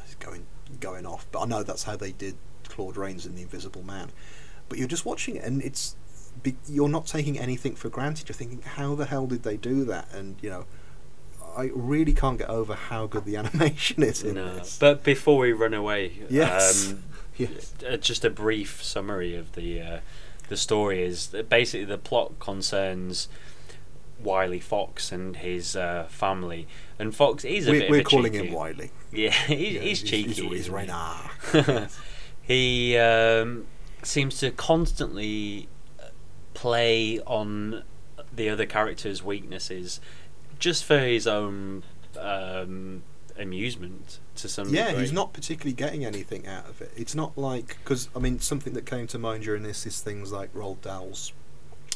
is 0.08 0.14
going 0.16 0.46
going 0.80 1.06
off. 1.06 1.26
But 1.32 1.42
I 1.42 1.46
know 1.46 1.64
that's 1.64 1.84
how 1.84 1.96
they 1.96 2.12
did 2.12 2.36
Claude 2.68 2.98
Rains 2.98 3.26
in 3.26 3.36
The 3.36 3.42
Invisible 3.42 3.84
Man. 3.84 4.12
But 4.70 4.78
you're 4.78 4.88
just 4.88 5.06
watching 5.06 5.36
it, 5.36 5.44
and 5.44 5.62
it's 5.62 5.96
you're 6.68 6.90
not 6.90 7.06
taking 7.06 7.38
anything 7.38 7.76
for 7.76 7.90
granted. 7.90 8.28
You're 8.30 8.34
thinking, 8.36 8.62
how 8.64 8.96
the 8.96 9.06
hell 9.06 9.28
did 9.28 9.44
they 9.44 9.58
do 9.58 9.84
that? 9.86 10.08
And 10.14 10.36
you 10.42 10.50
know, 10.50 10.66
I 11.56 11.70
really 11.76 12.14
can't 12.14 12.40
get 12.40 12.50
over 12.50 12.74
how 12.74 13.06
good 13.08 13.26
the 13.26 13.36
animation 13.44 14.02
is 14.04 14.24
in 14.24 14.36
No. 14.36 14.56
this. 14.56 14.78
But 14.80 15.04
before 15.04 15.38
we 15.38 15.52
run 15.54 15.74
away, 15.74 16.14
Yes. 16.30 16.92
um, 16.92 17.04
yes. 17.38 17.74
uh, 17.88 17.98
just 17.98 18.26
a 18.26 18.30
brief 18.30 18.84
summary 18.84 19.36
of 19.36 19.52
the 19.54 19.82
uh, 19.82 20.00
the 20.50 20.58
story 20.58 21.04
is 21.04 21.28
that 21.28 21.50
basically 21.50 21.86
the 21.86 21.98
plot 21.98 22.40
concerns 22.40 23.28
Wiley 24.24 24.60
Fox 24.60 25.12
and 25.12 25.38
his 25.38 25.76
uh, 25.76 26.08
family. 26.10 26.68
And 27.00 27.16
Fox 27.16 27.44
is 27.46 27.68
a 27.68 27.72
We're, 27.72 27.80
bit 27.82 27.90
we're 27.92 28.00
of 28.00 28.06
a 28.06 28.10
calling 28.10 28.34
cheeky. 28.34 28.48
him 28.48 28.54
Wiley. 28.54 28.92
Yeah, 29.12 29.30
he, 29.32 29.76
Yeah, 29.76 29.82
he's, 29.82 30.02
cheeky. 30.02 30.24
He's, 30.44 30.68
he's 30.68 30.70
isn't 30.70 31.90
he? 32.42 32.98
Um, 32.98 33.66
seems 34.02 34.40
to 34.40 34.52
constantly 34.52 35.68
uh, 36.00 36.06
play 36.54 37.20
on 37.22 37.84
the 38.36 38.50
other 38.50 38.66
character's 38.66 39.22
weaknesses 39.24 40.00
just 40.60 40.84
for 40.84 41.00
his 41.00 41.28
own 41.28 41.84
um, 42.20 43.04
amusement 43.38 44.20
to 44.36 44.48
some 44.50 44.70
yeah, 44.74 44.88
degree. 44.88 45.02
he's 45.02 45.12
not 45.12 45.34
particularly 45.34 45.74
getting 45.74 46.06
anything 46.06 46.48
out 46.48 46.68
of 46.68 46.82
it. 46.82 46.92
It's 46.96 47.16
not 47.16 47.38
like 47.38 47.78
because 47.84 48.10
I 48.16 48.20
mean 48.20 48.40
something 48.40 48.74
that 48.74 48.86
came 48.86 49.08
to 49.08 49.20
mind 49.20 49.44
during 49.44 49.64
this 49.64 49.86
is 49.86 50.02
things 50.02 50.32
like 50.32 50.54
Roald 50.54 50.78
Dahl's 50.80 51.34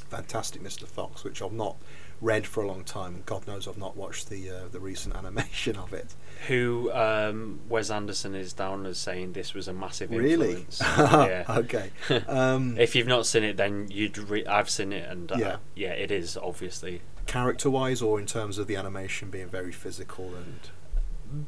Fantastic 0.09 0.61
Mr. 0.63 0.85
Fox, 0.87 1.23
which 1.23 1.41
I've 1.41 1.51
not 1.51 1.75
read 2.21 2.47
for 2.47 2.63
a 2.63 2.67
long 2.67 2.83
time, 2.83 3.15
and 3.15 3.25
God 3.25 3.45
knows 3.47 3.67
I've 3.67 3.77
not 3.77 3.95
watched 3.95 4.29
the 4.29 4.49
uh, 4.49 4.53
the 4.71 4.79
recent 4.79 5.15
animation 5.21 5.75
of 5.77 5.93
it. 5.93 6.15
Who 6.47 6.91
um, 6.93 7.59
Wes 7.67 7.89
Anderson 7.89 8.35
is 8.35 8.53
down 8.53 8.85
as 8.85 8.97
saying 8.97 9.33
this 9.33 9.53
was 9.53 9.67
a 9.67 9.73
massive 9.73 10.11
influence. 10.13 10.81
Really? 10.81 10.97
yeah. 11.27 11.43
okay. 11.49 11.91
Um, 12.27 12.77
If 12.77 12.95
you've 12.95 13.07
not 13.07 13.25
seen 13.25 13.43
it, 13.43 13.57
then 13.57 13.87
you'd. 13.89 14.17
Re- 14.17 14.45
I've 14.45 14.69
seen 14.69 14.93
it, 14.93 15.09
and 15.09 15.31
uh, 15.31 15.35
Yeah. 15.37 15.55
yeah, 15.75 15.91
it 15.93 16.11
is 16.11 16.37
obviously 16.37 17.01
character-wise, 17.25 18.01
or 18.01 18.19
in 18.19 18.25
terms 18.25 18.57
of 18.57 18.67
the 18.67 18.75
animation 18.77 19.29
being 19.29 19.49
very 19.49 19.71
physical 19.71 20.33
and 20.35 20.59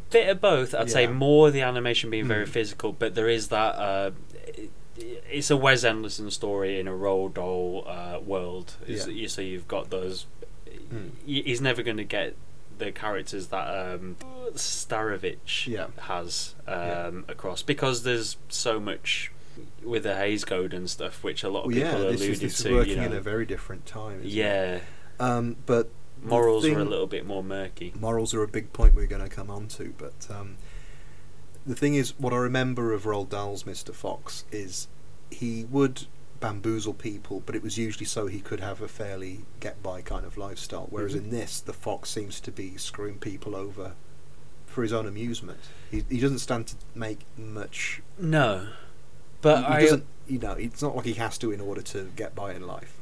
bit 0.10 0.28
of 0.28 0.42
both. 0.42 0.76
I'd 0.76 0.90
say 0.92 1.08
more 1.08 1.52
the 1.52 1.62
animation 1.62 2.10
being 2.10 2.28
very 2.28 2.46
Mm. 2.46 2.50
physical, 2.50 2.92
but 2.94 3.16
there 3.16 3.30
is 3.30 3.48
that. 3.50 3.76
Uh, 3.76 4.12
it- 4.48 4.72
it's 5.32 5.50
a 5.50 5.56
Wes 5.56 5.86
Anderson 5.86 6.30
story 6.30 6.78
in 6.78 6.86
a 6.86 6.92
Roald 6.92 7.36
Dahl 7.36 7.86
uh, 7.88 8.20
world. 8.20 8.74
Yeah. 8.86 9.06
you 9.06 9.30
So 9.30 9.42
you've 9.42 9.66
got 9.68 9.90
those. 9.92 10.26
Mm. 10.92 11.12
He's 11.26 11.62
never 11.62 11.84
going 11.84 11.98
to 11.98 12.04
get 12.04 12.36
the 12.78 12.92
characters 12.92 13.48
that 13.48 13.68
um, 13.96 14.16
Starevich 14.56 15.68
Yeah. 15.68 15.88
has 16.04 16.56
um, 16.68 16.76
Yeah. 16.76 17.12
across 17.28 17.62
because 17.62 18.04
there's 18.04 18.38
so 18.50 18.80
much 18.80 19.32
with 19.84 20.04
the 20.04 20.16
Hays 20.16 20.46
Code 20.46 20.74
and 20.74 20.90
stuff, 20.90 21.24
which 21.24 21.44
a 21.44 21.50
lot 21.50 21.62
of 21.62 21.66
well, 21.68 21.76
people 21.76 22.04
yeah, 22.04 22.12
this 22.12 22.22
alluded 22.22 22.30
is, 22.32 22.40
this 22.40 22.60
is 22.60 22.64
to. 22.66 22.74
working 22.74 22.90
you 22.92 22.98
know. 22.98 23.06
in 23.08 23.14
a 23.14 23.22
very 23.22 23.46
different 23.46 23.86
time. 23.86 24.22
Yeah, 24.24 24.80
Um, 25.20 25.58
but 25.66 25.90
morals 26.24 26.66
are 26.66 26.80
a 26.80 26.84
little 26.86 27.08
bit 27.08 27.26
more 27.26 27.44
murky. 27.44 27.94
morals 28.00 28.34
are 28.34 28.44
a 28.44 28.48
big 28.48 28.72
point 28.74 28.96
we're 28.96 29.06
going 29.08 29.24
to 29.24 29.30
come 29.30 29.50
on 29.50 29.68
to, 29.68 29.94
but 29.98 30.28
um, 30.30 30.56
the 31.68 31.76
thing 31.76 31.96
is, 31.96 32.18
what 32.18 32.32
I 32.34 32.38
remember 32.38 32.94
of 32.94 33.04
Roald 33.04 33.28
Dahl's 33.30 33.64
Mr. 33.64 33.94
Fox 33.94 34.46
is 34.52 34.88
he 35.30 35.66
would 35.66 36.08
bamboozle 36.40 36.94
people, 36.94 37.42
but 37.46 37.56
it 37.56 37.62
was 37.64 37.78
usually 37.78 38.06
so 38.06 38.28
he 38.28 38.40
could 38.40 38.60
have 38.60 38.82
a 38.82 38.88
fairly 38.88 39.42
get 39.60 39.82
by 39.84 40.02
kind 40.02 40.26
of 40.26 40.38
lifestyle. 40.38 40.88
Whereas 40.90 41.14
Mhm. 41.14 41.18
in 41.18 41.30
this, 41.32 41.60
the 41.60 41.74
fox 41.74 42.10
seems 42.10 42.40
to 42.42 42.52
be 42.52 42.78
screwing 42.78 43.18
people 43.20 43.56
over 43.56 43.94
for 44.66 44.84
his 44.84 44.94
own 44.94 45.06
amusement. 45.08 45.60
He, 45.92 46.06
he 46.10 46.20
doesn't 46.20 46.40
stand 46.40 46.68
to 46.68 46.76
make 46.96 47.20
much. 47.38 48.02
No, 48.18 48.70
but 49.42 49.60
he, 49.60 49.66
I 49.66 49.80
he 49.80 49.86
doesn't. 49.86 50.06
You 50.28 50.40
know, 50.40 50.52
it's 50.54 50.82
not 50.82 50.96
like 50.96 51.06
he 51.06 51.14
has 51.14 51.38
to 51.40 51.52
in 51.52 51.60
order 51.60 51.82
to 51.82 52.12
get 52.16 52.36
by 52.36 52.54
in 52.54 52.66
life. 52.68 52.99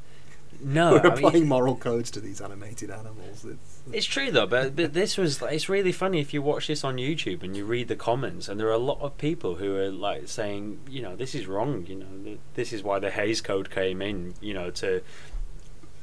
No. 0.61 0.91
We're 0.93 0.99
I 0.99 1.03
mean- 1.03 1.11
applying 1.25 1.47
moral 1.47 1.75
codes 1.75 2.09
to 2.11 2.19
these 2.19 2.41
animated 2.41 2.89
animals. 2.91 3.45
It's, 3.45 3.79
uh, 3.87 3.91
It's 3.93 4.05
true 4.05 4.31
though, 4.31 4.47
but, 4.47 4.75
but 4.75 4.93
this 4.93 5.17
was 5.17 5.41
like, 5.41 5.53
it's 5.53 5.69
really 5.69 5.91
funny 5.91 6.19
if 6.19 6.33
you 6.33 6.41
watch 6.41 6.67
this 6.67 6.83
on 6.83 6.97
YouTube 6.97 7.43
and 7.43 7.55
you 7.55 7.65
read 7.65 7.87
the 7.87 7.95
comments, 7.95 8.47
and 8.49 8.59
there 8.59 8.67
are 8.67 8.71
a 8.71 8.77
lot 8.77 8.99
of 9.01 9.17
people 9.17 9.55
who 9.55 9.75
are 9.75 9.89
like 9.91 10.27
saying, 10.27 10.79
you 10.89 11.01
know, 11.01 11.15
this 11.15 11.35
is 11.35 11.45
wrong. 11.47 11.85
You 11.87 11.95
know, 11.95 12.37
this 12.55 12.73
is 12.73 12.83
why 12.83 12.99
the 12.99 13.11
Hays 13.11 13.41
Code 13.41 13.69
came 13.69 14.01
in. 14.01 14.33
You 14.41 14.53
know, 14.53 14.71
to 14.71 15.01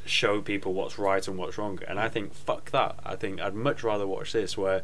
show 0.07 0.40
people 0.42 0.74
what's 0.74 0.98
right 0.98 1.26
and 1.26 1.36
what's 1.38 1.57
wrong. 1.59 1.78
And 1.88 1.98
I 1.98 2.09
think 2.09 2.34
fuck 2.34 2.70
that. 2.72 2.96
I 3.05 3.16
think 3.16 3.40
I'd 3.40 3.55
much 3.55 3.82
rather 3.82 4.07
watch 4.07 4.32
this 4.32 4.57
where 4.57 4.82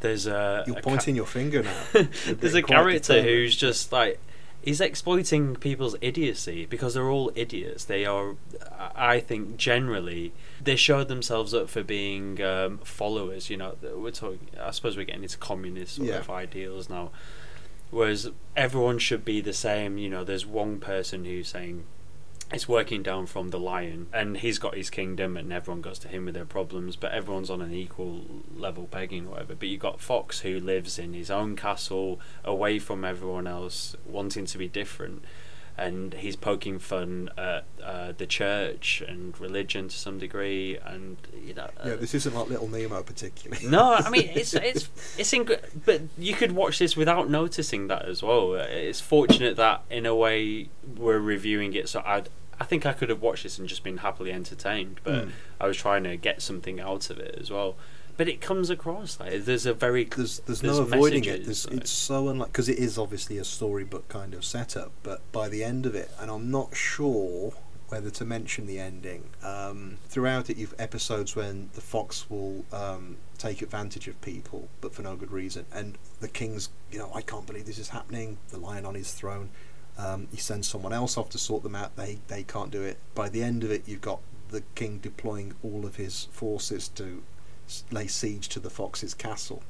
there's 0.00 0.26
a 0.26 0.64
you're 0.66 0.78
a 0.78 0.82
pointing 0.82 1.16
your 1.16 1.26
finger 1.26 1.62
now. 1.62 1.82
There's 2.26 2.54
a 2.54 2.62
character 2.62 2.98
determined. 3.14 3.26
who's 3.28 3.56
just 3.56 3.92
like 3.92 4.20
he's 4.62 4.80
exploiting 4.80 5.56
people's 5.56 5.96
idiocy 6.00 6.64
because 6.66 6.94
they're 6.94 7.10
all 7.10 7.30
idiots. 7.34 7.84
They 7.84 8.04
are, 8.06 8.36
I 8.94 9.20
think, 9.20 9.56
generally 9.56 10.32
they 10.62 10.76
show 10.76 11.04
themselves 11.04 11.52
up 11.52 11.68
for 11.68 11.82
being 11.82 12.40
um, 12.42 12.78
followers. 12.84 13.50
You 13.50 13.56
know, 13.58 13.74
we're 13.96 14.10
talking. 14.12 14.48
I 14.60 14.70
suppose 14.70 14.96
we're 14.96 15.04
getting 15.04 15.24
into 15.24 15.38
communist 15.38 15.96
sort 15.96 16.08
Yeah. 16.08 16.18
of 16.18 16.30
ideals 16.30 16.88
now. 16.88 17.10
Whereas 17.90 18.30
everyone 18.56 18.98
should 18.98 19.24
be 19.24 19.40
the 19.42 19.52
same. 19.52 19.98
You 19.98 20.08
know, 20.08 20.24
there's 20.24 20.46
one 20.46 20.80
person 20.80 21.24
who's 21.26 21.48
saying 21.48 21.84
it's 22.52 22.68
working 22.68 23.02
down 23.02 23.26
from 23.26 23.48
the 23.48 23.58
lion, 23.58 24.08
and 24.12 24.36
he's 24.36 24.58
got 24.58 24.76
his 24.76 24.90
kingdom, 24.90 25.36
and 25.36 25.52
everyone 25.52 25.80
goes 25.80 25.98
to 26.00 26.08
him 26.08 26.26
with 26.26 26.34
their 26.34 26.44
problems, 26.44 26.96
but 26.96 27.12
everyone's 27.12 27.50
on 27.50 27.62
an 27.62 27.72
equal 27.72 28.24
level 28.54 28.86
pegging, 28.90 29.26
or 29.26 29.30
whatever. 29.30 29.54
But 29.54 29.68
you've 29.68 29.80
got 29.80 30.00
Fox 30.00 30.40
who 30.40 30.60
lives 30.60 30.98
in 30.98 31.14
his 31.14 31.30
own 31.30 31.56
castle, 31.56 32.20
away 32.44 32.78
from 32.78 33.04
everyone 33.04 33.46
else, 33.46 33.96
wanting 34.06 34.44
to 34.46 34.58
be 34.58 34.68
different, 34.68 35.24
and 35.78 36.12
he's 36.12 36.36
poking 36.36 36.78
fun 36.78 37.30
at 37.38 37.64
uh, 37.82 38.12
the 38.18 38.26
church 38.26 39.02
and 39.08 39.38
religion 39.40 39.88
to 39.88 39.96
some 39.96 40.18
degree, 40.18 40.76
and 40.84 41.16
you 41.42 41.54
know. 41.54 41.70
Yeah, 41.84 41.92
uh, 41.92 41.96
this 41.96 42.14
isn't 42.14 42.34
like 42.34 42.48
Little 42.50 42.68
Nemo 42.68 43.02
particularly. 43.02 43.66
no, 43.66 43.94
I 43.94 44.10
mean 44.10 44.28
it's 44.34 44.52
it's 44.52 44.90
it's 45.16 45.34
but 45.86 46.02
you 46.18 46.34
could 46.34 46.52
watch 46.52 46.78
this 46.78 46.96
without 46.96 47.30
noticing 47.30 47.86
that 47.86 48.04
as 48.04 48.22
well. 48.22 48.54
It's 48.56 49.00
fortunate 49.00 49.56
that 49.56 49.84
in 49.88 50.04
a 50.04 50.14
way 50.14 50.68
we're 50.96 51.18
reviewing 51.18 51.72
it, 51.72 51.88
so 51.88 52.00
I 52.04 52.24
I 52.60 52.64
think 52.64 52.86
I 52.86 52.92
could 52.92 53.08
have 53.08 53.20
watched 53.20 53.42
this 53.42 53.58
and 53.58 53.68
just 53.68 53.82
been 53.82 53.98
happily 53.98 54.32
entertained, 54.32 55.00
but 55.04 55.26
Mm. 55.26 55.30
I 55.60 55.66
was 55.66 55.76
trying 55.76 56.04
to 56.04 56.16
get 56.16 56.42
something 56.42 56.80
out 56.80 57.10
of 57.10 57.18
it 57.18 57.36
as 57.40 57.50
well. 57.50 57.76
But 58.16 58.28
it 58.28 58.40
comes 58.40 58.68
across 58.70 59.18
like 59.18 59.46
there's 59.46 59.64
a 59.66 59.72
very 59.74 60.04
there's 60.04 60.40
there's, 60.40 60.60
There's 60.60 60.78
no 60.78 60.84
avoiding 60.84 61.24
it. 61.24 61.44
There's, 61.44 61.64
it's 61.66 61.90
so 61.90 62.28
unlike 62.28 62.52
because 62.52 62.68
it 62.68 62.78
is 62.78 62.98
obviously 62.98 63.38
a 63.38 63.44
storybook 63.44 64.08
kind 64.08 64.34
of 64.34 64.44
setup, 64.44 64.92
but 65.02 65.20
by 65.32 65.48
the 65.48 65.64
end 65.64 65.86
of 65.86 65.94
it, 65.94 66.10
and 66.20 66.30
I'm 66.30 66.50
not 66.50 66.76
sure 66.76 67.54
whether 67.88 68.10
to 68.10 68.24
mention 68.24 68.66
the 68.66 68.78
ending. 68.78 69.24
Um, 69.42 69.98
throughout 70.08 70.48
it, 70.50 70.56
you've 70.56 70.74
episodes 70.78 71.34
when 71.36 71.70
the 71.74 71.80
fox 71.80 72.28
will 72.30 72.64
um, 72.72 73.16
take 73.38 73.60
advantage 73.60 74.08
of 74.08 74.18
people, 74.20 74.68
but 74.80 74.94
for 74.94 75.02
no 75.02 75.16
good 75.16 75.30
reason, 75.30 75.64
and 75.72 75.98
the 76.20 76.28
king's, 76.28 76.68
you 76.90 76.98
know, 76.98 77.10
I 77.14 77.20
can't 77.22 77.46
believe 77.46 77.66
this 77.66 77.78
is 77.78 77.90
happening. 77.90 78.38
The 78.50 78.58
lion 78.58 78.84
on 78.86 78.94
his 78.94 79.12
throne. 79.12 79.50
Um, 79.98 80.28
he 80.30 80.38
sends 80.38 80.68
someone 80.68 80.92
else 80.92 81.18
off 81.18 81.30
to 81.30 81.38
sort 81.38 81.62
them 81.62 81.76
out. 81.76 81.96
They 81.96 82.18
they 82.28 82.42
can't 82.42 82.70
do 82.70 82.82
it. 82.82 82.98
By 83.14 83.28
the 83.28 83.42
end 83.42 83.64
of 83.64 83.70
it, 83.70 83.86
you've 83.86 84.00
got 84.00 84.20
the 84.48 84.62
king 84.74 84.98
deploying 84.98 85.54
all 85.62 85.84
of 85.84 85.96
his 85.96 86.28
forces 86.30 86.88
to 86.88 87.22
lay 87.90 88.06
siege 88.06 88.48
to 88.50 88.60
the 88.60 88.70
fox's 88.70 89.14
castle. 89.14 89.62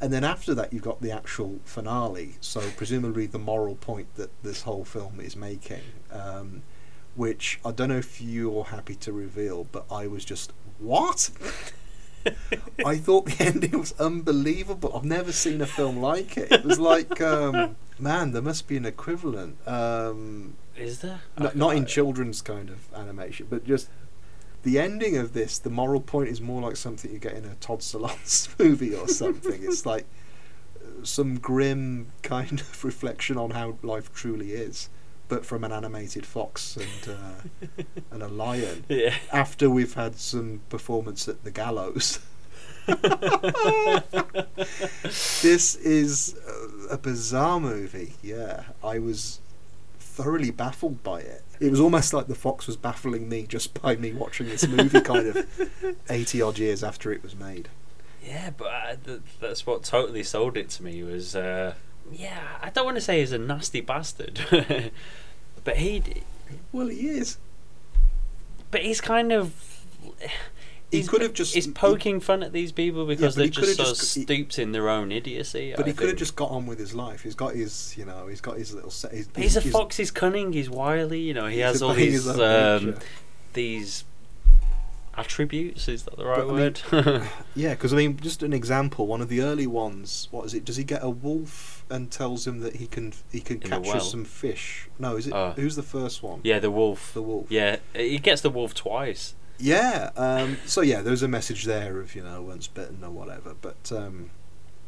And 0.00 0.12
then 0.12 0.24
after 0.24 0.54
that, 0.54 0.72
you've 0.72 0.82
got 0.82 1.00
the 1.00 1.12
actual 1.12 1.60
finale. 1.64 2.36
So 2.40 2.60
presumably 2.76 3.26
the 3.26 3.38
moral 3.38 3.76
point 3.76 4.14
that 4.16 4.30
this 4.42 4.62
whole 4.62 4.84
film 4.84 5.20
is 5.20 5.36
making, 5.36 5.82
um, 6.10 6.62
which 7.14 7.60
I 7.64 7.70
don't 7.70 7.88
know 7.88 7.98
if 7.98 8.20
you're 8.20 8.64
happy 8.64 8.96
to 8.96 9.12
reveal, 9.12 9.64
but 9.70 9.86
I 9.90 10.06
was 10.06 10.24
just 10.24 10.52
what? 10.78 11.30
I 12.84 12.96
thought 12.96 13.26
the 13.26 13.44
ending 13.44 13.78
was 13.78 13.92
unbelievable. 13.98 14.92
I've 14.94 15.04
never 15.04 15.32
seen 15.32 15.60
a 15.60 15.66
film 15.66 15.98
like 15.98 16.36
it. 16.36 16.50
It 16.50 16.64
was 16.64 16.78
like, 16.78 17.20
um, 17.20 17.76
man, 17.98 18.32
there 18.32 18.42
must 18.42 18.68
be 18.68 18.76
an 18.76 18.86
equivalent. 18.86 19.56
Um, 19.68 20.54
is 20.76 21.00
there 21.00 21.20
not 21.54 21.76
in 21.76 21.86
children's 21.86 22.42
kind 22.42 22.68
of 22.68 22.92
animation, 22.94 23.46
but 23.48 23.64
just 23.64 23.88
the 24.64 24.78
ending 24.78 25.16
of 25.16 25.32
this. 25.34 25.58
The 25.58 25.70
moral 25.70 26.00
point 26.00 26.28
is 26.28 26.40
more 26.40 26.60
like 26.62 26.76
something 26.76 27.12
you 27.12 27.18
get 27.18 27.34
in 27.34 27.44
a 27.44 27.54
Todd 27.56 27.80
Solondz 27.80 28.48
movie 28.58 28.94
or 28.94 29.06
something. 29.06 29.62
it's 29.62 29.86
like 29.86 30.06
uh, 30.82 31.04
some 31.04 31.38
grim 31.38 32.08
kind 32.22 32.60
of 32.60 32.84
reflection 32.84 33.36
on 33.36 33.50
how 33.50 33.76
life 33.82 34.12
truly 34.12 34.52
is, 34.52 34.88
but 35.34 35.44
from 35.44 35.64
an 35.64 35.72
animated 35.72 36.24
fox 36.24 36.76
and 36.76 37.16
uh, 37.16 37.82
and 38.12 38.22
a 38.22 38.28
lion. 38.28 38.84
Yeah. 38.88 39.14
After 39.32 39.68
we've 39.68 39.94
had 39.94 40.14
some 40.14 40.60
performance 40.68 41.26
at 41.26 41.42
the 41.42 41.50
gallows. 41.50 42.20
this 45.42 45.74
is 45.76 46.36
a, 46.88 46.94
a 46.94 46.98
bizarre 46.98 47.58
movie. 47.58 48.14
Yeah, 48.22 48.64
I 48.84 49.00
was 49.00 49.40
thoroughly 49.98 50.52
baffled 50.52 51.02
by 51.02 51.18
it. 51.20 51.42
It 51.58 51.70
was 51.70 51.80
almost 51.80 52.14
like 52.14 52.28
the 52.28 52.36
fox 52.36 52.68
was 52.68 52.76
baffling 52.76 53.28
me 53.28 53.44
just 53.48 53.80
by 53.82 53.96
me 53.96 54.12
watching 54.12 54.46
this 54.46 54.68
movie, 54.68 55.00
kind 55.00 55.26
of 55.28 55.96
eighty 56.08 56.40
odd 56.40 56.58
years 56.60 56.84
after 56.84 57.10
it 57.10 57.24
was 57.24 57.34
made. 57.34 57.68
Yeah, 58.24 58.50
but 58.56 58.66
uh, 58.66 58.96
th- 59.04 59.20
that's 59.40 59.66
what 59.66 59.82
totally 59.82 60.22
sold 60.22 60.56
it 60.56 60.70
to 60.70 60.84
me 60.84 61.02
was, 61.02 61.34
uh, 61.34 61.74
yeah, 62.10 62.58
I 62.62 62.70
don't 62.70 62.84
want 62.84 62.96
to 62.96 63.00
say 63.00 63.20
he's 63.20 63.32
a 63.32 63.38
nasty 63.38 63.80
bastard, 63.80 64.40
but 65.64 65.76
he, 65.78 66.02
Well, 66.72 66.88
he 66.88 67.08
is. 67.08 67.38
but 68.70 68.82
he's 68.82 69.00
kind 69.00 69.32
of. 69.32 69.52
He 70.90 70.98
he's- 70.98 71.08
could 71.08 71.22
have 71.22 71.32
just- 71.32 71.54
He's 71.54 71.64
he- 71.64 71.72
poking 71.72 72.20
fun 72.20 72.42
at 72.44 72.52
these 72.52 72.70
people 72.70 73.04
because 73.06 73.34
he 73.34 73.40
they're 73.42 73.48
could 73.48 73.54
just 73.64 73.78
have 73.78 73.86
just- 73.88 74.14
he- 74.14 74.22
stooped 74.22 74.58
in 74.60 74.70
their 74.72 74.88
own 74.88 75.10
idiocy. 75.10 75.72
But 75.76 75.86
I 75.86 75.88
he 75.88 75.94
could 75.94 76.08
have 76.08 76.18
just 76.18 76.36
got 76.36 76.50
on 76.50 76.66
with 76.66 76.78
his 76.78 76.94
life. 76.94 77.22
He's 77.22 77.34
got 77.34 77.54
his, 77.56 77.96
you 77.96 78.04
know, 78.04 78.26
he's 78.28 78.40
got 78.40 78.58
his 78.58 78.72
little. 78.74 78.90
Set, 78.90 79.10
his, 79.12 79.28
He's 79.34 79.56
a 79.56 79.60
his- 79.60 79.72
fox. 79.72 79.96
He's 79.96 80.10
cunning. 80.12 80.52
He's 80.52 80.70
wily. 80.70 81.18
You 81.20 81.34
know, 81.34 81.46
he 81.46 81.58
has 81.60 81.82
all 81.82 81.94
these 82.04 82.28
um, 82.28 82.94
these 83.54 84.04
attributes. 85.16 85.88
Is 85.88 86.04
that 86.04 86.16
the 86.16 86.24
right 86.24 86.36
But, 86.46 86.92
I 86.92 87.02
mean, 87.02 87.04
word? 87.20 87.28
Yeah, 87.56 87.70
because 87.70 87.92
I 87.92 87.96
mean, 87.96 88.18
just 88.18 88.42
an 88.42 88.52
example. 88.52 89.06
One 89.06 89.20
of 89.20 89.28
the 89.28 89.40
early 89.40 89.66
ones. 89.66 90.28
What 90.30 90.44
is 90.46 90.54
it? 90.54 90.64
Does 90.64 90.76
he 90.76 90.84
get 90.84 91.02
a 91.02 91.10
wolf 91.10 91.73
and 91.90 92.10
tells 92.10 92.46
him 92.46 92.60
that 92.60 92.76
he 92.76 92.86
can 92.86 93.12
he 93.30 93.40
can 93.40 93.56
In 93.56 93.62
the 93.62 93.68
capture 93.68 93.92
well? 93.92 94.00
some 94.00 94.24
fish? 94.24 94.88
No, 94.98 95.16
is 95.16 95.26
it? 95.26 95.32
Oh. 95.34 95.52
who's 95.56 95.76
the 95.76 95.82
first 95.82 96.22
one? 96.22 96.40
yeah, 96.44 96.58
the 96.58 96.70
wolf. 96.70 97.12
the 97.14 97.22
wolf. 97.22 97.46
Yeah, 97.50 97.76
he 97.94 98.18
gets 98.18 98.40
the 98.40 98.50
wolf 98.50 98.74
twice. 98.74 99.34
Yeah. 99.58 100.10
Um, 100.16 100.58
so 100.66 100.80
yeah, 100.80 101.00
there's 101.02 101.22
a 101.22 101.28
message 101.28 101.64
there 101.64 102.00
of 102.00 102.14
you 102.14 102.22
know 102.24 102.42
once 102.42 102.66
bitten 102.66 103.04
or 103.04 103.10
whatever. 103.10 103.54
But 103.60 103.92
um, 103.94 104.30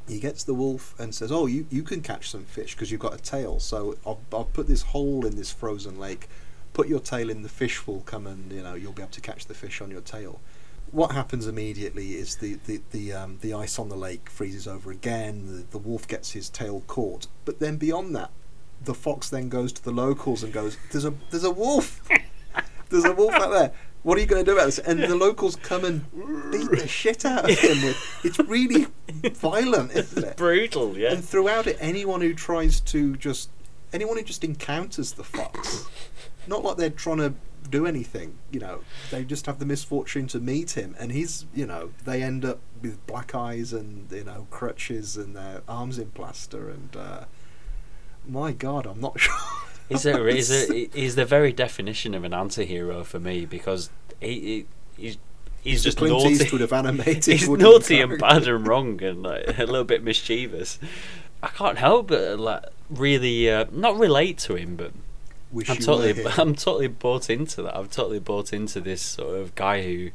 he 0.09 0.18
gets 0.18 0.42
the 0.44 0.55
wolf 0.55 0.94
and 0.99 1.14
says, 1.14 1.30
"Oh, 1.30 1.47
you 1.47 1.66
you 1.70 1.82
can 1.82 2.01
catch 2.01 2.30
some 2.30 2.44
fish 2.44 2.74
because 2.74 2.90
you've 2.90 3.01
got 3.01 3.14
a 3.14 3.18
tail. 3.18 3.61
So 3.61 3.97
I'll 4.05 4.20
I'll 4.32 4.44
put 4.44 4.66
this 4.66 4.82
hole 4.82 5.24
in 5.26 5.36
this 5.36 5.53
frozen 5.53 5.99
lake, 5.99 6.28
put 6.72 6.88
your 6.88 7.01
tail 7.01 7.30
in, 7.30 7.42
the 7.42 7.49
fish 7.49 7.86
will 7.86 8.01
come 8.01 8.26
and 8.26 8.51
you 8.51 8.62
know 8.62 8.74
you'll 8.74 8.92
be 8.92 9.03
able 9.03 9.12
to 9.12 9.20
catch 9.20 9.47
the 9.47 9.55
fish 9.55 9.80
on 9.80 9.90
your 9.90 10.01
tail. 10.01 10.40
What 10.91 11.12
happens 11.12 11.47
immediately 11.47 12.12
is 12.12 12.37
the 12.37 12.55
the 12.66 12.80
the, 12.91 13.12
um, 13.12 13.39
the 13.41 13.53
ice 13.55 13.78
on 13.78 13.89
the 13.89 13.97
lake 13.97 14.30
freezes 14.30 14.66
over 14.66 14.91
again. 14.91 15.47
The, 15.47 15.64
the 15.70 15.78
wolf 15.78 16.07
gets 16.07 16.32
his 16.32 16.49
tail 16.49 16.82
caught, 16.87 17.26
but 17.45 17.59
then 17.61 17.76
beyond 17.76 18.14
that, 18.16 18.30
the 18.84 18.95
fox 18.95 19.28
then 19.28 19.49
goes 19.49 19.72
to 19.72 19.84
the 19.84 19.91
locals 19.91 20.43
and 20.43 20.53
goes, 20.53 20.78
"There's 20.93 21.05
a 21.05 21.14
there's 21.30 21.45
a 21.45 21.51
wolf, 21.51 22.09
there's 22.89 23.05
a 23.05 23.12
wolf 23.12 23.34
out 23.34 23.51
there. 23.51 23.72
What 24.03 24.16
are 24.16 24.20
you 24.20 24.26
going 24.26 24.45
to 24.45 24.51
do 24.51 24.57
about 24.57 24.66
this?" 24.66 24.78
And 24.78 25.01
the 25.01 25.16
locals 25.16 25.57
come 25.57 25.84
and 25.84 26.05
beat 26.53 26.70
the 26.70 26.87
shit 26.87 27.24
out 27.24 27.51
of 27.51 27.59
him. 27.59 27.82
With, 27.82 28.20
it's 28.24 28.39
really 28.39 28.87
violent, 29.34 29.93
isn't 29.93 30.24
it? 30.24 30.37
Brutal, 30.37 30.97
yeah. 30.97 31.12
And 31.12 31.24
throughout 31.24 31.66
it, 31.66 31.76
anyone 31.80 32.20
who 32.20 32.32
tries 32.32 32.80
to 32.82 33.16
just 33.16 33.51
anyone 33.93 34.16
who 34.16 34.22
just 34.22 34.45
encounters 34.45 35.12
the 35.12 35.24
fox, 35.24 35.87
not 36.47 36.62
like 36.62 36.76
they're 36.76 36.91
trying 36.91 37.18
to 37.18 37.34
do 37.70 37.86
anything, 37.86 38.38
you 38.50 38.60
know, 38.60 38.80
they 39.10 39.24
just 39.24 39.46
have 39.46 39.58
the 39.58 39.66
misfortune 39.66 40.26
to 40.28 40.40
meet 40.40 40.76
him, 40.76 40.94
and 40.98 41.12
he's, 41.12 41.46
you 41.54 41.66
know, 41.66 41.90
they 42.04 42.22
end 42.22 42.44
up 42.44 42.60
with 42.82 43.04
black 43.06 43.34
eyes 43.34 43.72
and 43.72 44.10
you 44.10 44.24
know 44.24 44.46
crutches 44.50 45.16
and 45.16 45.34
their 45.36 45.62
arms 45.68 45.98
in 45.98 46.10
plaster, 46.10 46.68
and 46.70 46.96
uh, 46.96 47.24
my 48.26 48.52
God, 48.52 48.86
I'm 48.86 49.00
not 49.00 49.18
sure. 49.20 49.34
He's 49.88 50.06
a, 50.06 50.24
he's 50.32 50.50
a, 50.50 50.88
he's 50.92 51.14
the 51.14 51.24
very 51.24 51.52
definition 51.52 52.14
of 52.14 52.24
an 52.24 52.34
anti-hero 52.34 53.04
for 53.04 53.20
me 53.20 53.46
because 53.46 53.90
he, 54.20 54.40
he 54.40 54.66
he's 54.96 55.18
he's 55.62 55.82
just 55.82 55.98
Clint 55.98 56.12
naughty. 56.12 56.34
Eastwood 56.34 56.60
of 56.62 56.72
animated. 56.72 57.24
he's 57.38 57.48
naughty 57.48 58.00
and 58.00 58.18
bad 58.18 58.46
and 58.48 58.66
wrong 58.66 59.02
and 59.02 59.22
like 59.22 59.58
a 59.58 59.64
little 59.64 59.84
bit 59.84 60.02
mischievous. 60.02 60.78
I 61.42 61.48
can't 61.48 61.78
help 61.78 62.08
but 62.08 62.38
like 62.40 62.64
really 62.88 63.50
uh, 63.50 63.66
not 63.70 63.98
relate 63.98 64.38
to 64.38 64.54
him, 64.54 64.76
but 64.76 64.92
Wish 65.57 65.70
I'm 65.70 65.78
totally. 65.78 66.26
I'm 66.36 66.54
totally 66.54 66.86
bought 66.86 67.30
into 67.30 67.62
that. 67.62 67.74
I'm 67.74 67.88
totally 67.88 68.18
bought 68.18 68.52
into 68.52 68.78
this 68.78 69.00
sort 69.00 69.40
of 69.40 69.54
guy 69.54 69.82
who, 69.82 70.11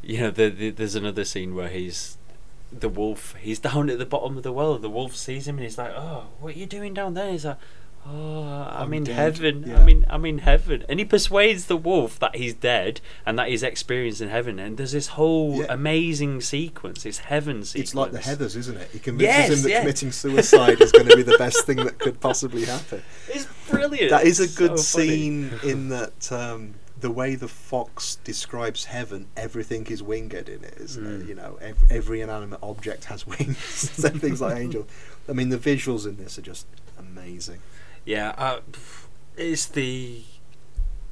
you 0.00 0.20
know, 0.20 0.30
the, 0.30 0.48
the, 0.48 0.70
there's 0.70 0.94
another 0.94 1.26
scene 1.26 1.54
where 1.54 1.68
he's 1.68 2.16
the 2.72 2.88
wolf. 2.88 3.34
He's 3.38 3.58
down 3.58 3.90
at 3.90 3.98
the 3.98 4.06
bottom 4.06 4.38
of 4.38 4.42
the 4.42 4.52
well. 4.52 4.78
The 4.78 4.88
wolf 4.88 5.16
sees 5.16 5.46
him 5.46 5.56
and 5.56 5.64
he's 5.64 5.76
like, 5.76 5.92
"Oh, 5.94 6.28
what 6.40 6.54
are 6.54 6.58
you 6.58 6.64
doing 6.64 6.94
down 6.94 7.12
there?" 7.12 7.30
He's 7.30 7.44
like. 7.44 7.58
Oh, 8.06 8.42
I'm, 8.70 8.82
I'm 8.86 8.94
in 8.94 9.04
dead." 9.04 9.14
heaven. 9.16 9.64
Yeah. 9.66 9.80
I 9.80 9.84
mean. 9.84 10.04
I'm 10.10 10.24
in 10.26 10.38
heaven, 10.38 10.84
and 10.88 10.98
he 10.98 11.04
persuades 11.04 11.66
the 11.66 11.76
wolf 11.76 12.18
that 12.18 12.36
he's 12.36 12.54
dead 12.54 13.00
and 13.26 13.38
that 13.38 13.48
he's 13.48 13.62
experienced 13.62 14.20
in 14.20 14.28
heaven. 14.28 14.58
And 14.58 14.76
there's 14.76 14.92
this 14.92 15.08
whole 15.08 15.56
Yeah. 15.60 15.66
amazing 15.70 16.40
sequence, 16.42 17.04
It's 17.06 17.18
heaven 17.18 17.64
sequence. 17.64 17.74
It's 17.90 17.94
like 17.94 18.12
the 18.12 18.18
Heathers, 18.18 18.56
isn't 18.56 18.76
it? 18.76 18.90
He 18.92 18.98
convinces 18.98 19.48
Yes, 19.48 19.48
him 19.58 19.62
that 19.62 19.70
yeah. 19.70 19.80
committing 19.80 20.12
suicide 20.12 20.80
is 20.80 20.92
going 20.92 21.08
to 21.08 21.16
be 21.16 21.22
the 21.22 21.38
best 21.38 21.64
thing 21.64 21.78
that 21.78 21.98
could 21.98 22.20
possibly 22.20 22.64
happen. 22.64 23.02
It's 23.28 23.46
brilliant. 23.70 24.10
That 24.10 24.24
is 24.24 24.38
a 24.40 24.48
good 24.58 24.78
so 24.78 25.00
scene 25.00 25.50
in 25.64 25.88
that 25.88 26.30
um, 26.30 26.74
the 27.00 27.10
way 27.10 27.34
the 27.34 27.48
fox 27.48 28.16
describes 28.22 28.84
heaven, 28.84 29.26
everything 29.36 29.86
is 29.86 30.02
winged 30.02 30.34
in 30.34 30.62
it, 30.62 30.76
isn't 30.78 31.04
it? 31.06 31.22
Mm. 31.24 31.28
You 31.28 31.34
know, 31.34 31.58
ev- 31.60 31.82
every 31.90 32.20
inanimate 32.20 32.60
object 32.62 33.06
has 33.06 33.26
wings. 33.38 33.56
things 33.56 34.40
like 34.40 34.56
angels. 34.58 34.86
I 35.28 35.32
mean, 35.32 35.48
the 35.48 35.58
visuals 35.58 36.06
in 36.06 36.16
this 36.16 36.38
are 36.38 36.42
just 36.42 36.66
amazing. 36.98 37.60
Yeah, 38.04 38.34
uh, 38.36 38.60
it's 39.36 39.66
the 39.66 40.22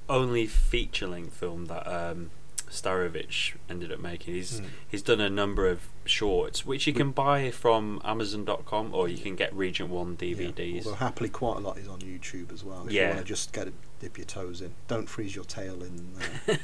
only 0.09 0.47
feature 0.47 1.07
length 1.07 1.35
film 1.35 1.67
that 1.67 1.87
um, 1.89 2.31
Starevich 2.69 3.55
ended 3.71 3.91
up 3.93 4.01
making. 4.01 4.35
He's 4.35 4.59
Hmm. 4.59 4.65
he's 4.89 5.03
done 5.03 5.21
a 5.21 5.31
number 5.31 5.67
of 5.69 5.89
shorts, 6.05 6.67
which 6.67 6.87
you 6.87 6.93
can 6.93 7.11
buy 7.13 7.51
from 7.51 8.01
Amazon.com 8.05 8.95
or 8.95 9.09
you 9.09 9.19
can 9.19 9.37
get 9.37 9.55
Region 9.55 9.89
One 9.89 10.17
Yeah. 10.21 10.35
DVDs. 10.35 10.85
Although 10.87 10.97
happily, 10.99 11.29
quite 11.31 11.57
a 11.57 11.61
lot 11.61 11.79
is 11.79 11.89
on 11.89 12.01
YouTube 12.01 12.53
as 12.53 12.65
well. 12.65 12.87
If 12.87 12.93
you 12.93 13.01
Yeah. 13.01 13.09
want 13.11 13.21
to 13.21 13.25
just 13.25 13.53
get 13.53 13.69
a, 13.69 13.73
dip 14.01 14.19
your 14.19 14.27
toes 14.27 14.61
in, 14.61 14.75
don't 14.89 15.09
freeze 15.09 15.35
your 15.35 15.45
tail 15.45 15.83
in 15.83 16.15
uh, 16.49 16.55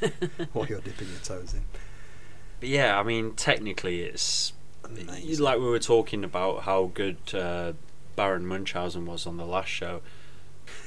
while 0.53 0.67
you're 0.67 0.81
dipping 0.81 1.09
your 1.09 1.21
toes 1.21 1.55
in. 1.55 1.65
But 2.61 2.69
yeah, 2.69 2.99
I 2.99 3.03
mean, 3.03 3.33
technically, 3.35 4.03
it's 4.03 4.53
Amazing. 4.85 5.39
like 5.39 5.59
we 5.59 5.67
were 5.67 5.79
talking 5.79 6.25
about 6.25 6.63
how 6.63 6.91
good 6.93 7.17
uh, 7.33 7.75
Baron 8.17 8.45
Munchausen 8.47 9.07
was 9.07 9.27
on 9.27 9.37
the 9.37 9.47
last 9.47 9.69
show. 9.69 10.01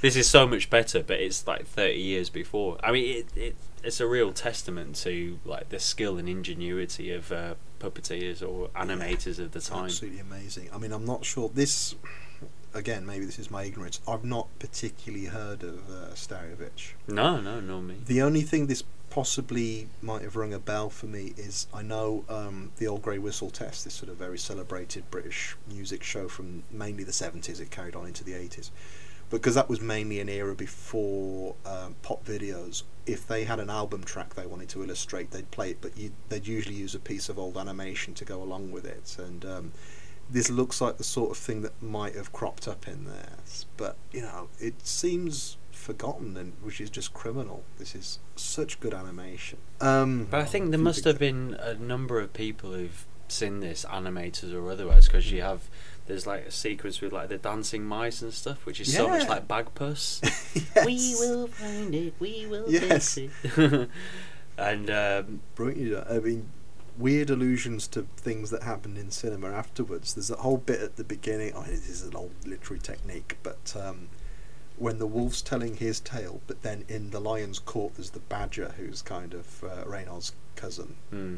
This 0.01 0.15
is 0.15 0.29
so 0.29 0.47
much 0.47 0.69
better, 0.69 1.03
but 1.03 1.19
it's 1.19 1.45
like 1.45 1.67
thirty 1.67 1.99
years 1.99 2.29
before. 2.29 2.77
I 2.83 2.91
mean, 2.91 3.17
it, 3.17 3.37
it 3.37 3.55
it's 3.83 3.99
a 3.99 4.07
real 4.07 4.31
testament 4.31 4.95
to 4.97 5.39
like 5.45 5.69
the 5.69 5.79
skill 5.79 6.17
and 6.17 6.29
ingenuity 6.29 7.11
of 7.11 7.31
uh, 7.31 7.55
puppeteers 7.79 8.47
or 8.47 8.69
animators 8.69 9.39
of 9.39 9.51
the 9.51 9.61
time. 9.61 9.85
Absolutely 9.85 10.19
amazing. 10.19 10.69
I 10.73 10.77
mean, 10.77 10.91
I'm 10.91 11.05
not 11.05 11.25
sure 11.25 11.49
this. 11.49 11.95
Again, 12.73 13.05
maybe 13.05 13.25
this 13.25 13.37
is 13.37 13.51
my 13.51 13.63
ignorance. 13.63 13.99
I've 14.07 14.23
not 14.23 14.47
particularly 14.59 15.25
heard 15.25 15.61
of 15.61 15.89
uh, 15.89 16.13
Starevich. 16.13 16.93
No, 17.05 17.41
no, 17.41 17.59
no 17.59 17.81
me. 17.81 17.97
The 18.05 18.21
only 18.21 18.43
thing 18.43 18.67
this 18.67 18.83
possibly 19.09 19.89
might 20.01 20.21
have 20.21 20.37
rung 20.37 20.53
a 20.53 20.59
bell 20.59 20.89
for 20.89 21.05
me 21.05 21.33
is 21.35 21.67
I 21.73 21.81
know 21.81 22.23
um, 22.29 22.71
the 22.77 22.87
Old 22.87 23.01
Grey 23.01 23.17
Whistle 23.19 23.49
Test, 23.49 23.83
this 23.83 23.93
sort 23.93 24.09
of 24.09 24.15
very 24.15 24.37
celebrated 24.37 25.11
British 25.11 25.57
music 25.67 26.01
show 26.01 26.29
from 26.29 26.63
mainly 26.71 27.03
the 27.03 27.11
70s. 27.11 27.59
It 27.59 27.69
carried 27.69 27.93
on 27.93 28.07
into 28.07 28.23
the 28.23 28.31
80s. 28.31 28.69
Because 29.31 29.55
that 29.55 29.69
was 29.69 29.79
mainly 29.79 30.19
an 30.19 30.29
era 30.29 30.53
before 30.53 31.55
um, 31.65 31.95
pop 32.01 32.25
videos. 32.25 32.83
If 33.05 33.25
they 33.25 33.45
had 33.45 33.59
an 33.59 33.69
album 33.69 34.03
track 34.03 34.35
they 34.35 34.45
wanted 34.45 34.69
to 34.69 34.83
illustrate, 34.83 35.31
they'd 35.31 35.49
play 35.51 35.71
it, 35.71 35.77
but 35.81 35.97
you, 35.97 36.11
they'd 36.29 36.45
usually 36.45 36.75
use 36.75 36.93
a 36.93 36.99
piece 36.99 37.29
of 37.29 37.39
old 37.39 37.57
animation 37.57 38.13
to 38.15 38.25
go 38.25 38.43
along 38.43 38.71
with 38.71 38.85
it. 38.85 39.15
And 39.17 39.45
um, 39.45 39.71
this 40.29 40.49
looks 40.49 40.81
like 40.81 40.97
the 40.97 41.03
sort 41.03 41.31
of 41.31 41.37
thing 41.37 41.61
that 41.61 41.81
might 41.81 42.15
have 42.15 42.31
cropped 42.33 42.67
up 42.67 42.87
in 42.87 43.05
there. 43.05 43.37
But, 43.77 43.95
you 44.11 44.21
know, 44.21 44.49
it 44.59 44.85
seems 44.85 45.57
forgotten, 45.71 46.37
and 46.37 46.53
which 46.61 46.79
is 46.79 46.89
just 46.89 47.13
criminal. 47.13 47.63
This 47.77 47.95
is 47.95 48.19
such 48.35 48.79
good 48.79 48.93
animation. 48.93 49.59
Um, 49.79 50.27
But 50.29 50.41
I 50.41 50.45
think 50.45 50.69
there 50.69 50.79
must 50.79 51.05
have 51.05 51.17
been 51.17 51.55
a 51.59 51.73
number 51.73 52.19
of 52.19 52.33
people 52.33 52.73
who've 52.73 53.05
seen 53.27 53.61
this, 53.61 53.85
animators 53.85 54.53
or 54.53 54.69
otherwise, 54.69 55.07
because 55.07 55.31
you 55.31 55.41
have 55.41 55.69
there's 56.07 56.25
like 56.27 56.45
a 56.45 56.51
sequence 56.51 56.99
with 57.01 57.13
like 57.13 57.29
the 57.29 57.37
dancing 57.37 57.85
mice 57.85 58.21
and 58.21 58.33
stuff, 58.33 58.65
which 58.65 58.79
is 58.81 58.93
so 58.93 59.07
much 59.07 59.27
like 59.29 59.47
Bagpuss. 59.47 60.19
yes. 60.75 60.85
We 60.85 61.15
will 61.19 61.47
find 61.47 61.93
it. 61.95 62.13
We 62.19 62.45
will 62.47 62.65
Yes. 62.69 63.15
fix 63.15 63.17
it. 63.57 63.89
and 64.57 64.89
um, 64.89 65.41
Brilliant. 65.55 66.07
I 66.09 66.19
mean, 66.19 66.49
weird 66.97 67.29
allusions 67.29 67.87
to 67.89 68.03
things 68.17 68.49
that 68.49 68.63
happened 68.63 68.97
in 68.97 69.11
cinema 69.11 69.51
afterwards. 69.51 70.13
There's 70.13 70.31
a 70.31 70.35
whole 70.37 70.57
bit 70.57 70.81
at 70.81 70.97
the 70.97 71.03
beginning. 71.03 71.55
I 71.55 71.61
mean, 71.61 71.69
this 71.71 71.89
is 71.89 72.03
an 72.05 72.15
old 72.15 72.31
literary 72.45 72.79
technique, 72.79 73.37
but 73.43 73.73
um, 73.79 74.09
when 74.77 74.99
the 74.99 75.07
wolf's 75.07 75.41
telling 75.41 75.77
his 75.77 75.99
tale, 75.99 76.41
but 76.47 76.63
then 76.63 76.83
in 76.89 77.11
the 77.11 77.19
lion's 77.21 77.59
court, 77.59 77.95
there's 77.95 78.09
the 78.11 78.19
badger 78.19 78.73
who's 78.77 79.01
kind 79.01 79.33
of 79.33 79.63
uh, 79.63 79.83
Renard's 79.87 80.33
cousin. 80.55 80.95
hmm. 81.09 81.37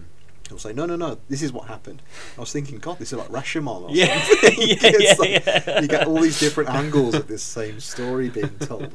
He'll 0.50 0.58
say, 0.60 0.74
"No, 0.74 0.86
no, 0.86 0.96
no. 0.96 1.18
This 1.30 1.42
is 1.42 1.52
what 1.54 1.68
happened." 1.68 2.02
I 2.38 2.42
was 2.42 2.52
thinking, 2.52 2.78
God, 2.80 3.00
this 3.00 3.14
is 3.14 3.18
like 3.20 3.30
Rashomon 3.30 3.90
or 3.90 3.92
Yeah. 3.92 4.22
something. 4.22 4.54
Yeah, 4.60 4.76
It's 4.82 5.00
yeah, 5.00 5.16
like- 5.20 5.66
yeah. 5.68 5.82
You 5.82 5.88
get 5.88 6.08
all 6.08 6.20
these 6.22 6.40
different 6.40 6.70
angles 6.70 7.16
of 7.16 7.28
this 7.28 7.44
same 7.44 7.80
story 7.80 8.30
being 8.30 8.58
told. 8.60 8.94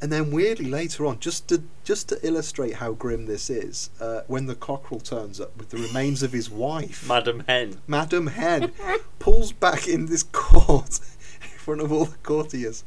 And 0.00 0.10
then 0.10 0.32
weirdly 0.32 0.68
later 0.68 1.06
on, 1.06 1.20
just 1.20 1.46
to 1.50 1.62
just 1.84 2.08
to 2.08 2.18
illustrate 2.26 2.74
how 2.74 2.90
grim 2.92 3.26
this 3.26 3.48
is, 3.48 3.90
uh, 4.00 4.22
when 4.26 4.46
the 4.46 4.56
cockerel 4.56 4.98
turns 5.00 5.40
up 5.40 5.56
with 5.56 5.68
the 5.70 5.76
remains 5.78 6.24
of 6.24 6.32
his 6.32 6.50
wife, 6.50 7.06
Madam 7.06 7.44
Hen. 7.46 7.80
Madam 7.86 8.26
Hen, 8.26 8.72
pulls 9.20 9.52
back 9.52 9.86
in 9.86 10.06
this 10.06 10.24
court 10.24 10.98
in 11.42 11.58
front 11.58 11.80
of 11.80 11.92
all 11.92 12.06
the 12.06 12.16
courtiers, 12.24 12.82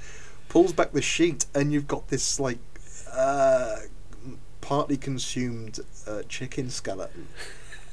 pulls 0.49 0.73
back 0.73 0.91
the 0.91 1.01
sheet, 1.01 1.45
and 1.55 1.71
you've 1.71 1.87
got 1.87 2.09
this 2.09 2.37
like 2.37 2.59
uh, 3.13 3.77
partly 4.59 4.97
consumed 4.97 5.79
uh, 6.05 6.23
chicken 6.27 6.69
skeleton. 6.69 7.29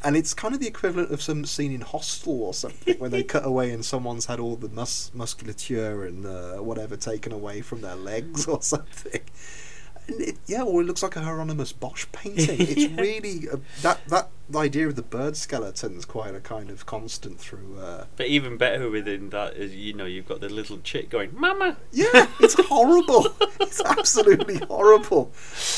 And 0.05 0.16
it's 0.16 0.34
kind 0.34 0.53
of 0.55 0.61
the 0.61 0.66
equivalent 0.66 1.12
of 1.12 1.22
some 1.22 1.44
scene 1.44 1.72
in 1.72 1.80
Hostel 1.80 2.42
or 2.42 2.55
something, 2.55 2.98
when 2.98 3.11
they 3.11 3.22
cut 3.22 3.46
away 3.46 3.70
and 3.70 3.84
someone's 3.84 4.26
had 4.26 4.40
all 4.40 4.57
the 4.57 4.68
mus- 4.68 5.12
musculature 5.14 6.05
and 6.05 6.26
uh, 6.26 6.57
whatever 6.57 6.96
taken 6.96 7.32
away 7.32 7.61
from 7.61 7.82
their 7.82 7.94
legs 7.94 8.46
or 8.46 8.61
something. 8.62 9.22
And 10.09 10.20
it, 10.20 10.36
yeah, 10.46 10.62
or 10.62 10.80
it 10.82 10.84
looks 10.84 11.03
like 11.03 11.14
a 11.16 11.20
Hieronymus 11.20 11.72
Bosch 11.72 12.07
painting. 12.12 12.61
It's 12.61 12.76
Yeah. 12.84 13.00
really 13.00 13.48
uh, 13.48 13.57
that 13.82 14.00
that 14.09 14.30
idea 14.55 14.86
of 14.88 14.96
the 14.96 15.03
bird 15.03 15.36
skeleton 15.36 15.96
is 15.96 16.05
quite 16.05 16.34
a 16.34 16.40
kind 16.40 16.70
of 16.70 16.84
constant 16.86 17.38
through. 17.38 17.78
Uh, 17.78 18.05
But 18.16 18.26
even 18.26 18.57
better 18.57 18.90
within 18.90 19.30
that 19.30 19.55
is, 19.57 19.74
you 19.74 19.94
know, 19.94 20.05
you've 20.05 20.26
got 20.28 20.40
the 20.40 20.48
little 20.48 20.78
chick 20.78 21.09
going, 21.09 21.30
Mama! 21.34 21.76
yeah, 21.92 22.26
it's 22.40 22.55
horrible. 22.55 23.28
it's 23.61 23.80
absolutely 23.80 24.59
horrible. 24.59 25.32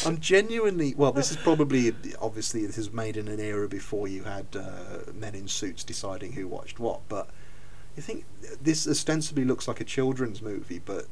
I'm 0.06 0.18
genuinely 0.18 0.94
well. 0.96 1.12
This 1.12 1.30
is 1.30 1.36
probably 1.36 1.94
obviously 2.20 2.66
this 2.66 2.78
is 2.78 2.92
made 2.92 3.16
in 3.16 3.28
an 3.28 3.38
era 3.40 3.68
before 3.68 4.08
you 4.08 4.24
had 4.24 4.46
uh, 4.56 5.12
men 5.12 5.34
in 5.34 5.46
suits 5.48 5.84
deciding 5.84 6.32
who 6.32 6.48
watched 6.48 6.80
what. 6.80 7.00
But 7.08 7.28
you 7.96 8.02
think 8.02 8.24
this 8.60 8.88
ostensibly 8.88 9.44
looks 9.44 9.68
like 9.68 9.80
a 9.80 9.84
children's 9.84 10.42
movie, 10.42 10.80
but 10.84 11.06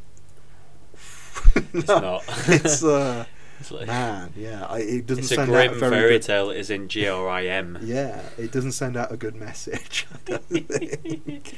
It's 1.74 1.88
not. 1.88 2.24
it's 2.48 2.84
uh, 2.84 3.24
It's 3.60 3.70
like- 3.70 3.86
man, 3.86 4.32
yeah. 4.36 4.66
I, 4.66 4.78
it 4.80 5.06
doesn't 5.06 5.22
It's 5.24 5.32
a 5.32 5.36
send 5.36 5.48
grim 5.50 5.70
out 5.70 5.76
a 5.76 5.78
very 5.78 5.90
fairy 5.92 6.10
good, 6.14 6.22
tale, 6.22 6.50
is 6.50 6.68
in 6.70 6.88
G 6.88 7.06
R 7.08 7.28
I 7.28 7.46
M. 7.46 7.78
Yeah, 7.82 8.20
it 8.36 8.50
doesn't 8.50 8.72
send 8.72 8.96
out 8.96 9.12
a 9.12 9.16
good 9.16 9.36
message. 9.36 10.06
I 10.12 10.18
don't 10.30 10.44
think. 10.44 11.54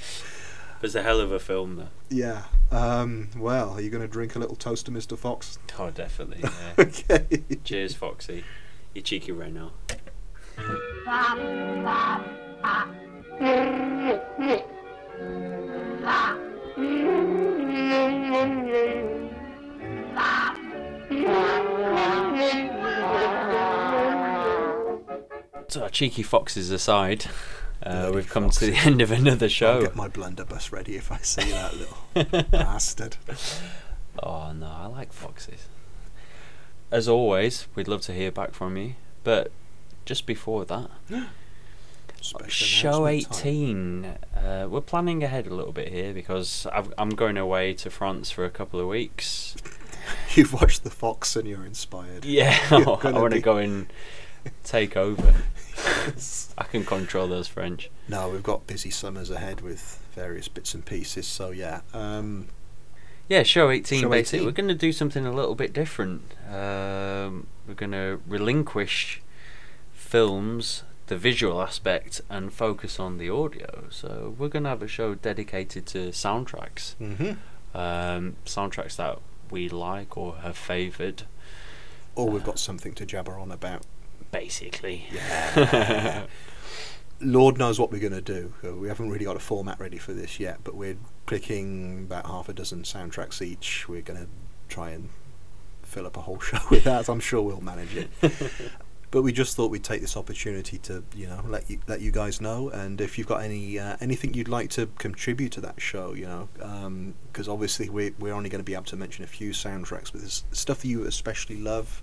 was 0.83 0.95
a 0.95 1.03
hell 1.03 1.19
of 1.21 1.33
a 1.33 1.39
film, 1.39 1.77
though. 1.77 1.89
Yeah. 2.11 2.43
Um, 2.71 3.31
well, 3.39 3.71
are 3.71 3.81
you 3.81 3.89
going 3.89 4.03
to 4.03 4.09
drink 4.09 4.37
a 4.37 4.39
little 4.39 4.57
toast 4.57 4.85
to 4.87 4.93
Mr. 4.93 5.17
Fox? 5.17 5.59
Oh, 5.79 5.91
definitely. 5.91 6.41
Yeah. 6.43 6.51
okay. 6.79 7.43
Cheers, 7.65 7.95
Foxy. 7.95 8.45
You 8.93 9.01
cheeky 9.01 9.33
Reno. 9.33 9.73
Cheeky 25.95 26.23
foxes 26.23 26.71
aside, 26.71 27.25
uh, 27.83 28.11
we've 28.15 28.29
come 28.29 28.51
to 28.51 28.67
the 28.67 28.77
end 28.77 29.01
of 29.01 29.11
another 29.11 29.47
I'll 29.47 29.51
show. 29.51 29.81
get 29.81 29.97
my 29.97 30.09
blunderbuss 30.09 30.73
ready 30.73 30.97
if 30.97 31.11
I 31.11 31.19
see 31.19 31.51
that 31.51 31.75
little 31.75 32.43
bastard. 32.51 33.17
Oh 34.23 34.53
no, 34.53 34.67
I 34.67 34.87
like 34.87 35.13
foxes. 35.13 35.69
As 36.91 37.09
always, 37.09 37.67
we'd 37.75 37.89
love 37.89 38.03
to 38.03 38.13
hear 38.13 38.31
back 38.31 38.53
from 38.53 38.77
you. 38.77 38.95
But 39.23 39.51
just 40.05 40.27
before 40.27 40.65
that, 40.67 40.91
Special 42.21 42.49
show 42.49 43.07
18. 43.07 44.05
Uh, 44.35 44.67
we're 44.71 44.81
planning 44.81 45.23
ahead 45.23 45.47
a 45.47 45.55
little 45.55 45.73
bit 45.73 45.89
here 45.89 46.15
because 46.15 46.67
I've, 46.73 46.93
I'm 46.97 47.11
going 47.11 47.37
away 47.37 47.75
to 47.75 47.91
France 47.91 48.31
for 48.31 48.45
a 48.45 48.51
couple 48.51 48.81
of 48.81 48.89
weeks. 48.89 49.57
You've 50.35 50.53
watched 50.53 50.85
The 50.85 50.91
Fox 50.91 51.37
and 51.37 51.47
you're 51.49 51.65
inspired. 51.67 52.25
Yeah, 52.25 52.59
You're 52.71 52.99
I 53.07 53.11
want 53.13 53.35
to 53.35 53.41
go 53.41 53.57
and 53.57 53.87
take 54.63 54.97
over. 54.97 55.35
I 56.59 56.65
can 56.65 56.85
control 56.85 57.29
those 57.29 57.49
French. 57.49 57.91
No, 58.09 58.29
we've 58.29 58.43
got 58.43 58.67
busy 58.67 58.91
summers 58.91 59.31
ahead 59.31 59.61
with 59.61 60.03
various 60.15 60.49
bits 60.49 60.75
and 60.75 60.85
pieces. 60.85 61.27
So 61.27 61.51
yeah, 61.51 61.81
um, 61.93 62.49
Yeah, 63.29 63.43
show 63.43 63.71
18 63.71 64.03
Show 64.03 64.09
basically. 64.11 64.39
18. 64.41 64.47
We're 64.47 64.53
going 64.53 64.69
to 64.69 64.75
do 64.75 64.93
something 64.93 65.27
a 65.27 65.33
little 65.33 65.55
bit 65.55 65.73
different. 65.73 66.23
Um, 66.49 67.47
we're 67.67 67.75
going 67.75 67.93
to 67.93 68.21
relinquish 68.27 69.23
films, 69.93 70.83
the 71.07 71.17
visual 71.17 71.61
aspect, 71.63 72.21
and 72.29 72.53
focus 72.53 73.01
on 73.01 73.19
the 73.19 73.31
audio. 73.31 73.85
So 73.91 74.35
we're 74.39 74.49
going 74.49 74.65
to 74.65 74.69
have 74.71 74.83
a 74.83 74.89
show 74.89 75.15
dedicated 75.15 75.87
to 75.87 76.09
soundtracks. 76.11 76.95
mhm. 77.01 77.37
Um, 77.75 78.37
soundtracks 78.47 78.95
that 78.97 79.19
we 79.51 79.69
like 79.69 80.17
or 80.17 80.37
have 80.37 80.57
favoured, 80.57 81.25
or 82.15 82.31
we've 82.31 82.45
got 82.45 82.61
something 82.61 82.93
to 82.95 83.05
jabber 83.05 83.37
on 83.37 83.51
about. 83.51 83.83
Basically. 84.35 85.07
Yeah. 85.13 86.27
Lord 87.21 87.57
knows 87.57 87.79
what 87.79 87.93
we're 87.93 88.01
going 88.01 88.13
to 88.13 88.21
do. 88.21 88.53
We 88.81 88.89
haven't 88.89 89.11
really 89.11 89.25
got 89.25 89.37
a 89.37 89.41
format 89.41 89.79
ready 89.79 89.97
for 89.97 90.13
this 90.13 90.41
yet, 90.41 90.59
but 90.65 90.75
we're 90.75 90.97
picking 91.27 92.01
about 92.01 92.27
half 92.27 92.49
a 92.49 92.53
dozen 92.53 92.83
soundtracks 92.83 93.41
each. 93.41 93.89
We're 93.89 94.03
going 94.03 94.21
to 94.21 94.29
try 94.69 94.91
and 94.91 95.09
fill 95.83 96.07
up 96.07 96.17
a 96.17 96.23
whole 96.23 96.41
show 96.49 96.59
with 96.71 96.85
that. 96.85 97.09
I'm 97.09 97.21
sure 97.21 97.43
we'll 97.43 97.61
manage 97.61 97.95
it. 97.95 98.11
but 99.13 99.23
we 99.23 99.33
just 99.33 99.55
thought 99.55 99.71
we'd 99.71 99.85
take 99.85 100.01
this 100.01 100.17
opportunity 100.17 100.79
to, 100.79 101.05
you 101.15 101.29
know, 101.29 101.41
let 101.47 101.71
you 101.71 101.79
let 101.87 102.01
you 102.01 102.11
guys 102.11 102.41
know. 102.41 102.69
And 102.71 103.01
if 103.01 103.17
you've 103.17 103.29
got 103.29 103.43
any 103.43 103.79
uh, 103.79 103.97
anything 104.01 104.35
you'd 104.35 104.49
like 104.49 104.71
to 104.71 104.89
contribute 104.99 105.53
to 105.53 105.61
that 105.61 105.81
show, 105.81 106.13
you 106.15 106.27
know, 106.27 106.49
because 107.33 107.49
obviously 107.49 107.89
we're 107.89 108.13
we're 108.19 108.35
only 108.35 108.51
going 108.51 108.59
to 108.61 108.65
be 108.65 108.75
able 108.75 108.85
to 108.85 108.97
mention 108.97 109.23
a 109.23 109.29
few 109.29 109.53
soundtracks, 109.53 110.11
but 110.11 110.21
there's 110.21 110.45
stuff 110.51 110.83
that 110.83 110.89
you 110.89 111.05
especially 111.05 111.61
love 111.61 112.03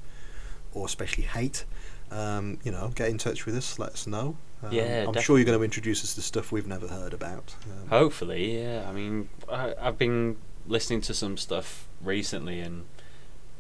or 0.73 0.85
especially 0.85 1.25
hate. 1.25 1.65
Um, 2.11 2.57
you 2.63 2.71
know, 2.71 2.91
get 2.93 3.09
in 3.09 3.17
touch 3.17 3.45
with 3.45 3.55
us. 3.55 3.79
Let 3.79 3.93
us 3.93 4.05
know. 4.05 4.35
Um, 4.61 4.71
Yeah, 4.73 5.05
I'm 5.07 5.19
sure 5.21 5.37
you're 5.37 5.45
going 5.45 5.57
to 5.57 5.63
introduce 5.63 6.03
us 6.03 6.13
to 6.15 6.21
stuff 6.21 6.51
we've 6.51 6.67
never 6.67 6.87
heard 6.87 7.13
about. 7.13 7.55
Um, 7.65 7.87
Hopefully, 7.87 8.61
yeah. 8.61 8.85
I 8.87 8.91
mean, 8.91 9.29
I, 9.49 9.73
I've 9.79 9.97
been 9.97 10.37
listening 10.67 11.01
to 11.01 11.13
some 11.13 11.37
stuff 11.37 11.87
recently, 12.01 12.59
and 12.59 12.83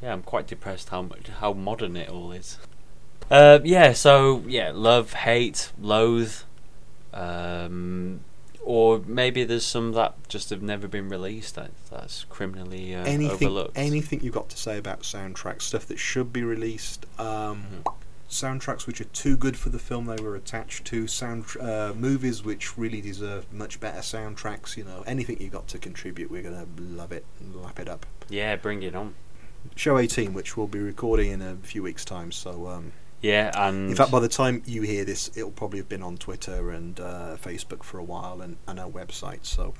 yeah, 0.03 0.11
I'm 0.13 0.21
quite 0.21 0.47
depressed 0.47 0.89
how 0.89 1.01
much 1.03 1.27
how 1.39 1.53
modern 1.53 1.95
it 1.95 2.09
all 2.09 2.31
is. 2.33 2.57
Uh, 3.29 3.59
yeah. 3.63 3.93
So 3.93 4.43
yeah, 4.47 4.71
love, 4.73 5.13
hate, 5.13 5.71
loathe, 5.79 6.33
um, 7.13 8.19
or 8.63 9.01
maybe 9.05 9.43
there's 9.43 9.65
some 9.65 9.93
that 9.93 10.15
just 10.27 10.49
have 10.49 10.61
never 10.61 10.87
been 10.87 11.09
released. 11.09 11.55
That 11.55 11.71
that's 11.89 12.25
criminally 12.25 12.93
uh, 12.93 13.05
anything, 13.05 13.47
overlooked. 13.47 13.77
anything 13.77 14.21
you've 14.21 14.33
got 14.33 14.49
to 14.49 14.57
say 14.57 14.77
about 14.77 15.01
soundtracks, 15.01 15.63
stuff 15.63 15.85
that 15.87 15.99
should 15.99 16.31
be 16.33 16.43
released, 16.43 17.05
um, 17.17 17.65
Mhm. 17.85 17.93
Soundtracks 18.31 18.87
which 18.87 18.99
are 19.01 19.05
too 19.05 19.37
good 19.37 19.57
for 19.57 19.69
the 19.69 19.79
film 19.79 20.05
they 20.05 20.21
were 20.21 20.35
attached 20.35 20.85
to, 20.85 21.07
sound 21.07 21.45
uh, 21.59 21.93
movies 21.95 22.43
which 22.43 22.77
really 22.77 23.01
deserve 23.01 23.51
much 23.53 23.79
better 23.79 23.99
soundtracks. 23.99 24.75
You 24.77 24.85
know, 24.85 25.03
anything 25.05 25.39
you've 25.39 25.51
got 25.51 25.67
to 25.69 25.77
contribute, 25.77 26.31
we're 26.31 26.43
gonna 26.43 26.65
love 26.77 27.11
it 27.11 27.25
and 27.39 27.55
lap 27.55 27.79
it 27.79 27.87
up. 27.87 28.05
Yeah, 28.29 28.55
bring 28.55 28.83
it 28.83 28.95
on. 28.95 29.15
Show 29.75 29.97
18, 29.97 30.33
which 30.33 30.57
we'll 30.57 30.67
be 30.67 30.79
recording 30.79 31.31
in 31.31 31.41
a 31.41 31.55
few 31.57 31.83
weeks' 31.83 32.03
time. 32.03 32.31
So, 32.31 32.67
um, 32.67 32.93
Yeah, 33.21 33.51
and 33.53 33.89
in 33.91 33.95
fact, 33.95 34.11
by 34.11 34.19
the 34.19 34.27
time 34.27 34.63
you 34.65 34.81
hear 34.81 35.05
this, 35.05 35.29
it'll 35.35 35.51
probably 35.51 35.77
have 35.79 35.89
been 35.89 36.01
on 36.01 36.17
Twitter 36.17 36.71
and 36.71 36.99
uh, 36.99 37.37
Facebook 37.39 37.83
for 37.83 37.99
a 37.99 38.03
while, 38.03 38.41
and, 38.41 38.57
and 38.67 38.79
our 38.79 38.89
website. 38.89 39.45
So, 39.45 39.75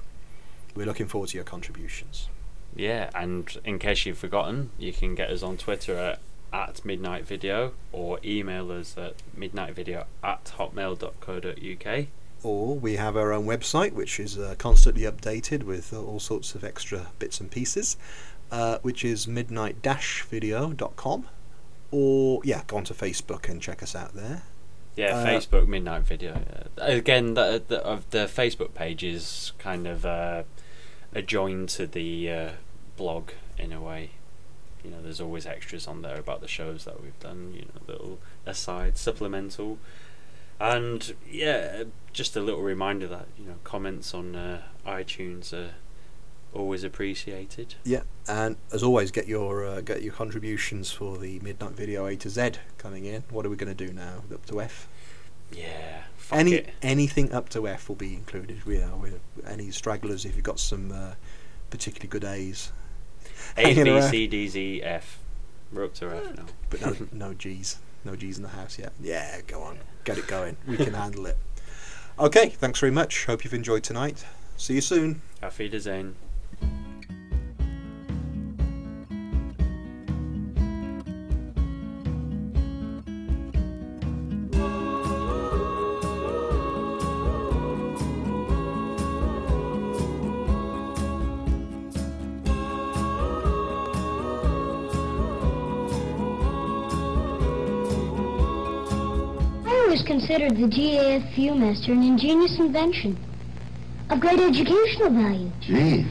we're 0.75 0.85
looking 0.85 1.07
forward 1.07 1.29
to 1.29 1.37
your 1.37 1.43
contributions. 1.43 2.29
Yeah, 2.75 3.09
and 3.15 3.57
in 3.65 3.79
case 3.79 4.05
you've 4.05 4.17
forgotten, 4.19 4.69
you 4.77 4.93
can 4.93 5.15
get 5.15 5.29
us 5.29 5.41
on 5.43 5.57
Twitter 5.57 5.97
at, 5.97 6.19
at 6.53 6.83
Midnight 6.85 7.25
Video 7.25 7.73
or 7.91 8.19
email 8.23 8.71
us 8.71 8.97
at 8.97 9.15
midnightvideo 9.37 10.05
at 10.23 10.53
hotmail.co.uk. 10.57 12.05
Or 12.43 12.75
we 12.75 12.95
have 12.95 13.15
our 13.15 13.31
own 13.31 13.45
website, 13.45 13.93
which 13.93 14.19
is 14.19 14.37
uh, 14.37 14.55
constantly 14.57 15.03
updated 15.03 15.63
with 15.63 15.93
uh, 15.93 16.01
all 16.01 16.19
sorts 16.19 16.55
of 16.55 16.63
extra 16.63 17.07
bits 17.19 17.39
and 17.39 17.51
pieces, 17.51 17.97
uh, 18.51 18.79
which 18.81 19.05
is 19.05 19.27
midnight-video.com. 19.27 21.25
Or, 21.91 22.41
yeah, 22.43 22.61
go 22.67 22.77
onto 22.77 22.93
Facebook 22.93 23.47
and 23.49 23.61
check 23.61 23.83
us 23.83 23.95
out 23.95 24.15
there. 24.15 24.43
Yeah, 24.95 25.17
Uh, 25.17 25.25
Facebook 25.25 25.67
Midnight 25.67 26.03
Video. 26.03 26.41
Yeah. 26.77 26.85
Again, 26.85 27.35
the, 27.35 27.63
the, 27.67 27.85
of 27.85 28.09
the 28.09 28.25
Facebook 28.25 28.73
page 28.73 29.03
is 29.03 29.51
kind 29.59 29.87
of 29.87 30.05
uh, 30.05 30.43
adjoined 31.13 31.69
to 31.69 31.85
the 31.87 32.31
uh, 32.31 32.49
blog 32.97 33.31
in 33.57 33.71
a 33.71 33.81
way. 33.81 34.11
You 34.83 34.91
know, 34.91 35.01
there's 35.01 35.21
always 35.21 35.45
extras 35.45 35.87
on 35.87 36.01
there 36.01 36.17
about 36.19 36.41
the 36.41 36.47
shows 36.47 36.85
that 36.85 37.01
we've 37.01 37.19
done. 37.19 37.53
You 37.53 37.61
know, 37.61 37.81
little 37.87 38.19
aside, 38.45 38.97
supplemental, 38.97 39.77
and 40.59 41.13
yeah, 41.29 41.83
just 42.13 42.35
a 42.35 42.41
little 42.41 42.61
reminder 42.61 43.07
that 43.07 43.27
you 43.37 43.45
know 43.45 43.55
comments 43.63 44.13
on 44.13 44.35
uh, 44.35 44.61
iTunes 44.85 45.53
are 45.53 45.71
always 46.53 46.83
appreciated. 46.83 47.75
Yeah, 47.83 48.01
and 48.27 48.57
as 48.71 48.83
always, 48.83 49.11
get 49.11 49.27
your 49.27 49.65
uh, 49.65 49.81
get 49.81 50.01
your 50.01 50.13
contributions 50.13 50.91
for 50.91 51.17
the 51.17 51.39
Midnight 51.39 51.71
Video 51.73 52.05
A 52.05 52.15
to 52.17 52.29
Z 52.29 52.51
coming 52.77 53.05
in. 53.05 53.23
What 53.29 53.45
are 53.45 53.49
we 53.49 53.55
going 53.55 53.75
to 53.75 53.85
do 53.87 53.93
now? 53.93 54.23
Up 54.33 54.45
to 54.47 54.61
F? 54.61 54.87
Yeah, 55.53 56.03
Any 56.31 56.53
it. 56.53 56.69
anything 56.81 57.33
up 57.33 57.49
to 57.49 57.67
F 57.67 57.89
will 57.89 57.97
be 57.97 58.13
included. 58.13 58.61
You 58.65 58.79
know, 58.79 58.97
with 59.01 59.19
any 59.45 59.69
stragglers 59.71 60.23
if 60.25 60.35
you've 60.35 60.45
got 60.45 60.59
some 60.59 60.91
uh, 60.93 61.13
particularly 61.69 62.07
good 62.07 62.23
A's, 62.23 62.71
A 63.57 63.61
hanging 63.61 63.87
around. 63.87 64.09
C 64.09 64.27
D 64.27 64.47
Z 64.47 64.81
F. 64.83 65.19
We're 65.71 65.85
up 65.85 65.93
to 65.95 66.09
F 66.11 66.35
now. 66.35 66.45
but 66.69 66.81
no 66.81 66.95
no 67.11 67.33
G's, 67.33 67.79
no 68.03 68.15
G's 68.15 68.37
in 68.37 68.43
the 68.43 68.49
house 68.49 68.77
yet. 68.77 68.93
Yeah, 69.01 69.41
go 69.47 69.61
on, 69.61 69.79
get 70.03 70.17
it 70.17 70.27
going. 70.27 70.57
We 70.67 70.77
can 70.77 70.93
handle 70.93 71.25
it. 71.25 71.37
Okay, 72.19 72.49
thanks 72.49 72.79
very 72.79 72.91
much. 72.91 73.25
Hope 73.25 73.43
you've 73.43 73.53
enjoyed 73.53 73.83
tonight. 73.83 74.25
See 74.57 74.75
you 74.75 74.81
soon. 74.81 75.21
Auf 75.41 75.57
Wiedersehen. 75.57 76.15
Considered 100.21 100.55
the 100.55 100.67
GAF 100.67 101.33
Viewmaster 101.33 101.89
an 101.89 102.03
ingenious 102.03 102.59
invention 102.59 103.17
of 104.11 104.19
great 104.19 104.39
educational 104.39 105.09
value. 105.09 105.51
Gee, 105.61 106.05